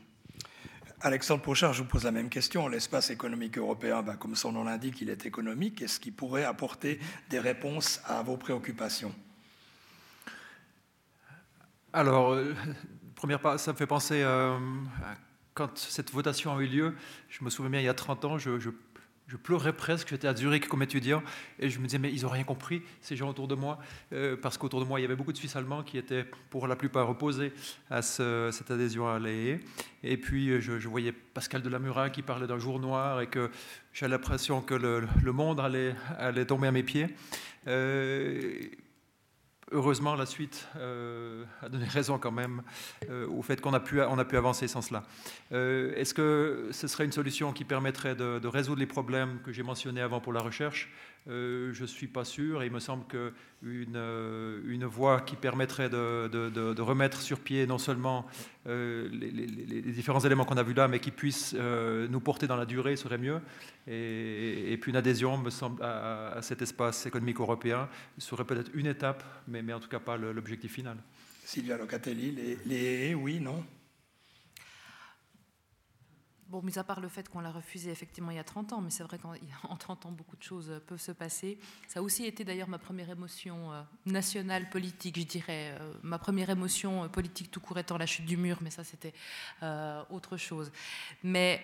Alexandre 1.00 1.42
Pochard, 1.42 1.72
je 1.72 1.82
vous 1.82 1.88
pose 1.88 2.04
la 2.04 2.12
même 2.12 2.28
question. 2.28 2.68
L'espace 2.68 3.10
économique 3.10 3.58
européen, 3.58 4.02
ben, 4.02 4.14
comme 4.14 4.36
son 4.36 4.52
nom 4.52 4.62
l'indique, 4.62 5.00
il 5.00 5.10
est 5.10 5.26
économique. 5.26 5.82
Est-ce 5.82 5.98
qu'il 5.98 6.12
pourrait 6.12 6.44
apporter 6.44 7.00
des 7.30 7.40
réponses 7.40 8.00
à 8.04 8.22
vos 8.22 8.36
préoccupations? 8.36 9.12
Alors, 11.92 12.36
première 13.18 13.40
part, 13.40 13.58
ça 13.58 13.72
me 13.72 13.76
fait 13.76 13.86
penser 13.86 14.22
euh, 14.22 14.56
quand 15.52 15.76
cette 15.76 16.12
votation 16.12 16.56
a 16.56 16.62
eu 16.62 16.68
lieu. 16.68 16.94
Je 17.28 17.42
me 17.42 17.50
souviens 17.50 17.70
bien, 17.70 17.80
il 17.80 17.84
y 17.84 17.88
a 17.88 17.94
30 17.94 18.24
ans, 18.24 18.38
je, 18.38 18.70
pleurais 19.42 19.72
presque, 19.72 20.10
j'étais 20.10 20.28
à 20.28 20.36
Zurich 20.36 20.68
comme 20.68 20.84
étudiant, 20.84 21.20
et 21.58 21.68
je 21.68 21.80
me 21.80 21.86
disais, 21.86 21.98
mais 21.98 22.12
ils 22.12 22.22
n'ont 22.22 22.28
rien 22.28 22.44
compris, 22.44 22.80
ces 23.00 23.16
gens 23.16 23.28
autour 23.28 23.48
de 23.48 23.56
moi, 23.56 23.80
euh, 24.12 24.36
parce 24.40 24.56
qu'autour 24.56 24.78
de 24.80 24.84
moi, 24.84 25.00
il 25.00 25.02
y 25.02 25.04
avait 25.04 25.16
beaucoup 25.16 25.32
de 25.32 25.36
Suisses 25.36 25.56
allemands 25.56 25.82
qui 25.82 25.98
étaient 25.98 26.24
pour 26.48 26.68
la 26.68 26.76
plupart 26.76 27.10
opposés 27.10 27.52
à 27.90 28.02
cette 28.02 28.70
adhésion 28.70 29.08
à 29.08 29.18
l'AE. 29.18 29.58
Et 30.04 30.16
puis, 30.16 30.50
euh, 30.50 30.60
je, 30.60 30.86
voyais 30.86 31.10
Pascal 31.10 31.60
Delamurat 31.60 32.10
qui 32.10 32.22
parlait 32.22 32.46
d'un 32.46 32.60
jour 32.60 32.78
noir, 32.78 33.20
et 33.20 33.26
que 33.26 33.50
j'avais 33.92 34.12
l'impression 34.12 34.60
que 34.60 34.74
le, 34.74 35.32
monde 35.32 35.58
allait, 35.58 35.96
allait 36.18 36.46
tomber 36.46 36.68
à 36.68 36.72
mes 36.72 36.84
pieds. 36.84 37.08
Euh, 37.66 38.60
heureusement, 39.72 40.14
la 40.14 40.26
suite 40.26 40.68
euh, 40.76 41.44
a 41.62 41.68
donné 41.68 41.86
raison 41.86 42.18
quand 42.18 42.32
même 42.32 42.62
euh, 43.10 43.26
au 43.28 43.42
fait 43.42 43.60
qu'on 43.60 43.74
a 43.74 43.80
pu, 43.80 44.00
on 44.00 44.18
a 44.18 44.24
pu 44.24 44.36
avancer 44.36 44.68
sans 44.68 44.82
cela. 44.82 45.04
Euh, 45.52 45.94
est-ce 45.96 46.14
que 46.14 46.68
ce 46.72 46.86
serait 46.88 47.04
une 47.04 47.12
solution 47.12 47.52
qui 47.52 47.64
permettrait 47.64 48.14
de, 48.14 48.38
de 48.38 48.48
résoudre 48.48 48.80
les 48.80 48.86
problèmes 48.86 49.40
que 49.44 49.52
j'ai 49.52 49.62
mentionnés 49.62 50.00
avant 50.00 50.20
pour 50.20 50.32
la 50.32 50.40
recherche? 50.40 50.90
Euh, 51.28 51.72
je 51.72 51.82
ne 51.82 51.86
suis 51.86 52.06
pas 52.06 52.24
sûr. 52.24 52.62
Et 52.62 52.66
il 52.66 52.72
me 52.72 52.80
semble 52.80 53.04
qu'une 53.06 53.96
euh, 53.96 54.60
une 54.66 54.84
voie 54.84 55.20
qui 55.20 55.36
permettrait 55.36 55.88
de, 55.90 56.80
remettre 56.80 57.20
sur 57.20 57.40
pied 57.40 57.66
non 57.66 57.78
seulement 57.78 58.26
euh, 58.66 59.08
les, 59.12 59.92
différents 59.92 60.20
éléments 60.20 60.44
qu'on 60.44 60.56
a 60.56 60.62
vus 60.62 60.74
là, 60.74 60.88
mais 60.88 61.00
qui 61.00 61.10
puissent 61.10 61.54
nous 61.54 62.20
porter 62.20 62.46
dans 62.46 62.56
la 62.56 62.66
durée 62.66 62.96
serait 62.96 63.18
mieux. 63.18 63.40
Et, 63.86 64.78
puis 64.80 64.90
une 64.90 64.96
adhésion, 64.96 65.38
me 65.38 65.50
semble, 65.50 65.82
à, 65.82 66.38
cet 66.42 66.62
espace 66.62 67.06
économique 67.06 67.40
européen 67.40 67.88
serait 68.18 68.44
peut-être 68.44 68.70
une 68.74 68.86
étape, 68.86 69.24
mais, 69.46 69.62
mais 69.62 69.72
en 69.72 69.80
tout 69.80 69.88
cas 69.88 70.00
pas 70.00 70.16
l'objectif 70.16 70.72
final. 70.72 70.96
Sylvia 71.44 71.78
Locatelli, 71.78 72.32
les, 72.32 72.58
les 72.66 73.14
oui, 73.14 73.40
non? 73.40 73.64
Bon, 76.48 76.62
mis 76.62 76.78
à 76.78 76.84
part 76.84 77.00
le 77.00 77.08
fait 77.08 77.28
qu'on 77.28 77.40
l'a 77.40 77.50
refusé 77.50 77.90
effectivement 77.90 78.30
il 78.30 78.36
y 78.36 78.40
a 78.40 78.44
30 78.44 78.72
ans, 78.72 78.80
mais 78.80 78.88
c'est 78.88 79.02
vrai 79.02 79.18
qu'en 79.18 79.34
30 79.76 80.06
ans, 80.06 80.12
beaucoup 80.12 80.36
de 80.36 80.42
choses 80.42 80.70
euh, 80.70 80.80
peuvent 80.80 81.00
se 81.00 81.12
passer. 81.12 81.58
Ça 81.88 82.00
a 82.00 82.02
aussi 82.02 82.24
été 82.24 82.42
d'ailleurs 82.42 82.70
ma 82.70 82.78
première 82.78 83.10
émotion 83.10 83.70
euh, 83.70 83.82
nationale 84.06 84.70
politique, 84.70 85.18
je 85.18 85.26
dirais. 85.26 85.76
Euh, 85.78 85.92
ma 86.02 86.18
première 86.18 86.48
émotion 86.48 87.06
politique 87.10 87.50
tout 87.50 87.60
court 87.60 87.78
étant 87.78 87.98
la 87.98 88.06
chute 88.06 88.24
du 88.24 88.38
mur, 88.38 88.58
mais 88.62 88.70
ça 88.70 88.82
c'était 88.82 89.12
autre 90.10 90.38
chose. 90.38 90.72
Mais 91.22 91.60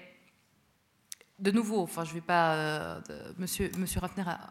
de 1.38 1.50
nouveau, 1.50 1.80
enfin 1.80 2.04
je 2.04 2.10
ne 2.10 2.14
vais 2.16 2.20
pas... 2.20 3.00
monsieur, 3.38 3.70
monsieur 3.78 4.00
Raffner 4.00 4.24
a, 4.26 4.50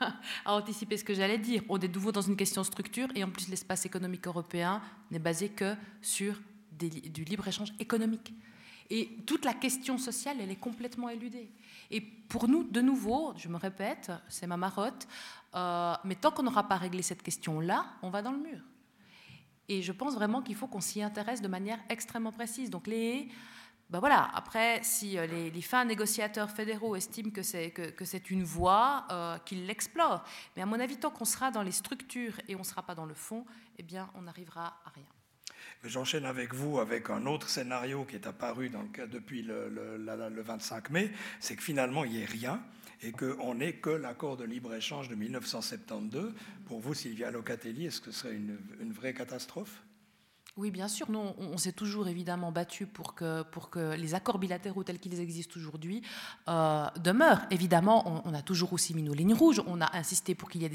a 0.46 0.54
anticipé 0.54 0.96
ce 0.96 1.04
que 1.04 1.12
j'allais 1.12 1.38
dire. 1.38 1.62
On 1.68 1.78
est 1.78 1.88
de 1.88 1.94
nouveau 1.94 2.12
dans 2.12 2.22
une 2.22 2.36
question 2.36 2.64
structure 2.64 3.08
et 3.14 3.22
en 3.22 3.30
plus 3.30 3.48
l'espace 3.48 3.84
économique 3.84 4.26
européen 4.26 4.80
n'est 5.10 5.18
basé 5.18 5.50
que 5.50 5.74
sur 6.00 6.40
du 6.72 7.24
libre-échange 7.24 7.72
économique. 7.78 8.32
Et 8.90 9.16
toute 9.26 9.44
la 9.44 9.54
question 9.54 9.98
sociale, 9.98 10.38
elle 10.40 10.50
est 10.50 10.56
complètement 10.56 11.08
éludée. 11.08 11.50
Et 11.90 12.00
pour 12.00 12.48
nous, 12.48 12.64
de 12.64 12.80
nouveau, 12.80 13.34
je 13.36 13.48
me 13.48 13.56
répète, 13.56 14.12
c'est 14.28 14.46
ma 14.46 14.56
marotte, 14.56 15.06
euh, 15.54 15.94
mais 16.04 16.14
tant 16.14 16.30
qu'on 16.30 16.42
n'aura 16.42 16.68
pas 16.68 16.76
réglé 16.76 17.02
cette 17.02 17.22
question-là, 17.22 17.86
on 18.02 18.10
va 18.10 18.22
dans 18.22 18.32
le 18.32 18.38
mur. 18.38 18.60
Et 19.68 19.82
je 19.82 19.92
pense 19.92 20.14
vraiment 20.14 20.42
qu'il 20.42 20.54
faut 20.54 20.68
qu'on 20.68 20.80
s'y 20.80 21.02
intéresse 21.02 21.42
de 21.42 21.48
manière 21.48 21.78
extrêmement 21.88 22.32
précise. 22.32 22.70
Donc 22.70 22.86
les 22.86 23.28
ben 23.88 24.00
voilà, 24.00 24.28
après, 24.34 24.80
si 24.82 25.16
euh, 25.16 25.26
les, 25.26 25.62
fins 25.62 25.84
négociateurs 25.84 26.50
fédéraux 26.50 26.96
estiment 26.96 27.30
que 27.30 27.42
c'est, 27.42 27.70
que, 27.70 28.04
c'est 28.04 28.30
une 28.32 28.42
voie, 28.42 29.06
euh, 29.12 29.38
qu'ils 29.38 29.64
l'explorent. 29.64 30.24
Mais 30.56 30.62
à 30.62 30.66
mon 30.66 30.80
avis, 30.80 30.96
tant 30.96 31.10
qu'on 31.10 31.24
sera 31.24 31.52
dans 31.52 31.62
les 31.62 31.70
structures 31.70 32.34
et 32.48 32.56
on 32.56 32.60
ne 32.60 32.64
sera 32.64 32.82
pas 32.82 32.96
dans 32.96 33.06
le 33.06 33.14
fond, 33.14 33.46
eh 33.78 33.84
bien, 33.84 34.10
on 34.16 34.22
n'arrivera 34.22 34.80
à 34.84 34.90
rien. 34.90 35.06
J'enchaîne 35.86 36.24
avec 36.24 36.54
vous 36.54 36.78
avec 36.78 37.10
un 37.10 37.26
autre 37.26 37.48
scénario 37.48 38.04
qui 38.04 38.16
est 38.16 38.26
apparu 38.26 38.68
dans 38.68 38.84
depuis 39.10 39.42
le, 39.42 39.68
le, 39.68 40.42
25 40.42 40.90
mai, 40.90 41.10
c'est 41.40 41.56
que 41.56 41.62
finalement 41.62 42.04
il 42.04 42.12
n'y 42.12 42.22
ait 42.22 42.26
rien 42.26 42.60
et 43.02 43.12
qu'on 43.12 43.54
n'ait 43.54 43.74
que 43.74 43.90
l'accord 43.90 44.36
de 44.36 44.44
libre-échange 44.44 45.08
de 45.08 45.14
1972. 45.14 46.34
Pour 46.66 46.80
vous, 46.80 46.94
Sylvia 46.94 47.30
Locatelli, 47.30 47.86
est-ce 47.86 48.00
que 48.00 48.10
ce 48.10 48.20
serait 48.20 48.34
une 48.34 48.92
vraie 48.92 49.14
catastrophe? 49.14 49.82
Oui, 50.58 50.70
bien 50.70 50.88
sûr. 50.88 51.10
Nous, 51.10 51.18
on, 51.18 51.58
s'est 51.58 51.72
toujours 51.72 52.08
évidemment 52.08 52.50
battu 52.50 52.86
pour 52.86 53.14
que, 53.14 53.42
pour 53.42 53.68
que 53.68 53.94
les 53.94 54.14
accords 54.14 54.38
bilatéraux 54.38 54.84
tels 54.84 54.98
qu'ils 54.98 55.20
existent 55.20 55.58
aujourd'hui 55.58 56.00
euh, 56.48 56.86
demeurent. 57.02 57.42
Évidemment, 57.50 58.22
on, 58.24 58.32
a 58.32 58.40
toujours 58.40 58.72
aussi 58.72 58.94
mis 58.94 59.02
nos 59.02 59.12
lignes 59.12 59.34
rouges. 59.34 59.60
On 59.66 59.82
a 59.82 59.94
insisté 59.94 60.34
pour 60.34 60.48
qu'il 60.48 60.62
y 60.62 60.64
ait 60.64 60.70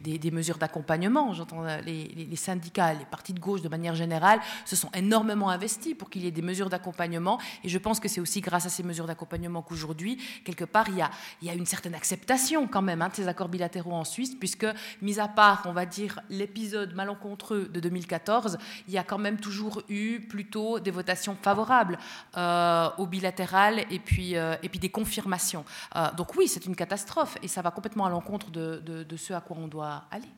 des, 0.00 0.18
des, 0.18 0.30
mesures 0.32 0.58
d'accompagnement. 0.58 1.32
J'entends 1.32 1.64
les, 1.86 2.34
syndicats, 2.34 2.92
les 2.92 3.04
partis 3.04 3.32
de 3.32 3.38
gauche 3.38 3.62
de 3.62 3.68
manière 3.68 3.94
générale 3.94 4.40
se 4.64 4.74
sont 4.74 4.90
énormément 4.94 5.48
investis 5.48 5.94
pour 5.94 6.10
qu'il 6.10 6.24
y 6.24 6.26
ait 6.26 6.32
des 6.32 6.42
mesures 6.42 6.68
d'accompagnement. 6.68 7.38
Et 7.62 7.68
je 7.68 7.78
pense 7.78 8.00
que 8.00 8.08
c'est 8.08 8.20
aussi 8.20 8.40
grâce 8.40 8.66
à 8.66 8.68
ces 8.68 8.82
mesures 8.82 9.06
d'accompagnement 9.06 9.62
qu'aujourd'hui, 9.62 10.20
quelque 10.44 10.64
part, 10.64 10.88
il 10.88 10.96
y, 10.96 11.02
a, 11.02 11.10
il 11.40 11.46
y 11.46 11.50
a 11.50 11.54
une 11.54 11.66
certaine 11.66 11.94
acceptation 11.94 12.66
quand 12.66 12.82
même 12.82 13.00
hein, 13.00 13.10
de 13.10 13.14
ces 13.14 13.28
accords 13.28 13.48
bilatéraux 13.48 13.92
en 13.92 14.04
Suisse, 14.04 14.34
puisque, 14.34 14.66
mis 15.02 15.20
à 15.20 15.28
part, 15.28 15.62
on 15.66 15.72
va 15.72 15.86
dire, 15.86 16.18
l'épisode 16.30 16.94
malencontreux 16.96 17.68
de 17.68 17.78
2014, 17.78 18.58
il 18.88 18.94
y 18.94 18.98
a 18.98 19.04
quand 19.04 19.19
même 19.20 19.38
toujours 19.38 19.82
eu 19.88 20.20
plutôt 20.20 20.80
des 20.80 20.90
votations 20.90 21.36
favorables 21.40 21.98
euh, 22.36 22.88
au 22.98 23.06
bilatéral 23.06 23.84
et 23.90 23.98
puis, 23.98 24.36
euh, 24.36 24.56
et 24.62 24.68
puis 24.68 24.78
des 24.78 24.90
confirmations. 24.90 25.64
Euh, 25.96 26.10
donc 26.16 26.36
oui, 26.36 26.48
c'est 26.48 26.66
une 26.66 26.76
catastrophe 26.76 27.36
et 27.42 27.48
ça 27.48 27.62
va 27.62 27.70
complètement 27.70 28.06
à 28.06 28.10
l'encontre 28.10 28.50
de, 28.50 28.78
de, 28.78 29.16
ce 29.16 29.32
à 29.32 29.40
quoi 29.40 29.56
on 29.58 29.68
doit 29.68 30.04
aller. 30.10 30.28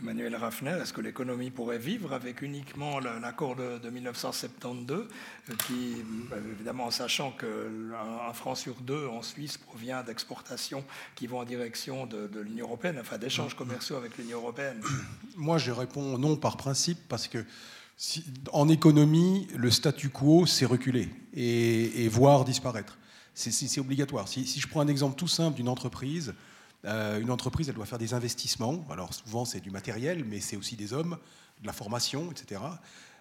Emmanuel 0.00 0.36
Raffner, 0.36 0.78
est-ce 0.80 0.92
que 0.92 1.00
l'économie 1.00 1.50
pourrait 1.50 1.78
vivre 1.78 2.12
avec 2.12 2.42
uniquement 2.42 3.00
l'accord 3.00 3.56
de, 3.56 3.90
1972, 3.90 5.08
qui, 5.66 5.96
évidemment, 6.52 6.84
en 6.84 6.90
sachant 6.92 7.32
qu'un 7.32 8.32
franc 8.32 8.54
sur 8.54 8.76
deux 8.76 9.08
en 9.08 9.22
Suisse 9.22 9.58
provient 9.58 10.04
d'exportations 10.04 10.84
qui 11.16 11.26
vont 11.26 11.40
en 11.40 11.44
direction 11.44 12.06
de, 12.06 12.28
de 12.28 12.38
l'Union 12.38 12.66
européenne, 12.66 12.98
enfin 13.00 13.18
d'échanges 13.18 13.54
commerciaux 13.54 13.96
avec 13.96 14.16
l'Union 14.18 14.38
européenne? 14.38 14.80
Moi, 15.36 15.58
je 15.58 15.72
réponds 15.72 16.16
non 16.16 16.36
par 16.36 16.56
principe, 16.56 17.00
parce 17.08 17.26
que 17.26 17.44
en 18.52 18.68
économie, 18.68 19.48
le 19.56 19.70
statu 19.70 20.08
quo, 20.08 20.46
c'est 20.46 20.64
reculer 20.64 21.08
et, 21.34 22.08
voir 22.08 22.44
disparaître. 22.44 22.98
C'est 23.34 23.80
obligatoire. 23.80 24.28
Si, 24.28 24.44
je 24.44 24.66
prends 24.68 24.80
un 24.80 24.88
exemple 24.88 25.16
tout 25.16 25.28
simple 25.28 25.56
d'une 25.56 25.68
entreprise, 25.68 26.34
euh, 26.84 27.20
une 27.20 27.30
entreprise, 27.30 27.68
elle 27.68 27.74
doit 27.74 27.86
faire 27.86 27.98
des 27.98 28.14
investissements. 28.14 28.84
Alors 28.90 29.12
souvent, 29.12 29.44
c'est 29.44 29.60
du 29.60 29.70
matériel, 29.70 30.24
mais 30.24 30.40
c'est 30.40 30.56
aussi 30.56 30.76
des 30.76 30.92
hommes, 30.92 31.18
de 31.60 31.66
la 31.66 31.72
formation, 31.72 32.30
etc. 32.30 32.60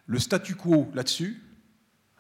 Le 0.06 0.20
statu 0.20 0.56
quo 0.56 0.88
là-dessus, 0.94 1.42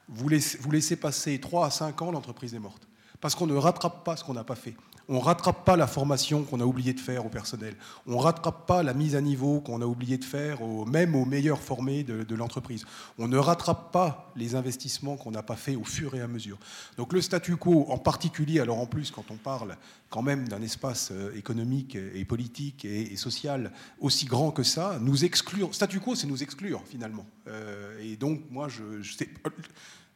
vous 0.07 0.29
laissez, 0.29 0.57
vous 0.57 0.71
laissez 0.71 0.95
passer 0.95 1.39
3 1.39 1.67
à 1.67 1.69
5 1.69 2.01
ans, 2.01 2.11
l'entreprise 2.11 2.55
est 2.55 2.59
morte. 2.59 2.87
Parce 3.21 3.35
qu'on 3.35 3.47
ne 3.47 3.55
rattrape 3.55 4.03
pas 4.03 4.17
ce 4.17 4.23
qu'on 4.23 4.33
n'a 4.33 4.43
pas 4.43 4.55
fait. 4.55 4.75
On 5.09 5.15
ne 5.15 5.19
rattrape 5.19 5.63
pas 5.63 5.77
la 5.77 5.87
formation 5.87 6.43
qu'on 6.43 6.59
a 6.59 6.65
oublié 6.65 6.93
de 6.93 6.99
faire 6.99 7.25
au 7.25 7.29
personnel. 7.29 7.75
On 8.07 8.17
ne 8.17 8.21
rattrape 8.21 8.67
pas 8.67 8.83
la 8.83 8.93
mise 8.93 9.15
à 9.15 9.21
niveau 9.21 9.61
qu'on 9.61 9.81
a 9.81 9.85
oublié 9.85 10.17
de 10.17 10.25
faire, 10.25 10.59
même 10.85 11.15
aux 11.15 11.23
meilleurs 11.23 11.61
formés 11.61 12.03
de, 12.03 12.35
l'entreprise. 12.35 12.85
On 13.17 13.27
ne 13.29 13.37
rattrape 13.37 13.91
pas 13.93 14.31
les 14.35 14.55
investissements 14.55 15.15
qu'on 15.15 15.31
n'a 15.31 15.43
pas 15.43 15.55
fait 15.55 15.77
au 15.77 15.85
fur 15.85 16.13
et 16.15 16.21
à 16.21 16.27
mesure. 16.27 16.57
Donc 16.97 17.13
le 17.13 17.21
statu 17.21 17.55
quo, 17.55 17.85
en 17.89 17.97
particulier, 17.97 18.59
alors 18.59 18.79
en 18.79 18.85
plus 18.85 19.11
quand 19.11 19.31
on 19.31 19.37
parle 19.37 19.77
quand 20.09 20.21
même 20.21 20.47
d'un 20.47 20.61
espace 20.61 21.09
euh, 21.11 21.35
économique 21.35 21.95
et 21.95 22.23
politique 22.25 22.85
et, 22.85 23.15
social 23.17 23.71
aussi 23.99 24.25
grand 24.25 24.51
que 24.51 24.63
ça, 24.63 24.99
nous 25.01 25.25
exclure. 25.25 25.73
Statu 25.73 25.99
quo, 25.99 26.15
c'est 26.15 26.27
nous 26.27 26.43
exclure 26.43 26.83
finalement. 26.85 27.25
Euh, 27.47 27.99
et 28.01 28.17
donc 28.17 28.41
moi, 28.51 28.67
je, 28.67 28.83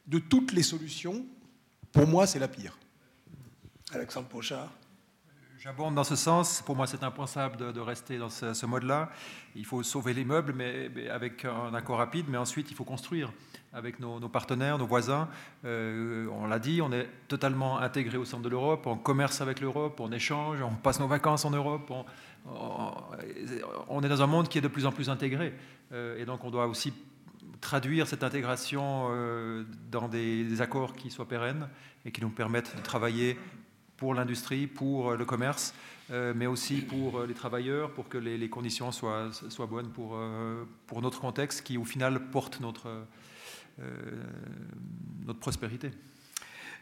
de 0.07 0.19
toutes 0.19 0.51
les 0.51 0.63
solutions, 0.63 1.25
pour 1.91 2.07
moi, 2.07 2.27
c'est 2.27 2.39
la 2.39 2.47
pire. 2.47 2.77
Alexandre 3.93 4.27
Pochard 4.27 4.71
J'abonde 5.63 5.93
dans 5.93 6.03
ce 6.03 6.15
sens. 6.15 6.63
Pour 6.65 6.75
moi, 6.75 6.87
c'est 6.87 7.03
impensable 7.03 7.55
de, 7.71 7.79
rester 7.79 8.17
dans 8.17 8.29
ce, 8.31 8.65
mode-là. 8.65 9.11
Il 9.55 9.63
faut 9.63 9.83
sauver 9.83 10.11
l'immeuble, 10.11 10.53
mais, 10.55 10.89
mais, 10.89 11.07
avec 11.07 11.45
un 11.45 11.75
accord 11.75 11.99
rapide. 11.99 12.25
Mais 12.29 12.39
ensuite, 12.39 12.71
il 12.71 12.73
faut 12.75 12.83
construire 12.83 13.31
avec 13.71 13.99
nos, 13.99 14.19
partenaires, 14.27 14.79
nos 14.79 14.87
voisins. 14.87 15.29
Euh, 15.63 16.27
on 16.33 16.47
l'a 16.47 16.57
dit, 16.57 16.81
on 16.81 16.91
est 16.91 17.07
totalement 17.27 17.77
intégré 17.77 18.17
au 18.17 18.25
centre 18.25 18.41
de 18.41 18.49
l'Europe. 18.49 18.87
On 18.87 18.97
commerce 18.97 19.39
avec 19.39 19.61
l'Europe, 19.61 19.99
on 19.99 20.11
échange, 20.11 20.63
on 20.63 20.73
passe 20.73 20.99
nos 20.99 21.07
vacances 21.07 21.45
en 21.45 21.51
Europe. 21.51 21.91
On, 23.87 24.01
est 24.01 24.09
dans 24.09 24.23
un 24.23 24.27
monde 24.27 24.49
qui 24.49 24.57
est 24.57 24.61
de 24.61 24.67
plus 24.67 24.87
en 24.87 24.91
plus 24.91 25.11
intégré. 25.11 25.53
Euh, 25.91 26.17
et 26.17 26.25
donc, 26.25 26.43
on 26.43 26.49
doit 26.49 26.65
aussi 26.65 26.91
traduire 27.59 28.07
cette 28.07 28.23
intégration 28.23 29.09
euh, 29.11 29.63
dans 29.91 30.07
des 30.07 30.59
accords 30.59 30.95
qui 30.95 31.11
soient 31.11 31.27
pérennes 31.27 31.69
et 32.03 32.11
qui 32.11 32.21
nous 32.21 32.31
permettent 32.31 32.75
de 32.75 32.81
travailler 32.81 33.37
pour 34.01 34.15
l'industrie, 34.15 34.65
pour 34.65 35.11
euh, 35.11 35.15
le 35.15 35.25
commerce, 35.25 35.75
euh, 36.09 36.33
mais 36.35 36.47
aussi 36.47 36.77
pour 36.81 37.19
euh, 37.19 37.27
les 37.27 37.35
travailleurs, 37.35 37.91
pour 37.91 38.09
que 38.09 38.17
les, 38.17 38.49
conditions 38.49 38.91
soient, 38.91 39.29
bonnes 39.69 39.91
pour, 39.91 40.17
pour 40.87 41.03
notre 41.03 41.21
contexte 41.21 41.61
qui, 41.61 41.77
au 41.77 41.85
final, 41.85 42.31
porte 42.31 42.59
notre, 42.61 43.05
notre 45.23 45.39
prospérité. 45.39 45.91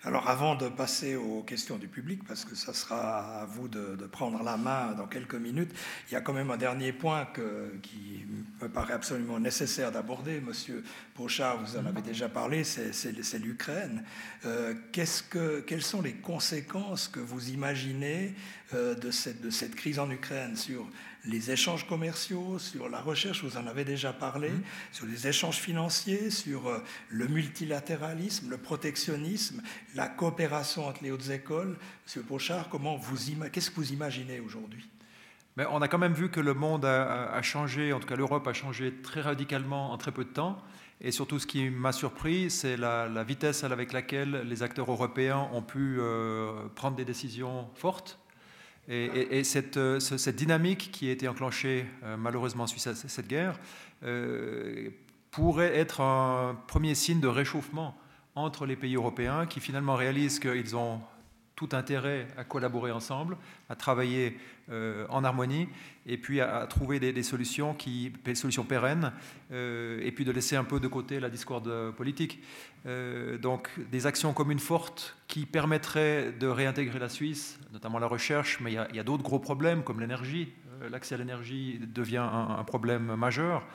Alors 0.05 0.29
avant 0.29 0.55
de 0.55 0.69
passer 0.69 1.17
aux 1.17 1.43
questions 1.43 1.77
du 1.77 1.89
public, 1.89 2.21
parce 2.25 2.45
que 2.45 2.55
ça 2.55 2.73
sera 2.73 3.41
à 3.41 3.45
vous 3.45 3.67
de, 3.67 3.97
prendre 4.09 4.41
la 4.43 4.55
main 4.55 4.93
dans 4.93 5.07
quelques 5.07 5.35
minutes, 5.35 5.71
il 6.09 6.13
y 6.13 6.15
a 6.15 6.21
quand 6.21 6.31
même 6.31 6.51
un 6.51 6.57
dernier 6.57 6.93
point 6.93 7.27
qui 7.81 8.25
me 8.61 8.69
paraît 8.69 8.93
absolument 8.93 9.39
nécessaire 9.39 9.91
d'aborder. 9.91 10.39
Monsieur 10.39 10.83
Pochard, 11.15 11.61
vous 11.61 11.77
en 11.77 11.85
avez 11.85 12.01
déjà 12.01 12.29
parlé, 12.29 12.63
c'est 12.63 13.39
l'Ukraine. 13.39 14.03
Euh, 14.45 14.73
que, 15.29 15.59
quelles 15.59 15.81
sont 15.81 16.01
les 16.01 16.13
conséquences 16.13 17.09
que 17.09 17.19
vous 17.19 17.49
imaginez 17.49 18.35
euh, 18.73 18.95
de, 18.95 19.11
cette, 19.11 19.41
de 19.41 19.49
cette 19.49 19.75
crise 19.75 19.99
en 19.99 20.09
Ukraine 20.09 20.55
sur 20.55 20.87
les 21.25 21.51
échanges 21.51 21.85
commerciaux, 21.87 22.59
sur 22.59 22.89
la 22.89 23.01
recherche, 23.01 23.43
vous 23.43 23.57
en 23.57 23.67
avez 23.67 23.83
déjà 23.83 24.13
parlé, 24.13 24.49
mmh. 24.49 24.63
sur 24.91 25.05
les 25.05 25.27
échanges 25.27 25.57
financiers, 25.57 26.29
sur 26.29 26.67
euh, 26.67 26.83
le 27.09 27.27
multilatéralisme, 27.27 28.49
le 28.49 28.57
protectionnisme, 28.57 29.61
la 29.95 30.07
coopération 30.07 30.87
entre 30.87 31.03
les 31.03 31.11
hautes 31.11 31.29
écoles. 31.29 31.77
Monsieur 32.05 32.21
Pochard, 32.21 32.69
comment 32.69 32.95
vous 32.95 33.17
qu'est-ce 33.51 33.69
que 33.69 33.75
vous 33.75 33.91
imaginez 33.91 34.39
aujourd'hui? 34.39 34.87
Mais 35.57 35.65
on 35.69 35.81
a 35.81 35.87
quand 35.87 35.97
même 35.97 36.13
vu 36.13 36.29
que 36.29 36.39
le 36.39 36.53
monde 36.53 36.85
a, 36.85 37.41
changé, 37.41 37.91
en 37.91 37.99
tout 37.99 38.07
cas 38.07 38.15
l'Europe 38.15 38.47
a 38.47 38.53
changé 38.53 38.93
très 39.01 39.19
radicalement 39.19 39.91
en 39.91 39.97
très 39.97 40.11
peu 40.11 40.23
de 40.23 40.29
temps. 40.29 40.61
Et 41.01 41.11
surtout, 41.11 41.39
ce 41.39 41.47
qui 41.47 41.69
m'a 41.69 41.91
surpris, 41.91 42.49
c'est 42.49 42.77
la, 42.77 43.23
vitesse 43.23 43.63
avec 43.63 43.91
laquelle 43.91 44.43
les 44.45 44.63
acteurs 44.63 44.89
européens 44.89 45.49
ont 45.51 45.61
pu 45.61 45.97
euh, 45.99 46.67
prendre 46.75 46.95
des 46.95 47.05
décisions 47.05 47.67
fortes 47.73 48.18
et, 48.89 49.43
euh, 49.77 49.99
cette, 49.99 50.35
dynamique 50.35 50.89
qui 50.91 51.09
a 51.09 51.11
été 51.11 51.27
enclenchée 51.27 51.85
euh, 52.03 52.17
malheureusement 52.17 52.65
suite 52.65 52.87
à 52.87 52.95
cette 52.95 53.27
guerre 53.27 53.59
euh, 54.03 54.89
pourrait 55.31 55.75
être 55.77 56.01
un 56.01 56.59
premier 56.67 56.95
signe 56.95 57.19
de 57.19 57.27
réchauffement 57.27 57.95
entre 58.33 58.65
les 58.65 58.75
pays 58.75 58.95
européens 58.95 59.45
qui 59.45 59.59
finalement 59.59 59.95
réalisent 59.95 60.39
qu'ils 60.39 60.75
ont 60.75 61.01
tout 61.59 61.75
intérêt 61.75 62.25
à 62.37 62.45
collaborer 62.45 62.89
ensemble, 62.89 63.35
à 63.67 63.75
travailler 63.75 64.37
euh, 64.71 65.05
en 65.09 65.25
harmonie, 65.25 65.67
et 66.05 66.17
puis 66.17 66.39
à, 66.39 66.65
trouver 66.67 67.01
des, 67.01 67.21
solutions, 67.21 67.73
qui, 67.73 68.13
des 68.23 68.33
solutions 68.33 68.63
pérennes, 68.63 69.11
euh, 69.51 69.99
et 70.01 70.13
puis 70.13 70.23
de 70.23 70.31
laisser 70.31 70.55
un 70.55 70.63
peu 70.63 70.79
de 70.79 70.87
côté 70.87 71.19
la 71.19 71.29
discorde 71.29 71.91
politique. 71.97 72.41
Euh, 72.85 73.37
donc 73.37 73.67
des 73.91 74.07
actions 74.07 74.31
communes 74.31 74.59
fortes 74.59 75.17
qui 75.27 75.45
permettraient 75.45 76.31
de 76.31 76.47
réintégrer 76.47 76.97
la 76.97 77.09
Suisse, 77.09 77.59
notamment 77.73 77.99
la 77.99 78.07
recherche, 78.07 78.61
mais 78.61 78.71
il 78.71 78.95
y 78.95 78.99
a, 78.99 79.03
d'autres 79.03 79.23
gros 79.23 79.39
problèmes 79.39 79.83
comme 79.83 79.99
l'énergie. 79.99 80.53
L'accès 80.89 81.15
à 81.15 81.17
l'énergie 81.17 81.77
devient 81.93 82.25
un, 82.31 82.63
problème 82.63 83.15
majeur, 83.15 83.67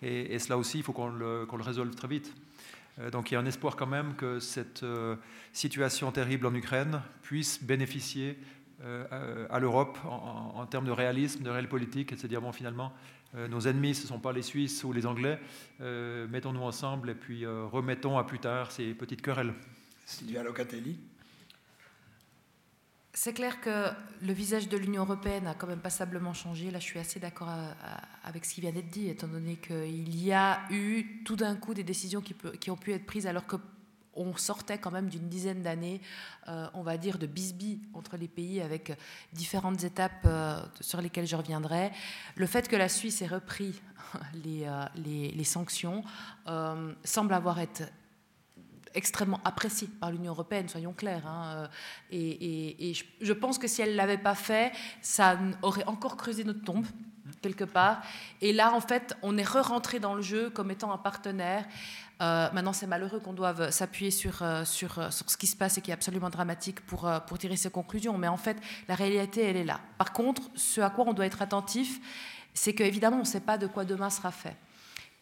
et, 0.00 0.38
cela 0.38 0.58
aussi, 0.58 0.78
il 0.78 0.84
faut 0.84 0.92
qu'on 0.92 1.08
le, 1.08 1.44
le 1.44 1.62
résolve 1.62 1.92
très 1.96 2.06
vite. 2.06 2.32
Euh, 2.98 3.10
donc 3.10 3.30
il 3.30 3.34
y 3.34 3.36
a 3.36 3.40
un 3.40 3.46
espoir 3.46 3.76
quand 3.76 3.86
même 3.86 4.14
que 4.14 4.38
cette 4.38 4.82
euh, 4.82 5.16
situation 5.52 6.10
terrible 6.12 6.46
en 6.46 6.54
Ukraine 6.54 7.02
puisse 7.22 7.62
bénéficier 7.62 8.38
euh, 8.82 9.46
à 9.50 9.58
l'Europe 9.58 9.98
en, 10.04 10.66
termes 10.66 10.86
de 10.86 10.90
réalisme, 10.90 11.42
de 11.42 11.50
réelle 11.50 11.68
politique, 11.68 12.12
et 12.12 12.16
de 12.16 12.20
se 12.20 12.26
dire, 12.26 12.40
bon, 12.40 12.52
finalement, 12.52 12.92
nos 13.48 13.60
ennemis, 13.60 13.94
ce 13.94 14.02
ne 14.02 14.08
sont 14.08 14.18
pas 14.18 14.32
les 14.32 14.42
Suisses 14.42 14.84
ou 14.84 14.92
les 14.92 15.06
Anglais, 15.06 15.38
mettons-nous 15.80 16.60
ensemble 16.60 17.08
et 17.10 17.14
puis 17.14 17.46
remettons 17.46 18.18
à 18.18 18.24
plus 18.24 18.40
tard 18.40 18.72
ces 18.72 18.92
petites 18.92 19.22
querelles. 19.22 19.54
Sylvia 20.04 20.42
Locatelli 20.42 20.98
c'est 23.14 23.34
clair 23.34 23.60
que 23.60 23.88
le 24.22 24.32
visage 24.32 24.68
de 24.68 24.76
l'Union 24.78 25.02
européenne 25.02 25.46
a 25.46 25.54
quand 25.54 25.66
même 25.66 25.80
passablement 25.80 26.32
changé. 26.32 26.70
Là, 26.70 26.78
je 26.78 26.84
suis 26.84 26.98
assez 26.98 27.20
d'accord 27.20 27.50
euh, 27.50 27.72
avec 28.24 28.46
ce 28.46 28.54
qui 28.54 28.62
vient 28.62 28.72
d'être 28.72 28.88
dit, 28.88 29.08
étant 29.08 29.28
donné 29.28 29.56
qu'il 29.56 30.24
y 30.24 30.32
a 30.32 30.62
eu 30.70 31.22
tout 31.24 31.36
d'un 31.36 31.54
coup 31.56 31.74
des 31.74 31.84
décisions 31.84 32.22
qui, 32.22 32.70
ont 32.70 32.76
pu 32.76 32.92
être 32.92 33.04
prises 33.04 33.26
alors 33.26 33.44
qu'on 33.46 34.36
sortait 34.36 34.78
quand 34.78 34.90
même 34.90 35.10
d'une 35.10 35.28
dizaine 35.28 35.60
d'années, 35.62 36.00
euh, 36.48 36.66
on 36.72 36.82
va 36.82 36.96
dire, 36.96 37.18
de 37.18 37.26
bisbis 37.26 37.82
entre 37.92 38.16
les 38.16 38.28
pays 38.28 38.62
avec 38.62 38.92
différentes 39.34 39.84
étapes 39.84 40.24
euh, 40.24 40.62
sur 40.80 41.02
lesquelles 41.02 41.26
je 41.26 41.36
reviendrai. 41.36 41.92
Le 42.36 42.46
fait 42.46 42.66
que 42.66 42.76
la 42.76 42.88
Suisse 42.88 43.20
ait 43.20 43.26
repris 43.26 43.78
les, 44.42 45.44
sanctions 45.44 46.02
semble 47.04 47.34
avoir 47.34 47.60
été 47.60 47.84
extrêmement 48.94 49.40
appréciée 49.44 49.88
par 50.00 50.10
l'Union 50.10 50.32
européenne, 50.32 50.68
soyons 50.68 50.92
clairs. 50.92 51.26
Hein, 51.26 51.54
euh, 51.56 51.66
et, 52.10 52.94
je, 53.20 53.32
pense 53.32 53.58
que 53.58 53.68
si 53.68 53.82
elle 53.82 53.92
ne 53.92 53.96
l'avait 53.96 54.18
pas 54.18 54.34
fait, 54.34 54.72
ça 55.00 55.38
aurait 55.62 55.84
encore 55.84 56.16
creusé 56.16 56.44
notre 56.44 56.62
tombe 56.62 56.86
quelque 57.40 57.64
part. 57.64 58.02
Et 58.40 58.52
là, 58.52 58.72
en 58.72 58.80
fait, 58.80 59.16
on 59.22 59.36
est 59.38 59.44
re-rentré 59.44 60.00
dans 60.00 60.14
le 60.14 60.22
jeu 60.22 60.50
comme 60.50 60.70
étant 60.70 60.92
un 60.92 60.98
partenaire. 60.98 61.64
Euh, 62.20 62.48
maintenant, 62.52 62.72
c'est 62.72 62.86
malheureux 62.86 63.20
qu'on 63.20 63.32
doive 63.32 63.70
s'appuyer 63.70 64.10
sur, 64.10 64.42
euh, 64.42 64.64
sur, 64.64 65.12
sur, 65.12 65.30
ce 65.30 65.36
qui 65.36 65.46
se 65.46 65.56
passe 65.56 65.78
et 65.78 65.80
qui 65.80 65.90
est 65.90 65.94
absolument 65.94 66.30
dramatique 66.30 66.80
pour, 66.86 67.10
pour 67.26 67.38
tirer 67.38 67.56
ses 67.56 67.70
conclusions. 67.70 68.16
Mais 68.18 68.28
en 68.28 68.36
fait, 68.36 68.56
la 68.88 68.94
réalité, 68.94 69.42
elle 69.42 69.56
est 69.56 69.64
là. 69.64 69.80
Par 69.98 70.12
contre, 70.12 70.42
ce 70.54 70.80
à 70.80 70.90
quoi 70.90 71.04
on 71.08 71.14
doit 71.14 71.26
être 71.26 71.42
attentif, 71.42 72.00
c'est 72.54 72.74
qu'évidemment, 72.74 73.16
on 73.16 73.20
ne 73.20 73.24
sait 73.24 73.40
pas 73.40 73.58
de 73.58 73.66
quoi 73.66 73.84
demain 73.84 74.10
sera 74.10 74.30
fait. 74.30 74.56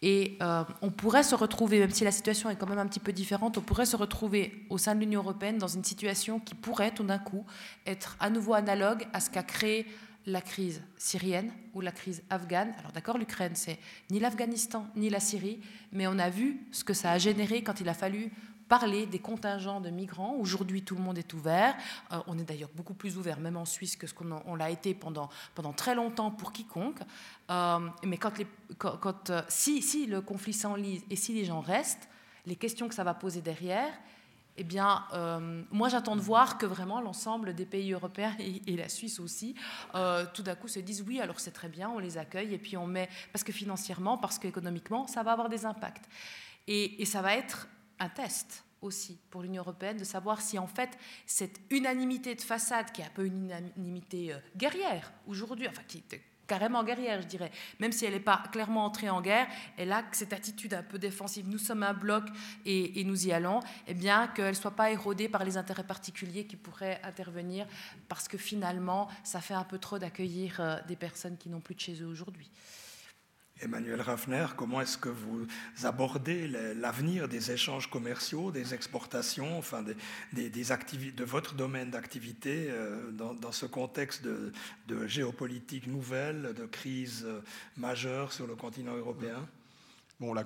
Et 0.02 0.38
euh, 0.40 0.64
on 0.80 0.90
pourrait 0.90 1.22
se 1.22 1.34
retrouver, 1.34 1.78
même 1.78 1.90
si 1.90 2.04
la 2.04 2.10
situation 2.10 2.48
est 2.48 2.56
quand 2.56 2.68
même 2.68 2.78
un 2.78 2.86
petit 2.86 3.00
peu 3.00 3.12
différente, 3.12 3.58
on 3.58 3.60
pourrait 3.60 3.86
se 3.86 3.96
retrouver 3.96 4.64
au 4.70 4.78
sein 4.78 4.94
de 4.94 5.00
l'Union 5.00 5.20
européenne 5.20 5.58
dans 5.58 5.68
une 5.68 5.84
situation 5.84 6.40
qui 6.40 6.54
pourrait 6.54 6.92
tout 6.92 7.04
d'un 7.04 7.18
coup 7.18 7.44
être 7.86 8.16
à 8.18 8.30
nouveau 8.30 8.54
analogue 8.54 9.06
à 9.12 9.20
ce 9.20 9.28
qu'a 9.28 9.42
créé 9.42 9.86
la 10.26 10.40
crise 10.40 10.82
syrienne 10.96 11.50
ou 11.74 11.80
la 11.80 11.92
crise 11.92 12.22
afghane. 12.30 12.72
Alors 12.78 12.92
d'accord, 12.92 13.18
l'Ukraine, 13.18 13.54
c'est 13.54 13.78
ni 14.10 14.20
l'Afghanistan 14.20 14.86
ni 14.96 15.10
la 15.10 15.20
Syrie, 15.20 15.60
mais 15.92 16.06
on 16.06 16.18
a 16.18 16.30
vu 16.30 16.60
ce 16.72 16.84
que 16.84 16.94
ça 16.94 17.12
a 17.12 17.18
généré 17.18 17.62
quand 17.62 17.80
il 17.80 17.88
a 17.88 17.94
fallu 17.94 18.30
parler 18.70 19.04
des 19.04 19.18
contingents 19.18 19.80
de 19.80 19.90
migrants. 19.90 20.36
Aujourd'hui, 20.36 20.82
tout 20.82 20.94
le 20.94 21.02
monde 21.02 21.18
est 21.18 21.34
ouvert. 21.34 21.74
Euh, 22.12 22.20
on 22.28 22.38
est 22.38 22.44
d'ailleurs 22.44 22.70
beaucoup 22.76 22.94
plus 22.94 23.18
ouvert, 23.18 23.40
même 23.40 23.56
en 23.56 23.64
Suisse, 23.64 23.96
que 23.96 24.06
ce 24.06 24.14
qu'on 24.14 24.54
l'a 24.54 24.70
été 24.70 24.94
pendant, 24.94 25.28
pendant 25.56 25.72
très 25.72 25.96
longtemps 25.96 26.30
pour 26.30 26.52
quiconque. 26.52 27.00
Euh, 27.50 27.80
mais 28.04 28.16
quand 28.16 29.30
euh, 29.30 29.42
si, 29.48 29.82
si 29.82 30.06
le 30.06 30.20
conflit 30.20 30.52
s'enlise 30.52 31.02
et 31.10 31.16
si 31.16 31.34
les 31.34 31.44
gens 31.44 31.60
restent, 31.60 32.08
les 32.46 32.54
questions 32.54 32.88
que 32.88 32.94
ça 32.94 33.02
va 33.02 33.12
poser 33.12 33.40
derrière, 33.40 33.92
eh 34.56 34.64
bien, 34.64 35.04
moi 35.70 35.88
j'attends 35.88 36.16
de 36.16 36.20
voir 36.20 36.58
que 36.58 36.66
vraiment 36.66 37.00
l'ensemble 37.00 37.54
des 37.54 37.64
pays 37.64 37.92
européens 37.92 38.34
et, 38.66 38.76
la 38.76 38.88
Suisse 38.88 39.18
aussi, 39.18 39.54
tout 40.34 40.42
d'un 40.42 40.54
coup 40.54 40.68
se 40.68 40.80
disent 40.80 41.02
oui, 41.06 41.20
alors 41.20 41.40
c'est 41.40 41.52
très 41.52 41.68
bien, 41.68 41.88
on 41.88 41.98
les 41.98 42.18
accueille 42.18 42.52
et 42.52 42.58
puis 42.58 42.76
on 42.76 42.86
met, 42.86 43.08
parce 43.32 43.42
que 43.42 43.52
financièrement, 43.52 44.18
parce 44.18 44.38
qu'économiquement, 44.38 45.06
ça 45.06 45.22
va 45.22 45.32
avoir 45.32 45.48
des 45.48 45.64
impacts. 45.64 46.08
Et 46.66 47.04
ça 47.04 47.22
va 47.22 47.36
être 47.36 47.68
un 48.00 48.08
test 48.08 48.64
aussi 48.82 49.18
pour 49.30 49.42
l'Union 49.42 49.62
européenne 49.62 49.98
de 49.98 50.04
savoir 50.04 50.40
si 50.40 50.58
en 50.58 50.66
fait 50.66 50.90
cette 51.26 51.60
unanimité 51.70 52.34
de 52.34 52.40
façade, 52.40 52.90
qui 52.92 53.02
est 53.02 53.04
un 53.04 53.10
peu 53.10 53.26
une 53.26 53.44
unanimité 53.44 54.32
euh, 54.32 54.38
guerrière 54.56 55.12
aujourd'hui, 55.26 55.68
enfin 55.68 55.82
qui 55.86 55.98
est 55.98 56.22
carrément 56.50 56.82
guerrière, 56.82 57.22
je 57.22 57.28
dirais, 57.28 57.52
même 57.78 57.92
si 57.92 58.04
elle 58.04 58.14
n'est 58.14 58.18
pas 58.18 58.42
clairement 58.50 58.84
entrée 58.84 59.08
en 59.08 59.20
guerre, 59.20 59.46
elle 59.76 59.92
a 59.92 60.02
cette 60.10 60.32
attitude 60.32 60.74
un 60.74 60.82
peu 60.82 60.98
défensive, 60.98 61.48
nous 61.48 61.58
sommes 61.58 61.84
un 61.84 61.94
bloc 61.94 62.24
et, 62.66 63.04
nous 63.04 63.28
y 63.28 63.30
allons, 63.30 63.60
et 63.60 63.92
eh 63.92 63.94
bien 63.94 64.26
qu'elle 64.26 64.48
ne 64.48 64.54
soit 64.54 64.72
pas 64.72 64.90
érodée 64.90 65.28
par 65.28 65.44
les 65.44 65.56
intérêts 65.56 65.84
particuliers 65.84 66.46
qui 66.46 66.56
pourraient 66.56 67.00
intervenir, 67.04 67.68
parce 68.08 68.26
que 68.26 68.36
finalement, 68.36 69.06
ça 69.22 69.40
fait 69.40 69.54
un 69.54 69.62
peu 69.62 69.78
trop 69.78 70.00
d'accueillir 70.00 70.56
euh, 70.58 70.76
des 70.88 70.96
personnes 70.96 71.36
qui 71.36 71.50
n'ont 71.50 71.60
plus 71.60 71.76
de 71.76 71.80
chez 71.80 72.02
eux 72.02 72.08
aujourd'hui. 72.08 72.50
Emmanuel 73.62 74.00
Raffner, 74.00 74.46
comment 74.56 74.80
est-ce 74.80 74.96
que 74.96 75.08
vous 75.08 75.46
abordez 75.82 76.48
l'avenir 76.48 77.28
des 77.28 77.50
échanges 77.50 77.90
commerciaux, 77.90 78.50
des 78.50 78.74
exportations, 78.74 79.58
enfin 79.58 79.82
des, 80.32 80.50
de 80.50 81.24
votre 81.24 81.54
domaine 81.54 81.90
d'activité 81.90 82.68
euh, 82.70 83.10
dans, 83.12 83.52
ce 83.52 83.66
contexte 83.66 84.24
de, 84.24 85.06
géopolitique 85.06 85.86
nouvelle, 85.86 86.54
de 86.56 86.64
crise 86.64 87.24
euh, 87.26 87.40
majeure 87.76 88.32
sur 88.32 88.46
le 88.46 88.54
continent 88.54 88.96
européen? 88.96 89.46
Bon, 90.20 90.34
la, 90.34 90.44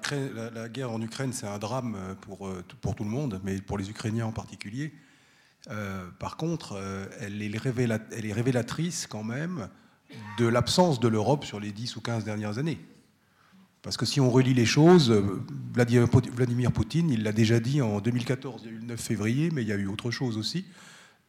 guerre 0.69 0.91
en 0.91 1.01
Ukraine, 1.01 1.33
c'est 1.33 1.47
un 1.47 1.59
drame 1.59 2.17
pour, 2.21 2.47
euh, 2.47 2.65
pour, 2.81 2.95
tout 2.95 3.05
le 3.05 3.11
monde, 3.11 3.41
mais 3.45 3.61
pour 3.61 3.79
les 3.79 3.91
Ukrainiens 3.91 4.27
en 4.27 4.33
particulier. 4.33 4.93
par 6.19 6.37
contre, 6.37 6.79
elle, 7.21 7.43
est 7.43 7.51
elle 8.13 8.27
est 8.27 8.33
révélatrice 8.33 9.07
quand 9.07 9.25
même 9.25 9.69
de 10.39 10.47
l'absence 10.47 11.01
de 11.01 11.09
l'Europe 11.09 11.45
sur 11.45 11.59
les 11.59 11.73
10 11.73 11.97
ou 11.97 12.01
15 12.01 12.25
dernières 12.25 12.59
années. 12.59 12.79
Parce 13.85 13.99
que 13.99 14.07
si 14.07 14.19
on 14.19 14.31
relit 14.31 14.55
les 14.55 14.65
choses, 14.65 15.11
euh, 15.11 15.45
Vladimir 15.75 16.73
Poutine, 16.73 17.11
il 17.11 17.23
l'a 17.23 17.33
déjà 17.33 17.61
dit 17.61 17.83
en 17.83 18.01
2014, 18.01 18.63
il 18.65 18.71
y 18.71 18.73
a 18.73 18.77
eu 18.77 18.79
le 18.79 18.87
9 18.87 18.99
février, 18.99 19.51
mais 19.53 19.61
il 19.61 19.69
y 19.69 19.73
a 19.73 19.77
eu 19.77 19.87
autre 19.87 20.11
chose 20.11 20.39
aussi. 20.39 20.65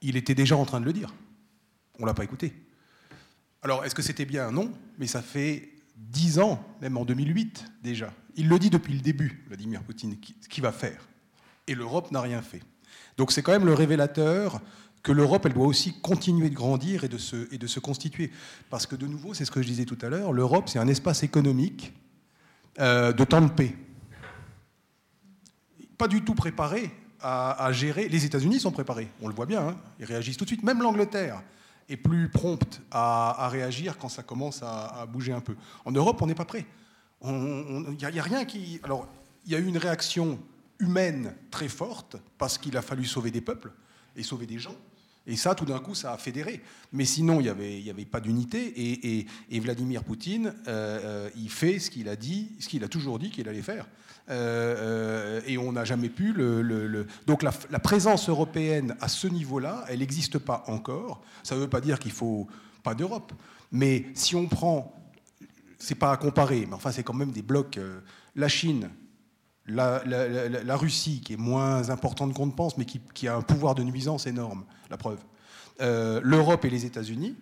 Il 0.02 0.16
était 0.16 0.36
déjà 0.36 0.56
en 0.56 0.64
train 0.64 0.80
de 0.80 0.86
le 0.86 0.94
dire. 0.94 1.14
On 2.00 2.04
ne 2.04 2.08
l'a 2.08 2.14
pas 2.14 2.24
écouté. 2.24 2.54
Alors, 3.62 3.84
est-ce 3.84 3.94
que 3.94 4.02
c'était 4.02 4.24
bien? 4.24 4.52
Non, 4.52 4.72
mais 4.98 5.06
ça 5.06 5.22
fait 5.22 5.70
dix 5.98 6.40
ans, 6.40 6.66
même 6.82 6.96
en 6.96 7.04
2008 7.04 7.66
déjà. 7.84 8.14
Il 8.38 8.48
le 8.48 8.58
dit 8.58 8.70
depuis 8.70 8.94
le 8.94 9.02
début, 9.02 9.44
Vladimir 9.50 9.84
Poutine, 9.84 10.16
ce 10.40 10.48
qu'il 10.48 10.64
va 10.64 10.72
faire. 10.72 11.10
Et 11.68 11.76
l'Europe 11.76 12.10
n'a 12.12 12.22
rien 12.22 12.42
fait. 12.42 12.62
Donc 13.18 13.34
c'est 13.34 13.42
quand 13.42 13.52
même 13.52 13.66
le 13.66 13.74
révélateur 13.74 14.62
que 15.04 15.12
l'Europe, 15.12 15.46
elle 15.46 15.54
doit 15.54 15.68
aussi 15.68 16.00
continuer 16.00 16.50
de 16.50 16.56
grandir 16.56 17.04
et 17.04 17.10
de, 17.10 17.18
se, 17.18 17.54
et 17.54 17.58
de 17.58 17.68
se 17.68 17.82
constituer. 17.82 18.32
Parce 18.70 18.86
que 18.88 18.96
de 18.96 19.08
nouveau, 19.08 19.34
c'est 19.34 19.44
ce 19.44 19.52
que 19.52 19.62
je 19.62 19.68
disais 19.68 19.84
tout 19.84 19.98
à 20.02 20.08
l'heure, 20.08 20.32
l'Europe, 20.32 20.70
c'est 20.70 20.80
un 20.80 20.88
espace 20.88 21.22
économique 21.22 21.94
euh, 22.80 23.14
de 23.14 23.24
temps 23.24 23.42
de 23.42 23.50
paix. 23.50 23.76
Pas 25.98 26.08
du 26.08 26.24
tout 26.24 26.36
préparé 26.36 26.92
à, 27.22 27.72
gérer. 27.72 28.08
Les 28.08 28.26
États-Unis 28.26 28.60
sont 28.60 28.72
préparés, 28.72 29.08
on 29.22 29.28
le 29.28 29.34
voit 29.34 29.48
bien, 29.48 29.70
hein. 29.70 29.78
ils 30.00 30.06
réagissent 30.06 30.38
tout 30.38 30.44
de 30.44 30.50
suite. 30.50 30.62
Même 30.62 30.82
l'Angleterre 30.82 31.42
est 31.90 31.98
plus 31.98 32.30
prompte 32.30 32.82
à, 32.92 33.48
réagir 33.50 33.98
quand 33.98 34.10
ça 34.10 34.22
commence 34.22 34.62
à, 34.62 35.06
bouger 35.08 35.34
un 35.34 35.42
peu. 35.42 35.56
En 35.86 35.92
Europe, 35.92 36.22
on 36.22 36.28
n'est 36.28 36.36
pas 36.36 36.46
prêt. 36.46 36.66
Il 37.24 37.98
y 38.00 39.56
a 39.56 39.60
eu 39.60 39.66
une 39.66 39.78
réaction 39.78 40.40
humaine 40.80 41.34
très 41.50 41.70
forte 41.70 42.18
parce 42.38 42.58
qu'il 42.58 42.78
a 42.78 42.82
fallu 42.82 43.06
sauver 43.06 43.32
des 43.32 43.42
peuples 43.42 43.72
et 44.16 44.22
sauver 44.22 44.46
des 44.46 44.60
gens. 44.60 44.76
Et 45.28 45.36
ça, 45.36 45.56
tout 45.56 45.66
d'un 45.66 45.80
coup, 45.80 45.96
ça 45.96 46.14
a 46.14 46.18
fédéré. 46.18 46.62
Mais 46.94 47.06
sinon, 47.06 47.40
il 47.40 47.44
n'y 47.44 47.50
avait, 47.50 47.82
y 47.82 47.90
avait 47.90 48.06
pas 48.06 48.20
d'unité. 48.20 49.26
Et, 49.50 49.60
Vladimir 49.60 50.04
Poutine, 50.04 50.54
euh, 50.68 51.00
euh, 51.28 51.30
il 51.36 51.50
fait 51.50 51.80
ce 51.80 51.90
qu'il 51.90 52.10
a 52.10 52.16
dit, 52.16 52.52
ce 52.60 52.68
qu'il 52.68 52.84
a 52.84 52.88
toujours 52.88 53.18
dit 53.18 53.32
qu'il 53.32 53.50
allait 53.50 53.64
faire. 53.64 53.88
Euh, 54.30 55.42
et 55.46 55.58
on 55.58 55.72
n'a 55.72 55.86
jamais 55.86 56.10
pu 56.10 56.34
le. 56.34 57.08
Donc 57.26 57.44
la, 57.44 57.52
présence 57.80 58.30
européenne 58.30 58.96
à 59.02 59.08
ce 59.08 59.28
niveau-là, 59.28 59.86
elle 59.90 60.00
n'existe 60.00 60.38
pas 60.38 60.64
encore. 60.68 61.24
Ça 61.44 61.56
ne 61.56 61.62
veut 61.62 61.70
pas 61.70 61.82
dire 61.82 62.00
qu'il 62.00 62.12
faut 62.12 62.48
pas 62.84 62.94
d'Europe. 62.94 63.34
Mais 63.72 64.06
si 64.14 64.36
on 64.36 64.48
prend, 64.48 64.94
c'est 65.80 65.96
pas 65.96 66.12
à 66.12 66.18
comparer, 66.18 66.66
mais 66.68 66.76
enfin 66.76 66.92
c'est 66.92 67.04
quand 67.04 67.14
même 67.14 67.32
des 67.32 67.42
blocs. 67.42 67.80
la 68.36 68.48
Chine, 68.48 68.90
la, 69.68 70.76
Russie, 70.76 71.22
qui 71.22 71.34
est 71.34 71.38
moins 71.38 71.90
importante 71.90 72.34
qu'on 72.34 72.46
ne 72.46 72.52
pense, 72.52 72.78
mais 72.78 72.86
qui, 72.86 73.28
a 73.28 73.36
un 73.36 73.42
pouvoir 73.42 73.76
de 73.76 73.84
nuisance 73.84 74.28
énorme, 74.28 74.66
la 74.90 74.98
preuve. 74.98 75.20
Euh, 75.82 76.22
L'Europe 76.24 76.66
et 76.66 76.70
les 76.70 76.86
États-Unis, 76.86 77.36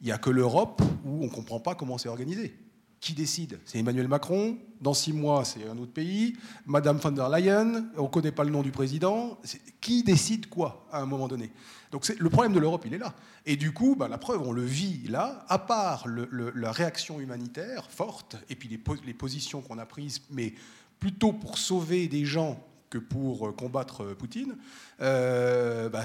il 0.00 0.06
n'y 0.06 0.12
a 0.12 0.18
que 0.18 0.30
l'Europe 0.30 0.82
où 1.04 1.22
on 1.22 1.26
ne 1.26 1.30
comprend 1.30 1.60
pas 1.60 1.74
comment 1.74 1.98
c'est 1.98 2.08
organisé. 2.08 2.56
Qui 3.00 3.14
décide? 3.14 3.58
C'est 3.64 3.78
Emmanuel 3.78 4.06
Macron. 4.06 4.56
Dans 4.80 4.94
six 4.94 5.12
mois, 5.12 5.44
c'est 5.44 5.68
un 5.68 5.76
autre 5.78 5.92
pays. 5.92 6.36
Madame 6.66 6.98
von 6.98 7.10
der 7.10 7.28
Leyen. 7.28 7.86
On 7.96 8.04
ne 8.04 8.08
connaît 8.08 8.30
pas 8.30 8.44
le 8.44 8.50
nom 8.50 8.62
du 8.62 8.70
président. 8.70 9.38
Qui 9.80 10.04
décide 10.04 10.48
quoi 10.48 10.86
à 10.92 11.02
un 11.02 11.06
moment 11.06 11.26
donné? 11.26 11.50
Donc 11.90 12.08
le 12.08 12.30
problème 12.30 12.52
de 12.52 12.60
l'Europe, 12.60 12.84
il 12.86 12.94
est 12.94 12.98
là. 12.98 13.12
Et 13.44 13.56
du 13.56 13.72
coup, 13.72 13.96
bah, 13.96 14.06
la 14.06 14.18
preuve, 14.18 14.42
on 14.42 14.52
le 14.52 14.62
vit 14.62 15.08
là. 15.08 15.44
À 15.48 15.58
part 15.58 16.06
la 16.06 16.70
réaction 16.70 17.18
humanitaire 17.18 17.90
forte 17.90 18.36
et 18.48 18.54
puis 18.54 18.68
les, 18.68 18.80
les 19.04 19.14
positions 19.14 19.62
qu'on 19.62 19.78
a 19.78 19.86
prises, 19.86 20.22
mais 20.30 20.54
plutôt 21.02 21.32
pour 21.32 21.58
sauver 21.58 22.06
des 22.06 22.24
gens 22.24 22.64
que 22.88 22.96
pour 22.96 23.48
euh, 23.48 23.52
combattre 23.52 24.04
euh, 24.04 24.14
Poutine, 24.14 24.54
euh, 25.00 25.88
bah, 25.88 26.04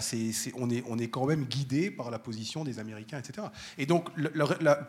on, 0.55 0.71
est, 0.71 1.07
quand 1.09 1.27
même 1.27 1.45
guidé 1.45 1.91
par 1.91 2.09
la 2.09 2.17
position 2.17 2.63
des 2.63 2.79
Américains, 2.79 3.19
etc. 3.19 3.49
Et 3.77 3.85
donc, 3.85 4.09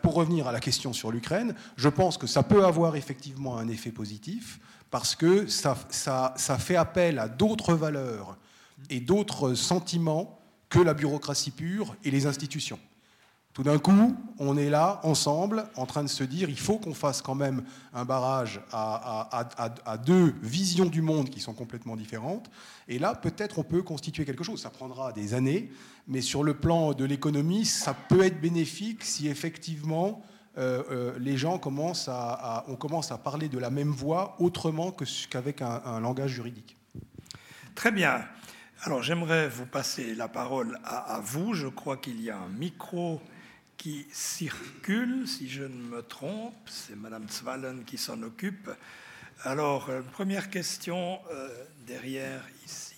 pour 0.01 0.15
revenir 0.15 0.47
à 0.47 0.51
la 0.51 0.59
question 0.59 0.93
sur 0.93 1.11
l'Ukraine, 1.11 1.53
je 1.77 1.89
pense 1.89 2.17
que 2.17 2.25
ça 2.25 2.41
peut 2.41 2.65
avoir 2.65 2.95
effectivement 2.95 3.59
un 3.59 3.67
effet 3.67 3.91
positif 3.91 4.59
parce 4.89 5.15
que 5.15 5.45
ça 5.45 5.75
fait 6.57 6.75
appel 6.75 7.19
à 7.19 7.27
d'autres 7.27 7.75
valeurs 7.75 8.39
et 8.89 9.01
d'autres 9.01 9.53
sentiments 9.53 10.39
que 10.69 10.79
la 10.79 10.95
bureaucratie 10.95 11.51
pure 11.51 11.95
et 12.03 12.09
les 12.09 12.25
institutions. 12.25 12.79
Tout 13.53 13.63
d'un 13.63 13.79
coup, 13.79 14.15
on 14.37 14.57
est 14.57 14.69
là, 14.69 15.01
ensemble, 15.03 15.65
en 15.75 15.85
train 15.85 16.03
de 16.03 16.09
se 16.09 16.23
dire, 16.23 16.49
il 16.49 16.59
faut 16.59 16.77
qu'on 16.77 16.93
fasse 16.93 17.21
quand 17.21 17.35
même 17.35 17.63
un 17.93 18.05
barrage 18.05 18.61
à, 18.71 19.97
deux 20.05 20.35
visions 20.41 20.85
du 20.85 21.01
monde 21.01 21.29
qui 21.29 21.39
sont 21.39 21.53
complètement 21.53 21.95
différentes. 21.95 22.49
Et 22.87 22.99
là, 22.99 23.15
peut-être 23.15 23.59
on 23.59 23.63
peut 23.63 23.81
constituer 23.81 24.23
quelque 24.23 24.43
chose. 24.43 24.61
Ça 24.61 24.69
prendra 24.69 25.11
des 25.11 25.33
années, 25.33 25.71
mais 26.07 26.21
sur 26.21 26.43
le 26.43 26.53
plan 26.53 26.93
de 26.93 27.03
l'économie, 27.05 27.65
ça 27.65 27.93
peut 27.93 28.23
être 28.23 28.39
bénéfique 28.39 29.03
si 29.03 29.27
effectivement 29.27 30.21
euh, 30.57 30.83
euh, 30.91 31.19
les 31.19 31.35
gens 31.35 31.57
commencent 31.57 32.07
à, 32.07 32.63
on 32.67 32.75
commence 32.75 33.11
à 33.11 33.17
parler 33.17 33.49
de 33.49 33.57
la 33.57 33.69
même 33.69 33.91
voix 33.91 34.35
autrement 34.39 34.95
qu'avec 35.29 35.61
un, 35.61 35.81
un 35.85 35.99
langage 35.99 36.31
juridique. 36.31 36.77
Très 37.75 37.91
bien. 37.91 38.25
Alors 38.83 39.03
j'aimerais 39.03 39.49
vous 39.49 39.65
passer 39.65 40.15
la 40.15 40.29
parole 40.29 40.79
à, 40.85 41.19
vous. 41.21 41.53
Je 41.53 41.67
crois 41.67 41.97
qu'il 41.97 42.21
y 42.21 42.29
a 42.29 42.37
un 42.37 42.47
micro 42.47 43.21
qui 43.79 44.05
circule, 44.11 45.25
si 45.25 45.49
je 45.49 45.63
ne 45.63 45.81
me 45.81 46.01
trompe. 46.01 46.53
C'est 46.65 46.97
Madame 46.97 47.27
Zwallen 47.29 47.85
qui 47.85 47.97
s'en 47.97 48.21
occupe. 48.21 48.69
Alors, 49.43 49.89
euh, 49.89 50.01
première 50.01 50.49
question 50.49 51.19
euh, 51.31 51.47
derrière 51.87 52.41
ici. 52.65 52.95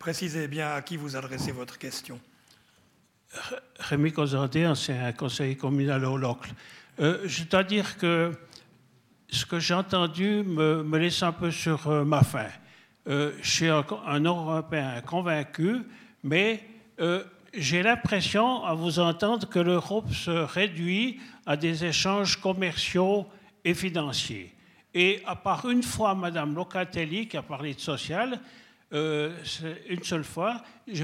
Précisez 0.00 0.48
bien 0.48 0.74
à 0.74 0.82
qui 0.82 0.96
vous 0.96 1.14
adressez 1.14 1.52
votre 1.52 1.78
question. 1.78 2.20
Rémi 3.78 4.12
Cosardé, 4.12 4.66
ancien 4.66 5.12
conseiller 5.12 5.56
communal 5.56 6.04
au 6.04 6.16
Locle. 6.16 6.50
Euh, 6.98 7.20
je 7.26 7.44
dois 7.44 7.62
dire 7.62 7.96
que 7.96 8.32
ce 9.30 9.46
que 9.46 9.60
j'ai 9.60 9.74
entendu 9.74 10.42
me, 10.42 10.98
laisse 10.98 11.22
un 11.22 11.32
peu 11.32 11.52
sur 11.52 12.04
ma 12.04 12.24
faim. 12.24 12.50
je 13.06 13.32
suis 13.42 13.68
un 13.68 14.20
Européen 14.20 15.00
convaincu, 15.02 15.82
mais 16.24 16.77
euh, 17.00 17.24
j'ai 17.54 17.82
l'impression, 17.82 18.64
à 18.64 18.74
vous 18.74 18.98
entendre, 18.98 19.48
que 19.48 19.58
l'Europe 19.58 20.12
se 20.12 20.30
réduit 20.30 21.20
à 21.46 21.56
des 21.56 21.84
échanges 21.84 22.36
commerciaux 22.36 23.26
et 23.64 23.74
financiers. 23.74 24.54
Et 24.94 25.22
à 25.26 25.36
part 25.36 25.68
une 25.68 25.82
fois 25.82 26.14
Mme 26.14 26.54
Locatelli 26.54 27.28
qui 27.28 27.36
a 27.36 27.42
parlé 27.42 27.74
de 27.74 27.80
social, 27.80 28.40
euh, 28.92 29.36
une 29.88 30.02
seule 30.02 30.24
fois, 30.24 30.62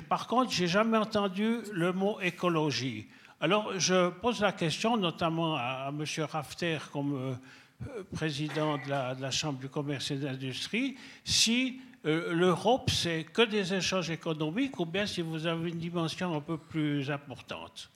par 0.08 0.26
contre, 0.26 0.50
j'ai 0.50 0.66
jamais 0.66 0.96
entendu 0.96 1.58
le 1.72 1.92
mot 1.92 2.18
écologie. 2.20 3.06
Alors, 3.40 3.78
je 3.78 4.08
pose 4.08 4.40
la 4.40 4.52
question, 4.52 4.96
notamment 4.96 5.56
à, 5.56 5.90
M. 5.90 6.04
Rafter, 6.24 6.78
comme 6.90 7.14
euh, 7.14 8.02
président 8.14 8.78
de 8.78 8.88
la, 8.88 9.30
Chambre 9.30 9.58
du 9.58 9.68
commerce 9.68 10.10
et 10.12 10.16
de 10.16 10.24
l'industrie, 10.24 10.96
si 11.24 11.80
l'Europe, 12.04 12.90
c'est 12.90 13.24
que 13.24 13.42
des 13.42 13.72
échanges 13.72 14.10
économiques 14.10 14.78
ou 14.78 14.86
bien 14.86 15.06
si 15.06 15.22
vous 15.22 15.46
avez 15.46 15.70
une 15.70 15.78
dimension 15.78 16.36
un 16.36 16.40
peu 16.40 16.58
plus 16.58 17.10
importante? 17.10 17.90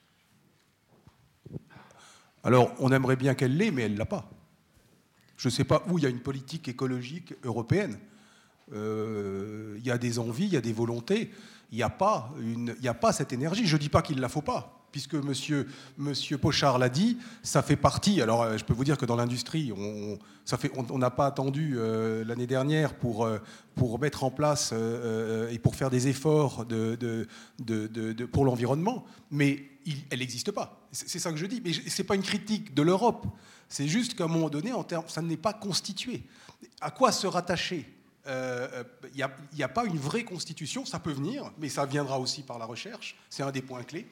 Alors, 2.42 2.72
on 2.78 2.90
aimerait 2.90 3.16
bien 3.16 3.34
qu'elle 3.34 3.56
l'ait, 3.56 3.70
mais 3.70 3.82
elle 3.82 3.92
ne 3.92 3.98
l'a 3.98 4.06
pas. 4.06 4.30
Je 5.36 5.48
ne 5.48 5.52
sais 5.52 5.64
pas 5.64 5.84
où 5.88 5.98
il 5.98 6.04
y 6.04 6.06
a 6.06 6.10
une 6.10 6.20
politique 6.20 6.68
écologique 6.68 7.34
européenne. 7.44 7.98
Euh, 8.72 9.76
il 9.78 9.86
y 9.86 9.90
a 9.90 9.98
des 9.98 10.18
envies, 10.18 10.46
il 10.46 10.52
y 10.52 10.56
a 10.56 10.60
des 10.60 10.72
volontés. 10.72 11.30
Il 11.70 11.76
n'y 11.76 11.82
a 11.82 11.90
pas 11.90 13.12
cette 13.12 13.32
énergie. 13.32 13.66
Je 13.66 13.76
ne 13.76 13.80
dis 13.80 13.88
pas 13.88 14.02
qu'il 14.02 14.16
ne 14.16 14.22
la 14.22 14.28
faut 14.28 14.42
pas 14.42 14.77
puisque 14.92 15.14
monsieur, 15.14 15.68
monsieur 15.96 16.38
Pochard 16.38 16.78
l'a 16.78 16.88
dit, 16.88 17.18
ça 17.42 17.62
fait 17.62 17.76
partie. 17.76 18.20
Alors, 18.22 18.42
euh, 18.42 18.56
je 18.56 18.64
peux 18.64 18.74
vous 18.74 18.84
dire 18.84 18.98
que 18.98 19.06
dans 19.06 19.16
l'industrie, 19.16 19.72
on 19.72 20.98
n'a 20.98 21.10
pas 21.10 21.26
attendu 21.26 21.74
euh, 21.76 22.24
l'année 22.24 22.46
dernière 22.46 22.94
pour, 22.94 23.24
euh, 23.24 23.38
pour 23.74 23.98
mettre 23.98 24.24
en 24.24 24.30
place 24.30 24.72
et 25.50 25.58
pour 25.58 25.76
faire 25.76 25.90
des 25.90 26.08
efforts 26.08 26.66
pour 28.32 28.44
l'environnement, 28.44 29.04
mais 29.30 29.64
elle 30.10 30.18
n'existe 30.18 30.50
pas. 30.50 30.88
C'est 30.92 31.18
ça 31.18 31.30
que 31.30 31.36
je 31.38 31.46
dis. 31.46 31.62
Mais 31.64 31.72
ce 31.72 32.02
n'est 32.02 32.06
pas 32.06 32.14
une 32.14 32.22
critique 32.22 32.74
de 32.74 32.82
l'Europe. 32.82 33.26
C'est 33.68 33.88
juste 33.88 34.14
qu'à 34.14 34.24
un 34.24 34.28
moment 34.28 34.48
donné, 34.48 34.72
en 34.72 34.84
termes, 34.84 35.04
ça 35.08 35.22
n'est 35.22 35.36
pas 35.36 35.52
constitué. 35.52 36.22
À 36.80 36.90
quoi 36.90 37.12
se 37.12 37.26
rattacher? 37.26 37.88
Il 38.26 39.14
n'y 39.14 39.22
a, 39.22 39.30
a, 39.64 39.68
pas 39.68 39.86
une 39.86 39.96
vraie 39.96 40.24
constitution, 40.24 40.84
ça 40.84 40.98
peut 40.98 41.12
venir, 41.12 41.50
mais 41.58 41.70
ça 41.70 41.86
viendra 41.86 42.18
aussi 42.20 42.42
par 42.42 42.58
la 42.58 42.66
recherche, 42.66 43.16
c'est 43.30 43.42
un 43.42 43.50
des 43.50 43.62
points 43.62 43.84
clés. 43.84 44.06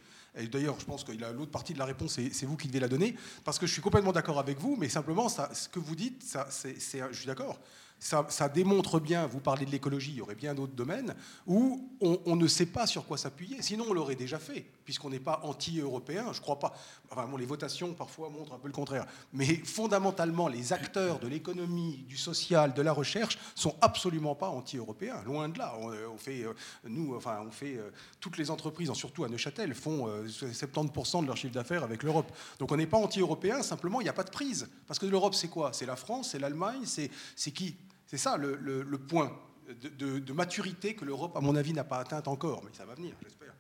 D'ailleurs, 0.51 0.79
je 0.79 0.85
pense 0.85 1.03
que 1.03 1.13
l'autre 1.13 1.51
partie 1.51 1.73
de 1.73 1.79
la 1.79 1.85
réponse, 1.87 2.19
c'est 2.33 2.47
vous 2.47 2.57
qui 2.57 2.69
devez 2.69 2.81
la 2.81 2.89
donner, 2.89 3.17
parce 3.45 3.59
que 3.59 3.67
je 3.67 3.73
suis 3.73 3.83
complètement 3.83 4.13
d'accord 4.13 4.39
avec 4.39 4.59
vous, 4.59 4.77
mais 4.77 4.89
simplement, 4.89 5.29
ce 5.29 5.69
que 5.69 5.79
vous 5.79 5.97
dites, 5.97 6.25
je 6.65 7.17
suis 7.17 7.27
d'accord 7.27 7.59
ça, 7.99 8.49
démontre 8.49 9.01
bien, 9.01 9.27
vous 9.27 9.41
parlez 9.41 9.65
de 9.65 9.71
l'écologie, 9.71 10.13
il 10.13 10.19
y 10.19 10.21
aurait 10.21 10.35
bien 10.35 10.55
d'autres 10.55 10.75
domaines 10.75 11.15
où 11.47 11.91
on, 12.01 12.37
ne 12.37 12.47
sait 12.47 12.67
pas 12.67 12.87
sur 12.87 13.07
quoi 13.07 13.17
s'appuyer. 13.17 13.63
Sinon, 13.63 13.87
on 13.89 13.95
l'aurait 13.95 14.15
déjà 14.15 14.39
fait, 14.39 14.67
puisqu'on 14.85 15.11
n'est 15.11 15.19
pas 15.19 15.41
anti-européen. 15.45 16.33
Je 16.33 16.41
crois 16.41 16.59
pas. 16.59 16.75
Enfin, 17.11 17.27
bon, 17.27 17.37
les 17.37 17.47
votations 17.47 17.95
parfois 17.95 18.29
montrent 18.29 18.53
un 18.53 18.59
peu 18.59 18.69
le 18.69 18.75
contraire. 18.75 19.07
Mais 19.33 19.47
fondamentalement, 19.47 20.47
les 20.47 20.73
acteurs 20.73 21.19
de 21.19 21.27
l'économie, 21.27 22.05
du 22.07 22.17
social, 22.17 22.75
de 22.75 22.83
la 22.83 22.93
recherche 22.93 23.39
sont 23.55 23.75
absolument 23.81 24.35
pas 24.35 24.49
anti-européens. 24.49 25.23
Loin 25.25 25.49
de 25.49 25.59
là. 25.59 25.75
On, 25.81 26.19
fait, 26.19 26.45
euh, 26.45 26.53
nous, 26.85 27.17
enfin, 27.17 27.43
on 27.47 27.51
fait 27.51 27.77
euh, 27.77 27.91
toutes 28.21 28.37
les 28.37 28.51
entreprises, 28.51 28.93
surtout 28.93 29.25
à 29.25 29.29
Neuchâtel, 29.29 29.75
font 29.75 30.09
70% 30.27 31.19
euh, 31.19 31.23
de 31.23 31.27
leur 31.27 31.37
chiffre 31.37 31.55
d'affaires 31.55 31.83
avec 31.83 32.03
l'Europe. 32.03 32.31
Donc, 32.59 32.71
on 32.71 32.77
n'est 32.77 32.87
pas 32.87 32.99
anti-européen. 32.99 33.63
Simplement, 33.63 34.01
il 34.01 34.05
n'y 34.05 34.11
a 34.11 34.15
pas 34.15 34.25
de 34.25 34.31
prise. 34.31 34.69
Parce 34.87 34.99
que 34.99 35.07
l'Europe, 35.07 35.35
c'est 35.35 35.49
quoi? 35.49 35.73
C'est 35.73 35.87
la 35.87 35.97
France, 35.97 36.31
c'est 36.33 36.39
l'Allemagne, 36.39 36.85
c'est 36.85 37.51
qui? 37.53 37.77
C'est 38.07 38.19
ça 38.19 38.37
le, 38.37 38.99
point 38.99 39.37
de, 39.69 40.33
maturité 40.33 40.95
que 40.95 41.05
l'Europe, 41.05 41.37
à 41.37 41.41
mon 41.41 41.57
avis, 41.57 41.73
n'a 41.73 41.85
pas 41.85 41.99
atteint 41.99 42.23
encore, 42.27 42.63
mais 42.65 42.71
ça 42.73 42.85
va 42.85 42.95
venir, 42.95 43.15
j'espère. 43.23 43.53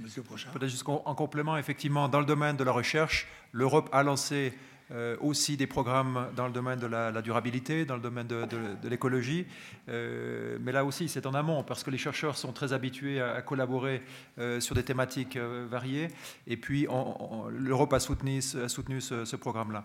Monsieur 0.00 0.22
Prochain. 0.22 0.50
Peut-être 0.52 0.70
juste 0.70 0.88
en 0.88 1.14
complément, 1.14 1.56
effectivement, 1.58 2.08
dans 2.08 2.20
le 2.20 2.24
domaine 2.24 2.56
de 2.56 2.64
la 2.64 2.72
recherche, 2.72 3.28
l'Europe 3.52 3.90
a 3.92 4.02
lancé 4.02 4.54
euh, 4.92 5.16
aussi 5.20 5.56
des 5.56 5.66
programmes 5.66 6.28
dans 6.36 6.46
le 6.46 6.52
domaine 6.52 6.78
de 6.78 6.86
la, 6.86 7.22
durabilité, 7.22 7.86
dans 7.86 7.94
le 7.94 8.02
domaine 8.02 8.26
de, 8.26 8.88
l'écologie. 8.88 9.46
Euh, 9.88 10.58
mais 10.60 10.70
là 10.70 10.84
aussi, 10.84 11.08
c'est 11.08 11.24
en 11.24 11.32
amont, 11.32 11.62
parce 11.62 11.82
que 11.82 11.90
les 11.90 11.96
chercheurs 11.96 12.36
sont 12.36 12.52
très 12.52 12.74
habitués 12.74 13.18
à, 13.18 13.40
collaborer 13.40 14.02
euh, 14.38 14.60
sur 14.60 14.74
des 14.74 14.82
thématiques 14.82 15.38
variées. 15.38 16.08
Et 16.46 16.58
puis, 16.58 16.86
l'Europe 17.50 17.94
a 17.94 18.00
soutenu, 18.00 18.40
a 18.62 18.68
soutenu 18.68 19.00
ce, 19.00 19.36
programme-là 19.36 19.84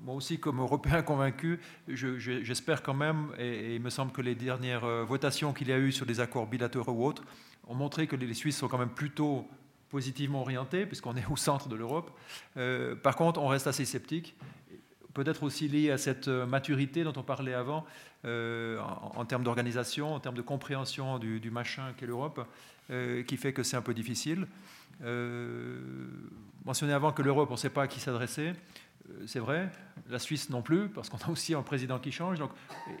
moi 0.00 0.14
aussi, 0.14 0.40
comme 0.40 0.60
Européen 0.60 1.02
convaincu, 1.02 1.60
j'espère 1.86 2.82
quand 2.82 2.94
même, 2.94 3.26
et, 3.38 3.74
il 3.74 3.82
me 3.82 3.90
semble 3.90 4.10
que 4.10 4.22
les 4.22 4.34
dernières 4.34 4.86
votations 5.04 5.52
qu'il 5.52 5.68
y 5.68 5.72
a 5.72 5.78
eu 5.78 5.92
sur 5.92 6.06
des 6.06 6.20
accords 6.20 6.46
bilatéraux 6.46 6.92
ou 6.92 7.04
autres 7.04 7.24
ont 7.66 7.74
montré 7.74 8.06
que 8.06 8.16
les 8.16 8.32
Suisses 8.32 8.56
sont 8.56 8.68
quand 8.68 8.78
même 8.78 8.88
plutôt 8.88 9.46
positivement 9.90 10.40
orientés, 10.40 10.86
puisqu'on 10.86 11.16
est 11.16 11.26
au 11.30 11.36
centre 11.36 11.68
de 11.68 11.76
l'Europe. 11.76 12.10
Euh, 12.56 12.94
par 12.94 13.16
contre, 13.16 13.40
on 13.40 13.48
reste 13.48 13.66
assez 13.66 13.84
sceptique, 13.84 14.36
peut-être 15.14 15.42
aussi 15.42 15.68
lié 15.68 15.90
à 15.90 15.98
cette 15.98 16.28
maturité 16.28 17.04
dont 17.04 17.14
on 17.16 17.22
parlait 17.22 17.54
avant, 17.54 17.84
euh, 18.24 18.78
en, 18.80 19.24
termes 19.24 19.42
d'organisation, 19.42 20.14
en 20.14 20.20
termes 20.20 20.36
de 20.36 20.42
compréhension 20.42 21.18
du, 21.18 21.50
machin 21.50 21.92
qu'est 21.96 22.06
l'Europe, 22.06 22.46
qui 23.26 23.36
fait 23.36 23.52
que 23.52 23.62
c'est 23.62 23.76
un 23.76 23.82
peu 23.82 23.94
difficile. 23.94 24.46
mentionner 26.64 26.92
avant 26.92 27.12
que 27.12 27.22
l'Europe, 27.22 27.48
on 27.50 27.54
ne 27.54 27.58
sait 27.58 27.70
pas 27.70 27.82
à 27.82 27.88
qui 27.88 28.00
s'adresser. 28.00 28.52
C'est 29.26 29.38
vrai, 29.38 29.70
la 30.08 30.18
Suisse 30.18 30.50
non 30.50 30.62
plus, 30.62 30.88
parce 30.88 31.08
qu'on 31.08 31.18
a 31.18 31.30
aussi 31.30 31.54
un 31.54 31.62
président 31.62 31.98
qui 31.98 32.12
change. 32.12 32.38
Donc, 32.38 32.50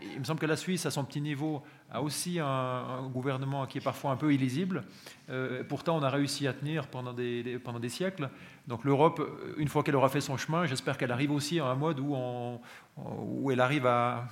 il 0.02 0.18
me 0.18 0.24
semble 0.24 0.40
que 0.40 0.46
la 0.46 0.56
Suisse, 0.56 0.86
à 0.86 0.90
son 0.90 1.04
petit 1.04 1.20
niveau, 1.20 1.62
a 1.90 2.02
aussi 2.02 2.38
un, 2.40 3.08
gouvernement 3.12 3.66
qui 3.66 3.78
est 3.78 3.82
parfois 3.82 4.10
un 4.10 4.16
peu 4.16 4.32
illisible. 4.32 4.84
Euh, 5.30 5.62
pourtant, 5.64 5.96
on 5.96 6.02
a 6.02 6.10
réussi 6.10 6.46
à 6.46 6.52
tenir 6.52 6.86
pendant 6.86 7.12
des, 7.12 7.88
siècles. 7.88 8.30
Donc, 8.66 8.84
l'Europe, 8.84 9.20
une 9.56 9.68
fois 9.68 9.82
qu'elle 9.82 9.96
aura 9.96 10.08
fait 10.08 10.20
son 10.20 10.36
chemin, 10.36 10.66
j'espère 10.66 10.98
qu'elle 10.98 11.12
arrive 11.12 11.30
aussi 11.30 11.60
à 11.60 11.66
un 11.66 11.74
mode 11.74 12.00
où, 12.00 13.50
elle 13.50 13.60
arrive 13.60 13.86
à, 13.86 14.28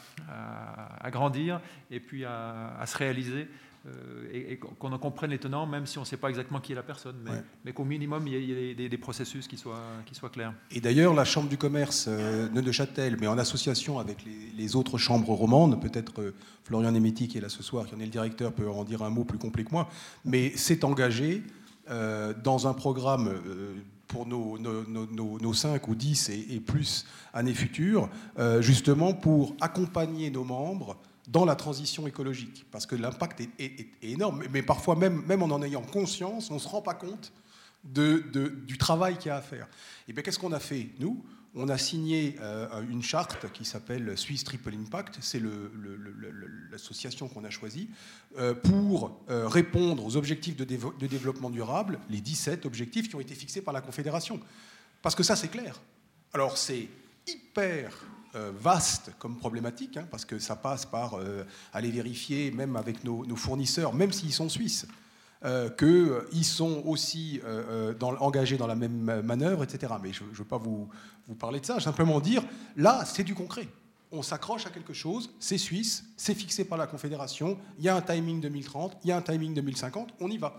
grandir 1.10 1.60
et 1.90 2.00
puis 2.00 2.24
à 2.24 2.84
se 2.86 2.96
réaliser. 2.96 3.48
Euh, 3.86 4.50
et, 4.50 4.58
qu'on 4.58 4.92
en 4.92 4.98
comprenne 4.98 5.30
les 5.30 5.38
tenants, 5.38 5.66
même 5.66 5.86
si 5.86 5.98
on 5.98 6.02
ne 6.02 6.06
sait 6.06 6.16
pas 6.16 6.28
exactement 6.28 6.60
qui 6.60 6.72
est 6.72 6.74
la 6.74 6.82
personne, 6.82 7.16
mais, 7.64 7.72
qu'au 7.72 7.84
minimum, 7.84 8.26
il 8.26 8.34
y 8.34 8.52
ait, 8.52 8.74
des, 8.74 8.98
processus 8.98 9.46
qui 9.46 9.56
soient, 9.56 9.82
qui 10.04 10.14
soient 10.14 10.28
clairs. 10.28 10.52
Et 10.70 10.80
d'ailleurs, 10.80 11.14
la 11.14 11.24
Chambre 11.24 11.48
du 11.48 11.56
commerce 11.56 12.06
euh, 12.08 12.48
de 12.48 12.60
Neuchâtel, 12.60 13.16
mais 13.20 13.26
en 13.26 13.38
association 13.38 13.98
avec 13.98 14.24
les, 14.56 14.76
autres 14.76 14.98
chambres 14.98 15.32
romandes, 15.32 15.80
peut-être 15.80 16.20
euh, 16.20 16.34
Florian 16.64 16.90
Nemetti, 16.90 17.28
qui 17.28 17.38
est 17.38 17.40
là 17.40 17.48
ce 17.48 17.62
soir, 17.62 17.86
qui 17.86 17.94
en 17.94 18.00
est 18.00 18.04
le 18.04 18.10
directeur, 18.10 18.52
peut 18.52 18.68
en 18.68 18.84
dire 18.84 19.02
un 19.02 19.10
mot 19.10 19.24
plus 19.24 19.38
complet 19.38 19.64
que 19.64 19.70
moi, 19.70 19.88
mais 20.24 20.56
s'est 20.56 20.84
engagé 20.84 21.42
dans 22.42 22.66
un 22.66 22.74
programme 22.74 23.32
pour 24.08 24.26
nos, 24.26 24.58
nos, 24.58 25.54
5 25.54 25.86
ou 25.86 25.94
10 25.94 26.30
et, 26.30 26.54
et 26.56 26.58
plus 26.58 27.06
années 27.32 27.54
futures, 27.54 28.10
justement 28.58 29.14
pour 29.14 29.54
accompagner 29.60 30.30
nos 30.30 30.42
membres 30.42 30.98
dans 31.26 31.44
la 31.44 31.56
transition 31.56 32.06
écologique, 32.06 32.66
parce 32.70 32.86
que 32.86 32.94
l'impact 32.94 33.40
est, 33.58 33.88
énorme, 34.02 34.44
mais 34.50 34.62
parfois 34.62 34.96
même, 34.96 35.42
en 35.42 35.50
en 35.50 35.62
ayant 35.62 35.82
conscience, 35.82 36.50
on 36.50 36.54
ne 36.54 36.58
se 36.58 36.68
rend 36.68 36.82
pas 36.82 36.94
compte 36.94 37.32
du 37.84 38.78
travail 38.78 39.16
qu'il 39.16 39.28
y 39.28 39.30
a 39.30 39.36
à 39.36 39.42
faire. 39.42 39.68
Et 40.08 40.12
bien 40.12 40.22
qu'est-ce 40.22 40.38
qu'on 40.38 40.52
a 40.52 40.60
fait, 40.60 40.88
nous? 40.98 41.24
On 41.58 41.70
a 41.70 41.78
signé 41.78 42.36
euh, 42.40 42.82
une 42.90 43.02
charte 43.02 43.50
qui 43.50 43.64
s'appelle 43.64 44.18
Swiss 44.18 44.44
Triple 44.44 44.74
Impact, 44.74 45.16
c'est 45.22 45.40
l'association 46.70 47.28
qu'on 47.28 47.44
a 47.44 47.50
choisie, 47.50 47.88
euh, 48.36 48.52
pour 48.52 49.18
euh, 49.30 49.48
répondre 49.48 50.04
aux 50.04 50.18
objectifs 50.18 50.54
de, 50.54 50.64
développement 51.06 51.48
durable, 51.48 51.98
les 52.10 52.20
17 52.20 52.66
objectifs 52.66 53.08
qui 53.08 53.16
ont 53.16 53.20
été 53.20 53.34
fixés 53.34 53.62
par 53.62 53.72
la 53.72 53.80
Confédération. 53.80 54.38
Parce 55.00 55.14
que 55.14 55.22
ça, 55.22 55.34
c'est 55.34 55.48
clair. 55.48 55.80
Alors, 56.34 56.58
c'est 56.58 56.88
hyper 57.26 57.90
vaste 58.34 59.12
comme 59.18 59.36
problématique, 59.36 59.96
hein, 59.96 60.06
parce 60.10 60.24
que 60.24 60.38
ça 60.38 60.56
passe 60.56 60.86
par 60.86 61.14
euh, 61.14 61.44
aller 61.72 61.90
vérifier, 61.90 62.50
même 62.50 62.76
avec 62.76 63.04
nos, 63.04 63.24
fournisseurs, 63.36 63.94
même 63.94 64.12
s'ils 64.12 64.32
sont 64.32 64.48
suisses, 64.48 64.86
euh, 65.44 65.70
qu'ils 65.70 66.44
sont 66.44 66.82
aussi 66.86 67.40
engagés 68.00 68.56
dans 68.56 68.66
la 68.66 68.74
même 68.74 69.22
manœuvre, 69.22 69.64
etc. 69.64 69.94
Mais 70.02 70.12
je 70.12 70.24
ne 70.24 70.30
veux 70.34 70.44
pas 70.44 70.58
vous, 70.58 70.88
vous 71.26 71.34
parler 71.34 71.60
de 71.60 71.66
ça, 71.66 71.80
simplement 71.80 72.20
dire, 72.20 72.42
là, 72.76 73.04
c'est 73.04 73.24
du 73.24 73.34
concret. 73.34 73.68
On 74.12 74.22
s'accroche 74.22 74.66
à 74.66 74.70
quelque 74.70 74.92
chose, 74.92 75.30
c'est 75.40 75.58
suisse, 75.58 76.04
c'est 76.16 76.34
fixé 76.34 76.64
par 76.64 76.78
la 76.78 76.86
Confédération, 76.86 77.58
il 77.78 77.84
y 77.84 77.88
a 77.88 77.96
un 77.96 78.00
timing 78.00 78.40
2030, 78.40 78.98
il 79.04 79.08
y 79.08 79.12
a 79.12 79.16
un 79.16 79.22
timing 79.22 79.52
2050, 79.54 80.14
on 80.20 80.30
y 80.30 80.38
va. 80.38 80.56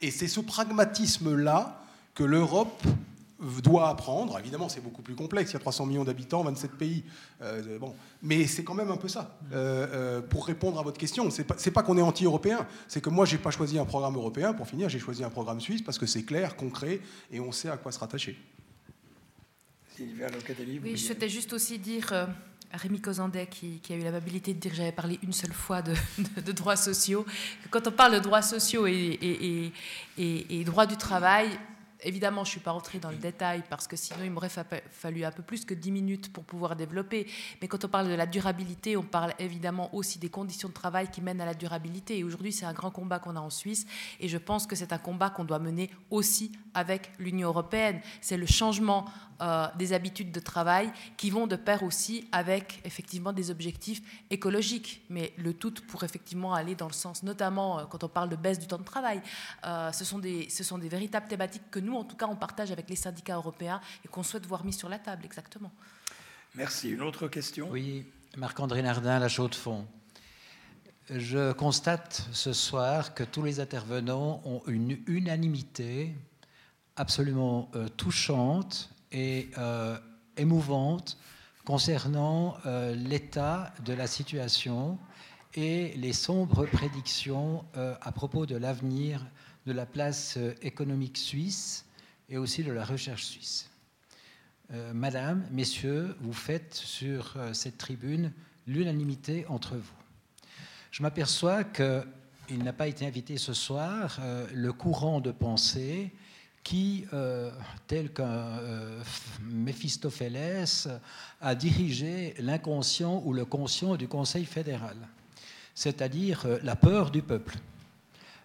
Et 0.00 0.10
c'est 0.10 0.28
ce 0.28 0.40
pragmatisme-là 0.40 1.80
que 2.14 2.24
l'Europe 2.24 2.82
doit 3.38 3.88
apprendre. 3.88 4.38
Évidemment, 4.38 4.68
c'est 4.68 4.80
beaucoup 4.80 5.02
plus 5.02 5.14
complexe. 5.14 5.50
Il 5.50 5.54
y 5.54 5.56
a 5.56 5.60
300 5.60 5.86
millions 5.86 6.04
d'habitants, 6.04 6.42
27 6.42 6.72
pays. 6.72 7.04
Euh, 7.42 7.78
bon. 7.78 7.94
Mais 8.22 8.46
c'est 8.46 8.64
quand 8.64 8.74
même 8.74 8.90
un 8.90 8.96
peu 8.96 9.08
ça. 9.08 9.38
Euh, 9.52 9.86
euh, 9.92 10.20
pour 10.20 10.46
répondre 10.46 10.78
à 10.78 10.82
votre 10.82 10.98
question, 10.98 11.30
c'est 11.30 11.44
pas, 11.44 11.54
pas 11.54 11.82
qu'on 11.82 11.96
est 11.98 12.02
anti-européen. 12.02 12.66
C'est 12.88 13.00
que 13.00 13.10
moi, 13.10 13.26
j'ai 13.26 13.38
pas 13.38 13.50
choisi 13.50 13.78
un 13.78 13.84
programme 13.84 14.16
européen. 14.16 14.54
Pour 14.54 14.66
finir, 14.66 14.88
j'ai 14.88 14.98
choisi 14.98 15.22
un 15.22 15.30
programme 15.30 15.60
suisse 15.60 15.82
parce 15.82 15.98
que 15.98 16.06
c'est 16.06 16.24
clair, 16.24 16.56
concret, 16.56 17.00
et 17.30 17.38
on 17.38 17.52
sait 17.52 17.68
à 17.68 17.76
quoi 17.76 17.92
se 17.92 17.98
rattacher. 17.98 18.36
Oui, 20.00 20.92
je 20.96 20.96
souhaitais 20.96 21.28
juste 21.28 21.52
aussi 21.52 21.78
dire 21.78 22.12
à 22.12 22.76
Rémi 22.76 23.00
Cosandet, 23.00 23.46
qui, 23.46 23.80
a 23.90 23.94
eu 23.94 24.02
l'amabilité 24.02 24.52
de 24.52 24.60
dire 24.60 24.70
que 24.70 24.76
j'avais 24.76 24.92
parlé 24.92 25.18
une 25.22 25.32
seule 25.32 25.52
fois 25.52 25.82
de, 25.82 26.52
droits 26.52 26.76
sociaux, 26.76 27.24
que 27.64 27.68
quand 27.68 27.86
on 27.88 27.92
parle 27.92 28.14
de 28.14 28.18
droits 28.18 28.42
sociaux 28.42 28.86
et, 28.86 28.92
et, 28.92 29.72
et, 30.18 30.60
et 30.60 30.64
droits 30.64 30.86
du 30.86 30.96
travail, 30.96 31.58
Évidemment, 32.02 32.44
je 32.44 32.50
ne 32.50 32.52
suis 32.52 32.60
pas 32.60 32.70
rentrée 32.70 32.98
dans 32.98 33.10
le 33.10 33.16
détail 33.16 33.64
parce 33.68 33.88
que 33.88 33.96
sinon 33.96 34.20
il 34.22 34.30
m'aurait 34.30 34.50
fallu 34.90 35.24
un 35.24 35.32
peu 35.32 35.42
plus 35.42 35.64
que 35.64 35.74
10 35.74 35.90
minutes 35.90 36.32
pour 36.32 36.44
pouvoir 36.44 36.76
développer. 36.76 37.26
Mais 37.60 37.66
quand 37.66 37.84
on 37.84 37.88
parle 37.88 38.08
de 38.08 38.14
la 38.14 38.26
durabilité, 38.26 38.96
on 38.96 39.02
parle 39.02 39.34
évidemment 39.38 39.92
aussi 39.94 40.18
des 40.18 40.28
conditions 40.28 40.68
de 40.68 40.74
travail 40.74 41.10
qui 41.10 41.20
mènent 41.20 41.40
à 41.40 41.46
la 41.46 41.54
durabilité. 41.54 42.18
Et 42.18 42.24
aujourd'hui, 42.24 42.52
c'est 42.52 42.66
un 42.66 42.72
grand 42.72 42.90
combat 42.90 43.18
qu'on 43.18 43.34
a 43.34 43.40
en 43.40 43.50
Suisse. 43.50 43.86
Et 44.20 44.28
je 44.28 44.38
pense 44.38 44.66
que 44.66 44.76
c'est 44.76 44.92
un 44.92 44.98
combat 44.98 45.30
qu'on 45.30 45.44
doit 45.44 45.58
mener 45.58 45.90
aussi 46.10 46.52
avec 46.74 47.10
l'Union 47.18 47.48
européenne. 47.48 48.00
C'est 48.20 48.36
le 48.36 48.46
changement 48.46 49.06
euh, 49.40 49.68
des 49.78 49.92
habitudes 49.92 50.32
de 50.32 50.40
travail 50.40 50.90
qui 51.16 51.30
vont 51.30 51.46
de 51.46 51.54
pair 51.54 51.84
aussi 51.84 52.26
avec 52.32 52.80
effectivement 52.84 53.32
des 53.32 53.52
objectifs 53.52 54.02
écologiques. 54.30 55.04
Mais 55.10 55.32
le 55.36 55.54
tout 55.54 55.72
pour 55.86 56.02
effectivement 56.02 56.54
aller 56.54 56.74
dans 56.74 56.88
le 56.88 56.92
sens, 56.92 57.22
notamment 57.22 57.78
euh, 57.78 57.84
quand 57.84 58.02
on 58.02 58.08
parle 58.08 58.30
de 58.30 58.34
baisse 58.34 58.58
du 58.58 58.66
temps 58.66 58.78
de 58.78 58.82
travail, 58.82 59.22
euh, 59.64 59.92
ce, 59.92 60.04
sont 60.04 60.18
des, 60.18 60.50
ce 60.50 60.64
sont 60.64 60.76
des 60.76 60.88
véritables 60.88 61.28
thématiques 61.28 61.70
que 61.70 61.78
nous, 61.78 61.94
en 61.94 62.02
tout 62.02 62.16
cas, 62.16 62.26
on 62.26 62.34
partage 62.34 62.72
avec 62.72 62.90
les 62.90 62.96
syndicats 62.96 63.36
européens 63.36 63.80
et 64.04 64.08
qu'on 64.08 64.24
souhaite 64.24 64.44
voir 64.44 64.64
mis 64.64 64.72
sur 64.72 64.88
la 64.88 64.98
table, 64.98 65.24
exactement. 65.24 65.70
Merci. 66.56 66.90
Une 66.90 67.02
autre 67.02 67.28
question? 67.28 67.68
Oui, 67.70 68.06
Marc-André 68.36 68.82
Nardin, 68.82 69.20
La 69.20 69.28
Chaux 69.28 69.46
de 69.46 69.54
Fonds. 69.54 69.86
Je 71.10 71.52
constate 71.52 72.26
ce 72.32 72.52
soir 72.52 73.14
que 73.14 73.22
tous 73.22 73.44
les 73.44 73.60
intervenants 73.60 74.42
ont 74.44 74.62
une 74.66 74.98
unanimité 75.06 76.12
absolument 76.96 77.70
touchante 77.96 78.90
et 79.12 79.50
euh, 79.58 79.98
émouvante 80.36 81.18
concernant 81.64 82.56
euh, 82.66 82.94
l'état 82.94 83.72
de 83.84 83.92
la 83.92 84.06
situation 84.06 84.98
et 85.54 85.94
les 85.96 86.12
sombres 86.12 86.66
prédictions 86.66 87.64
euh, 87.76 87.94
à 88.00 88.12
propos 88.12 88.46
de 88.46 88.56
l'avenir 88.56 89.24
de 89.66 89.72
la 89.72 89.86
place 89.86 90.38
économique 90.62 91.18
suisse 91.18 91.84
et 92.28 92.38
aussi 92.38 92.64
de 92.64 92.72
la 92.72 92.84
recherche 92.84 93.24
suisse. 93.24 93.70
Madame, 94.94 95.46
Messieurs, 95.50 96.14
vous 96.20 96.32
faites 96.32 96.74
sur 96.74 97.36
cette 97.52 97.78
tribune 97.78 98.32
l'unanimité 98.66 99.46
entre 99.48 99.76
vous. 99.76 99.92
Je 100.90 101.02
m'aperçois 101.02 101.64
qu'il 101.64 102.62
n'a 102.62 102.72
pas 102.74 102.86
été 102.86 103.06
invité 103.06 103.36
ce 103.36 103.52
soir 103.52 104.20
le 104.54 104.72
courant 104.72 105.20
de 105.20 105.32
pensée 105.32 106.12
qui, 106.68 107.06
euh, 107.14 107.50
tel 107.86 108.12
qu'un 108.12 108.26
euh, 108.26 109.02
Méphistophélès, 109.40 110.86
a 111.40 111.54
dirigé 111.54 112.34
l'inconscient 112.40 113.22
ou 113.24 113.32
le 113.32 113.46
conscient 113.46 113.96
du 113.96 114.06
Conseil 114.06 114.44
fédéral, 114.44 114.98
c'est-à-dire 115.74 116.44
euh, 116.44 116.58
la 116.62 116.76
peur 116.76 117.10
du 117.10 117.22
peuple. 117.22 117.56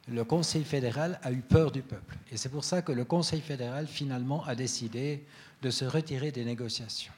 Le 0.08 0.24
Conseil 0.24 0.64
fédéral 0.64 1.20
a 1.22 1.34
eu 1.34 1.42
peur 1.42 1.70
du 1.70 1.82
peuple. 1.82 2.16
Et 2.32 2.38
c'est 2.38 2.48
pour 2.48 2.64
ça 2.64 2.82
que 2.82 2.94
le 2.94 3.04
Conseil 3.04 3.42
fédéral, 3.42 3.88
finalement, 3.88 4.46
a 4.46 4.56
décidé 4.56 5.26
de 5.62 5.70
se 5.70 5.84
retirer 5.84 6.32
des 6.32 6.46
négociations. 6.46 7.12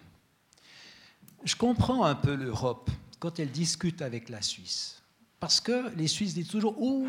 Je 1.43 1.55
comprends 1.55 2.03
un 2.05 2.15
peu 2.15 2.33
l'Europe 2.33 2.89
quand 3.19 3.39
elle 3.39 3.51
discute 3.51 4.01
avec 4.01 4.27
la 4.29 4.41
Suisse. 4.41 5.03
Parce 5.39 5.61
que 5.61 5.95
les 5.95 6.07
Suisses 6.07 6.33
disent 6.33 6.47
toujours 6.47 6.75
Oh, 6.79 7.05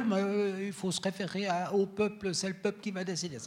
il 0.60 0.72
faut 0.74 0.92
se 0.92 1.00
référer 1.00 1.48
au 1.72 1.86
peuple, 1.86 2.34
c'est 2.34 2.48
le 2.48 2.54
peuple 2.54 2.82
qui 2.82 2.90
va 2.90 3.04
décider 3.04 3.38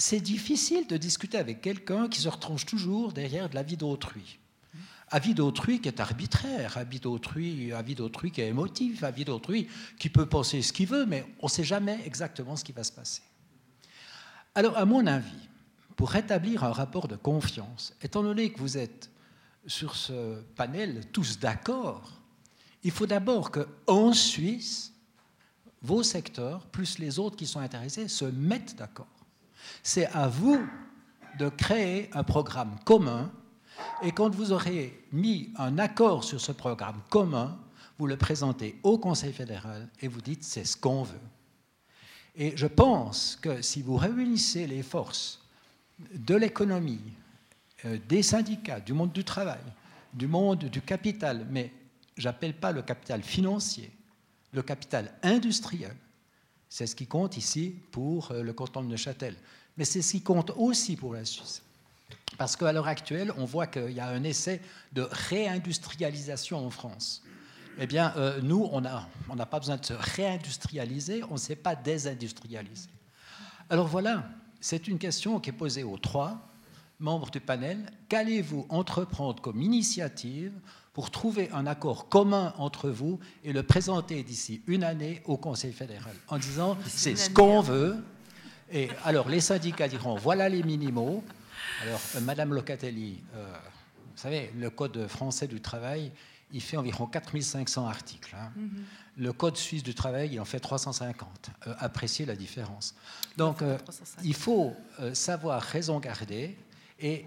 c'est 0.00 0.20
difficile 0.20 0.86
de 0.86 0.96
discuter 0.96 1.36
avec 1.36 1.60
quelqu'un 1.60 2.08
qui 2.08 2.20
se 2.20 2.28
retranche 2.28 2.64
toujours 2.64 3.12
derrière 3.12 3.50
de 3.50 3.54
l'avis 3.54 3.76
d'autrui. 3.76 4.38
Avis 5.08 5.34
d'autrui 5.34 5.82
qui 5.82 5.88
est 5.88 6.00
arbitraire, 6.00 6.78
avis 6.78 7.00
d'autrui, 7.00 7.70
avis 7.72 7.94
d'autrui 7.94 8.30
qui 8.30 8.40
est 8.40 8.48
émotif, 8.48 9.02
avis 9.02 9.26
d'autrui 9.26 9.68
qui 9.98 10.08
peut 10.08 10.24
penser 10.24 10.62
ce 10.62 10.72
qu'il 10.72 10.86
veut, 10.86 11.04
mais 11.04 11.26
on 11.40 11.46
ne 11.46 11.50
sait 11.50 11.64
jamais 11.64 12.00
exactement 12.06 12.56
ce 12.56 12.64
qui 12.64 12.72
va 12.72 12.82
se 12.82 12.92
passer. 12.92 13.20
Alors, 14.54 14.78
à 14.78 14.86
mon 14.86 15.06
avis, 15.06 15.48
pour 15.96 16.10
rétablir 16.10 16.64
un 16.64 16.72
rapport 16.72 17.06
de 17.06 17.16
confiance, 17.16 17.92
étant 18.00 18.22
donné 18.22 18.50
que 18.52 18.58
vous 18.58 18.78
êtes 18.78 19.10
sur 19.66 19.96
ce 19.96 20.40
panel 20.56 21.04
tous 21.12 21.38
d'accord, 21.38 22.22
il 22.82 22.90
faut 22.90 23.06
d'abord 23.06 23.50
qu'en 23.50 24.14
Suisse, 24.14 24.94
vos 25.82 26.02
secteurs, 26.02 26.64
plus 26.68 26.98
les 26.98 27.18
autres 27.18 27.36
qui 27.36 27.46
sont 27.46 27.60
intéressés, 27.60 28.08
se 28.08 28.24
mettent 28.24 28.76
d'accord. 28.76 29.19
C'est 29.82 30.06
à 30.06 30.28
vous 30.28 30.60
de 31.38 31.48
créer 31.48 32.10
un 32.12 32.24
programme 32.24 32.76
commun 32.84 33.30
Et 34.02 34.12
quand 34.12 34.34
vous 34.34 34.52
aurez 34.52 35.06
mis 35.12 35.52
un 35.56 35.78
accord 35.78 36.24
sur 36.24 36.40
ce 36.40 36.52
programme 36.52 37.00
commun, 37.08 37.58
vous 37.98 38.06
le 38.06 38.16
présentez 38.16 38.78
au 38.82 38.98
Conseil 38.98 39.32
fédéral 39.32 39.88
et 40.00 40.08
vous 40.08 40.20
dites 40.20 40.44
c'est 40.44 40.64
ce 40.64 40.76
qu'on 40.76 41.02
veut. 41.02 41.20
Et 42.36 42.56
je 42.56 42.66
pense 42.66 43.36
que 43.40 43.60
si 43.60 43.82
vous 43.82 43.96
réunissez 43.96 44.66
les 44.66 44.82
forces 44.82 45.42
de 46.14 46.34
l'économie, 46.34 47.00
euh, 47.84 47.98
des 48.08 48.22
syndicats, 48.22 48.80
du 48.80 48.92
monde 48.92 49.12
du 49.12 49.24
travail, 49.24 49.60
du 50.14 50.26
monde 50.26 50.64
du 50.64 50.80
capital, 50.80 51.46
mais 51.50 51.72
j'appelle 52.16 52.54
pas 52.54 52.72
le 52.72 52.82
capital 52.82 53.22
financier, 53.22 53.90
le 54.52 54.62
capital 54.62 55.12
industriel, 55.22 55.94
c'est 56.70 56.86
ce 56.86 56.94
qui 56.94 57.06
compte 57.06 57.36
ici 57.36 57.74
pour 57.90 58.30
euh, 58.30 58.42
le 58.42 58.52
canton 58.52 58.82
de 58.82 58.86
Neuchâtel. 58.86 59.34
Mais 59.76 59.84
c'est 59.84 60.00
ce 60.00 60.12
qui 60.12 60.22
compte 60.22 60.52
aussi 60.56 60.96
pour 60.96 61.12
la 61.12 61.24
Suisse. 61.24 61.62
Parce 62.38 62.56
qu'à 62.56 62.72
l'heure 62.72 62.86
actuelle, 62.86 63.32
on 63.36 63.44
voit 63.44 63.66
qu'il 63.66 63.90
y 63.90 64.00
a 64.00 64.08
un 64.08 64.22
essai 64.22 64.62
de 64.92 65.06
réindustrialisation 65.10 66.64
en 66.64 66.70
France. 66.70 67.22
Eh 67.78 67.86
bien, 67.86 68.14
euh, 68.16 68.40
nous, 68.40 68.68
on 68.72 68.80
n'a 68.80 69.46
pas 69.46 69.58
besoin 69.58 69.76
de 69.76 69.84
se 69.84 69.94
réindustrialiser, 69.94 71.24
on 71.24 71.34
ne 71.34 71.38
sait 71.38 71.56
pas 71.56 71.74
désindustrialiser. 71.74 72.88
Alors 73.68 73.88
voilà, 73.88 74.28
c'est 74.60 74.86
une 74.86 74.98
question 74.98 75.40
qui 75.40 75.50
est 75.50 75.54
posée 75.54 75.82
aux 75.82 75.98
trois 75.98 76.48
membres 77.00 77.30
du 77.30 77.40
panel. 77.40 77.90
Qu'allez-vous 78.08 78.66
entreprendre 78.68 79.42
comme 79.42 79.60
initiative 79.60 80.52
pour 81.00 81.10
trouver 81.10 81.48
un 81.54 81.66
accord 81.66 82.10
commun 82.10 82.52
entre 82.58 82.90
vous 82.90 83.18
et 83.42 83.54
le 83.54 83.62
présenter 83.62 84.22
d'ici 84.22 84.60
une 84.66 84.84
année 84.84 85.22
au 85.24 85.38
Conseil 85.38 85.72
fédéral 85.72 86.14
en 86.28 86.36
disant 86.36 86.76
c'est 86.86 87.16
ce 87.16 87.30
qu'on 87.30 87.62
veut. 87.62 87.96
Et 88.70 88.90
alors 89.06 89.30
les 89.30 89.40
syndicats 89.40 89.88
diront 89.88 90.16
voilà 90.16 90.50
les 90.50 90.62
minimaux. 90.62 91.24
Alors 91.80 92.02
euh, 92.16 92.20
Madame 92.20 92.52
Locatelli, 92.52 93.18
euh, 93.34 93.50
vous 94.12 94.18
savez, 94.18 94.52
le 94.58 94.68
Code 94.68 95.06
français 95.08 95.46
du 95.46 95.62
travail, 95.62 96.12
il 96.52 96.60
fait 96.60 96.76
environ 96.76 97.06
4500 97.06 97.86
articles. 97.86 98.36
Hein. 98.38 98.52
Mm-hmm. 98.58 99.22
Le 99.22 99.32
Code 99.32 99.56
suisse 99.56 99.82
du 99.82 99.94
travail, 99.94 100.28
il 100.34 100.38
en 100.38 100.44
fait 100.44 100.60
350. 100.60 101.50
Euh, 101.66 101.74
appréciez 101.78 102.26
la 102.26 102.36
différence. 102.36 102.94
Donc 103.38 103.64
il 104.22 104.34
faut 104.34 104.74
savoir 105.14 105.62
raison 105.62 105.98
garder 105.98 106.58
et 106.98 107.24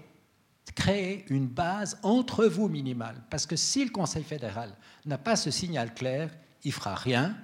créer 0.74 1.24
une 1.28 1.46
base 1.46 1.98
entre 2.02 2.46
vous 2.46 2.68
minimale. 2.68 3.16
Parce 3.30 3.46
que 3.46 3.56
si 3.56 3.84
le 3.84 3.90
Conseil 3.90 4.24
fédéral 4.24 4.74
n'a 5.06 5.18
pas 5.18 5.36
ce 5.36 5.50
signal 5.50 5.94
clair, 5.94 6.30
il 6.64 6.72
fera 6.72 6.94
rien, 6.94 7.36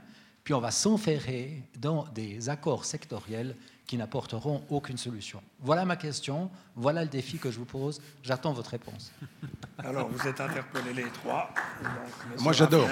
puis 0.45 0.55
on 0.55 0.61
va 0.61 0.71
s'enferrer 0.71 1.63
dans 1.79 2.05
des 2.15 2.49
accords 2.49 2.85
sectoriels 2.85 3.55
qui 3.87 3.97
n'apporteront 3.97 4.63
aucune 4.71 4.97
solution. 4.97 5.43
Voilà 5.61 5.85
ma 5.85 5.97
question, 5.97 6.51
voilà 6.77 7.03
le 7.03 7.09
défi 7.09 7.39
que 7.39 7.51
je 7.51 7.59
vous 7.59 7.65
pose, 7.65 8.01
j'attends 8.23 8.53
votre 8.53 8.71
réponse. 8.71 9.13
Alors, 9.79 10.09
vous 10.09 10.29
êtes 10.29 10.41
interpellés 10.41 10.95
les 10.95 11.11
trois. 11.11 11.53
Moi, 12.39 12.53
j'adore. 12.53 12.89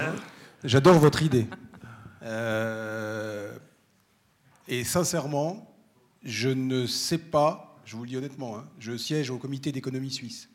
J'adore 0.64 0.98
votre 0.98 1.22
idée. 1.22 1.46
Euh, 2.22 3.56
et 4.66 4.82
sincèrement, 4.82 5.72
je 6.24 6.48
ne 6.48 6.86
sais 6.86 7.18
pas 7.18 7.67
je 7.88 7.96
vous 7.96 8.02
le 8.02 8.08
dis 8.10 8.16
honnêtement, 8.18 8.58
hein. 8.58 8.68
je 8.78 8.98
siège 8.98 9.30
au 9.30 9.38
comité 9.38 9.72
d'économie 9.72 10.10
suisse. 10.10 10.50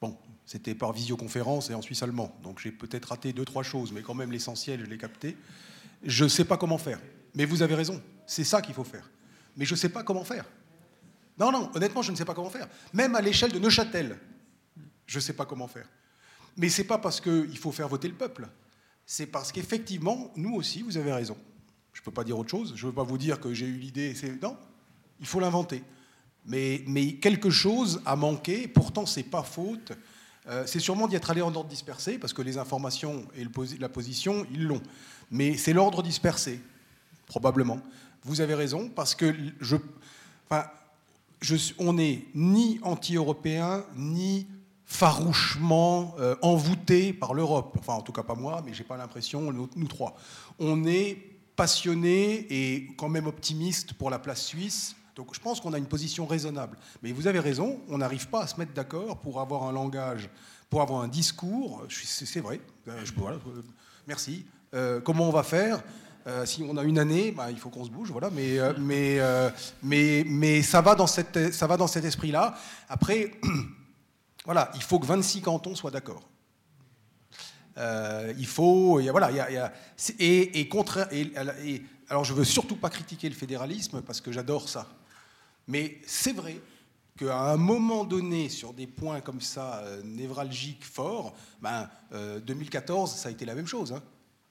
Bon, 0.00 0.16
c'était 0.46 0.74
par 0.74 0.92
visioconférence 0.94 1.68
et 1.68 1.74
en 1.74 1.82
suisse 1.82 2.02
allemand, 2.02 2.34
donc 2.42 2.58
j'ai 2.58 2.72
peut-être 2.72 3.10
raté 3.10 3.34
deux, 3.34 3.44
trois 3.44 3.62
choses, 3.62 3.92
mais 3.92 4.00
quand 4.00 4.14
même 4.14 4.32
l'essentiel, 4.32 4.80
je 4.80 4.86
l'ai 4.86 4.96
capté. 4.96 5.36
Je 6.02 6.24
ne 6.24 6.30
sais 6.30 6.46
pas 6.46 6.56
comment 6.56 6.78
faire. 6.78 6.98
Mais 7.34 7.44
vous 7.44 7.60
avez 7.60 7.74
raison, 7.74 8.02
c'est 8.26 8.44
ça 8.44 8.62
qu'il 8.62 8.74
faut 8.74 8.82
faire. 8.82 9.10
Mais 9.58 9.66
je 9.66 9.74
ne 9.74 9.76
sais 9.76 9.90
pas 9.90 10.02
comment 10.02 10.24
faire. 10.24 10.46
Non, 11.38 11.52
non, 11.52 11.70
honnêtement, 11.74 12.00
je 12.00 12.10
ne 12.10 12.16
sais 12.16 12.24
pas 12.24 12.32
comment 12.32 12.50
faire. 12.50 12.66
Même 12.94 13.14
à 13.14 13.20
l'échelle 13.20 13.52
de 13.52 13.58
Neuchâtel, 13.58 14.18
je 15.04 15.18
ne 15.18 15.20
sais 15.20 15.34
pas 15.34 15.44
comment 15.44 15.68
faire. 15.68 15.88
Mais 16.56 16.70
ce 16.70 16.80
n'est 16.80 16.88
pas 16.88 16.98
parce 16.98 17.20
qu'il 17.20 17.58
faut 17.58 17.72
faire 17.72 17.88
voter 17.88 18.08
le 18.08 18.14
peuple. 18.14 18.48
C'est 19.04 19.26
parce 19.26 19.52
qu'effectivement, 19.52 20.32
nous 20.36 20.54
aussi, 20.54 20.80
vous 20.80 20.96
avez 20.96 21.12
raison. 21.12 21.36
Je 21.92 22.00
ne 22.00 22.04
peux 22.06 22.10
pas 22.10 22.24
dire 22.24 22.38
autre 22.38 22.50
chose. 22.50 22.72
Je 22.74 22.86
ne 22.86 22.90
veux 22.90 22.94
pas 22.94 23.02
vous 23.02 23.18
dire 23.18 23.38
que 23.38 23.52
j'ai 23.52 23.66
eu 23.66 23.76
l'idée. 23.76 24.14
Non, 24.40 24.56
il 25.20 25.26
faut 25.26 25.40
l'inventer. 25.40 25.84
Mais, 26.46 27.18
quelque 27.20 27.50
chose 27.50 28.00
a 28.04 28.16
manqué, 28.16 28.66
pourtant 28.68 29.06
c'est 29.06 29.22
pas 29.22 29.42
faute. 29.42 29.92
Euh, 30.48 30.64
c'est 30.66 30.80
sûrement 30.80 31.06
d'y 31.06 31.14
être 31.14 31.30
allé 31.30 31.40
en 31.40 31.54
ordre 31.54 31.68
dispersé, 31.68 32.18
parce 32.18 32.32
que 32.32 32.42
les 32.42 32.58
informations 32.58 33.24
et 33.36 33.46
la 33.78 33.88
position, 33.88 34.44
ils 34.50 34.64
l'ont. 34.64 34.82
Mais 35.30 35.56
c'est 35.56 35.72
l'ordre 35.72 36.02
dispersé, 36.02 36.60
probablement. 37.26 37.80
Vous 38.24 38.40
avez 38.40 38.54
raison, 38.54 38.88
parce 38.88 39.14
que 39.14 39.34
je, 39.60 39.76
on 41.78 41.92
n'est 41.92 42.24
ni 42.34 42.80
anti-européen, 42.82 43.84
ni 43.96 44.46
farouchement 44.84 46.14
euh, 46.18 46.36
envoûté 46.42 47.12
par 47.12 47.34
l'Europe. 47.34 47.76
Enfin, 47.78 47.94
en 47.94 48.02
tout 48.02 48.12
cas 48.12 48.22
pas 48.22 48.34
moi, 48.34 48.62
mais 48.64 48.74
j'ai 48.74 48.84
pas 48.84 48.96
l'impression, 48.96 49.52
nous, 49.52 49.68
nous, 49.74 49.88
trois. 49.88 50.16
On 50.58 50.84
est 50.84 51.16
passionné 51.56 52.46
et 52.50 52.88
quand 52.96 53.08
même 53.08 53.26
optimiste 53.26 53.94
pour 53.94 54.10
la 54.10 54.18
place 54.18 54.44
suisse 54.44 54.96
donc 55.14 55.34
je 55.34 55.40
pense 55.40 55.60
qu'on 55.60 55.72
a 55.74 55.78
une 55.78 55.86
position 55.86 56.26
raisonnable. 56.26 56.78
Mais 57.02 57.12
vous 57.12 57.26
avez 57.26 57.40
raison, 57.40 57.80
on 57.88 57.98
n'arrive 57.98 58.28
pas 58.28 58.42
à 58.42 58.46
se 58.46 58.58
mettre 58.58 58.72
d'accord 58.72 59.18
pour 59.18 59.40
avoir 59.40 59.64
un 59.64 59.72
langage, 59.72 60.30
pour 60.70 60.80
avoir 60.80 61.02
un 61.02 61.08
discours. 61.08 61.82
C'est 61.90 62.40
vrai. 62.40 62.60
Euh, 62.88 63.04
euh, 63.18 63.62
merci. 64.06 64.46
Euh, 64.74 65.00
comment 65.00 65.28
on 65.28 65.32
va 65.32 65.42
faire? 65.42 65.82
Si 66.44 66.62
on 66.62 66.76
a 66.76 66.84
une 66.84 67.00
année, 67.00 67.32
bah, 67.32 67.50
il 67.50 67.58
faut 67.58 67.68
qu'on 67.68 67.84
se 67.84 67.90
bouge, 67.90 68.12
voilà. 68.12 68.30
Mais, 68.30 68.56
ça 70.62 70.80
va 70.80 70.94
dans, 70.94 71.06
cet 71.08 71.36
esprit-là. 71.36 72.54
Après, 72.88 73.32
voilà, 74.44 74.70
il 74.76 74.82
faut 74.82 75.00
que 75.00 75.06
26 75.06 75.42
cantons 75.42 75.74
soient 75.74 75.90
d'accord. 75.90 76.22
il 77.76 78.46
faut, 78.46 79.00
voilà, 79.10 79.30
et, 80.20 80.60
et, 80.60 81.82
alors 82.08 82.22
je 82.24 82.34
veux 82.34 82.44
surtout 82.44 82.76
pas 82.76 82.88
critiquer 82.88 83.28
le 83.28 83.34
fédéralisme 83.34 84.00
parce 84.00 84.20
que 84.20 84.30
j'adore 84.30 84.68
ça. 84.68 84.86
Mais 85.72 85.98
c'est 86.06 86.34
vrai 86.34 86.60
qu'à 87.16 87.50
un 87.50 87.56
moment 87.56 88.04
donné, 88.04 88.50
sur 88.50 88.74
des 88.74 88.86
points 88.86 89.22
comme 89.22 89.40
ça, 89.40 89.78
euh, 89.78 90.02
névralgiques, 90.02 90.84
forts, 90.84 91.34
ben, 91.62 91.88
2014, 92.44 93.10
euh, 93.10 93.16
ça 93.16 93.30
a 93.30 93.32
été 93.32 93.46
la 93.46 93.54
même 93.54 93.66
chose. 93.66 93.90
Hein. 93.90 94.02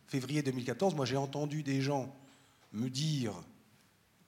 Février 0.08 0.42
2014, 0.42 0.96
moi 0.96 1.06
j'ai 1.06 1.18
entendu 1.18 1.62
des 1.62 1.80
gens 1.80 2.12
me 2.74 2.90
dire, 2.90 3.34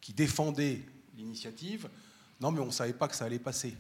qui 0.02 0.14
défendaient 0.14 0.82
l'initiative, 1.18 1.90
non 2.40 2.52
mais 2.52 2.60
on 2.60 2.68
ne 2.68 2.72
savait 2.72 2.94
pas 2.94 3.08
que 3.08 3.16
ça 3.16 3.26
allait 3.26 3.40
passer. 3.40 3.76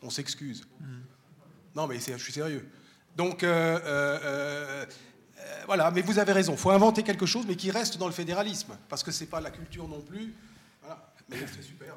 On 0.00 0.08
s'excuse. 0.08 0.66
Mm. 0.80 0.84
Non 1.76 1.86
mais 1.86 1.98
je 1.98 2.16
suis 2.16 2.32
sérieux. 2.32 2.66
Donc 3.14 3.42
euh, 3.42 4.86
voilà, 5.66 5.90
mais 5.90 6.00
vous 6.00 6.18
avez 6.18 6.32
raison, 6.32 6.52
il 6.52 6.58
faut 6.58 6.70
inventer 6.70 7.02
quelque 7.02 7.26
chose, 7.26 7.44
mais 7.46 7.56
qui 7.56 7.70
reste 7.70 7.98
dans 7.98 8.06
le 8.06 8.14
fédéralisme, 8.14 8.78
parce 8.88 9.02
que 9.02 9.10
ce 9.10 9.20
n'est 9.20 9.30
pas 9.30 9.40
la 9.42 9.50
culture 9.50 9.86
non 9.86 10.00
plus. 10.00 10.34
Voilà. 10.80 11.12
Mais 11.28 11.36
c'est 11.54 11.62
super. 11.62 11.94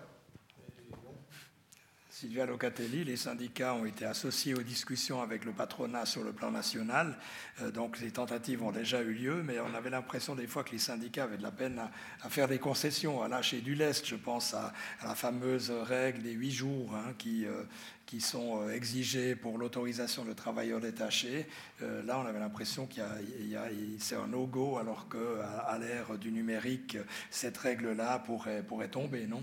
Sylvia 2.21 2.45
Locatelli, 2.45 3.03
les 3.03 3.17
syndicats 3.17 3.73
ont 3.73 3.83
été 3.83 4.05
associés 4.05 4.53
aux 4.53 4.61
discussions 4.61 5.23
avec 5.23 5.43
le 5.43 5.53
patronat 5.53 6.05
sur 6.05 6.23
le 6.23 6.31
plan 6.31 6.51
national. 6.51 7.17
Euh, 7.63 7.71
donc 7.71 7.99
les 7.99 8.11
tentatives 8.11 8.61
ont 8.61 8.71
déjà 8.71 9.01
eu 9.01 9.11
lieu, 9.11 9.41
mais 9.41 9.59
on 9.59 9.73
avait 9.73 9.89
l'impression 9.89 10.35
des 10.35 10.45
fois 10.45 10.63
que 10.63 10.71
les 10.71 10.77
syndicats 10.77 11.23
avaient 11.23 11.39
de 11.39 11.41
la 11.41 11.49
peine 11.49 11.81
à, 12.21 12.29
faire 12.29 12.47
des 12.47 12.59
concessions, 12.59 13.23
à 13.23 13.27
lâcher 13.27 13.61
du 13.61 13.73
lest. 13.73 14.05
Je 14.05 14.15
pense 14.15 14.53
à, 14.53 14.71
la 15.03 15.15
fameuse 15.15 15.71
règle 15.71 16.21
des 16.21 16.33
huit 16.33 16.51
jours 16.51 16.93
hein, 16.93 17.15
qui, 17.17 17.47
euh, 17.47 17.63
qui 18.05 18.21
sont 18.21 18.61
euh, 18.61 18.75
exigés 18.75 19.35
pour 19.35 19.57
l'autorisation 19.57 20.23
de 20.23 20.33
travailleurs 20.33 20.79
détachés. 20.79 21.47
là, 21.79 22.19
on 22.19 22.27
avait 22.27 22.39
l'impression 22.39 22.85
qu'il 22.85 23.01
y 23.49 23.55
a, 23.55 23.63
c'est 23.97 24.15
un 24.15 24.27
no-go, 24.27 24.77
alors 24.77 25.09
qu'à 25.09 25.61
à, 25.61 25.79
l'ère 25.79 26.19
du 26.19 26.31
numérique, 26.31 26.99
cette 27.31 27.57
règle-là 27.57 28.19
pourrait, 28.19 28.61
pourrait 28.61 28.89
tomber, 28.89 29.25
non? 29.25 29.41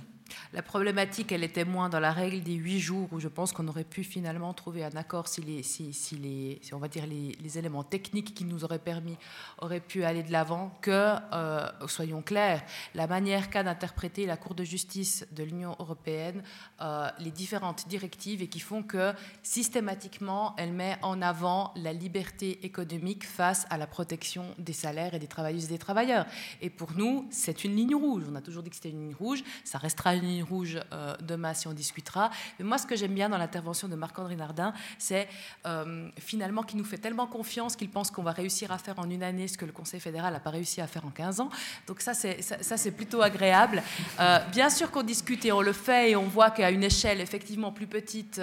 La 0.52 0.62
problématique, 0.62 1.32
elle 1.32 1.44
était 1.44 1.64
moins 1.64 1.88
dans 1.88 2.00
la 2.00 2.12
règle 2.12 2.42
des 2.42 2.54
huit 2.54 2.80
jours, 2.80 3.08
où 3.12 3.20
je 3.20 3.28
pense 3.28 3.52
qu'on 3.52 3.68
aurait 3.68 3.84
pu 3.84 4.04
finalement 4.04 4.52
trouver 4.54 4.84
un 4.84 4.96
accord 4.96 5.28
si 5.28 5.40
les, 5.42 5.62
si, 5.62 5.92
si 5.92 6.16
les 6.16 6.60
on 6.72 6.78
va 6.78 6.88
dire 6.88 7.04
les, 7.06 7.58
éléments 7.58 7.82
techniques 7.82 8.34
qui 8.34 8.44
nous 8.44 8.64
auraient 8.64 8.78
permis 8.78 9.16
auraient 9.58 9.80
pu 9.80 10.04
aller 10.04 10.22
de 10.22 10.30
l'avant, 10.30 10.70
que, 10.82 11.14
euh, 11.32 11.66
soyons 11.86 12.22
clairs, 12.22 12.62
la 12.94 13.06
manière 13.06 13.50
qu'a 13.50 13.62
d'interpréter 13.62 14.26
la 14.26 14.36
Cour 14.36 14.54
de 14.54 14.64
justice 14.64 15.26
de 15.32 15.42
l'Union 15.42 15.74
européenne 15.78 16.42
euh, 16.80 17.08
les 17.18 17.30
différentes 17.30 17.88
directives 17.88 18.42
et 18.42 18.48
qui 18.48 18.60
font 18.60 18.82
que 18.82 19.12
systématiquement, 19.42 20.54
elle 20.56 20.72
met 20.72 20.96
en 21.02 21.22
avant 21.22 21.72
la 21.76 21.92
liberté 21.92 22.64
économique 22.64 23.26
face 23.26 23.66
à 23.70 23.78
la 23.78 23.86
protection 23.86 24.54
des 24.58 24.72
salaires 24.72 25.14
et 25.14 25.18
des 25.18 25.26
travailleuses 25.26 25.66
et 25.66 25.68
des 25.68 25.78
travailleurs. 25.78 26.26
Et 26.60 26.70
pour 26.70 26.92
nous, 26.92 27.26
c'est 27.30 27.64
une 27.64 27.74
ligne 27.74 27.94
rouge. 27.94 28.24
On 28.30 28.34
a 28.34 28.40
toujours 28.40 28.62
dit 28.62 28.70
que 28.70 28.76
c'était 28.76 28.90
une 28.90 29.08
ligne 29.08 29.14
rouge. 29.14 29.42
Ça 29.64 29.78
restera 29.78 30.14
ligne 30.18 30.42
rouge 30.42 30.78
euh, 30.92 31.14
demain 31.20 31.54
si 31.54 31.68
on 31.68 31.72
discutera. 31.72 32.30
Mais 32.58 32.64
moi, 32.64 32.78
ce 32.78 32.86
que 32.86 32.96
j'aime 32.96 33.14
bien 33.14 33.28
dans 33.28 33.38
l'intervention 33.38 33.88
de 33.88 33.94
Marc-André 33.94 34.36
Nardin, 34.36 34.72
c'est 34.98 35.28
euh, 35.66 36.08
finalement 36.18 36.62
qu'il 36.62 36.78
nous 36.78 36.84
fait 36.84 36.98
tellement 36.98 37.26
confiance 37.26 37.76
qu'il 37.76 37.90
pense 37.90 38.10
qu'on 38.10 38.22
va 38.22 38.32
réussir 38.32 38.72
à 38.72 38.78
faire 38.78 38.98
en 38.98 39.08
une 39.08 39.22
année 39.22 39.48
ce 39.48 39.58
que 39.58 39.64
le 39.64 39.72
Conseil 39.72 40.00
fédéral 40.00 40.32
n'a 40.32 40.40
pas 40.40 40.50
réussi 40.50 40.80
à 40.80 40.86
faire 40.86 41.04
en 41.06 41.10
15 41.10 41.40
ans. 41.40 41.50
Donc 41.86 42.00
ça, 42.00 42.14
c'est, 42.14 42.90
plutôt 42.96 43.22
agréable. 43.22 43.82
Euh, 44.18 44.38
bien 44.50 44.70
sûr 44.70 44.90
qu'on 44.90 45.02
discute 45.02 45.44
et 45.44 45.52
on 45.52 45.60
le 45.60 45.72
fait 45.72 46.10
et 46.10 46.16
on 46.16 46.26
voit 46.26 46.50
qu'à 46.50 46.70
une 46.70 46.82
échelle 46.82 47.20
effectivement 47.20 47.70
plus 47.72 47.86
petite, 47.86 48.40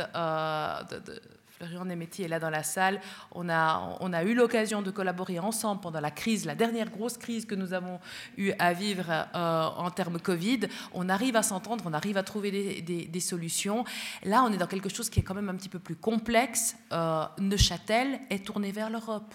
Florian 1.58 1.86
Nemetti 1.86 2.24
est 2.24 2.28
là 2.28 2.40
dans 2.40 2.50
la 2.50 2.64
salle. 2.64 3.00
On 3.32 3.48
a, 3.50 3.98
on 4.02 4.12
a 4.12 4.24
eu 4.24 4.34
l'occasion 4.34 4.82
de 4.82 4.92
collaborer 4.92 5.40
ensemble 5.40 5.82
pendant 5.82 6.02
la 6.02 6.12
crise, 6.12 6.46
la 6.46 6.56
dernière 6.56 6.90
grosse 6.90 7.18
crise 7.18 7.46
que 7.46 7.56
nous 7.56 7.74
avons 7.74 8.00
eu 8.38 8.52
à 8.60 8.74
vivre 8.74 9.06
euh, 9.10 9.64
en 9.78 9.90
termes 9.90 10.20
Covid. 10.20 10.62
On 10.94 11.08
arrive 11.08 11.36
à 11.38 11.44
s'entendre, 11.44 11.86
on 11.88 11.94
arrive 11.94 12.18
à 12.18 12.24
trouver 12.24 12.82
des, 12.82 13.20
solutions. 13.20 13.86
Là, 14.24 14.44
on 14.44 14.52
est 14.52 14.58
dans 14.58 14.68
quelque 14.68 14.90
chose 14.90 15.10
qui 15.10 15.22
est 15.22 15.24
quand 15.24 15.34
même 15.34 15.50
un 15.50 15.56
petit 15.56 15.70
peu 15.70 15.80
plus 15.80 15.96
complexe. 15.96 16.76
Euh, 16.92 17.26
Neuchâtel 17.40 18.20
est 18.30 18.46
tourné 18.46 18.72
vers 18.72 18.90
l'Europe. 18.90 19.34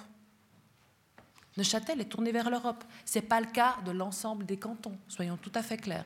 Neuchâtel 1.56 2.00
est 2.00 2.04
tourné 2.04 2.32
vers 2.32 2.50
l'Europe. 2.50 2.84
Ce 3.04 3.18
n'est 3.18 3.24
pas 3.24 3.40
le 3.40 3.46
cas 3.46 3.76
de 3.84 3.90
l'ensemble 3.90 4.46
des 4.46 4.56
cantons, 4.56 4.96
soyons 5.08 5.36
tout 5.36 5.52
à 5.54 5.62
fait 5.62 5.76
clairs. 5.76 6.04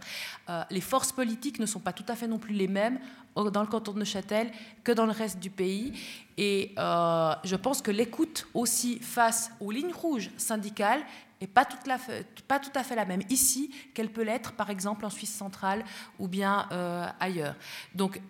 Euh, 0.48 0.62
les 0.70 0.80
forces 0.80 1.12
politiques 1.12 1.58
ne 1.58 1.66
sont 1.66 1.80
pas 1.80 1.92
tout 1.92 2.04
à 2.08 2.16
fait 2.16 2.26
non 2.26 2.38
plus 2.38 2.54
les 2.54 2.68
mêmes 2.68 2.98
dans 3.34 3.62
le 3.62 3.66
canton 3.66 3.92
de 3.92 3.98
Neuchâtel 3.98 4.50
que 4.84 4.92
dans 4.92 5.06
le 5.06 5.12
reste 5.12 5.40
du 5.40 5.50
pays. 5.50 5.92
Et 6.36 6.72
euh, 6.78 7.34
je 7.44 7.56
pense 7.56 7.82
que 7.82 7.90
l'écoute 7.90 8.46
aussi 8.54 8.98
face 9.00 9.50
aux 9.60 9.70
lignes 9.70 9.92
rouges 9.92 10.30
syndicales 10.36 11.04
n'est 11.40 11.46
pas, 11.46 11.64
tout 11.64 11.78
à 11.86 12.84
fait 12.84 12.96
la 12.96 13.04
même 13.04 13.22
ici 13.28 13.70
qu'elle 13.92 14.10
peut 14.10 14.22
l'être, 14.22 14.52
par 14.52 14.70
exemple, 14.70 15.04
en 15.04 15.10
Suisse 15.10 15.34
centrale 15.34 15.84
ou 16.18 16.28
bien 16.28 16.68
euh, 16.72 17.06
ailleurs. 17.20 17.56
Donc, 17.94 18.20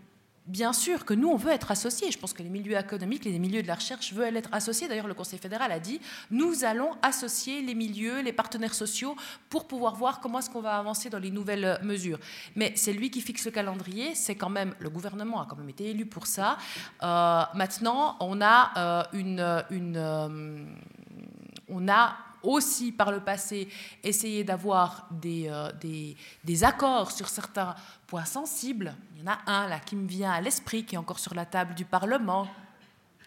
bien 0.46 0.72
sûr 0.72 1.04
que 1.04 1.14
nous, 1.14 1.28
on 1.28 1.36
veut 1.36 1.52
être 1.52 1.70
associés. 1.70 2.10
Je 2.10 2.18
pense 2.18 2.32
que 2.32 2.42
les 2.42 2.48
milieux 2.50 2.76
économiques, 2.76 3.24
les 3.24 3.38
milieux 3.38 3.62
de 3.62 3.66
la 3.66 3.76
recherche 3.76 4.12
veulent 4.12 4.36
être 4.36 4.50
associés. 4.52 4.88
D'ailleurs, 4.88 5.06
le 5.06 5.14
Conseil 5.14 5.38
fédéral 5.38 5.72
a 5.72 5.78
dit, 5.78 6.00
nous 6.30 6.64
allons 6.64 6.90
associer 7.02 7.62
les 7.62 7.74
milieux, 7.74 8.20
les 8.20 8.32
partenaires 8.32 8.74
sociaux 8.74 9.16
pour 9.48 9.66
pouvoir 9.66 9.94
voir 9.94 10.20
comment 10.20 10.40
est-ce 10.40 10.50
qu'on 10.50 10.60
va 10.60 10.76
avancer 10.76 11.08
dans 11.08 11.18
les 11.18 11.30
nouvelles 11.30 11.78
mesures. 11.82 12.18
Mais 12.56 12.72
c'est 12.76 12.92
lui 12.92 13.10
qui 13.10 13.20
fixe 13.20 13.44
le 13.46 13.50
calendrier. 13.50 14.14
C'est 14.14 14.34
quand 14.34 14.50
même, 14.50 14.74
le 14.78 14.90
gouvernement 14.90 15.40
a 15.40 15.46
quand 15.46 15.56
même 15.56 15.68
été 15.70 15.90
élu 15.90 16.06
pour 16.06 16.26
ça. 16.26 16.58
Euh, 17.02 17.42
maintenant, 17.54 18.16
on 18.20 18.40
a 18.40 18.72
euh, 18.76 19.02
une... 19.12 19.96
euh, 19.96 20.64
on 21.68 21.88
a 21.88 22.16
aussi 22.42 22.92
par 22.92 23.10
le 23.10 23.20
passé 23.20 23.68
essayé 24.02 24.44
d'avoir 24.44 25.08
des, 25.10 25.50
des, 25.80 26.14
des, 26.44 26.62
accords 26.62 27.10
sur 27.10 27.26
certains 27.26 27.74
points 28.14 28.24
sensibles. 28.24 28.94
Il 29.16 29.22
y 29.22 29.28
en 29.28 29.32
a 29.32 29.40
un 29.48 29.66
là 29.66 29.80
qui 29.80 29.96
me 29.96 30.06
vient 30.06 30.30
à 30.30 30.40
l'esprit, 30.40 30.84
qui 30.84 30.94
est 30.94 30.98
encore 30.98 31.18
sur 31.18 31.34
la 31.34 31.44
table 31.44 31.74
du 31.74 31.84
Parlement, 31.84 32.46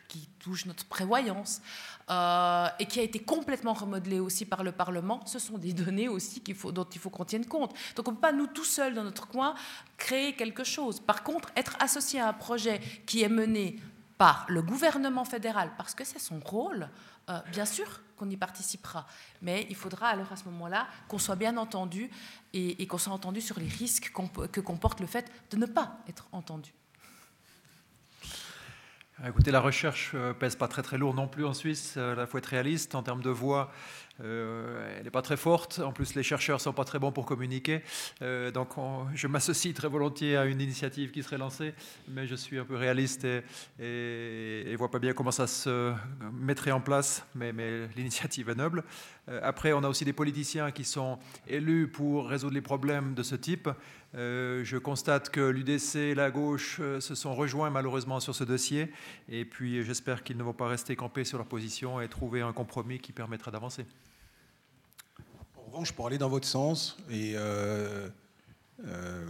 qui 0.08 0.30
touche 0.40 0.66
notre 0.66 0.86
prévoyance. 0.86 1.62
Euh, 2.10 2.68
et 2.80 2.86
qui 2.86 3.02
a 3.02 3.04
été 3.04 3.20
complètement 3.20 3.74
remodelé 3.74 4.22
aussi 4.22 4.46
par 4.46 4.64
le 4.64 4.72
Parlement, 4.72 5.20
ce 5.26 5.40
sont 5.40 5.58
des 5.58 5.74
données 5.84 6.08
aussi 6.08 6.42
faut, 6.56 6.72
dont 6.72 6.86
il 6.86 7.02
faut 7.02 7.10
qu'on 7.10 7.26
tienne 7.26 7.46
compte. 7.46 7.74
Donc 7.98 8.08
on 8.08 8.12
ne 8.12 8.16
peut 8.16 8.22
pas, 8.22 8.32
nous, 8.32 8.48
tout 8.48 8.64
seuls, 8.64 8.94
dans 8.94 9.04
notre 9.04 9.28
coin, 9.28 9.56
créer 9.98 10.38
quelque 10.38 10.64
chose. 10.64 11.02
Par 11.02 11.22
contre, 11.22 11.52
être 11.58 11.76
associé 11.82 12.22
à 12.22 12.30
un 12.30 12.34
projet 12.34 12.80
qui 13.06 13.24
est 13.24 13.30
mené 13.30 13.82
par 14.18 14.46
le 14.48 14.62
gouvernement 14.62 15.26
fédéral, 15.26 15.70
parce 15.78 15.96
que 15.96 16.06
c'est 16.06 16.18
son 16.18 16.40
rôle, 16.40 16.88
euh, 17.30 17.42
bien 17.52 17.66
sûr 17.66 18.00
qu'on 18.18 18.30
y 18.30 18.38
participera. 18.38 19.08
Mais 19.42 19.66
il 19.70 19.76
faudra 19.76 20.08
alors 20.08 20.32
à 20.32 20.36
ce 20.36 20.46
moment-là 20.46 20.88
qu'on 21.08 21.20
soit 21.20 21.36
bien 21.36 21.58
entendu 21.58 22.10
et, 22.54 22.86
qu'on 22.88 22.98
soit 22.98 23.14
entendu 23.14 23.42
sur 23.42 23.60
les 23.60 23.68
risques 23.68 24.12
que 24.52 24.60
comporte 24.60 25.00
le 25.00 25.08
fait 25.08 25.32
de 25.52 25.58
ne 25.58 25.66
pas 25.66 26.00
être 26.08 26.28
entendu. 26.32 26.74
Écoutez, 29.26 29.50
la 29.50 29.62
recherche 29.62 30.12
euh, 30.14 30.32
pèse 30.32 30.56
pas 30.56 30.68
très 30.68 30.84
très 30.84 31.00
lourd 31.00 31.16
non 31.16 31.28
plus 31.28 31.44
en 31.44 31.54
Suisse. 31.56 31.94
Il 31.96 32.02
euh, 32.02 32.28
faut 32.28 32.38
être 32.38 32.46
réaliste 32.46 32.94
en 32.94 33.02
termes 33.02 33.24
de 33.24 33.32
voix. 33.32 33.72
Euh, 34.22 34.96
elle 34.96 35.06
n'est 35.06 35.10
pas 35.10 35.24
très 35.24 35.38
forte. 35.38 35.80
En 35.80 35.92
plus, 35.92 36.14
les 36.14 36.22
chercheurs 36.22 36.62
sont 36.62 36.72
pas 36.72 36.84
très 36.84 37.00
bons 37.00 37.12
pour 37.12 37.26
communiquer. 37.26 37.82
Donc, 38.54 38.70
je 39.14 39.28
m'associe 39.28 39.74
très 39.74 39.88
volontiers 39.88 40.38
à 40.38 40.46
une 40.46 40.62
initiative 40.62 41.12
qui 41.12 41.22
serait 41.22 41.38
lancée, 41.38 41.74
mais 42.08 42.26
je 42.26 42.34
suis 42.34 42.58
un 42.58 42.66
peu 42.66 42.76
réaliste 42.76 43.26
et 43.26 43.44
ne 43.80 44.76
vois 44.76 44.90
pas 44.90 44.98
bien 44.98 45.14
comment 45.14 45.30
ça 45.30 45.46
se 45.46 45.94
mettrait 46.34 46.72
en 46.72 46.82
place. 46.82 47.24
Mais, 47.36 47.52
l'initiative 47.96 48.50
est 48.50 48.56
noble. 48.56 48.84
Après, 49.44 49.72
on 49.74 49.84
a 49.84 49.88
aussi 49.88 50.04
des 50.04 50.14
politiciens 50.14 50.72
qui 50.72 50.84
sont 50.84 51.20
élus 51.48 51.88
pour 51.88 52.28
résoudre 52.28 52.56
les 52.56 52.62
problèmes 52.62 53.14
de 53.14 53.22
ce 53.22 53.36
type. 53.36 53.70
Je 54.14 54.78
constate 54.78 55.30
que 55.30 55.42
l'UDC 55.42 55.96
et 55.96 56.16
la 56.16 56.32
gauche 56.32 56.82
se 57.00 57.16
sont 57.16 57.36
rejoints 57.36 57.70
malheureusement 57.70 58.20
sur 58.20 58.34
ce 58.34 58.44
dossier. 58.44 58.92
Et 59.30 59.46
puis, 59.46 59.84
j'espère 59.84 60.24
qu'ils 60.24 60.38
ne 60.38 60.44
vont 60.44 60.54
pas 60.54 60.68
rester 60.68 60.96
campés 60.96 61.24
sur 61.24 61.38
leur 61.38 61.48
position 61.48 62.02
et 62.02 62.08
trouver 62.08 62.42
un 62.42 62.54
compromis 62.54 63.00
qui 63.00 63.12
permettra 63.12 63.52
d'avancer 63.52 63.86
revanche, 65.78 65.92
pour 65.92 66.08
aller 66.08 66.18
dans 66.18 66.30
votre 66.30 66.48
sens, 66.48 66.98
euh, 67.12 68.10
euh, 68.86 69.26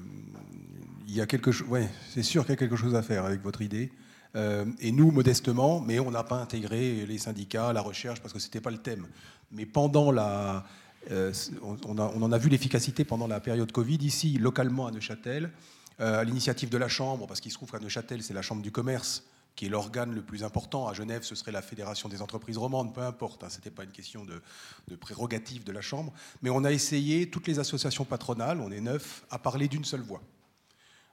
il 1.08 1.14
y 1.14 1.20
a 1.20 1.26
quelque 1.26 1.52
chose, 1.52 1.68
c'est 2.10 2.24
sûr 2.24 2.44
qu'il 2.44 2.52
y 2.52 2.54
a 2.54 2.58
quelque 2.58 2.76
chose 2.76 2.96
à 2.96 3.02
faire 3.02 3.26
avec 3.26 3.42
votre 3.42 3.62
idée. 3.62 3.92
Euh, 4.36 4.66
et 4.80 4.92
nous, 4.92 5.12
modestement, 5.12 5.82
mais 5.82 6.00
on 6.00 6.12
n'a 6.12 6.24
pas 6.24 6.38
intégré 6.38 7.06
les 7.06 7.18
syndicats, 7.18 7.74
la 7.74 7.82
recherche, 7.82 8.22
parce 8.22 8.34
que 8.34 8.40
ce 8.40 8.46
n'était 8.46 8.62
pas 8.62 8.72
le 8.72 8.78
thème. 8.78 9.08
Mais 9.52 9.66
pendant 9.66 10.12
la. 10.12 10.66
On, 11.12 11.78
on, 11.86 12.22
en 12.22 12.32
a 12.32 12.38
vu 12.38 12.50
l'efficacité 12.50 13.06
pendant 13.06 13.28
la 13.28 13.40
période 13.40 13.72
Covid, 13.72 13.98
ici, 13.98 14.38
localement 14.38 14.88
à 14.88 14.92
Neuchâtel, 14.92 15.52
à 16.00 16.24
l'initiative 16.24 16.70
de 16.70 16.78
la 16.78 16.88
Chambre, 16.88 17.28
parce 17.28 17.40
qu'il 17.40 17.52
se 17.52 17.58
trouve 17.58 17.72
qu'à 17.72 17.80
Neuchâtel, 17.80 18.24
c'est 18.24 18.34
la 18.34 18.42
Chambre 18.42 18.62
du 18.62 18.72
commerce 18.72 19.24
qui 19.58 19.66
est 19.66 19.70
l'organe 19.70 20.14
le 20.14 20.22
plus 20.22 20.44
important. 20.44 20.88
À 20.88 20.94
Genève, 20.94 21.24
ce 21.24 21.34
serait 21.34 21.52
la 21.52 21.64
Fédération 21.64 22.08
des 22.08 22.22
entreprises 22.22 22.60
romandes, 22.60 22.94
peu 22.94 23.02
importe, 23.02 23.44
hein, 23.44 23.50
ce 23.50 23.58
n'était 23.58 23.72
pas 23.72 23.84
une 23.84 23.92
question 23.92 24.24
de, 24.24 24.96
prérogative 24.96 25.64
de 25.64 25.72
la 25.72 25.82
Chambre. 25.82 26.14
Mais 26.44 26.52
on 26.52 26.64
a 26.64 26.72
essayé, 26.72 27.30
toutes 27.30 27.48
les 27.48 27.58
associations 27.58 28.06
patronales, 28.06 28.62
on 28.62 28.72
est 28.72 28.80
neuf, 28.80 29.26
à 29.32 29.40
parler 29.40 29.68
d'une 29.68 29.84
seule 29.84 30.02
voix. 30.02 30.22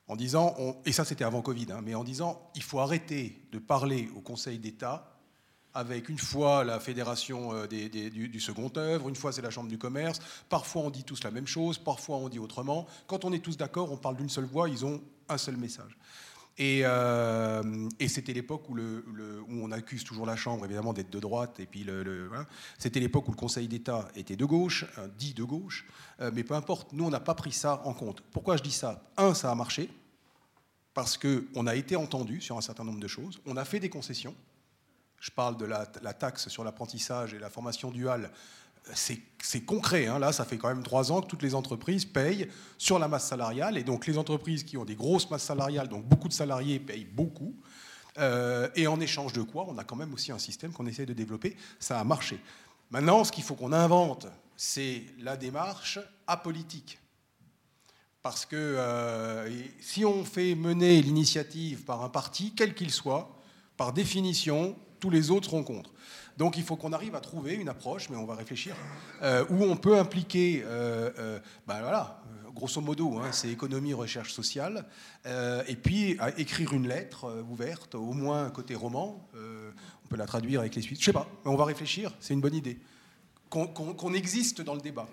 En 0.08 0.16
disant, 0.16 0.54
et 0.84 0.92
ça 0.92 1.06
c'était 1.06 1.24
avant 1.24 1.40
Covid, 1.40 1.68
hein, 1.72 1.80
mais 1.82 1.94
en 1.94 2.04
disant, 2.04 2.50
il 2.54 2.62
faut 2.62 2.80
arrêter 2.80 3.40
de 3.50 3.58
parler 3.58 4.10
au 4.14 4.20
Conseil 4.20 4.58
d'État 4.58 5.13
avec 5.74 6.08
une 6.08 6.18
fois 6.18 6.64
la 6.64 6.80
fédération 6.80 7.52
euh, 7.52 7.66
du, 7.66 8.40
second 8.40 8.70
œuvre, 8.76 9.08
une 9.08 9.16
fois 9.16 9.32
c'est 9.32 9.42
la 9.42 9.50
chambre 9.50 9.68
du 9.68 9.78
commerce, 9.78 10.20
parfois 10.48 10.82
on 10.82 10.90
dit 10.90 11.04
tous 11.04 11.22
la 11.24 11.30
même 11.30 11.46
chose, 11.46 11.78
parfois 11.78 12.16
on 12.16 12.28
dit 12.28 12.38
autrement. 12.38 12.86
Quand 13.06 13.24
on 13.24 13.32
est 13.32 13.40
tous 13.40 13.56
d'accord, 13.56 13.92
on 13.92 13.96
parle 13.96 14.16
d'une 14.16 14.28
seule 14.28 14.44
voix, 14.44 14.68
ils 14.68 14.84
ont 14.84 15.02
un 15.28 15.38
seul 15.38 15.56
message. 15.56 15.96
Euh, 16.60 17.88
et, 17.98 18.08
c'était 18.08 18.32
l'époque 18.32 18.68
où, 18.68 18.76
on 19.48 19.72
accuse 19.72 20.04
toujours 20.04 20.26
la 20.26 20.36
Chambre, 20.36 20.64
évidemment, 20.64 20.92
d'être 20.92 21.10
de 21.10 21.18
droite. 21.18 21.58
Et 21.58 21.66
puis, 21.66 21.84
le, 21.84 22.30
hein. 22.34 22.46
c'était 22.78 23.00
l'époque 23.00 23.28
où 23.28 23.32
le 23.32 23.36
Conseil 23.36 23.68
d'État 23.68 24.08
était 24.14 24.36
de 24.36 24.44
gauche, 24.44 24.86
euh, 24.98 25.08
dit 25.18 25.34
de 25.34 25.42
gauche. 25.42 25.86
Euh, 26.20 26.30
mais 26.32 26.44
peu 26.44 26.54
importe, 26.54 26.92
nous, 26.92 27.04
on 27.04 27.10
n'a 27.10 27.20
pas 27.20 27.34
pris 27.34 27.52
ça 27.52 27.82
en 27.84 27.92
compte. 27.92 28.22
Pourquoi 28.30 28.56
je 28.56 28.62
dis 28.62 28.72
ça? 28.72 29.02
Un, 29.16 29.34
ça 29.34 29.50
a 29.50 29.54
marché, 29.54 29.90
parce 30.92 31.18
qu'on 31.18 31.66
a 31.66 31.74
été 31.74 31.96
entendu 31.96 32.40
sur 32.40 32.56
un 32.56 32.60
certain 32.60 32.84
nombre 32.84 33.00
de 33.00 33.08
choses. 33.08 33.40
On 33.46 33.56
a 33.56 33.64
fait 33.64 33.80
des 33.80 33.90
concessions. 33.90 34.34
Je 35.24 35.30
parle 35.30 35.56
de 35.56 35.64
la, 35.64 35.86
taxe 35.86 36.50
sur 36.50 36.64
l'apprentissage 36.64 37.32
et 37.32 37.38
la 37.38 37.48
formation 37.48 37.90
duale 37.90 38.30
c'est 38.92 39.64
concret. 39.64 40.06
Hein. 40.06 40.18
Là, 40.18 40.34
ça 40.34 40.44
fait 40.44 40.58
quand 40.58 40.68
même 40.68 40.82
trois 40.82 41.10
ans 41.10 41.22
que 41.22 41.26
toutes 41.26 41.40
les 41.40 41.54
entreprises 41.54 42.04
payent 42.04 42.46
sur 42.76 42.98
la 42.98 43.08
masse 43.08 43.26
salariale. 43.26 43.78
Et 43.78 43.84
donc, 43.84 44.06
les 44.06 44.18
entreprises 44.18 44.64
qui 44.64 44.76
ont 44.76 44.84
des 44.84 44.96
grosses 44.96 45.30
masses 45.30 45.44
salariales, 45.44 45.88
donc 45.88 46.04
beaucoup 46.04 46.28
de 46.28 46.34
salariés, 46.34 46.78
payent 46.78 47.06
beaucoup. 47.06 47.56
Euh, 48.18 48.68
et 48.76 48.86
en 48.86 49.00
échange 49.00 49.32
de 49.32 49.40
quoi, 49.40 49.64
on 49.66 49.78
a 49.78 49.84
quand 49.84 49.96
même 49.96 50.12
aussi 50.12 50.30
un 50.30 50.38
système 50.38 50.74
qu'on 50.74 50.84
essaie 50.84 51.06
de 51.06 51.14
développer. 51.14 51.56
Ça 51.78 51.98
a 51.98 52.04
marché. 52.04 52.38
Maintenant, 52.90 53.24
ce 53.24 53.32
qu'il 53.32 53.44
faut 53.44 53.54
qu'on 53.54 53.72
invente, 53.72 54.26
c'est 54.58 55.04
la 55.20 55.38
démarche 55.38 55.98
apolitique. 56.26 56.98
Parce 58.20 58.44
que 58.44 58.56
euh, 58.56 59.50
si 59.80 60.04
on 60.04 60.22
fait 60.22 60.54
mener 60.54 61.00
l'initiative 61.00 61.84
par 61.84 62.02
un 62.02 62.10
parti, 62.10 62.52
quel 62.54 62.74
qu'il 62.74 62.90
soit, 62.90 63.34
par 63.78 63.94
définition, 63.94 64.76
tous 65.04 65.10
les 65.10 65.30
autres 65.30 65.50
seront 65.50 65.64
contre. 65.64 65.90
Donc 66.38 66.56
il 66.56 66.62
faut 66.62 66.76
qu'on 66.76 66.94
arrive 66.94 67.14
à 67.14 67.20
trouver 67.20 67.52
une 67.52 67.68
approche, 67.68 68.08
mais 68.08 68.16
on 68.16 68.24
va 68.24 68.34
réfléchir, 68.34 68.74
euh, 69.20 69.44
où 69.50 69.62
on 69.62 69.76
peut 69.76 69.98
impliquer, 69.98 70.62
euh, 70.64 71.10
euh, 71.18 71.38
ben 71.66 71.78
voilà, 71.80 72.22
grosso 72.54 72.80
modo, 72.80 73.18
hein, 73.18 73.30
c'est 73.30 73.50
économie, 73.50 73.92
recherche 73.92 74.32
sociale, 74.32 74.86
et 75.26 75.76
puis 75.76 76.16
écrire 76.38 76.72
une 76.72 76.88
lettre 76.88 77.44
ouverte, 77.50 77.96
au 77.96 78.14
moins 78.14 78.48
côté 78.48 78.74
roman, 78.74 79.28
on 79.34 80.08
peut 80.08 80.16
la 80.16 80.26
traduire 80.26 80.60
avec 80.60 80.74
les 80.74 80.80
suites, 80.80 81.00
je 81.00 81.04
sais 81.04 81.12
pas, 81.12 81.28
mais 81.44 81.50
on 81.50 81.56
va 81.56 81.66
réfléchir, 81.66 82.14
c'est 82.18 82.32
une 82.32 82.40
bonne 82.40 82.54
idée, 82.54 82.78
qu'on 83.50 84.14
existe 84.14 84.62
dans 84.62 84.74
le 84.74 84.80
débat. 84.80 85.08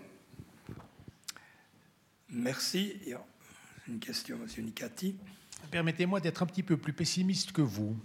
Merci. 2.30 2.93
Une 3.89 3.99
question, 3.99 4.38
M. 4.38 4.63
Nicati. 4.63 5.18
Permettez-moi 5.69 6.22
d'être 6.22 6.43
un 6.43 6.45
petit 6.45 6.63
peu 6.63 6.77
plus 6.77 6.93
pessimiste 6.93 7.51
que 7.51 7.61
vous. 7.61 7.97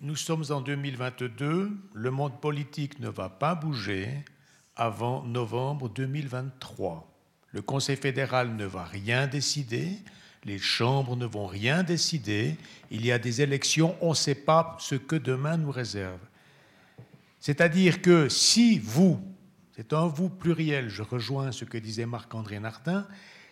Nous 0.00 0.14
sommes 0.14 0.44
en 0.50 0.60
2022, 0.60 1.72
le 1.92 2.10
monde 2.12 2.40
politique 2.40 3.00
ne 3.00 3.08
va 3.08 3.28
pas 3.28 3.56
bouger 3.56 4.08
avant 4.76 5.24
novembre 5.24 5.88
2023. 5.88 7.12
Le 7.50 7.62
Conseil 7.62 7.96
fédéral 7.96 8.54
ne 8.54 8.64
va 8.64 8.84
rien 8.84 9.26
décider, 9.26 9.90
les 10.44 10.60
chambres 10.60 11.16
ne 11.16 11.26
vont 11.26 11.48
rien 11.48 11.82
décider, 11.82 12.56
il 12.92 13.04
y 13.04 13.10
a 13.10 13.18
des 13.18 13.42
élections, 13.42 13.96
on 14.00 14.10
ne 14.10 14.14
sait 14.14 14.36
pas 14.36 14.76
ce 14.78 14.94
que 14.94 15.16
demain 15.16 15.56
nous 15.56 15.72
réserve. 15.72 16.20
C'est-à-dire 17.40 18.00
que 18.00 18.28
si 18.28 18.78
vous, 18.78 19.20
c'est 19.74 19.92
un 19.92 20.06
vous 20.06 20.28
pluriel, 20.28 20.90
je 20.90 21.02
rejoins 21.02 21.50
ce 21.50 21.64
que 21.64 21.76
disait 21.76 22.06
Marc-André 22.06 22.60
Nardin, 22.60 23.04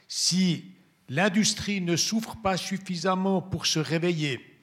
si 0.06 0.76
l'industrie 1.08 1.80
ne 1.80 1.96
souffre 1.96 2.36
pas 2.36 2.56
suffisamment 2.56 3.42
pour 3.42 3.66
se 3.66 3.80
réveiller, 3.80 4.55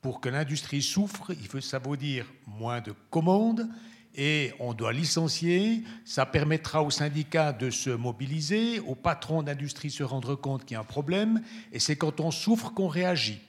Pour 0.00 0.20
que 0.20 0.28
l'industrie 0.28 0.82
souffre, 0.82 1.32
il 1.32 1.46
faut, 1.46 1.60
ça 1.60 1.78
veut 1.78 1.96
dire 1.96 2.26
moins 2.46 2.80
de 2.80 2.94
commandes 3.10 3.68
et 4.14 4.52
on 4.58 4.74
doit 4.74 4.92
licencier. 4.92 5.82
Ça 6.04 6.26
permettra 6.26 6.82
aux 6.82 6.90
syndicats 6.90 7.52
de 7.52 7.70
se 7.70 7.90
mobiliser, 7.90 8.80
aux 8.80 8.94
patrons 8.94 9.42
d'industrie 9.42 9.90
se 9.90 10.02
rendre 10.02 10.34
compte 10.34 10.64
qu'il 10.64 10.74
y 10.74 10.76
a 10.76 10.80
un 10.80 10.84
problème. 10.84 11.42
Et 11.72 11.78
c'est 11.78 11.96
quand 11.96 12.20
on 12.20 12.30
souffre 12.30 12.70
qu'on 12.70 12.88
réagit. 12.88 13.40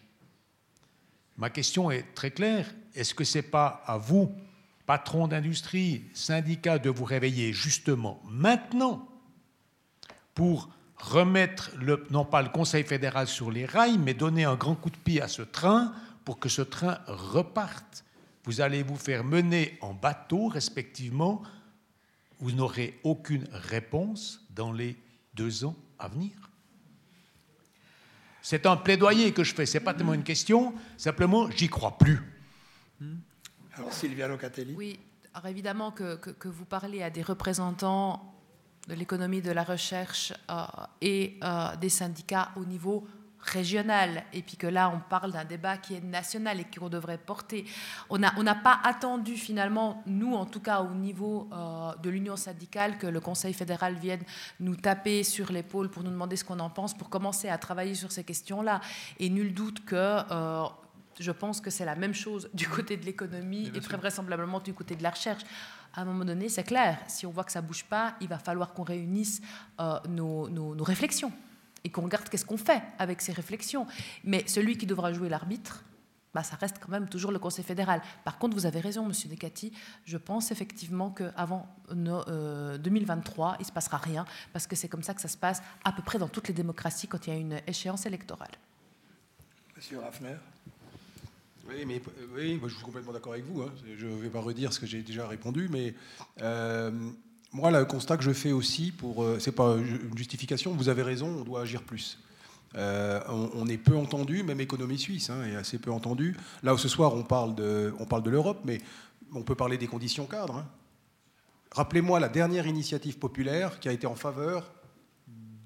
Ma 1.38 1.50
question 1.50 1.90
est 1.90 2.14
très 2.16 2.32
claire. 2.32 2.74
Est-ce 2.96 3.14
que 3.14 3.24
ce 3.24 3.38
n'est 3.38 3.44
pas 3.44 3.82
à 3.86 3.98
vous, 3.98 4.32
patrons 4.86 5.28
d'industrie, 5.28 6.04
syndicats, 6.14 6.80
de 6.80 6.90
vous 6.90 7.06
réveiller 7.06 7.54
justement 7.54 8.22
maintenant 8.30 9.08
pour 10.34 10.70
remettre, 10.98 11.72
non 12.12 12.26
pas 12.26 12.42
le 12.42 12.50
Conseil 12.50 12.84
fédéral 12.84 13.28
sur 13.28 13.52
les 13.52 13.66
rails, 13.66 13.98
mais 13.98 14.14
donner 14.14 14.44
un 14.44 14.56
grand 14.56 14.76
coup 14.76 14.90
de 14.90 14.98
pied 14.98 15.22
à 15.22 15.28
ce 15.28 15.42
train 15.42 15.94
pour 16.30 16.38
que 16.38 16.48
ce 16.48 16.62
train 16.62 17.00
reparte. 17.08 18.06
Vous 18.44 18.62
allez 18.62 18.84
vous 18.84 18.98
faire 18.98 19.24
mener 19.24 19.80
en 19.82 19.96
bateau, 19.96 20.48
respectivement. 20.48 21.42
Vous 22.38 22.52
n'aurez 22.52 23.00
aucune 23.04 23.48
réponse 23.52 24.46
dans 24.52 24.72
les 24.72 24.96
deux 25.34 25.66
ans 25.66 25.76
à 25.98 26.08
venir. 26.08 26.34
C'est 28.44 28.68
un 28.68 28.78
plaidoyer 28.78 29.34
que 29.34 29.44
je 29.44 29.56
fais, 29.56 29.66
ce 29.66 29.80
n'est 29.80 29.84
pas 29.84 29.96
tellement 29.96 30.14
une 30.14 30.24
question, 30.24 30.76
simplement, 30.98 31.50
j'y 31.50 31.68
crois 31.68 31.98
plus. 31.98 32.22
Alors, 33.74 33.92
Sylvia 33.92 34.28
Locatelli. 34.28 34.76
Oui, 34.76 35.00
alors 35.34 35.48
évidemment 35.48 35.90
que, 35.90 36.16
que, 36.18 36.30
que 36.30 36.48
vous 36.48 36.66
parlez 36.66 37.02
à 37.02 37.10
des 37.10 37.24
représentants 37.24 38.36
de 38.88 38.94
l'économie 38.94 39.42
de 39.42 39.50
la 39.50 39.64
recherche 39.64 40.32
euh, 40.52 40.64
et 41.02 41.40
euh, 41.44 41.76
des 41.78 41.90
syndicats 41.90 42.52
au 42.56 42.66
niveau 42.66 43.08
régional, 43.42 44.24
et 44.34 44.42
puis 44.42 44.58
que 44.58 44.68
là 44.68 44.92
on 44.94 45.00
parle 45.00 45.32
d'un 45.32 45.46
débat 45.46 45.78
qui 45.78 45.96
est 45.96 46.04
national 46.04 46.60
et 46.60 46.66
qu'on 46.66 46.90
devrait 46.90 47.18
porter. 47.18 47.66
On 48.10 48.18
n'a 48.18 48.34
on 48.38 48.44
pas 48.44 48.80
attendu 48.84 49.36
finalement, 49.36 50.04
nous 50.06 50.34
en 50.34 50.46
tout 50.46 50.60
cas 50.60 50.82
au 50.82 50.94
niveau 50.94 51.50
euh, 51.54 51.96
de 52.02 52.10
l'union 52.10 52.36
syndicale, 52.36 52.98
que 52.98 53.08
le 53.08 53.20
Conseil 53.20 53.54
fédéral 53.54 53.96
vienne 53.96 54.24
nous 54.60 54.76
taper 54.76 55.24
sur 55.24 55.52
l'épaule 55.52 55.90
pour 55.90 56.04
nous 56.04 56.12
demander 56.12 56.36
ce 56.36 56.44
qu'on 56.44 56.60
en 56.60 56.70
pense, 56.70 56.94
pour 56.94 57.10
commencer 57.10 57.50
à 57.50 57.58
travailler 57.58 57.96
sur 57.96 58.12
ces 58.12 58.24
questions-là. 58.24 58.82
Et 59.20 59.30
nul 59.30 59.54
doute 59.54 59.86
que... 59.86 59.96
Euh, 59.96 60.66
je 61.20 61.32
pense 61.34 61.60
que 61.60 61.70
c'est 61.70 61.84
la 61.84 61.96
même 61.96 62.14
chose 62.14 62.50
du 62.54 62.70
côté 62.70 62.96
de 62.96 63.04
l'économie 63.04 63.70
et 63.76 63.82
très 63.82 63.98
vraisemblablement 63.98 64.62
du 64.62 64.74
côté 64.74 64.96
de 64.96 65.04
la 65.04 65.10
recherche 65.10 65.42
à 65.94 66.02
un 66.02 66.06
moment 66.06 66.26
donné, 66.26 66.50
c'est 66.50 66.64
clair, 66.64 67.00
si 67.08 67.26
on 67.26 67.32
voit 67.32 67.44
que 67.44 67.52
ça 67.52 67.62
bouge 67.62 67.84
pas, 67.84 68.16
il 68.22 68.28
va 68.28 68.38
falloir 68.38 68.74
qu'on 68.74 68.84
réunisse 68.84 69.42
euh, 69.80 70.00
nos, 70.08 70.48
nos, 70.50 70.76
nos, 70.76 70.84
réflexions 70.84 71.32
et 71.84 71.90
qu'on 71.90 72.04
regarde 72.04 72.28
qu'est-ce 72.30 72.46
qu'on 72.46 72.58
fait 72.58 72.82
avec 72.98 73.22
ces 73.22 73.32
réflexions. 73.32 73.88
Mais 74.24 74.44
celui 74.48 74.78
qui 74.78 74.86
devra 74.86 75.14
jouer 75.14 75.30
l'arbitre, 75.30 75.84
bah, 76.34 76.44
ça 76.44 76.56
reste 76.58 76.78
quand 76.80 76.90
même 76.90 77.10
toujours 77.10 77.32
le 77.32 77.40
Conseil 77.40 77.66
fédéral. 77.66 78.02
Par 78.24 78.38
contre, 78.38 78.56
vous 78.56 78.66
avez 78.66 78.80
raison, 78.80 79.06
Monsieur 79.06 79.30
Decati, 79.30 79.72
je 80.06 80.18
pense 80.18 80.52
effectivement 80.52 81.10
qu'avant 81.10 81.68
euh, 81.92 82.78
2023, 82.78 83.56
il 83.60 83.62
ne 83.62 83.66
se 83.66 83.72
passera 83.72 83.98
rien, 83.98 84.26
parce 84.54 84.68
que 84.68 84.76
c'est 84.76 84.88
comme 84.88 85.04
ça 85.04 85.14
que 85.14 85.22
ça 85.22 85.28
se 85.28 85.38
passe 85.38 85.62
à 85.84 85.92
peu 85.92 86.04
près 86.04 86.20
dans 86.20 86.28
toutes 86.28 86.48
les 86.48 86.54
démocraties 86.54 87.08
quand 87.08 87.26
il 87.28 87.34
y 87.34 87.36
a 87.36 87.40
une 87.40 87.62
échéance 87.66 88.06
électorale. 88.06 88.52
Monsieur 89.76 90.00
Raffner 90.00 90.36
oui, 91.68 91.86
mais, 91.86 92.02
oui, 92.36 92.58
moi, 92.58 92.68
je 92.68 92.74
suis 92.74 92.84
complètement 92.84 93.14
d'accord 93.14 93.34
avec 93.34 93.46
vous. 93.46 93.62
Hein. 93.62 93.72
Je 93.96 94.08
ne 94.08 94.16
vais 94.16 94.30
pas 94.30 94.40
redire 94.40 94.74
ce 94.74 94.80
que 94.80 94.88
j'ai 94.88 95.04
déjà 95.04 95.28
répondu, 95.28 95.70
mais 95.70 95.94
euh, 96.42 96.92
moi, 97.52 97.72
le 97.72 97.86
constat 97.86 98.18
que 98.18 98.24
je 98.24 98.32
fais 98.32 98.52
aussi, 98.52 98.92
pour, 98.92 99.24
euh, 99.24 99.40
c'est 99.40 99.52
pas 99.52 99.76
une 99.76 100.18
justification. 100.18 100.74
Vous 100.74 100.90
avez 100.90 101.04
raison, 101.04 101.28
on 101.28 101.44
doit 101.44 101.62
agir 101.62 101.84
plus. 101.84 102.20
Euh, 102.76 103.20
on, 103.28 103.68
est 103.68 103.78
peu 103.78 103.98
entendu, 103.98 104.44
même 104.44 104.62
économie 104.62 105.00
suisse 105.00 105.32
hein, 105.32 105.44
est 105.44 105.56
assez 105.56 105.80
peu 105.80 105.92
entendu. 105.92 106.38
Là, 106.62 106.78
ce 106.78 106.88
soir, 106.88 107.16
on 107.16 107.24
parle 107.24 107.56
de, 107.56 107.94
on 108.00 108.06
parle 108.06 108.22
de 108.22 108.30
l'Europe, 108.30 108.60
mais 108.64 108.80
on 109.34 109.42
peut 109.42 109.56
parler 109.56 109.78
des 109.80 109.88
conditions 109.88 110.28
cadres. 110.28 110.58
Hein. 110.58 110.68
Rappelez-moi 111.72 112.20
la 112.20 112.30
dernière 112.30 112.68
initiative 112.68 113.18
populaire 113.18 113.80
qui 113.80 113.90
a 113.90 113.92
été 113.92 114.06
en 114.06 114.16
faveur 114.16 114.72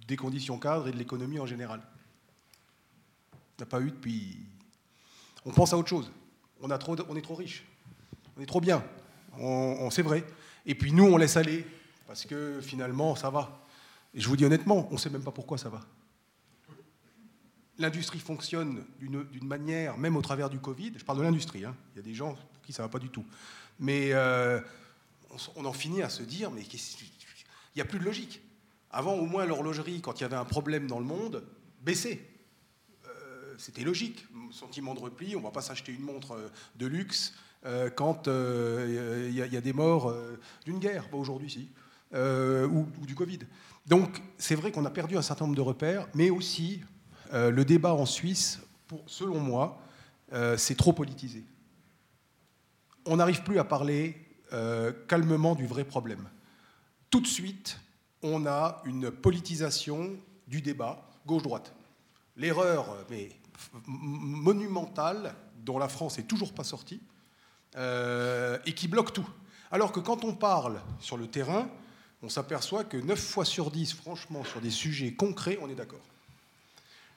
des 0.07 0.15
conditions 0.15 0.57
cadres 0.57 0.87
et 0.87 0.91
de 0.91 0.97
l'économie 0.97 1.39
en 1.39 1.45
général. 1.45 1.81
Il 3.33 3.61
n'y 3.61 3.63
a 3.63 3.67
pas 3.67 3.81
eu 3.81 3.91
depuis 3.91 4.37
on 5.45 5.51
pense 5.51 5.73
à 5.73 5.77
autre 5.77 5.89
chose. 5.89 6.11
On, 6.61 6.69
a 6.69 6.77
trop, 6.77 6.95
on 7.09 7.15
est 7.15 7.21
trop 7.21 7.35
riche. 7.35 7.65
On 8.37 8.41
est 8.41 8.45
trop 8.45 8.61
bien. 8.61 8.83
C'est 9.91 10.01
vrai. 10.01 10.23
Et 10.65 10.75
puis 10.75 10.91
nous, 10.91 11.05
on 11.05 11.17
laisse 11.17 11.37
aller. 11.37 11.65
Parce 12.07 12.25
que 12.25 12.59
finalement, 12.61 13.15
ça 13.15 13.29
va. 13.29 13.65
Et 14.13 14.19
je 14.19 14.27
vous 14.27 14.35
dis 14.35 14.45
honnêtement, 14.45 14.87
on 14.89 14.93
ne 14.93 14.97
sait 14.97 15.09
même 15.09 15.23
pas 15.23 15.31
pourquoi 15.31 15.57
ça 15.57 15.69
va. 15.69 15.81
L'industrie 17.79 18.19
fonctionne 18.19 18.83
d'une 18.99 19.47
manière, 19.47 19.97
même 19.97 20.15
au 20.15 20.21
travers 20.21 20.49
du 20.49 20.59
Covid, 20.59 20.93
je 20.95 21.03
parle 21.03 21.17
de 21.17 21.23
l'industrie, 21.23 21.65
hein. 21.65 21.75
il 21.93 21.97
y 21.97 21.99
a 21.99 22.03
des 22.03 22.13
gens 22.13 22.33
pour 22.33 22.61
qui 22.61 22.71
ça 22.71 22.83
ne 22.83 22.87
va 22.87 22.91
pas 22.91 22.99
du 22.99 23.09
tout. 23.09 23.25
Mais 23.79 24.13
euh, 24.13 24.61
on, 25.55 25.65
en 25.65 25.73
finit 25.73 26.03
à 26.03 26.09
se 26.09 26.21
dire, 26.21 26.51
mais 26.51 26.61
il 26.61 26.79
n'y 27.75 27.81
a 27.81 27.85
plus 27.85 27.97
de 27.97 28.03
logique. 28.03 28.41
Avant, 28.91 29.13
au 29.13 29.25
moins, 29.25 29.45
l'horlogerie, 29.45 30.01
quand 30.01 30.19
il 30.19 30.21
y 30.21 30.25
avait 30.25 30.35
un 30.35 30.45
problème 30.45 30.85
dans 30.85 30.99
le 30.99 31.05
monde, 31.05 31.43
baissait 31.81 32.33
c'était 33.57 33.83
logique. 33.83 34.25
Sentiment 34.51 34.93
de 34.93 34.99
repli, 34.99 35.35
on 35.35 35.39
ne 35.39 35.43
va 35.43 35.51
pas 35.51 35.61
s'acheter 35.61 35.91
une 35.91 36.01
montre 36.01 36.33
euh, 36.33 36.49
de 36.75 36.85
luxe 36.85 37.33
euh, 37.65 37.89
quand 37.89 38.27
il 38.27 38.31
euh, 38.31 39.29
y, 39.31 39.57
a 39.57 39.61
des 39.61 39.71
morts 39.71 40.09
euh, 40.09 40.37
d'une 40.65 40.79
guerre, 40.79 41.07
pas 41.09 41.15
aujourd'hui 41.15 41.49
si, 41.49 41.69
ou, 42.13 42.85
du 43.05 43.15
Covid. 43.15 43.39
Donc 43.87 44.21
c'est 44.37 44.55
vrai 44.55 44.71
qu'on 44.71 44.85
a 44.85 44.89
perdu 44.89 45.17
un 45.17 45.21
certain 45.21 45.45
nombre 45.45 45.55
de 45.55 45.61
repères, 45.61 46.07
mais 46.13 46.29
aussi 46.29 46.81
le 47.31 47.63
débat 47.63 47.93
en 47.93 48.05
Suisse, 48.05 48.59
selon 49.07 49.39
moi, 49.39 49.81
c'est 50.55 50.77
trop 50.77 50.93
politisé. 50.93 51.43
On 53.07 53.17
n'arrive 53.17 53.41
plus 53.41 53.57
à 53.57 53.63
parler 53.63 54.15
calmement 55.07 55.55
du 55.55 55.65
vrai 55.65 55.85
problème. 55.85 56.29
Tout 57.09 57.19
de 57.19 57.27
suite, 57.27 57.79
on 58.21 58.45
a 58.45 58.83
une 58.85 59.09
politisation 59.09 60.11
du 60.47 60.61
débat 60.61 61.09
gauche-droite. 61.25 61.73
L'erreur, 62.37 62.95
monumentale 63.87 65.33
dont 65.57 65.79
la 65.79 65.89
France 65.89 66.19
n'est 66.19 66.25
toujours 66.25 66.53
pas 66.53 66.63
sortie 66.63 67.01
euh, 67.75 68.57
et 68.65 68.73
qui 68.73 68.87
bloque 68.87 69.13
tout. 69.13 69.27
Alors 69.71 69.91
que 69.91 69.99
quand 69.99 70.23
on 70.23 70.33
parle 70.33 70.79
sur 70.99 71.17
le 71.17 71.27
terrain, 71.27 71.69
on 72.21 72.29
s'aperçoit 72.29 72.83
que 72.83 72.97
9 72.97 73.19
fois 73.19 73.45
sur 73.45 73.71
10, 73.71 73.93
franchement, 73.93 74.43
sur 74.43 74.61
des 74.61 74.69
sujets 74.69 75.13
concrets, 75.13 75.57
on 75.61 75.69
est 75.69 75.75
d'accord. 75.75 76.05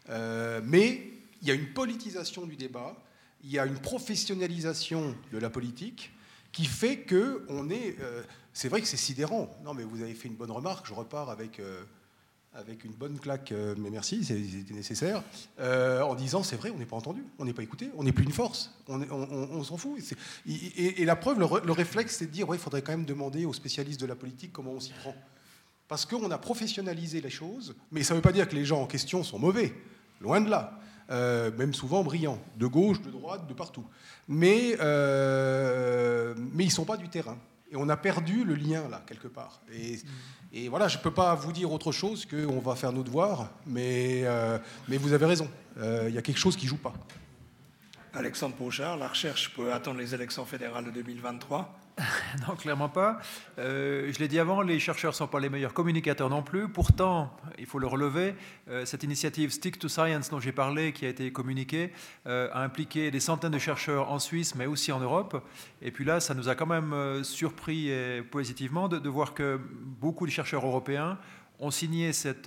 Euh, 0.09 0.61
mais 0.65 1.11
il 1.43 1.49
y 1.49 1.51
a 1.51 1.55
une 1.55 1.73
politisation 1.73 2.47
du 2.47 2.57
débat, 2.57 2.97
il 3.45 3.51
y 3.51 3.59
a 3.59 3.67
une 3.67 3.79
professionnalisation 3.79 5.15
de 5.33 5.39
la 5.39 5.51
politique 5.51 6.13
qui 6.53 6.65
fait 6.65 6.99
que 7.01 7.45
on 7.49 7.69
est. 7.69 7.97
Euh, 8.01 8.23
c'est 8.55 8.69
vrai 8.69 8.81
que 8.81 8.87
c'est 8.87 8.97
sidérant. 8.97 9.55
Non, 9.65 9.75
mais 9.75 9.85
vous 9.85 10.01
avez 10.01 10.15
fait 10.15 10.29
une 10.29 10.37
bonne 10.37 10.51
remarque. 10.51 10.87
Je 10.87 10.95
repars 10.95 11.29
avec 11.29 11.61
avec 12.57 12.85
une 12.85 12.93
bonne 12.93 13.19
claque, 13.19 13.53
euh, 13.53 13.75
mais 13.77 13.91
merci, 13.91 14.25
c'était 14.25 14.73
nécessaire, 14.73 15.23
euh, 15.61 16.01
en 16.01 16.15
disant 16.15 16.43
c'est 16.43 16.57
vrai, 16.57 16.71
on 16.71 16.79
n'est 16.79 16.87
pas 16.87 16.97
entendu, 16.97 17.23
on 17.39 17.45
n'est 17.45 17.53
pas 17.53 17.63
écouté, 17.63 17.91
on 17.97 18.05
n'est 18.05 18.13
plus 18.13 18.25
une 18.25 18.33
force, 18.33 18.73
on, 18.89 19.63
s'en 19.63 19.77
fout. 19.77 20.01
Et, 20.47 21.05
la 21.05 21.17
preuve, 21.17 21.39
le, 21.39 21.47
le 21.65 21.73
réflexe, 21.73 22.17
c'est 22.17 22.27
de 22.27 22.31
dire 22.31 22.49
ouais, 22.49 22.57
il 22.57 22.61
faudrait 22.61 22.83
quand 22.83 22.93
même 22.93 23.05
demander 23.05 23.45
aux 23.45 23.53
spécialistes 23.53 24.01
de 24.01 24.07
la 24.07 24.17
politique 24.17 24.53
comment 24.53 24.73
on 24.73 24.81
s'y 24.81 24.93
prend. 24.93 25.15
Parce 25.87 26.07
qu'on 26.07 26.31
a 26.31 26.39
professionnalisé 26.39 27.21
les 27.21 27.31
choses, 27.31 27.77
mais 27.93 28.03
ça 28.03 28.15
ne 28.15 28.19
veut 28.19 28.23
pas 28.23 28.33
dire 28.33 28.49
que 28.49 28.55
les 28.55 28.65
gens 28.65 28.81
en 28.81 28.87
question 28.87 29.23
sont 29.23 29.39
mauvais, 29.39 29.75
loin 30.21 30.41
de 30.41 30.49
là. 30.49 30.81
Euh, 31.09 31.53
même 31.57 31.73
souvent 31.73 32.03
brillants, 32.03 32.41
de 32.57 32.67
gauche, 32.67 33.01
de 33.01 33.11
droite, 33.11 33.47
de 33.47 33.55
partout. 33.55 33.85
Mais, 34.27 34.77
mais 34.81 36.65
ils 36.65 36.69
ne 36.69 36.73
sont 36.73 36.85
pas 36.85 36.97
du 36.97 37.09
terrain. 37.09 37.39
Et 37.71 37.77
on 37.77 37.89
a 37.89 37.97
perdu 37.97 38.45
le 38.45 38.55
lien, 38.55 38.89
là, 38.89 39.03
quelque 39.07 39.29
part. 39.29 39.61
Et, 39.73 39.99
et 40.59 40.71
voilà, 40.71 40.89
je 40.89 40.97
ne 40.97 41.03
peux 41.03 41.11
pas 41.11 41.35
vous 41.35 41.53
dire 41.53 41.71
autre 41.71 41.93
chose 41.93 42.25
qu'on 42.25 42.61
va 42.61 42.75
faire 42.77 42.91
nos 42.91 43.03
devoirs, 43.03 43.51
mais, 43.67 44.23
euh, 44.25 44.59
mais 44.89 44.97
vous 44.97 45.13
avez 45.13 45.27
raison. 45.27 45.51
Il 45.77 45.83
euh, 45.83 46.09
y 46.09 46.17
a 46.17 46.23
quelque 46.23 46.39
chose 46.39 46.57
qui 46.57 46.65
ne 46.65 46.71
joue 46.71 46.79
pas. 46.79 46.95
Alexandre 48.15 48.55
Pochard, 48.55 48.97
la 48.97 49.09
recherche 49.09 49.53
peut 49.55 49.71
attendre 49.71 49.99
les 49.99 50.15
élections 50.15 50.47
fédérales 50.47 50.87
de 50.87 50.91
2023 50.91 51.79
non, 52.47 52.57
clairement 52.57 52.91
pas. 52.91 53.19
Euh, 53.59 54.13
je 54.13 54.19
l'ai 54.19 54.29
dit 54.29 54.39
avant, 54.39 54.61
les 54.61 54.79
chercheurs 54.79 55.13
ne 55.13 55.17
sont 55.17 55.29
pas 55.29 55.41
les 55.41 55.49
meilleurs 55.49 55.73
communicateurs 55.73 56.29
non 56.29 56.43
plus. 56.43 56.69
Pourtant, 56.69 57.35
il 57.59 57.65
faut 57.65 57.79
le 57.79 57.87
relever, 57.87 58.35
euh, 58.69 58.85
cette 58.85 59.03
initiative 59.03 59.51
Stick 59.51 59.79
to 59.79 59.89
Science 59.89 60.29
dont 60.29 60.39
j'ai 60.39 60.53
parlé, 60.53 60.93
qui 60.93 61.07
a 61.07 61.09
été 61.09 61.33
communiquée, 61.33 61.93
euh, 62.27 62.51
a 62.53 62.63
impliqué 62.63 63.11
des 63.11 63.21
centaines 63.21 63.53
de 63.53 63.59
chercheurs 63.59 64.11
en 64.11 64.19
Suisse, 64.19 64.55
mais 64.55 64.67
aussi 64.67 64.93
en 64.93 65.01
Europe. 65.01 65.43
Et 65.81 65.91
puis 65.91 66.05
là, 66.05 66.21
ça 66.21 66.35
nous 66.35 66.51
a 66.51 66.55
quand 66.55 66.67
même 66.67 67.25
surpris 67.25 67.89
et 67.89 68.23
positivement 68.23 68.89
de, 68.89 69.09
voir 69.09 69.33
que 69.33 69.59
beaucoup 69.83 70.27
de 70.27 70.31
chercheurs 70.31 70.67
européens 70.67 71.19
ont 71.59 71.71
signé 71.71 72.13
cet 72.13 72.47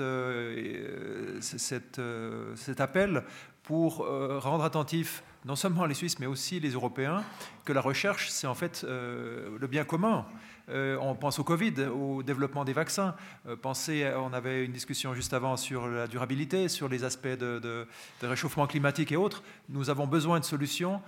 appel 2.80 3.24
pour 3.64 3.98
rendre 3.98 4.64
attentif 4.64 5.24
non 5.46 5.56
seulement 5.56 5.86
les 5.86 5.94
Suisses, 5.94 6.20
mais 6.20 6.26
aussi 6.26 6.60
les 6.60 6.72
Européens, 6.72 7.24
que 7.64 7.74
la 7.74 7.82
recherche, 7.82 8.30
c'est 8.30 8.48
en 8.48 8.56
fait 8.56 8.84
euh, 8.84 9.58
le 9.60 9.68
bien 9.68 9.86
commun. 9.86 10.26
Euh, 10.70 10.98
on 11.02 11.16
pense 11.16 11.40
au 11.40 11.44
Covid, 11.44 11.74
au 11.86 12.22
développement 12.22 12.64
des 12.64 12.74
vaccins. 12.74 13.16
Euh, 13.48 13.56
pensez, 13.56 14.08
on 14.18 14.34
avait 14.34 14.66
une 14.66 14.72
discussion 14.72 15.16
juste 15.16 15.34
avant 15.34 15.58
sur 15.58 15.88
la 15.88 16.06
durabilité, 16.06 16.68
sur 16.68 16.88
les 16.88 17.04
aspects 17.04 17.28
de, 17.28 17.88
réchauffement 18.22 18.68
climatique 18.68 19.12
et 19.12 19.16
autres. 19.16 19.42
Nous 19.70 19.90
avons 19.90 20.06
besoin 20.06 20.40
de 20.40 20.46
solutions 20.46 21.02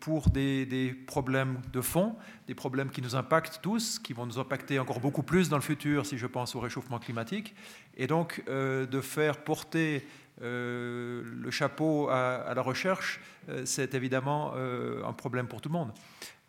pour 0.00 0.30
des, 0.30 0.66
des, 0.66 0.92
problèmes 0.92 1.60
de 1.72 1.80
fond, 1.80 2.14
des 2.46 2.54
problèmes 2.54 2.90
qui 2.90 3.02
nous 3.02 3.16
impactent 3.16 3.60
tous, 3.62 3.98
qui 3.98 4.12
vont 4.12 4.26
nous 4.26 4.38
impacter 4.38 4.78
encore 4.78 5.00
beaucoup 5.00 5.24
plus 5.24 5.48
dans 5.48 5.56
le 5.56 5.62
futur 5.62 6.06
si 6.06 6.18
je 6.18 6.26
pense 6.26 6.54
au 6.54 6.60
réchauffement 6.60 6.98
climatique. 6.98 7.54
Et 7.96 8.06
donc 8.06 8.44
de 8.46 9.00
faire 9.00 9.38
porter 9.42 10.06
euh, 10.42 11.22
le 11.24 11.50
chapeau 11.50 12.08
à, 12.08 12.52
la 12.54 12.62
recherche, 12.62 13.20
euh, 13.48 13.62
c'est 13.64 13.94
évidemment 13.94 14.52
euh, 14.56 15.04
un 15.04 15.12
problème 15.12 15.46
pour 15.46 15.60
tout 15.60 15.68
le 15.68 15.74
monde. 15.74 15.92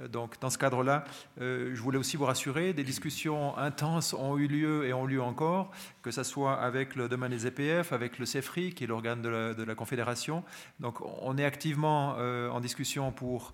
Donc, 0.10 0.40
dans 0.40 0.49
ce 0.49 0.57
cadre-là, 0.57 1.06
je 1.40 1.80
voulais 1.80 1.99
aussi 1.99 2.18
vous 2.18 2.26
rassurer, 2.26 2.74
des 2.74 2.84
discussions 2.84 3.56
intenses 3.57 4.14
ont 4.14 4.38
eu 4.38 4.48
lieu 4.48 4.86
et 4.86 4.91
ont 4.91 5.06
lieu 5.06 5.22
encore, 5.22 5.72
que 6.02 6.10
ce 6.10 6.24
soit 6.24 6.60
avec 6.60 6.95
le 6.95 7.07
domaine 7.07 7.32
des 7.32 7.45
EPF, 7.48 7.94
avec 7.94 8.18
le 8.18 8.26
CEFRI, 8.26 8.74
qui 8.74 8.84
est 8.84 8.88
l'organe 8.88 9.22
de, 9.22 9.64
la, 9.64 9.76
Confédération. 9.76 10.44
Donc, 10.80 10.99
on 11.22 11.38
est 11.38 11.45
activement 11.45 12.15
en 12.18 12.60
discussion 12.60 13.11
pour 13.11 13.53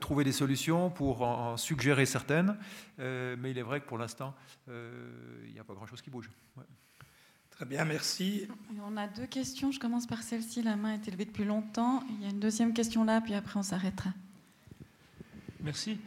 trouver 0.00 0.24
des 0.24 0.32
solutions, 0.32 0.90
pour 0.90 1.22
en, 1.22 1.58
suggérer 1.58 2.06
certaines, 2.06 2.56
mais 2.98 3.50
il 3.50 3.58
est 3.58 3.62
vrai 3.62 3.80
que 3.80 3.86
pour 3.86 3.98
l'instant, 3.98 4.34
il 4.66 5.52
n'y 5.52 5.60
a 5.60 5.64
pas 5.64 5.74
grand-chose 5.74 6.00
qui 6.00 6.10
bouge. 6.10 6.30
Très 7.56 7.66
bien, 7.66 7.84
merci. 7.84 8.48
On 8.84 8.96
a 8.96 9.06
deux 9.06 9.26
questions. 9.26 9.70
Je 9.70 9.78
commence 9.78 10.08
par 10.08 10.24
celle-ci. 10.24 10.60
La 10.62 10.74
main 10.74 10.94
est 10.94 11.06
élevée 11.06 11.24
depuis 11.24 11.44
longtemps. 11.44 12.02
Il 12.10 12.24
y 12.24 12.26
a 12.26 12.30
une 12.30 12.40
deuxième 12.40 12.74
question 12.74 13.04
là, 13.04 13.20
puis 13.20 13.32
après 13.34 13.56
on 13.56 13.62
s'arrêtera. 13.62 14.10
Merci. 15.60 16.00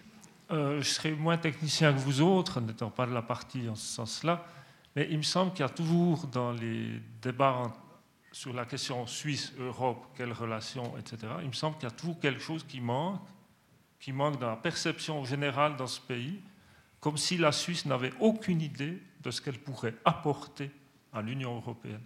Euh, 0.52 0.82
je 0.82 0.90
serai 0.90 1.12
moins 1.12 1.38
technicien 1.38 1.94
que 1.94 2.00
vous 2.00 2.22
autres, 2.22 2.60
n'étant 2.60 2.90
pas 2.90 3.06
de 3.06 3.14
la 3.14 3.22
partie 3.22 3.70
en 3.70 3.76
ce 3.76 3.96
sens-là, 3.96 4.46
mais 4.96 5.08
il 5.10 5.18
me 5.18 5.24
semble 5.24 5.52
qu'il 5.52 5.62
y 5.62 5.64
a 5.64 5.70
toujours 5.70 6.28
dans 6.28 6.52
les 6.52 7.02
débats 7.22 7.74
sur 8.32 8.54
la 8.54 8.66
question 8.66 9.08
Suisse-Europe, 9.08 10.06
quelles 10.16 10.34
relations, 10.34 10.98
etc., 10.98 11.34
il 11.42 11.48
me 11.48 11.54
semble 11.54 11.78
qu'il 11.78 11.86
y 11.86 11.92
a 11.92 11.96
toujours 11.96 12.20
quelque 12.20 12.42
chose 12.42 12.66
qui 12.66 12.82
manque, 12.82 13.22
qui 14.00 14.12
manque 14.12 14.40
dans 14.40 14.50
la 14.50 14.58
perception 14.58 15.24
générale 15.24 15.76
dans 15.78 15.88
ce 15.88 16.00
pays, 16.02 16.42
comme 17.00 17.18
si 17.18 17.38
la 17.38 17.52
Suisse 17.52 17.86
n'avait 17.86 18.14
aucune 18.20 18.62
idée 18.62 19.02
de 19.22 19.32
ce 19.32 19.42
qu'elle 19.42 19.60
pourrait 19.60 19.96
apporter 20.06 20.72
à 21.14 21.22
l'Union 21.22 21.56
européenne. 21.56 22.04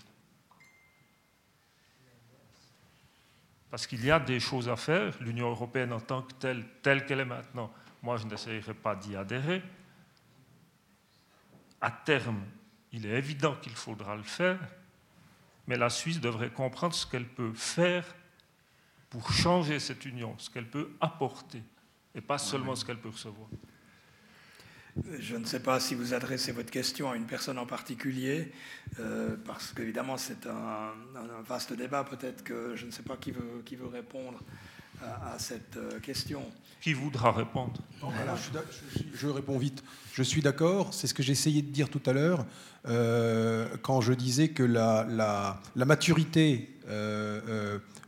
Parce 3.69 3.87
qu'il 3.87 4.03
y 4.03 4.11
a 4.11 4.19
des 4.19 4.39
choses 4.39 4.67
à 4.67 4.75
faire. 4.75 5.15
L'Union 5.21 5.49
européenne 5.49 5.93
en 5.93 5.99
tant 5.99 6.23
que 6.23 6.33
telle, 6.33 6.65
telle 6.81 7.05
qu'elle 7.05 7.21
est 7.21 7.25
maintenant, 7.25 7.71
moi 8.01 8.17
je 8.17 8.27
n'essayerai 8.27 8.73
pas 8.73 8.95
d'y 8.95 9.15
adhérer. 9.15 9.63
À 11.79 11.89
terme, 11.89 12.43
il 12.91 13.05
est 13.05 13.17
évident 13.17 13.55
qu'il 13.55 13.73
faudra 13.73 14.15
le 14.15 14.23
faire, 14.23 14.59
mais 15.67 15.77
la 15.77 15.89
Suisse 15.89 16.19
devrait 16.19 16.51
comprendre 16.51 16.93
ce 16.93 17.07
qu'elle 17.07 17.27
peut 17.27 17.53
faire 17.53 18.05
pour 19.09 19.31
changer 19.31 19.79
cette 19.79 20.05
union, 20.05 20.35
ce 20.37 20.49
qu'elle 20.49 20.69
peut 20.69 20.91
apporter, 20.99 21.63
et 22.13 22.21
pas 22.21 22.37
seulement 22.37 22.75
ce 22.75 22.83
qu'elle 22.83 22.99
peut 22.99 23.09
recevoir. 23.09 23.47
Je 25.19 25.37
ne 25.37 25.45
sais 25.45 25.61
pas 25.61 25.79
si 25.79 25.95
vous 25.95 26.13
adressez 26.13 26.51
votre 26.51 26.69
question 26.69 27.09
à 27.11 27.15
une 27.15 27.25
personne 27.25 27.57
en 27.57 27.65
particulier, 27.65 28.51
euh, 28.99 29.35
parce 29.45 29.71
qu'évidemment 29.71 30.17
c'est 30.17 30.45
un, 30.47 30.91
vaste 31.47 31.73
débat. 31.73 32.03
Peut-être 32.03 32.43
que 32.43 32.75
je 32.75 32.85
ne 32.85 32.91
sais 32.91 33.03
pas 33.03 33.15
qui 33.15 33.31
veut, 33.31 33.61
qui 33.65 33.75
veut 33.75 33.87
répondre 33.87 34.39
à, 35.01 35.39
cette 35.39 35.77
euh, 35.77 35.99
question. 35.99 36.43
Qui 36.81 36.93
voudra 36.93 37.31
répondre? 37.31 37.79
Je, 39.15 39.27
réponds 39.27 39.57
vite. 39.57 39.83
Je 40.13 40.23
suis 40.23 40.41
d'accord, 40.41 40.93
c'est 40.93 41.07
ce 41.07 41.13
que 41.13 41.23
j'essayais 41.23 41.61
de 41.61 41.71
dire 41.71 41.89
tout 41.89 42.01
à 42.05 42.13
l'heure 42.13 42.45
euh, 42.87 43.67
quand 43.81 44.01
je 44.01 44.13
disais 44.13 44.49
que 44.49 44.63
la, 44.63 45.05
la, 45.09 45.85
maturité 45.85 46.69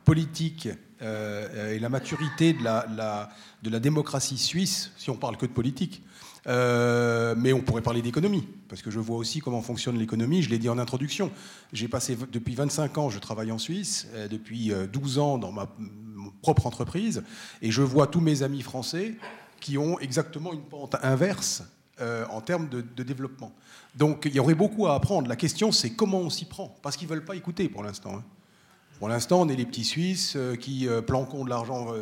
politique 0.04 0.68
et 1.02 1.80
la 1.80 1.90
maturité 1.90 2.54
de 2.54 2.64
la, 2.64 2.86
la, 2.96 3.30
de 3.62 3.70
la 3.70 3.80
démocratie 3.80 4.38
suisse, 4.38 4.92
si 4.98 5.10
on 5.10 5.16
parle 5.16 5.38
que 5.38 5.46
de 5.46 5.52
politique, 5.52 6.04
euh, 6.48 7.36
mais 7.38 7.54
on 7.54 7.62
pourrait 7.62 7.82
parler 7.82 8.02
d'économie, 8.02 8.48
parce 8.68 8.82
que 8.82 8.92
je 8.92 9.00
vois 9.00 9.18
aussi 9.18 9.40
comment 9.40 9.62
fonctionne 9.62 9.98
l'économie. 9.98 10.42
Je 10.42 10.50
l'ai 10.50 10.58
dit 10.58 10.70
en 10.70 10.78
introduction. 10.78 11.32
J'ai 11.72 11.88
passé 11.88 12.18
depuis 12.32 12.56
25 12.56 12.98
ans, 12.98 13.10
je 13.10 13.20
travaille 13.20 13.52
en 13.52 13.58
Suisse, 13.58 14.08
euh, 14.14 14.28
depuis 14.28 14.74
12 14.92 15.18
euh, 15.18 15.22
ans 15.22 15.38
dans 15.38 15.52
ma 15.52 15.70
propre 16.42 16.68
entreprise, 16.68 17.24
et 17.62 17.72
je 17.72 17.82
vois 17.82 18.08
tous 18.08 18.20
mes 18.20 18.44
amis 18.44 18.62
français 18.62 19.16
qui 19.60 19.78
ont 19.78 20.00
exactement 20.00 20.52
une 20.54 20.62
pente 20.62 20.96
inverse 21.02 21.64
en 22.30 22.42
termes 22.42 22.68
de, 22.68 23.04
développement. 23.04 23.54
Donc 23.96 24.24
il 24.26 24.34
y 24.34 24.40
aurait 24.40 24.56
beaucoup 24.56 24.88
à 24.88 24.96
apprendre. 24.96 25.30
La 25.30 25.38
question, 25.38 25.72
c'est 25.72 25.92
comment 25.92 26.20
on 26.20 26.30
s'y 26.30 26.44
prend, 26.44 26.76
parce 26.82 26.98
qu'ils 26.98 27.08
ne 27.08 27.14
veulent 27.14 27.24
pas 27.24 27.36
écouter 27.36 27.70
pour 27.70 27.82
l'instant. 27.82 28.16
Hein. 28.18 28.24
Pour 29.00 29.08
l'instant, 29.08 29.42
on 29.42 29.48
est 29.48 29.56
les 29.56 29.66
petits 29.66 29.86
Suisses 29.86 30.38
qui 30.60 30.88
planquons 31.08 31.46
de 31.46 31.50
l'argent, 31.50 31.94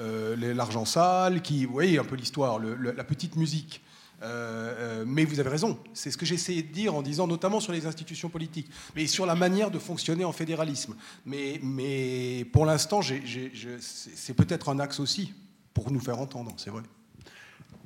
l'argent 0.00 0.84
sale, 0.84 1.40
qui, 1.40 1.66
vous 1.66 1.72
voyez 1.72 1.98
un 1.98 2.04
peu 2.04 2.16
l'histoire, 2.16 2.58
la 2.58 3.04
petite 3.04 3.36
musique. 3.36 3.83
Euh, 4.22 4.74
euh, 5.02 5.04
mais 5.06 5.24
vous 5.24 5.40
avez 5.40 5.50
raison, 5.50 5.78
c'est 5.92 6.10
ce 6.10 6.16
que 6.16 6.24
essayé 6.32 6.62
de 6.62 6.72
dire 6.72 6.94
en 6.94 7.02
disant 7.02 7.26
notamment 7.26 7.60
sur 7.60 7.72
les 7.72 7.86
institutions 7.86 8.28
politiques, 8.28 8.70
mais 8.96 9.06
sur 9.06 9.26
la 9.26 9.34
manière 9.34 9.70
de 9.70 9.78
fonctionner 9.78 10.24
en 10.24 10.32
fédéralisme. 10.32 10.94
Mais, 11.26 11.60
mais 11.62 12.46
pour 12.52 12.64
l'instant, 12.64 13.00
c'est 13.02 14.34
peut-être 14.34 14.68
un 14.68 14.78
axe 14.78 15.00
aussi 15.00 15.32
pour 15.74 15.90
nous 15.90 16.00
faire 16.00 16.18
entendre, 16.18 16.52
c'est 16.56 16.70
vrai. 16.70 16.82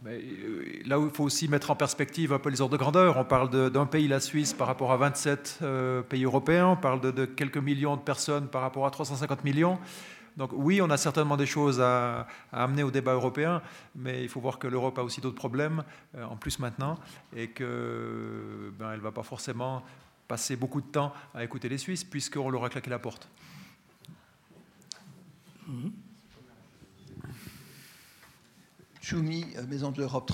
Euh, 0.07 0.63
là 0.87 1.01
où 1.01 1.07
il 1.07 1.11
faut 1.11 1.25
aussi 1.25 1.49
mettre 1.49 1.73
en 1.73 1.77
perspective 1.77 2.33
un 2.33 2.39
peu 2.39 2.51
les 2.51 2.61
ordres 2.61 2.73
de 2.73 2.79
grandeur, 2.79 3.17
on 3.17 3.25
parle 3.25 3.71
d'un 3.71 3.87
pays, 3.87 4.07
la 4.07 4.21
Suisse, 4.21 4.53
par 4.53 4.69
rapport 4.69 4.93
à 4.93 4.97
27 4.97 5.59
pays 6.09 6.25
européens, 6.25 6.69
on 6.69 6.77
parle 6.77 7.01
de, 7.01 7.25
quelques 7.25 7.59
millions 7.59 7.97
de 7.97 8.03
personnes 8.03 8.49
par 8.49 8.63
rapport 8.63 8.87
à 8.87 8.91
350 8.91 9.45
millions. 9.45 9.79
Donc 10.39 10.53
oui, 10.55 10.81
on 10.81 10.89
a 10.89 10.97
certainement 10.97 11.37
des 11.37 11.47
choses 11.47 11.81
à, 11.81 12.29
amener 12.53 12.85
au 12.85 12.93
débat 12.93 13.13
européen, 13.13 13.61
mais 13.97 14.23
il 14.23 14.29
faut 14.29 14.41
voir 14.41 14.61
que 14.61 14.69
l'Europe 14.69 14.97
a 14.97 15.03
aussi 15.03 15.21
d'autres 15.21 15.35
problèmes, 15.35 15.83
euh, 16.15 16.25
en 16.25 16.37
plus 16.37 16.61
maintenant, 16.61 16.97
et 17.35 17.51
qu'elle 17.51 17.67
ben, 18.79 18.97
ne 18.97 19.01
va 19.01 19.11
pas 19.11 19.25
forcément 19.25 19.83
passer 20.29 20.55
beaucoup 20.55 20.81
de 20.81 20.87
temps 20.87 21.13
à 21.35 21.43
écouter 21.43 21.69
les 21.69 21.77
Suisses, 21.77 22.05
puisqu'on 22.05 22.51
leur 22.51 22.65
a 22.65 22.69
claqué 22.69 22.89
la 22.89 23.01
porte. 23.01 23.29
Maison 29.69 29.91
de 29.91 29.99
l'Europe. 29.99 30.31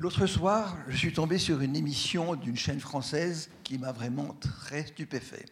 L'autre 0.00 0.26
soir, 0.26 0.76
je 0.88 0.96
suis 0.96 1.12
tombé 1.12 1.38
sur 1.38 1.60
une 1.60 1.76
émission 1.76 2.34
d'une 2.34 2.56
chaîne 2.56 2.80
française 2.80 3.48
qui 3.62 3.78
m'a 3.78 3.92
vraiment 3.92 4.36
très 4.40 4.86
stupéfait. 4.86 5.44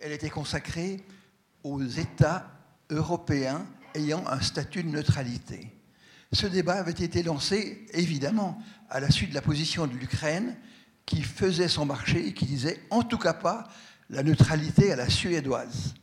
Elle 0.00 0.12
était 0.12 0.30
consacrée 0.30 1.04
aux 1.64 1.82
États 1.82 2.50
européens 2.90 3.66
ayant 3.94 4.24
un 4.28 4.40
statut 4.40 4.82
de 4.82 4.88
neutralité. 4.88 5.72
Ce 6.32 6.46
débat 6.46 6.74
avait 6.74 6.92
été 6.92 7.22
lancé, 7.22 7.86
évidemment, 7.92 8.60
à 8.90 9.00
la 9.00 9.10
suite 9.10 9.30
de 9.30 9.34
la 9.34 9.42
position 9.42 9.86
de 9.86 9.94
l'Ukraine, 9.94 10.56
qui 11.06 11.22
faisait 11.22 11.68
son 11.68 11.86
marché 11.86 12.28
et 12.28 12.34
qui 12.34 12.46
disait 12.46 12.80
en 12.90 13.02
tout 13.02 13.18
cas 13.18 13.34
pas 13.34 13.68
la 14.10 14.22
neutralité 14.22 14.92
à 14.92 14.96
la 14.96 15.08
suédoise. 15.08 15.94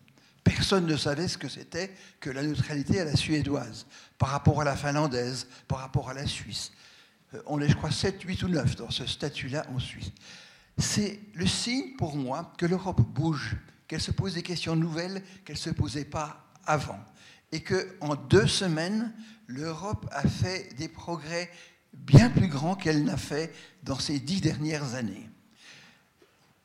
Personne 0.44 0.86
ne 0.86 0.98
savait 0.98 1.28
ce 1.28 1.38
que 1.38 1.50
c'était 1.50 1.94
que 2.20 2.30
la 2.30 2.44
neutralité 2.44 3.00
à 3.00 3.06
la 3.06 3.16
suédoise, 3.16 3.86
par 4.18 4.30
rapport 4.30 4.62
à 4.62 4.64
la 4.64 4.76
finlandaise, 4.76 5.48
par 5.68 5.80
rapport 5.80 6.10
à 6.10 6.14
la 6.14 6.26
Suisse. 6.26 6.72
Euh, 7.34 7.42
on 7.46 7.62
est, 7.62 7.70
je 7.70 7.76
crois, 7.76 7.92
7, 7.92 8.22
8 8.22 8.44
ou 8.44 8.48
9 8.48 8.76
dans 8.76 8.90
ce 8.90 9.06
statut-là 9.06 9.66
en 9.74 9.80
Suisse. 9.80 10.12
C'est 10.78 11.20
le 11.34 11.46
signe 11.46 11.96
pour 11.98 12.16
moi 12.16 12.54
que 12.58 12.66
l'Europe 12.66 13.02
bouge, 13.02 13.56
qu'elle 13.92 14.00
se 14.00 14.12
pose 14.12 14.36
des 14.36 14.42
questions 14.42 14.78
nouvelles 14.78 15.22
qu'elle 15.44 15.58
ne 15.58 15.60
se 15.60 15.70
posait 15.70 16.06
pas 16.06 16.46
avant. 16.66 17.00
Et 17.52 17.62
qu'en 17.62 18.16
deux 18.16 18.48
semaines, 18.48 19.12
l'Europe 19.48 20.08
a 20.14 20.26
fait 20.30 20.74
des 20.78 20.88
progrès 20.88 21.52
bien 21.92 22.30
plus 22.30 22.48
grands 22.48 22.76
qu'elle 22.76 23.04
n'a 23.04 23.18
fait 23.18 23.54
dans 23.84 24.00
ces 24.00 24.22
dix 24.22 24.40
dernières 24.40 24.96
années. 24.96 25.30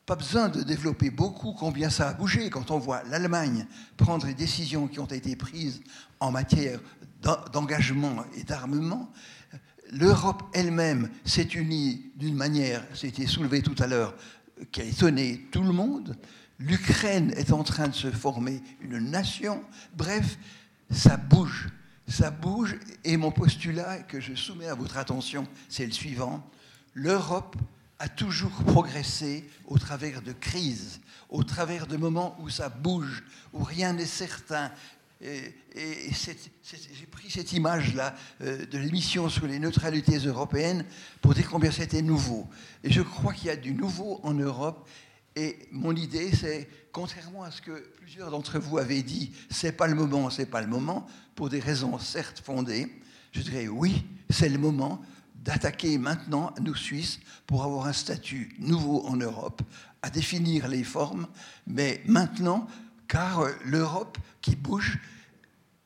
Pas 0.05 0.15
besoin 0.15 0.47
de 0.47 0.63
développer 0.63 1.09
beaucoup 1.09 1.51
combien 1.51 1.89
ça 1.89 2.07
a 2.07 2.13
bougé 2.13 2.49
quand 2.49 2.71
on 2.71 2.77
voit 2.77 3.03
l'Allemagne 3.03 3.67
prendre 3.97 4.25
les 4.25 4.33
décisions 4.33 4.87
qui 4.87 5.01
ont 5.01 5.05
été 5.05 5.35
prises 5.35 5.81
en 6.21 6.31
matière 6.31 6.79
d'engagement 7.51 8.23
et 8.37 8.43
d'armement. 8.43 9.11
L'Europe 9.91 10.43
elle-même 10.53 11.09
s'est 11.25 11.43
unie 11.43 12.09
d'une 12.15 12.35
manière, 12.37 12.85
c'était 12.93 13.27
soulevé 13.27 13.61
tout 13.61 13.75
à 13.79 13.87
l'heure, 13.87 14.15
qui 14.71 14.79
a 14.79 14.85
étonné 14.85 15.45
tout 15.51 15.63
le 15.63 15.73
monde 15.73 16.15
l'Ukraine 16.59 17.31
est 17.37 17.51
en 17.51 17.63
train 17.63 17.87
de 17.87 17.95
se 17.95 18.11
former 18.11 18.61
une 18.81 18.99
nation. 18.99 19.63
Bref, 19.95 20.37
ça 20.89 21.17
bouge. 21.17 21.69
Ça 22.07 22.31
bouge. 22.31 22.75
Et 23.03 23.17
mon 23.17 23.31
postulat 23.31 23.99
que 23.99 24.19
je 24.19 24.33
soumets 24.35 24.67
à 24.67 24.75
votre 24.75 24.97
attention, 24.97 25.47
c'est 25.69 25.85
le 25.85 25.91
suivant. 25.91 26.47
L'Europe 26.93 27.55
a 27.99 28.09
toujours 28.09 28.63
progressé 28.63 29.49
au 29.65 29.77
travers 29.77 30.21
de 30.21 30.31
crises, 30.31 31.01
au 31.29 31.43
travers 31.43 31.87
de 31.87 31.97
moments 31.97 32.37
où 32.39 32.49
ça 32.49 32.69
bouge, 32.69 33.23
où 33.53 33.63
rien 33.63 33.93
n'est 33.93 34.05
certain. 34.05 34.71
Et, 35.19 35.53
j'ai 36.13 37.05
pris 37.09 37.31
cette 37.31 37.51
image-là 37.53 38.15
euh, 38.41 38.65
de 38.67 38.77
l'émission 38.77 39.29
sur 39.29 39.47
les 39.47 39.57
neutralités 39.57 40.17
européennes 40.17 40.85
pour 41.21 41.33
dire 41.33 41.49
combien 41.49 41.71
c'était 41.71 42.03
nouveau. 42.03 42.47
Et 42.83 42.91
je 42.91 43.01
crois 43.01 43.33
qu'il 43.33 43.47
y 43.47 43.49
a 43.49 43.55
du 43.55 43.73
nouveau 43.73 44.19
en 44.23 44.33
Europe. 44.33 44.87
Et 45.37 45.59
mon 45.71 45.95
idée, 45.95 46.35
c'est, 46.35 46.67
contrairement 46.91 47.43
à 47.43 47.51
ce 47.51 47.61
que 47.61 47.93
plusieurs 47.97 48.31
d'entre 48.31 48.57
vous 48.57 48.79
avaient 48.79 49.03
dit, 49.03 49.31
c'est 49.51 49.71
pas 49.71 49.85
le 49.85 49.93
moment, 49.93 50.31
c'est 50.31 50.47
pas 50.47 50.61
le 50.61 50.67
moment, 50.67 51.05
pour 51.35 51.49
des 51.49 51.59
raisons 51.59 51.99
certes 51.99 52.41
fondées, 52.43 52.91
je 53.33 53.41
dirais 53.41 53.67
oui, 53.67 54.03
c'est 54.31 54.49
le 54.49 54.57
moment 54.57 54.99
d'attaquer 55.35 55.99
maintenant, 55.99 56.55
nous 56.59 56.73
Suisses, 56.73 57.19
pour 57.45 57.63
avoir 57.63 57.85
un 57.85 57.93
statut 57.93 58.55
nouveau 58.57 59.05
en 59.05 59.15
Europe, 59.15 59.61
à 60.01 60.09
définir 60.09 60.67
les 60.67 60.83
formes, 60.83 61.27
mais 61.67 62.01
maintenant, 62.07 62.65
car 63.07 63.41
euh, 63.41 63.51
l'Europe 63.63 64.17
qui 64.41 64.55
bouge 64.55 64.97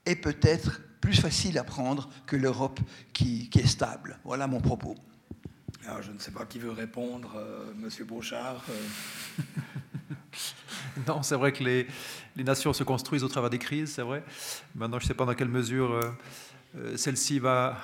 est 0.05 0.15
peut-être 0.15 0.79
plus 1.01 1.19
facile 1.19 1.57
à 1.57 1.65
prendre 1.65 2.09
que 2.25 2.37
l'Europe 2.37 2.79
qui, 3.11 3.49
est 3.53 3.67
stable. 3.67 4.17
Voilà 4.23 4.47
mon 4.47 4.61
propos. 4.61 4.95
Alors, 5.87 6.01
je 6.01 6.11
ne 6.11 6.19
sais 6.19 6.31
pas 6.31 6.45
qui 6.45 6.59
veut 6.59 6.71
répondre, 6.71 7.33
euh, 7.35 7.73
Monsieur. 7.75 8.05
Euh. 8.11 8.57
non, 11.07 11.23
c'est 11.23 11.35
vrai 11.35 11.51
que 11.51 11.63
les, 11.63 11.87
les, 12.35 12.43
nations 12.43 12.73
se 12.73 12.83
construisent 12.83 13.23
au 13.23 13.27
travers 13.27 13.49
des 13.49 13.59
crises, 13.59 13.93
c'est 13.93 14.03
vrai. 14.03 14.23
Maintenant, 14.75 14.99
je 14.99 15.05
ne 15.05 15.07
sais 15.07 15.13
pas 15.13 15.25
dans 15.25 15.33
quelle 15.33 15.49
mesure 15.49 15.99
celle-ci 16.95 17.39
va 17.39 17.77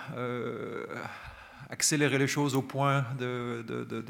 accélérer 1.70 2.18
les 2.18 2.28
choses 2.28 2.56
au 2.56 2.62
point 2.62 3.06
de, 3.20 3.64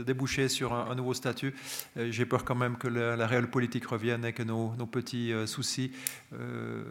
déboucher 0.04 0.48
sur 0.50 0.74
un, 0.74 0.94
nouveau 0.96 1.14
statut. 1.14 1.54
Euh, 1.98 2.12
j'ai 2.12 2.26
peur 2.26 2.46
quand 2.46 2.56
même 2.56 2.78
que 2.78 2.88
la, 2.88 3.28
réelle 3.28 3.50
politique 3.50 3.86
revienne 3.86 4.26
et 4.26 4.34
que 4.34 4.44
nos, 4.44 4.70
petits 4.86 5.34
euh, 5.34 5.48
soucis, 5.48 5.92
euh, 6.34 6.84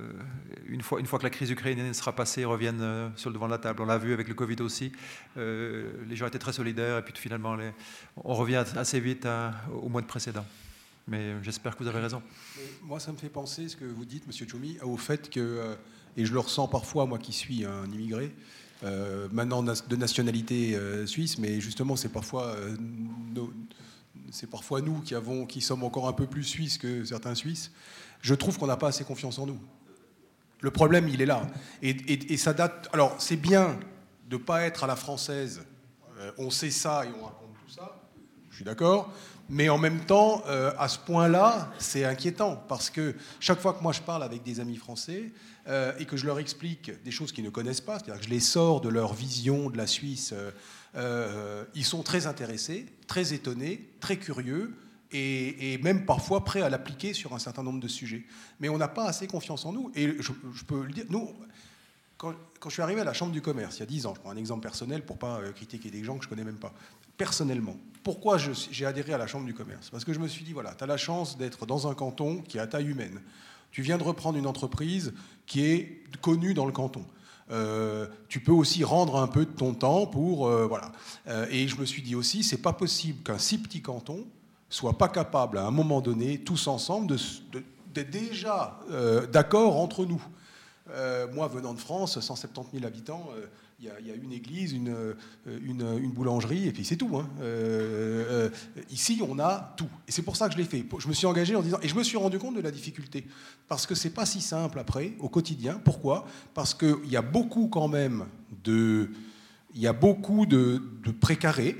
une, 0.67 0.83
fois, 0.83 1.01
une 1.01 1.07
fois 1.07 1.19
que 1.19 1.25
la 1.25 1.31
crise 1.31 1.51
ukrainienne 1.51 1.95
sera 1.95 2.15
passée, 2.15 2.45
reviennent 2.45 3.13
sur 3.17 3.31
le 3.31 3.35
devant 3.35 3.47
de 3.47 3.53
la 3.53 3.59
table. 3.59 3.83
On 3.83 3.87
l'a 3.87 3.99
vu 3.99 4.13
avec 4.13 4.29
le 4.29 4.35
Covid 4.35 4.61
aussi. 4.61 4.93
les 5.37 6.17
gens 6.17 6.27
étaient 6.27 6.39
très 6.39 6.53
solidaires 6.53 6.99
et 6.99 7.03
puis 7.03 7.15
finalement, 7.17 7.57
on 8.17 8.35
revient 8.35 8.65
assez 8.77 9.01
vite 9.01 9.27
au 9.73 9.89
mois 9.89 10.03
de 10.03 10.07
précédent. 10.07 10.45
Mais 11.09 11.35
j'espère 11.43 11.77
que 11.77 11.85
vous 11.85 11.89
avez 11.89 12.01
raison. 12.01 12.21
moi, 12.83 12.99
ça 12.99 13.13
me 13.13 13.17
fait 13.17 13.29
penser, 13.29 13.69
ce 13.69 13.77
que 13.77 13.85
vous 13.85 14.05
dites, 14.05 14.27
Monsieur 14.27 14.47
Choumi, 14.49 14.79
au 14.83 14.97
fait 14.97 15.31
que, 15.31 15.77
et 16.17 16.25
je 16.25 16.33
le 16.33 16.41
ressens 16.41 16.67
parfois, 16.67 17.07
moi 17.07 17.19
qui 17.19 17.33
suis 17.33 17.65
un 17.65 17.87
immigré, 17.87 18.35
euh, 18.85 19.27
maintenant 19.33 19.63
de 19.63 19.97
nationalité 19.97 20.75
euh, 20.75 21.07
suisse, 21.07 21.39
mais 21.39 21.61
justement, 21.61 21.97
c'est 21.97 22.11
parfois, 22.11 22.49
euh, 22.49 22.77
nous 24.83 25.01
qui, 25.47 25.61
sommes 25.63 25.83
encore 25.83 26.09
un 26.09 26.13
peu 26.13 26.27
plus 26.27 26.45
suisses 26.45 26.77
que 26.77 27.05
certains 27.05 27.35
Suisses. 27.35 27.73
Je 28.21 28.35
trouve 28.35 28.59
qu'on 28.59 28.67
n'a 28.67 28.77
pas 28.77 28.89
assez 28.89 29.05
confiance 29.05 29.39
en 29.39 29.47
nous. 29.47 29.59
Le 30.61 30.71
problème, 30.71 31.09
il 31.09 31.23
est 31.23 31.27
là. 31.27 31.47
Et, 31.81 32.37
ça 32.37 32.53
date. 32.53 32.89
Alors, 32.93 33.15
c'est 33.19 33.37
bien 33.37 33.79
de 34.29 34.37
ne 34.37 34.43
pas 34.43 34.63
être 34.63 34.85
à 34.85 34.87
la 34.87 34.97
française. 34.97 35.63
on 36.37 36.51
sait 36.51 36.71
ça 36.71 37.05
et 37.07 37.09
on 37.09 37.25
raconte 37.25 37.55
tout 37.65 37.73
ça. 37.73 38.03
Je 38.51 38.57
suis 38.57 38.65
d'accord. 38.65 39.11
Mais 39.49 39.69
en 39.69 39.79
même 39.79 40.01
temps, 40.01 40.43
à 40.79 40.89
ce 40.89 40.99
point-là, 40.99 41.71
c'est 41.79 42.05
inquiétant 42.05 42.63
parce 42.69 42.91
que 42.91 43.15
chaque 43.39 43.61
fois 43.61 43.75
que 43.75 43.83
moi 43.83 43.93
je 43.93 44.01
parle 44.01 44.23
avec 44.23 44.43
des 44.43 44.61
amis 44.61 44.77
français, 44.77 45.31
euh, 45.69 45.93
et 45.99 46.05
que 46.05 46.17
je 46.17 46.27
leur 46.27 46.39
explique 46.39 46.93
des 47.03 47.11
choses 47.11 47.33
qu'ils 47.33 47.45
ne 47.45 47.51
connaissent 47.51 47.81
pas, 47.81 47.99
c'est-à-dire 47.99 48.21
que 48.21 48.27
je 48.27 48.31
les 48.31 48.41
sors 48.41 48.81
de 48.81 48.89
leur 48.89 49.15
vision 49.15 49.69
de 49.69 49.77
la 49.77 49.89
Suisse, 49.89 50.33
euh, 50.33 50.53
euh, 50.95 51.65
ils 51.75 51.85
sont 51.85 52.05
très 52.05 52.29
intéressés, 52.29 52.87
très 53.09 53.35
étonnés, 53.35 53.91
très 54.01 54.17
curieux. 54.17 54.75
Et, 55.13 55.79
même 55.83 56.05
parfois 56.05 56.45
prêts 56.45 56.61
à 56.61 56.69
l'appliquer 56.69 57.15
sur 57.15 57.33
un 57.33 57.39
certain 57.39 57.63
nombre 57.63 57.81
de 57.81 57.89
sujets. 57.89 58.25
Mais 58.61 58.69
on 58.69 58.77
n'a 58.77 58.89
pas 58.89 59.07
assez 59.07 59.27
confiance 59.27 59.65
en 59.65 59.73
nous. 59.73 59.91
Et 59.95 60.17
je, 60.21 60.33
peux 60.65 60.85
le 60.85 60.93
dire, 60.93 61.07
nous, 61.09 61.31
quand, 62.19 62.35
je 62.67 62.71
suis 62.71 62.83
arrivé 62.83 63.01
à 63.01 63.05
la 63.05 63.15
Chambre 63.15 63.33
du 63.33 63.41
commerce, 63.41 63.77
il 63.77 63.81
y 63.81 63.83
a 63.85 63.87
10 63.87 64.07
ans, 64.07 64.15
je 64.15 64.21
prends 64.21 64.31
un 64.31 64.37
exemple 64.37 64.63
personnel 64.63 65.07
pour 65.07 65.17
pas 65.17 65.41
critiquer 65.55 65.91
des 65.91 66.05
gens 66.05 66.19
que 66.19 66.25
je 66.25 66.29
connais 66.29 66.45
même 66.45 66.59
pas, 66.59 66.75
personnellement, 67.17 67.77
pourquoi 68.03 68.37
j'ai 68.37 68.85
adhéré 68.85 69.15
à 69.15 69.19
la 69.19 69.27
Chambre 69.27 69.47
du 69.47 69.55
commerce? 69.55 69.91
Parce 69.91 70.05
que 70.05 70.13
je 70.13 70.19
me 70.19 70.29
suis 70.29 70.45
dit, 70.45 70.53
voilà, 70.53 70.75
tu 70.75 70.85
as 70.85 70.87
la 70.87 70.99
chance 70.99 71.39
d'être 71.39 71.65
dans 71.65 71.89
un 71.89 71.95
canton 71.95 72.43
qui 72.43 72.59
est 72.59 72.61
à 72.61 72.67
taille 72.67 72.89
humaine. 72.89 73.23
Tu 73.71 73.83
viens 73.83 73.99
de 73.99 74.03
reprendre 74.03 74.39
une 74.39 74.47
entreprise 74.47 75.13
qui 75.47 75.65
est 75.65 76.03
connue 76.21 76.55
dans 76.55 76.67
le 76.67 76.73
canton. 76.73 77.05
Euh, 77.51 78.07
tu 78.29 78.41
peux 78.41 78.53
aussi 78.53 78.83
rendre 78.83 79.17
un 79.17 79.29
peu 79.29 79.45
de 79.45 79.51
ton 79.51 79.73
temps 79.75 80.07
pour 80.07 80.49
euh, 80.49 80.67
voilà. 80.67 80.91
Euh, 81.29 81.47
et 81.51 81.69
je 81.69 81.77
me 81.77 81.85
suis 81.85 82.03
dit 82.03 82.15
aussi, 82.15 82.43
c'est 82.43 82.63
pas 82.63 82.73
possible 82.73 83.23
qu'un 83.23 83.39
si 83.39 83.59
petit 83.59 83.83
canton 83.83 84.25
soit 84.69 84.99
pas 84.99 85.09
capable 85.09 85.59
à 85.59 85.67
un 85.67 85.71
moment 85.71 86.01
donné, 86.01 86.39
tous 86.39 86.67
ensemble, 86.67 87.17
d'être 87.95 88.11
déjà 88.11 88.81
d'accord 89.33 89.77
entre 89.77 90.05
nous. 90.05 90.21
moi, 91.33 91.47
venant 91.47 91.73
de 91.73 91.79
France, 91.79 92.19
170 92.19 92.81
000 92.81 92.85
habitants, 92.85 93.31
il 93.79 93.85
y, 93.85 94.11
a 94.11 94.15
une 94.15 94.33
église, 94.33 94.73
une, 94.73 95.15
une, 95.47 96.11
boulangerie, 96.11 96.67
et 96.67 96.73
puis 96.73 96.85
c'est 96.85 96.97
tout. 96.97 97.19
Hein. 97.19 97.29
Euh, 97.41 98.49
euh, 98.77 98.81
ici, 98.91 99.21
on 99.27 99.39
a 99.39 99.75
tout. 99.77 99.89
Et 100.09 100.13
c'est 100.13 100.23
pour 100.23 100.35
ça 100.37 100.49
que 100.49 100.55
je 100.55 100.59
l'ai 100.59 100.65
fait. 100.65 100.83
Je 100.99 101.09
me 101.09 101.13
suis 101.13 101.27
engagé 101.27 101.55
en 101.55 101.61
disant, 101.61 101.79
et 101.83 101.89
je 101.89 101.95
me 101.95 102.03
suis 102.03 102.17
rendu 102.17 102.39
compte 102.39 102.57
de 102.57 102.63
la 102.63 102.71
difficulté, 102.71 103.27
parce 103.69 103.87
que 103.87 103.95
c'est 103.95 104.11
pas 104.11 104.25
si 104.25 104.41
simple 104.41 104.79
après, 104.79 105.13
au 105.19 105.29
quotidien. 105.29 105.79
Pourquoi? 105.85 106.27
Parce 106.55 106.73
qu'il 106.73 107.07
y 107.11 107.17
a 107.17 107.23
beaucoup 107.23 107.69
quand 107.69 107.89
même 107.89 108.25
de, 108.65 109.11
il 109.75 109.83
y 109.83 109.87
a 109.87 109.93
beaucoup 109.93 110.47
de, 110.47 110.83
de 111.05 111.11
précarés 111.11 111.77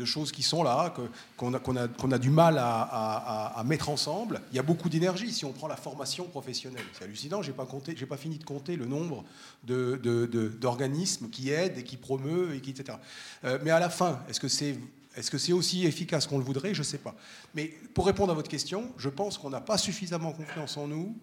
de 0.00 0.04
choses 0.06 0.32
qui 0.32 0.42
sont 0.42 0.62
là, 0.62 0.92
qu'on 1.36 1.54
a, 1.54 1.58
a, 1.58 2.14
a, 2.14 2.18
du 2.18 2.30
mal 2.30 2.56
à, 2.58 3.62
mettre 3.66 3.90
ensemble. 3.90 4.40
Il 4.50 4.56
y 4.56 4.58
a 4.58 4.62
beaucoup 4.62 4.88
d'énergie 4.88 5.32
si 5.32 5.44
on 5.44 5.52
prend 5.52 5.68
la 5.68 5.76
formation 5.76 6.24
professionnelle. 6.24 6.84
C'est 6.92 7.04
hallucinant, 7.04 7.42
je 7.42 7.50
n'ai 7.50 7.56
pas, 7.56 7.66
pas 7.66 8.16
fini 8.16 8.38
de 8.38 8.44
compter 8.44 8.76
le 8.76 8.86
nombre 8.86 9.24
d'organismes 9.64 11.26
de, 11.26 11.30
qui 11.30 11.50
aident 11.50 11.78
et 11.78 11.84
qui 11.84 11.96
promeuvent, 11.96 12.52
et 12.52 12.56
etc. 12.56 12.98
Euh, 13.44 13.58
mais 13.62 13.70
à 13.70 13.78
la 13.78 13.90
fin, 13.90 14.20
est-ce 14.28 14.40
que 14.40 14.48
c'est 14.48 14.76
est 15.16 15.22
-ce 15.22 15.38
c'est 15.38 15.52
aussi 15.52 15.86
efficace 15.86 16.26
qu'on 16.26 16.38
le 16.38 16.44
voudrait? 16.44 16.72
Je 16.72 16.80
ne 16.80 16.84
sais 16.84 16.98
pas. 16.98 17.14
Mais 17.54 17.66
pour 17.94 18.06
répondre 18.06 18.30
à 18.32 18.34
votre 18.34 18.50
question, 18.50 18.92
je 18.96 19.08
pense 19.08 19.38
qu'on 19.38 19.50
n'a 19.50 19.60
pas 19.60 19.76
suffisamment 19.76 20.32
confiance 20.32 20.76
en 20.76 20.86
nous 20.86 21.16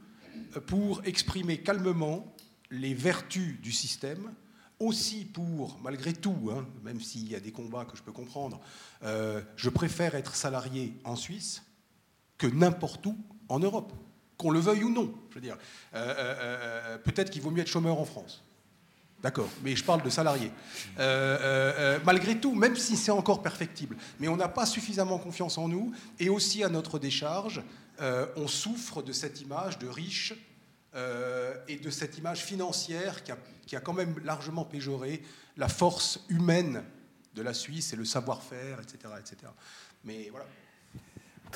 pour 0.66 1.02
exprimer 1.06 1.58
calmement 1.60 2.26
les 2.70 2.94
vertus 2.94 3.60
du 3.62 3.72
système 3.72 4.34
aussi 4.80 5.26
pour, 5.26 5.78
malgré 5.82 6.14
tout, 6.14 6.52
hein, 6.52 6.66
même 6.84 7.02
s'il 7.02 7.30
y 7.30 7.36
a 7.36 7.40
des 7.40 7.52
combats 7.52 7.86
que 7.86 7.98
je 7.98 8.04
peux 8.04 8.12
comprendre, 8.12 8.60
euh, 9.04 9.42
je 9.56 9.70
préfère 9.70 10.16
être 10.16 10.36
salarié 10.36 10.94
en 11.04 11.16
Suisse 11.16 11.64
que 12.38 12.48
n'importe 12.48 13.06
où 13.06 13.18
en 13.50 13.60
Europe, 13.60 13.92
qu'on 14.38 14.52
le 14.52 14.60
veuille 14.60 14.84
ou 14.84 14.92
non. 14.92 15.14
Je 15.30 15.36
veux 15.36 15.42
dire, 15.42 15.58
euh, 15.96 16.14
euh, 16.18 16.98
peut-être 17.00 17.32
qu'il 17.32 17.42
vaut 17.42 17.50
mieux 17.50 17.62
être 17.62 17.68
chômeur 17.68 18.00
en 18.00 18.06
France. 18.06 18.44
D'accord, 19.24 19.50
mais 19.64 19.76
je 19.76 19.84
parle 19.84 20.04
de 20.04 20.12
salarié. 20.12 20.52
malgré 22.06 22.40
tout, 22.40 22.54
même 22.54 22.76
si 22.76 22.96
c'est 22.96 23.12
encore 23.12 23.42
perfectible, 23.42 23.98
mais 24.20 24.28
on 24.28 24.38
n'a 24.38 24.48
pas 24.48 24.68
suffisamment 24.68 25.18
confiance 25.18 25.58
en 25.58 25.68
nous, 25.68 25.92
et 26.20 26.30
aussi 26.30 26.64
à 26.64 26.70
notre 26.70 27.00
décharge, 27.00 27.64
on 28.00 28.48
souffre 28.48 29.02
de 29.02 29.12
cette 29.12 29.42
image 29.42 29.80
de 29.80 29.88
riche 29.88 30.36
euh, 30.98 31.56
et 31.68 31.78
de 31.78 31.90
cette 31.90 32.18
image 32.18 32.44
financière 32.44 33.24
qui 33.24 33.32
a, 33.32 33.38
qui 33.66 33.76
a, 33.76 33.80
quand 33.80 33.94
même 33.94 34.20
largement 34.24 34.66
péjoré 34.66 35.22
la 35.56 35.68
force 35.68 36.26
humaine 36.28 36.84
de 37.36 37.42
la 37.44 37.54
Suisse 37.54 37.94
et 37.94 37.96
le 37.96 38.06
savoir-faire, 38.06 38.80
etc., 38.82 39.14
etc. 39.20 39.52
Mais 40.04 40.30
voilà. 40.32 40.48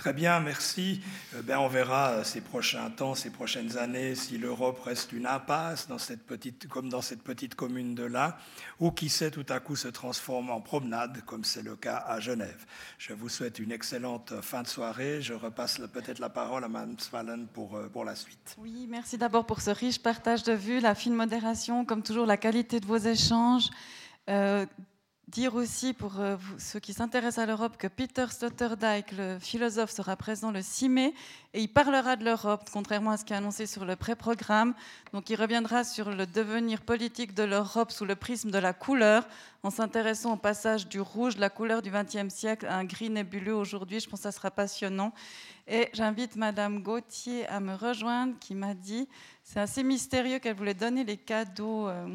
Très 0.01 0.13
bien, 0.13 0.39
merci. 0.39 0.99
Euh, 1.35 1.43
ben, 1.43 1.59
on 1.59 1.67
verra 1.67 2.09
euh, 2.09 2.23
ces 2.23 2.41
prochains 2.41 2.89
temps, 2.89 3.13
ces 3.13 3.29
prochaines 3.29 3.77
années, 3.77 4.15
si 4.15 4.39
l'Europe 4.39 4.81
reste 4.83 5.11
une 5.11 5.27
impasse 5.27 5.87
dans 5.87 5.99
cette 5.99 6.25
petite, 6.25 6.67
comme 6.67 6.89
dans 6.89 7.03
cette 7.03 7.21
petite 7.21 7.53
commune 7.53 7.93
de 7.93 8.05
là, 8.05 8.39
ou 8.79 8.89
qui 8.89 9.09
sait 9.09 9.29
tout 9.29 9.45
à 9.47 9.59
coup 9.59 9.75
se 9.75 9.87
transforme 9.87 10.49
en 10.49 10.59
promenade, 10.59 11.21
comme 11.27 11.43
c'est 11.43 11.61
le 11.61 11.75
cas 11.75 12.03
à 12.07 12.19
Genève. 12.19 12.65
Je 12.97 13.13
vous 13.13 13.29
souhaite 13.29 13.59
une 13.59 13.71
excellente 13.71 14.33
fin 14.41 14.63
de 14.63 14.67
soirée. 14.67 15.21
Je 15.21 15.35
repasse 15.35 15.79
peut-être 15.93 16.17
la 16.17 16.29
parole 16.29 16.63
à 16.63 16.67
Mme 16.67 16.97
Svalen 16.97 17.45
pour, 17.45 17.75
euh, 17.75 17.87
pour 17.87 18.03
la 18.03 18.15
suite. 18.15 18.55
Oui, 18.57 18.87
merci 18.89 19.19
d'abord 19.19 19.45
pour 19.45 19.61
ce 19.61 19.69
riche 19.69 20.01
partage 20.01 20.41
de 20.41 20.53
vues, 20.53 20.79
la 20.79 20.95
fine 20.95 21.13
modération, 21.13 21.85
comme 21.85 22.01
toujours 22.01 22.25
la 22.25 22.37
qualité 22.37 22.79
de 22.79 22.87
vos 22.87 22.97
échanges 22.97 23.69
dire 25.31 25.55
aussi 25.55 25.93
pour 25.93 26.19
euh, 26.19 26.35
ceux 26.57 26.81
qui 26.81 26.93
s'intéressent 26.93 27.41
à 27.41 27.45
l'Europe 27.45 27.77
que 27.77 27.87
Peter 27.87 28.25
Sloterdijk, 28.29 29.13
le 29.13 29.39
philosophe, 29.39 29.89
sera 29.89 30.17
présent 30.17 30.51
le 30.51 30.61
6 30.61 30.89
mai 30.89 31.13
et 31.53 31.61
il 31.61 31.69
parlera 31.69 32.17
de 32.17 32.25
l'Europe, 32.25 32.69
contrairement 32.71 33.11
à 33.11 33.17
ce 33.17 33.23
qui 33.23 33.31
est 33.31 33.37
annoncé 33.37 33.65
sur 33.65 33.85
le 33.85 33.95
pré-programme. 33.95 34.73
Donc 35.13 35.29
il 35.29 35.35
reviendra 35.35 35.85
sur 35.85 36.09
le 36.09 36.27
devenir 36.27 36.81
politique 36.81 37.33
de 37.33 37.43
l'Europe 37.43 37.91
sous 37.91 38.03
le 38.03 38.15
prisme 38.15 38.51
de 38.51 38.57
la 38.57 38.73
couleur, 38.73 39.25
en 39.63 39.69
s'intéressant 39.69 40.33
au 40.33 40.37
passage 40.37 40.89
du 40.89 40.99
rouge, 40.99 41.37
la 41.37 41.49
couleur 41.49 41.81
du 41.81 41.91
XXe 41.91 42.33
siècle, 42.33 42.65
à 42.65 42.75
un 42.75 42.83
gris 42.83 43.09
nébuleux 43.09 43.55
aujourd'hui. 43.55 44.01
Je 44.01 44.09
pense 44.09 44.19
que 44.19 44.23
ça 44.23 44.33
sera 44.33 44.51
passionnant. 44.51 45.13
Et 45.65 45.87
j'invite 45.93 46.35
Madame 46.35 46.83
Gauthier 46.83 47.47
à 47.47 47.61
me 47.61 47.73
rejoindre, 47.73 48.37
qui 48.39 48.53
m'a 48.53 48.73
dit, 48.73 49.07
c'est 49.45 49.61
assez 49.61 49.83
mystérieux 49.83 50.39
qu'elle 50.39 50.57
voulait 50.57 50.73
donner 50.73 51.05
les 51.05 51.17
cadeaux 51.17 51.87
euh, 51.87 52.07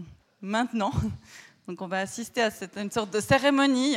maintenant. 0.43 0.93
Donc 1.69 1.83
on 1.83 1.87
va 1.89 2.01
assister 2.01 2.43
à 2.43 2.51
une 2.77 2.91
sorte 2.91 3.13
de 3.13 3.21
cérémonie 3.21 3.97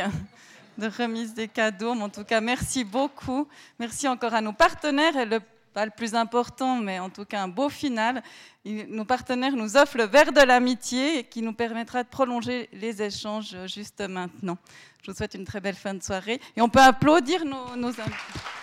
de 0.77 0.87
remise 0.87 1.33
des 1.33 1.47
cadeaux. 1.47 1.93
Mais 1.93 2.03
en 2.03 2.09
tout 2.09 2.23
cas, 2.23 2.41
merci 2.41 2.83
beaucoup. 2.83 3.47
Merci 3.77 4.07
encore 4.07 4.33
à 4.33 4.41
nos 4.41 4.53
partenaires. 4.53 5.15
Et 5.17 5.25
le 5.25 5.39
pas 5.73 5.85
le 5.85 5.91
plus 5.91 6.15
important, 6.15 6.77
mais 6.77 6.99
en 6.99 7.09
tout 7.09 7.25
cas 7.25 7.43
un 7.43 7.47
beau 7.47 7.69
final. 7.69 8.23
Nos 8.65 9.05
partenaires 9.05 9.55
nous 9.55 9.77
offrent 9.77 9.97
le 9.97 10.05
verre 10.05 10.31
de 10.31 10.41
l'amitié 10.41 11.23
qui 11.25 11.41
nous 11.41 11.53
permettra 11.53 12.03
de 12.03 12.09
prolonger 12.09 12.69
les 12.73 13.01
échanges 13.01 13.55
juste 13.67 14.01
maintenant. 14.01 14.57
Je 15.03 15.11
vous 15.11 15.17
souhaite 15.17 15.35
une 15.35 15.45
très 15.45 15.61
belle 15.61 15.75
fin 15.75 15.93
de 15.93 16.03
soirée 16.03 16.41
et 16.55 16.61
on 16.61 16.69
peut 16.69 16.81
applaudir 16.81 17.45
nos, 17.45 17.75
nos 17.75 17.89
invités. 17.89 18.58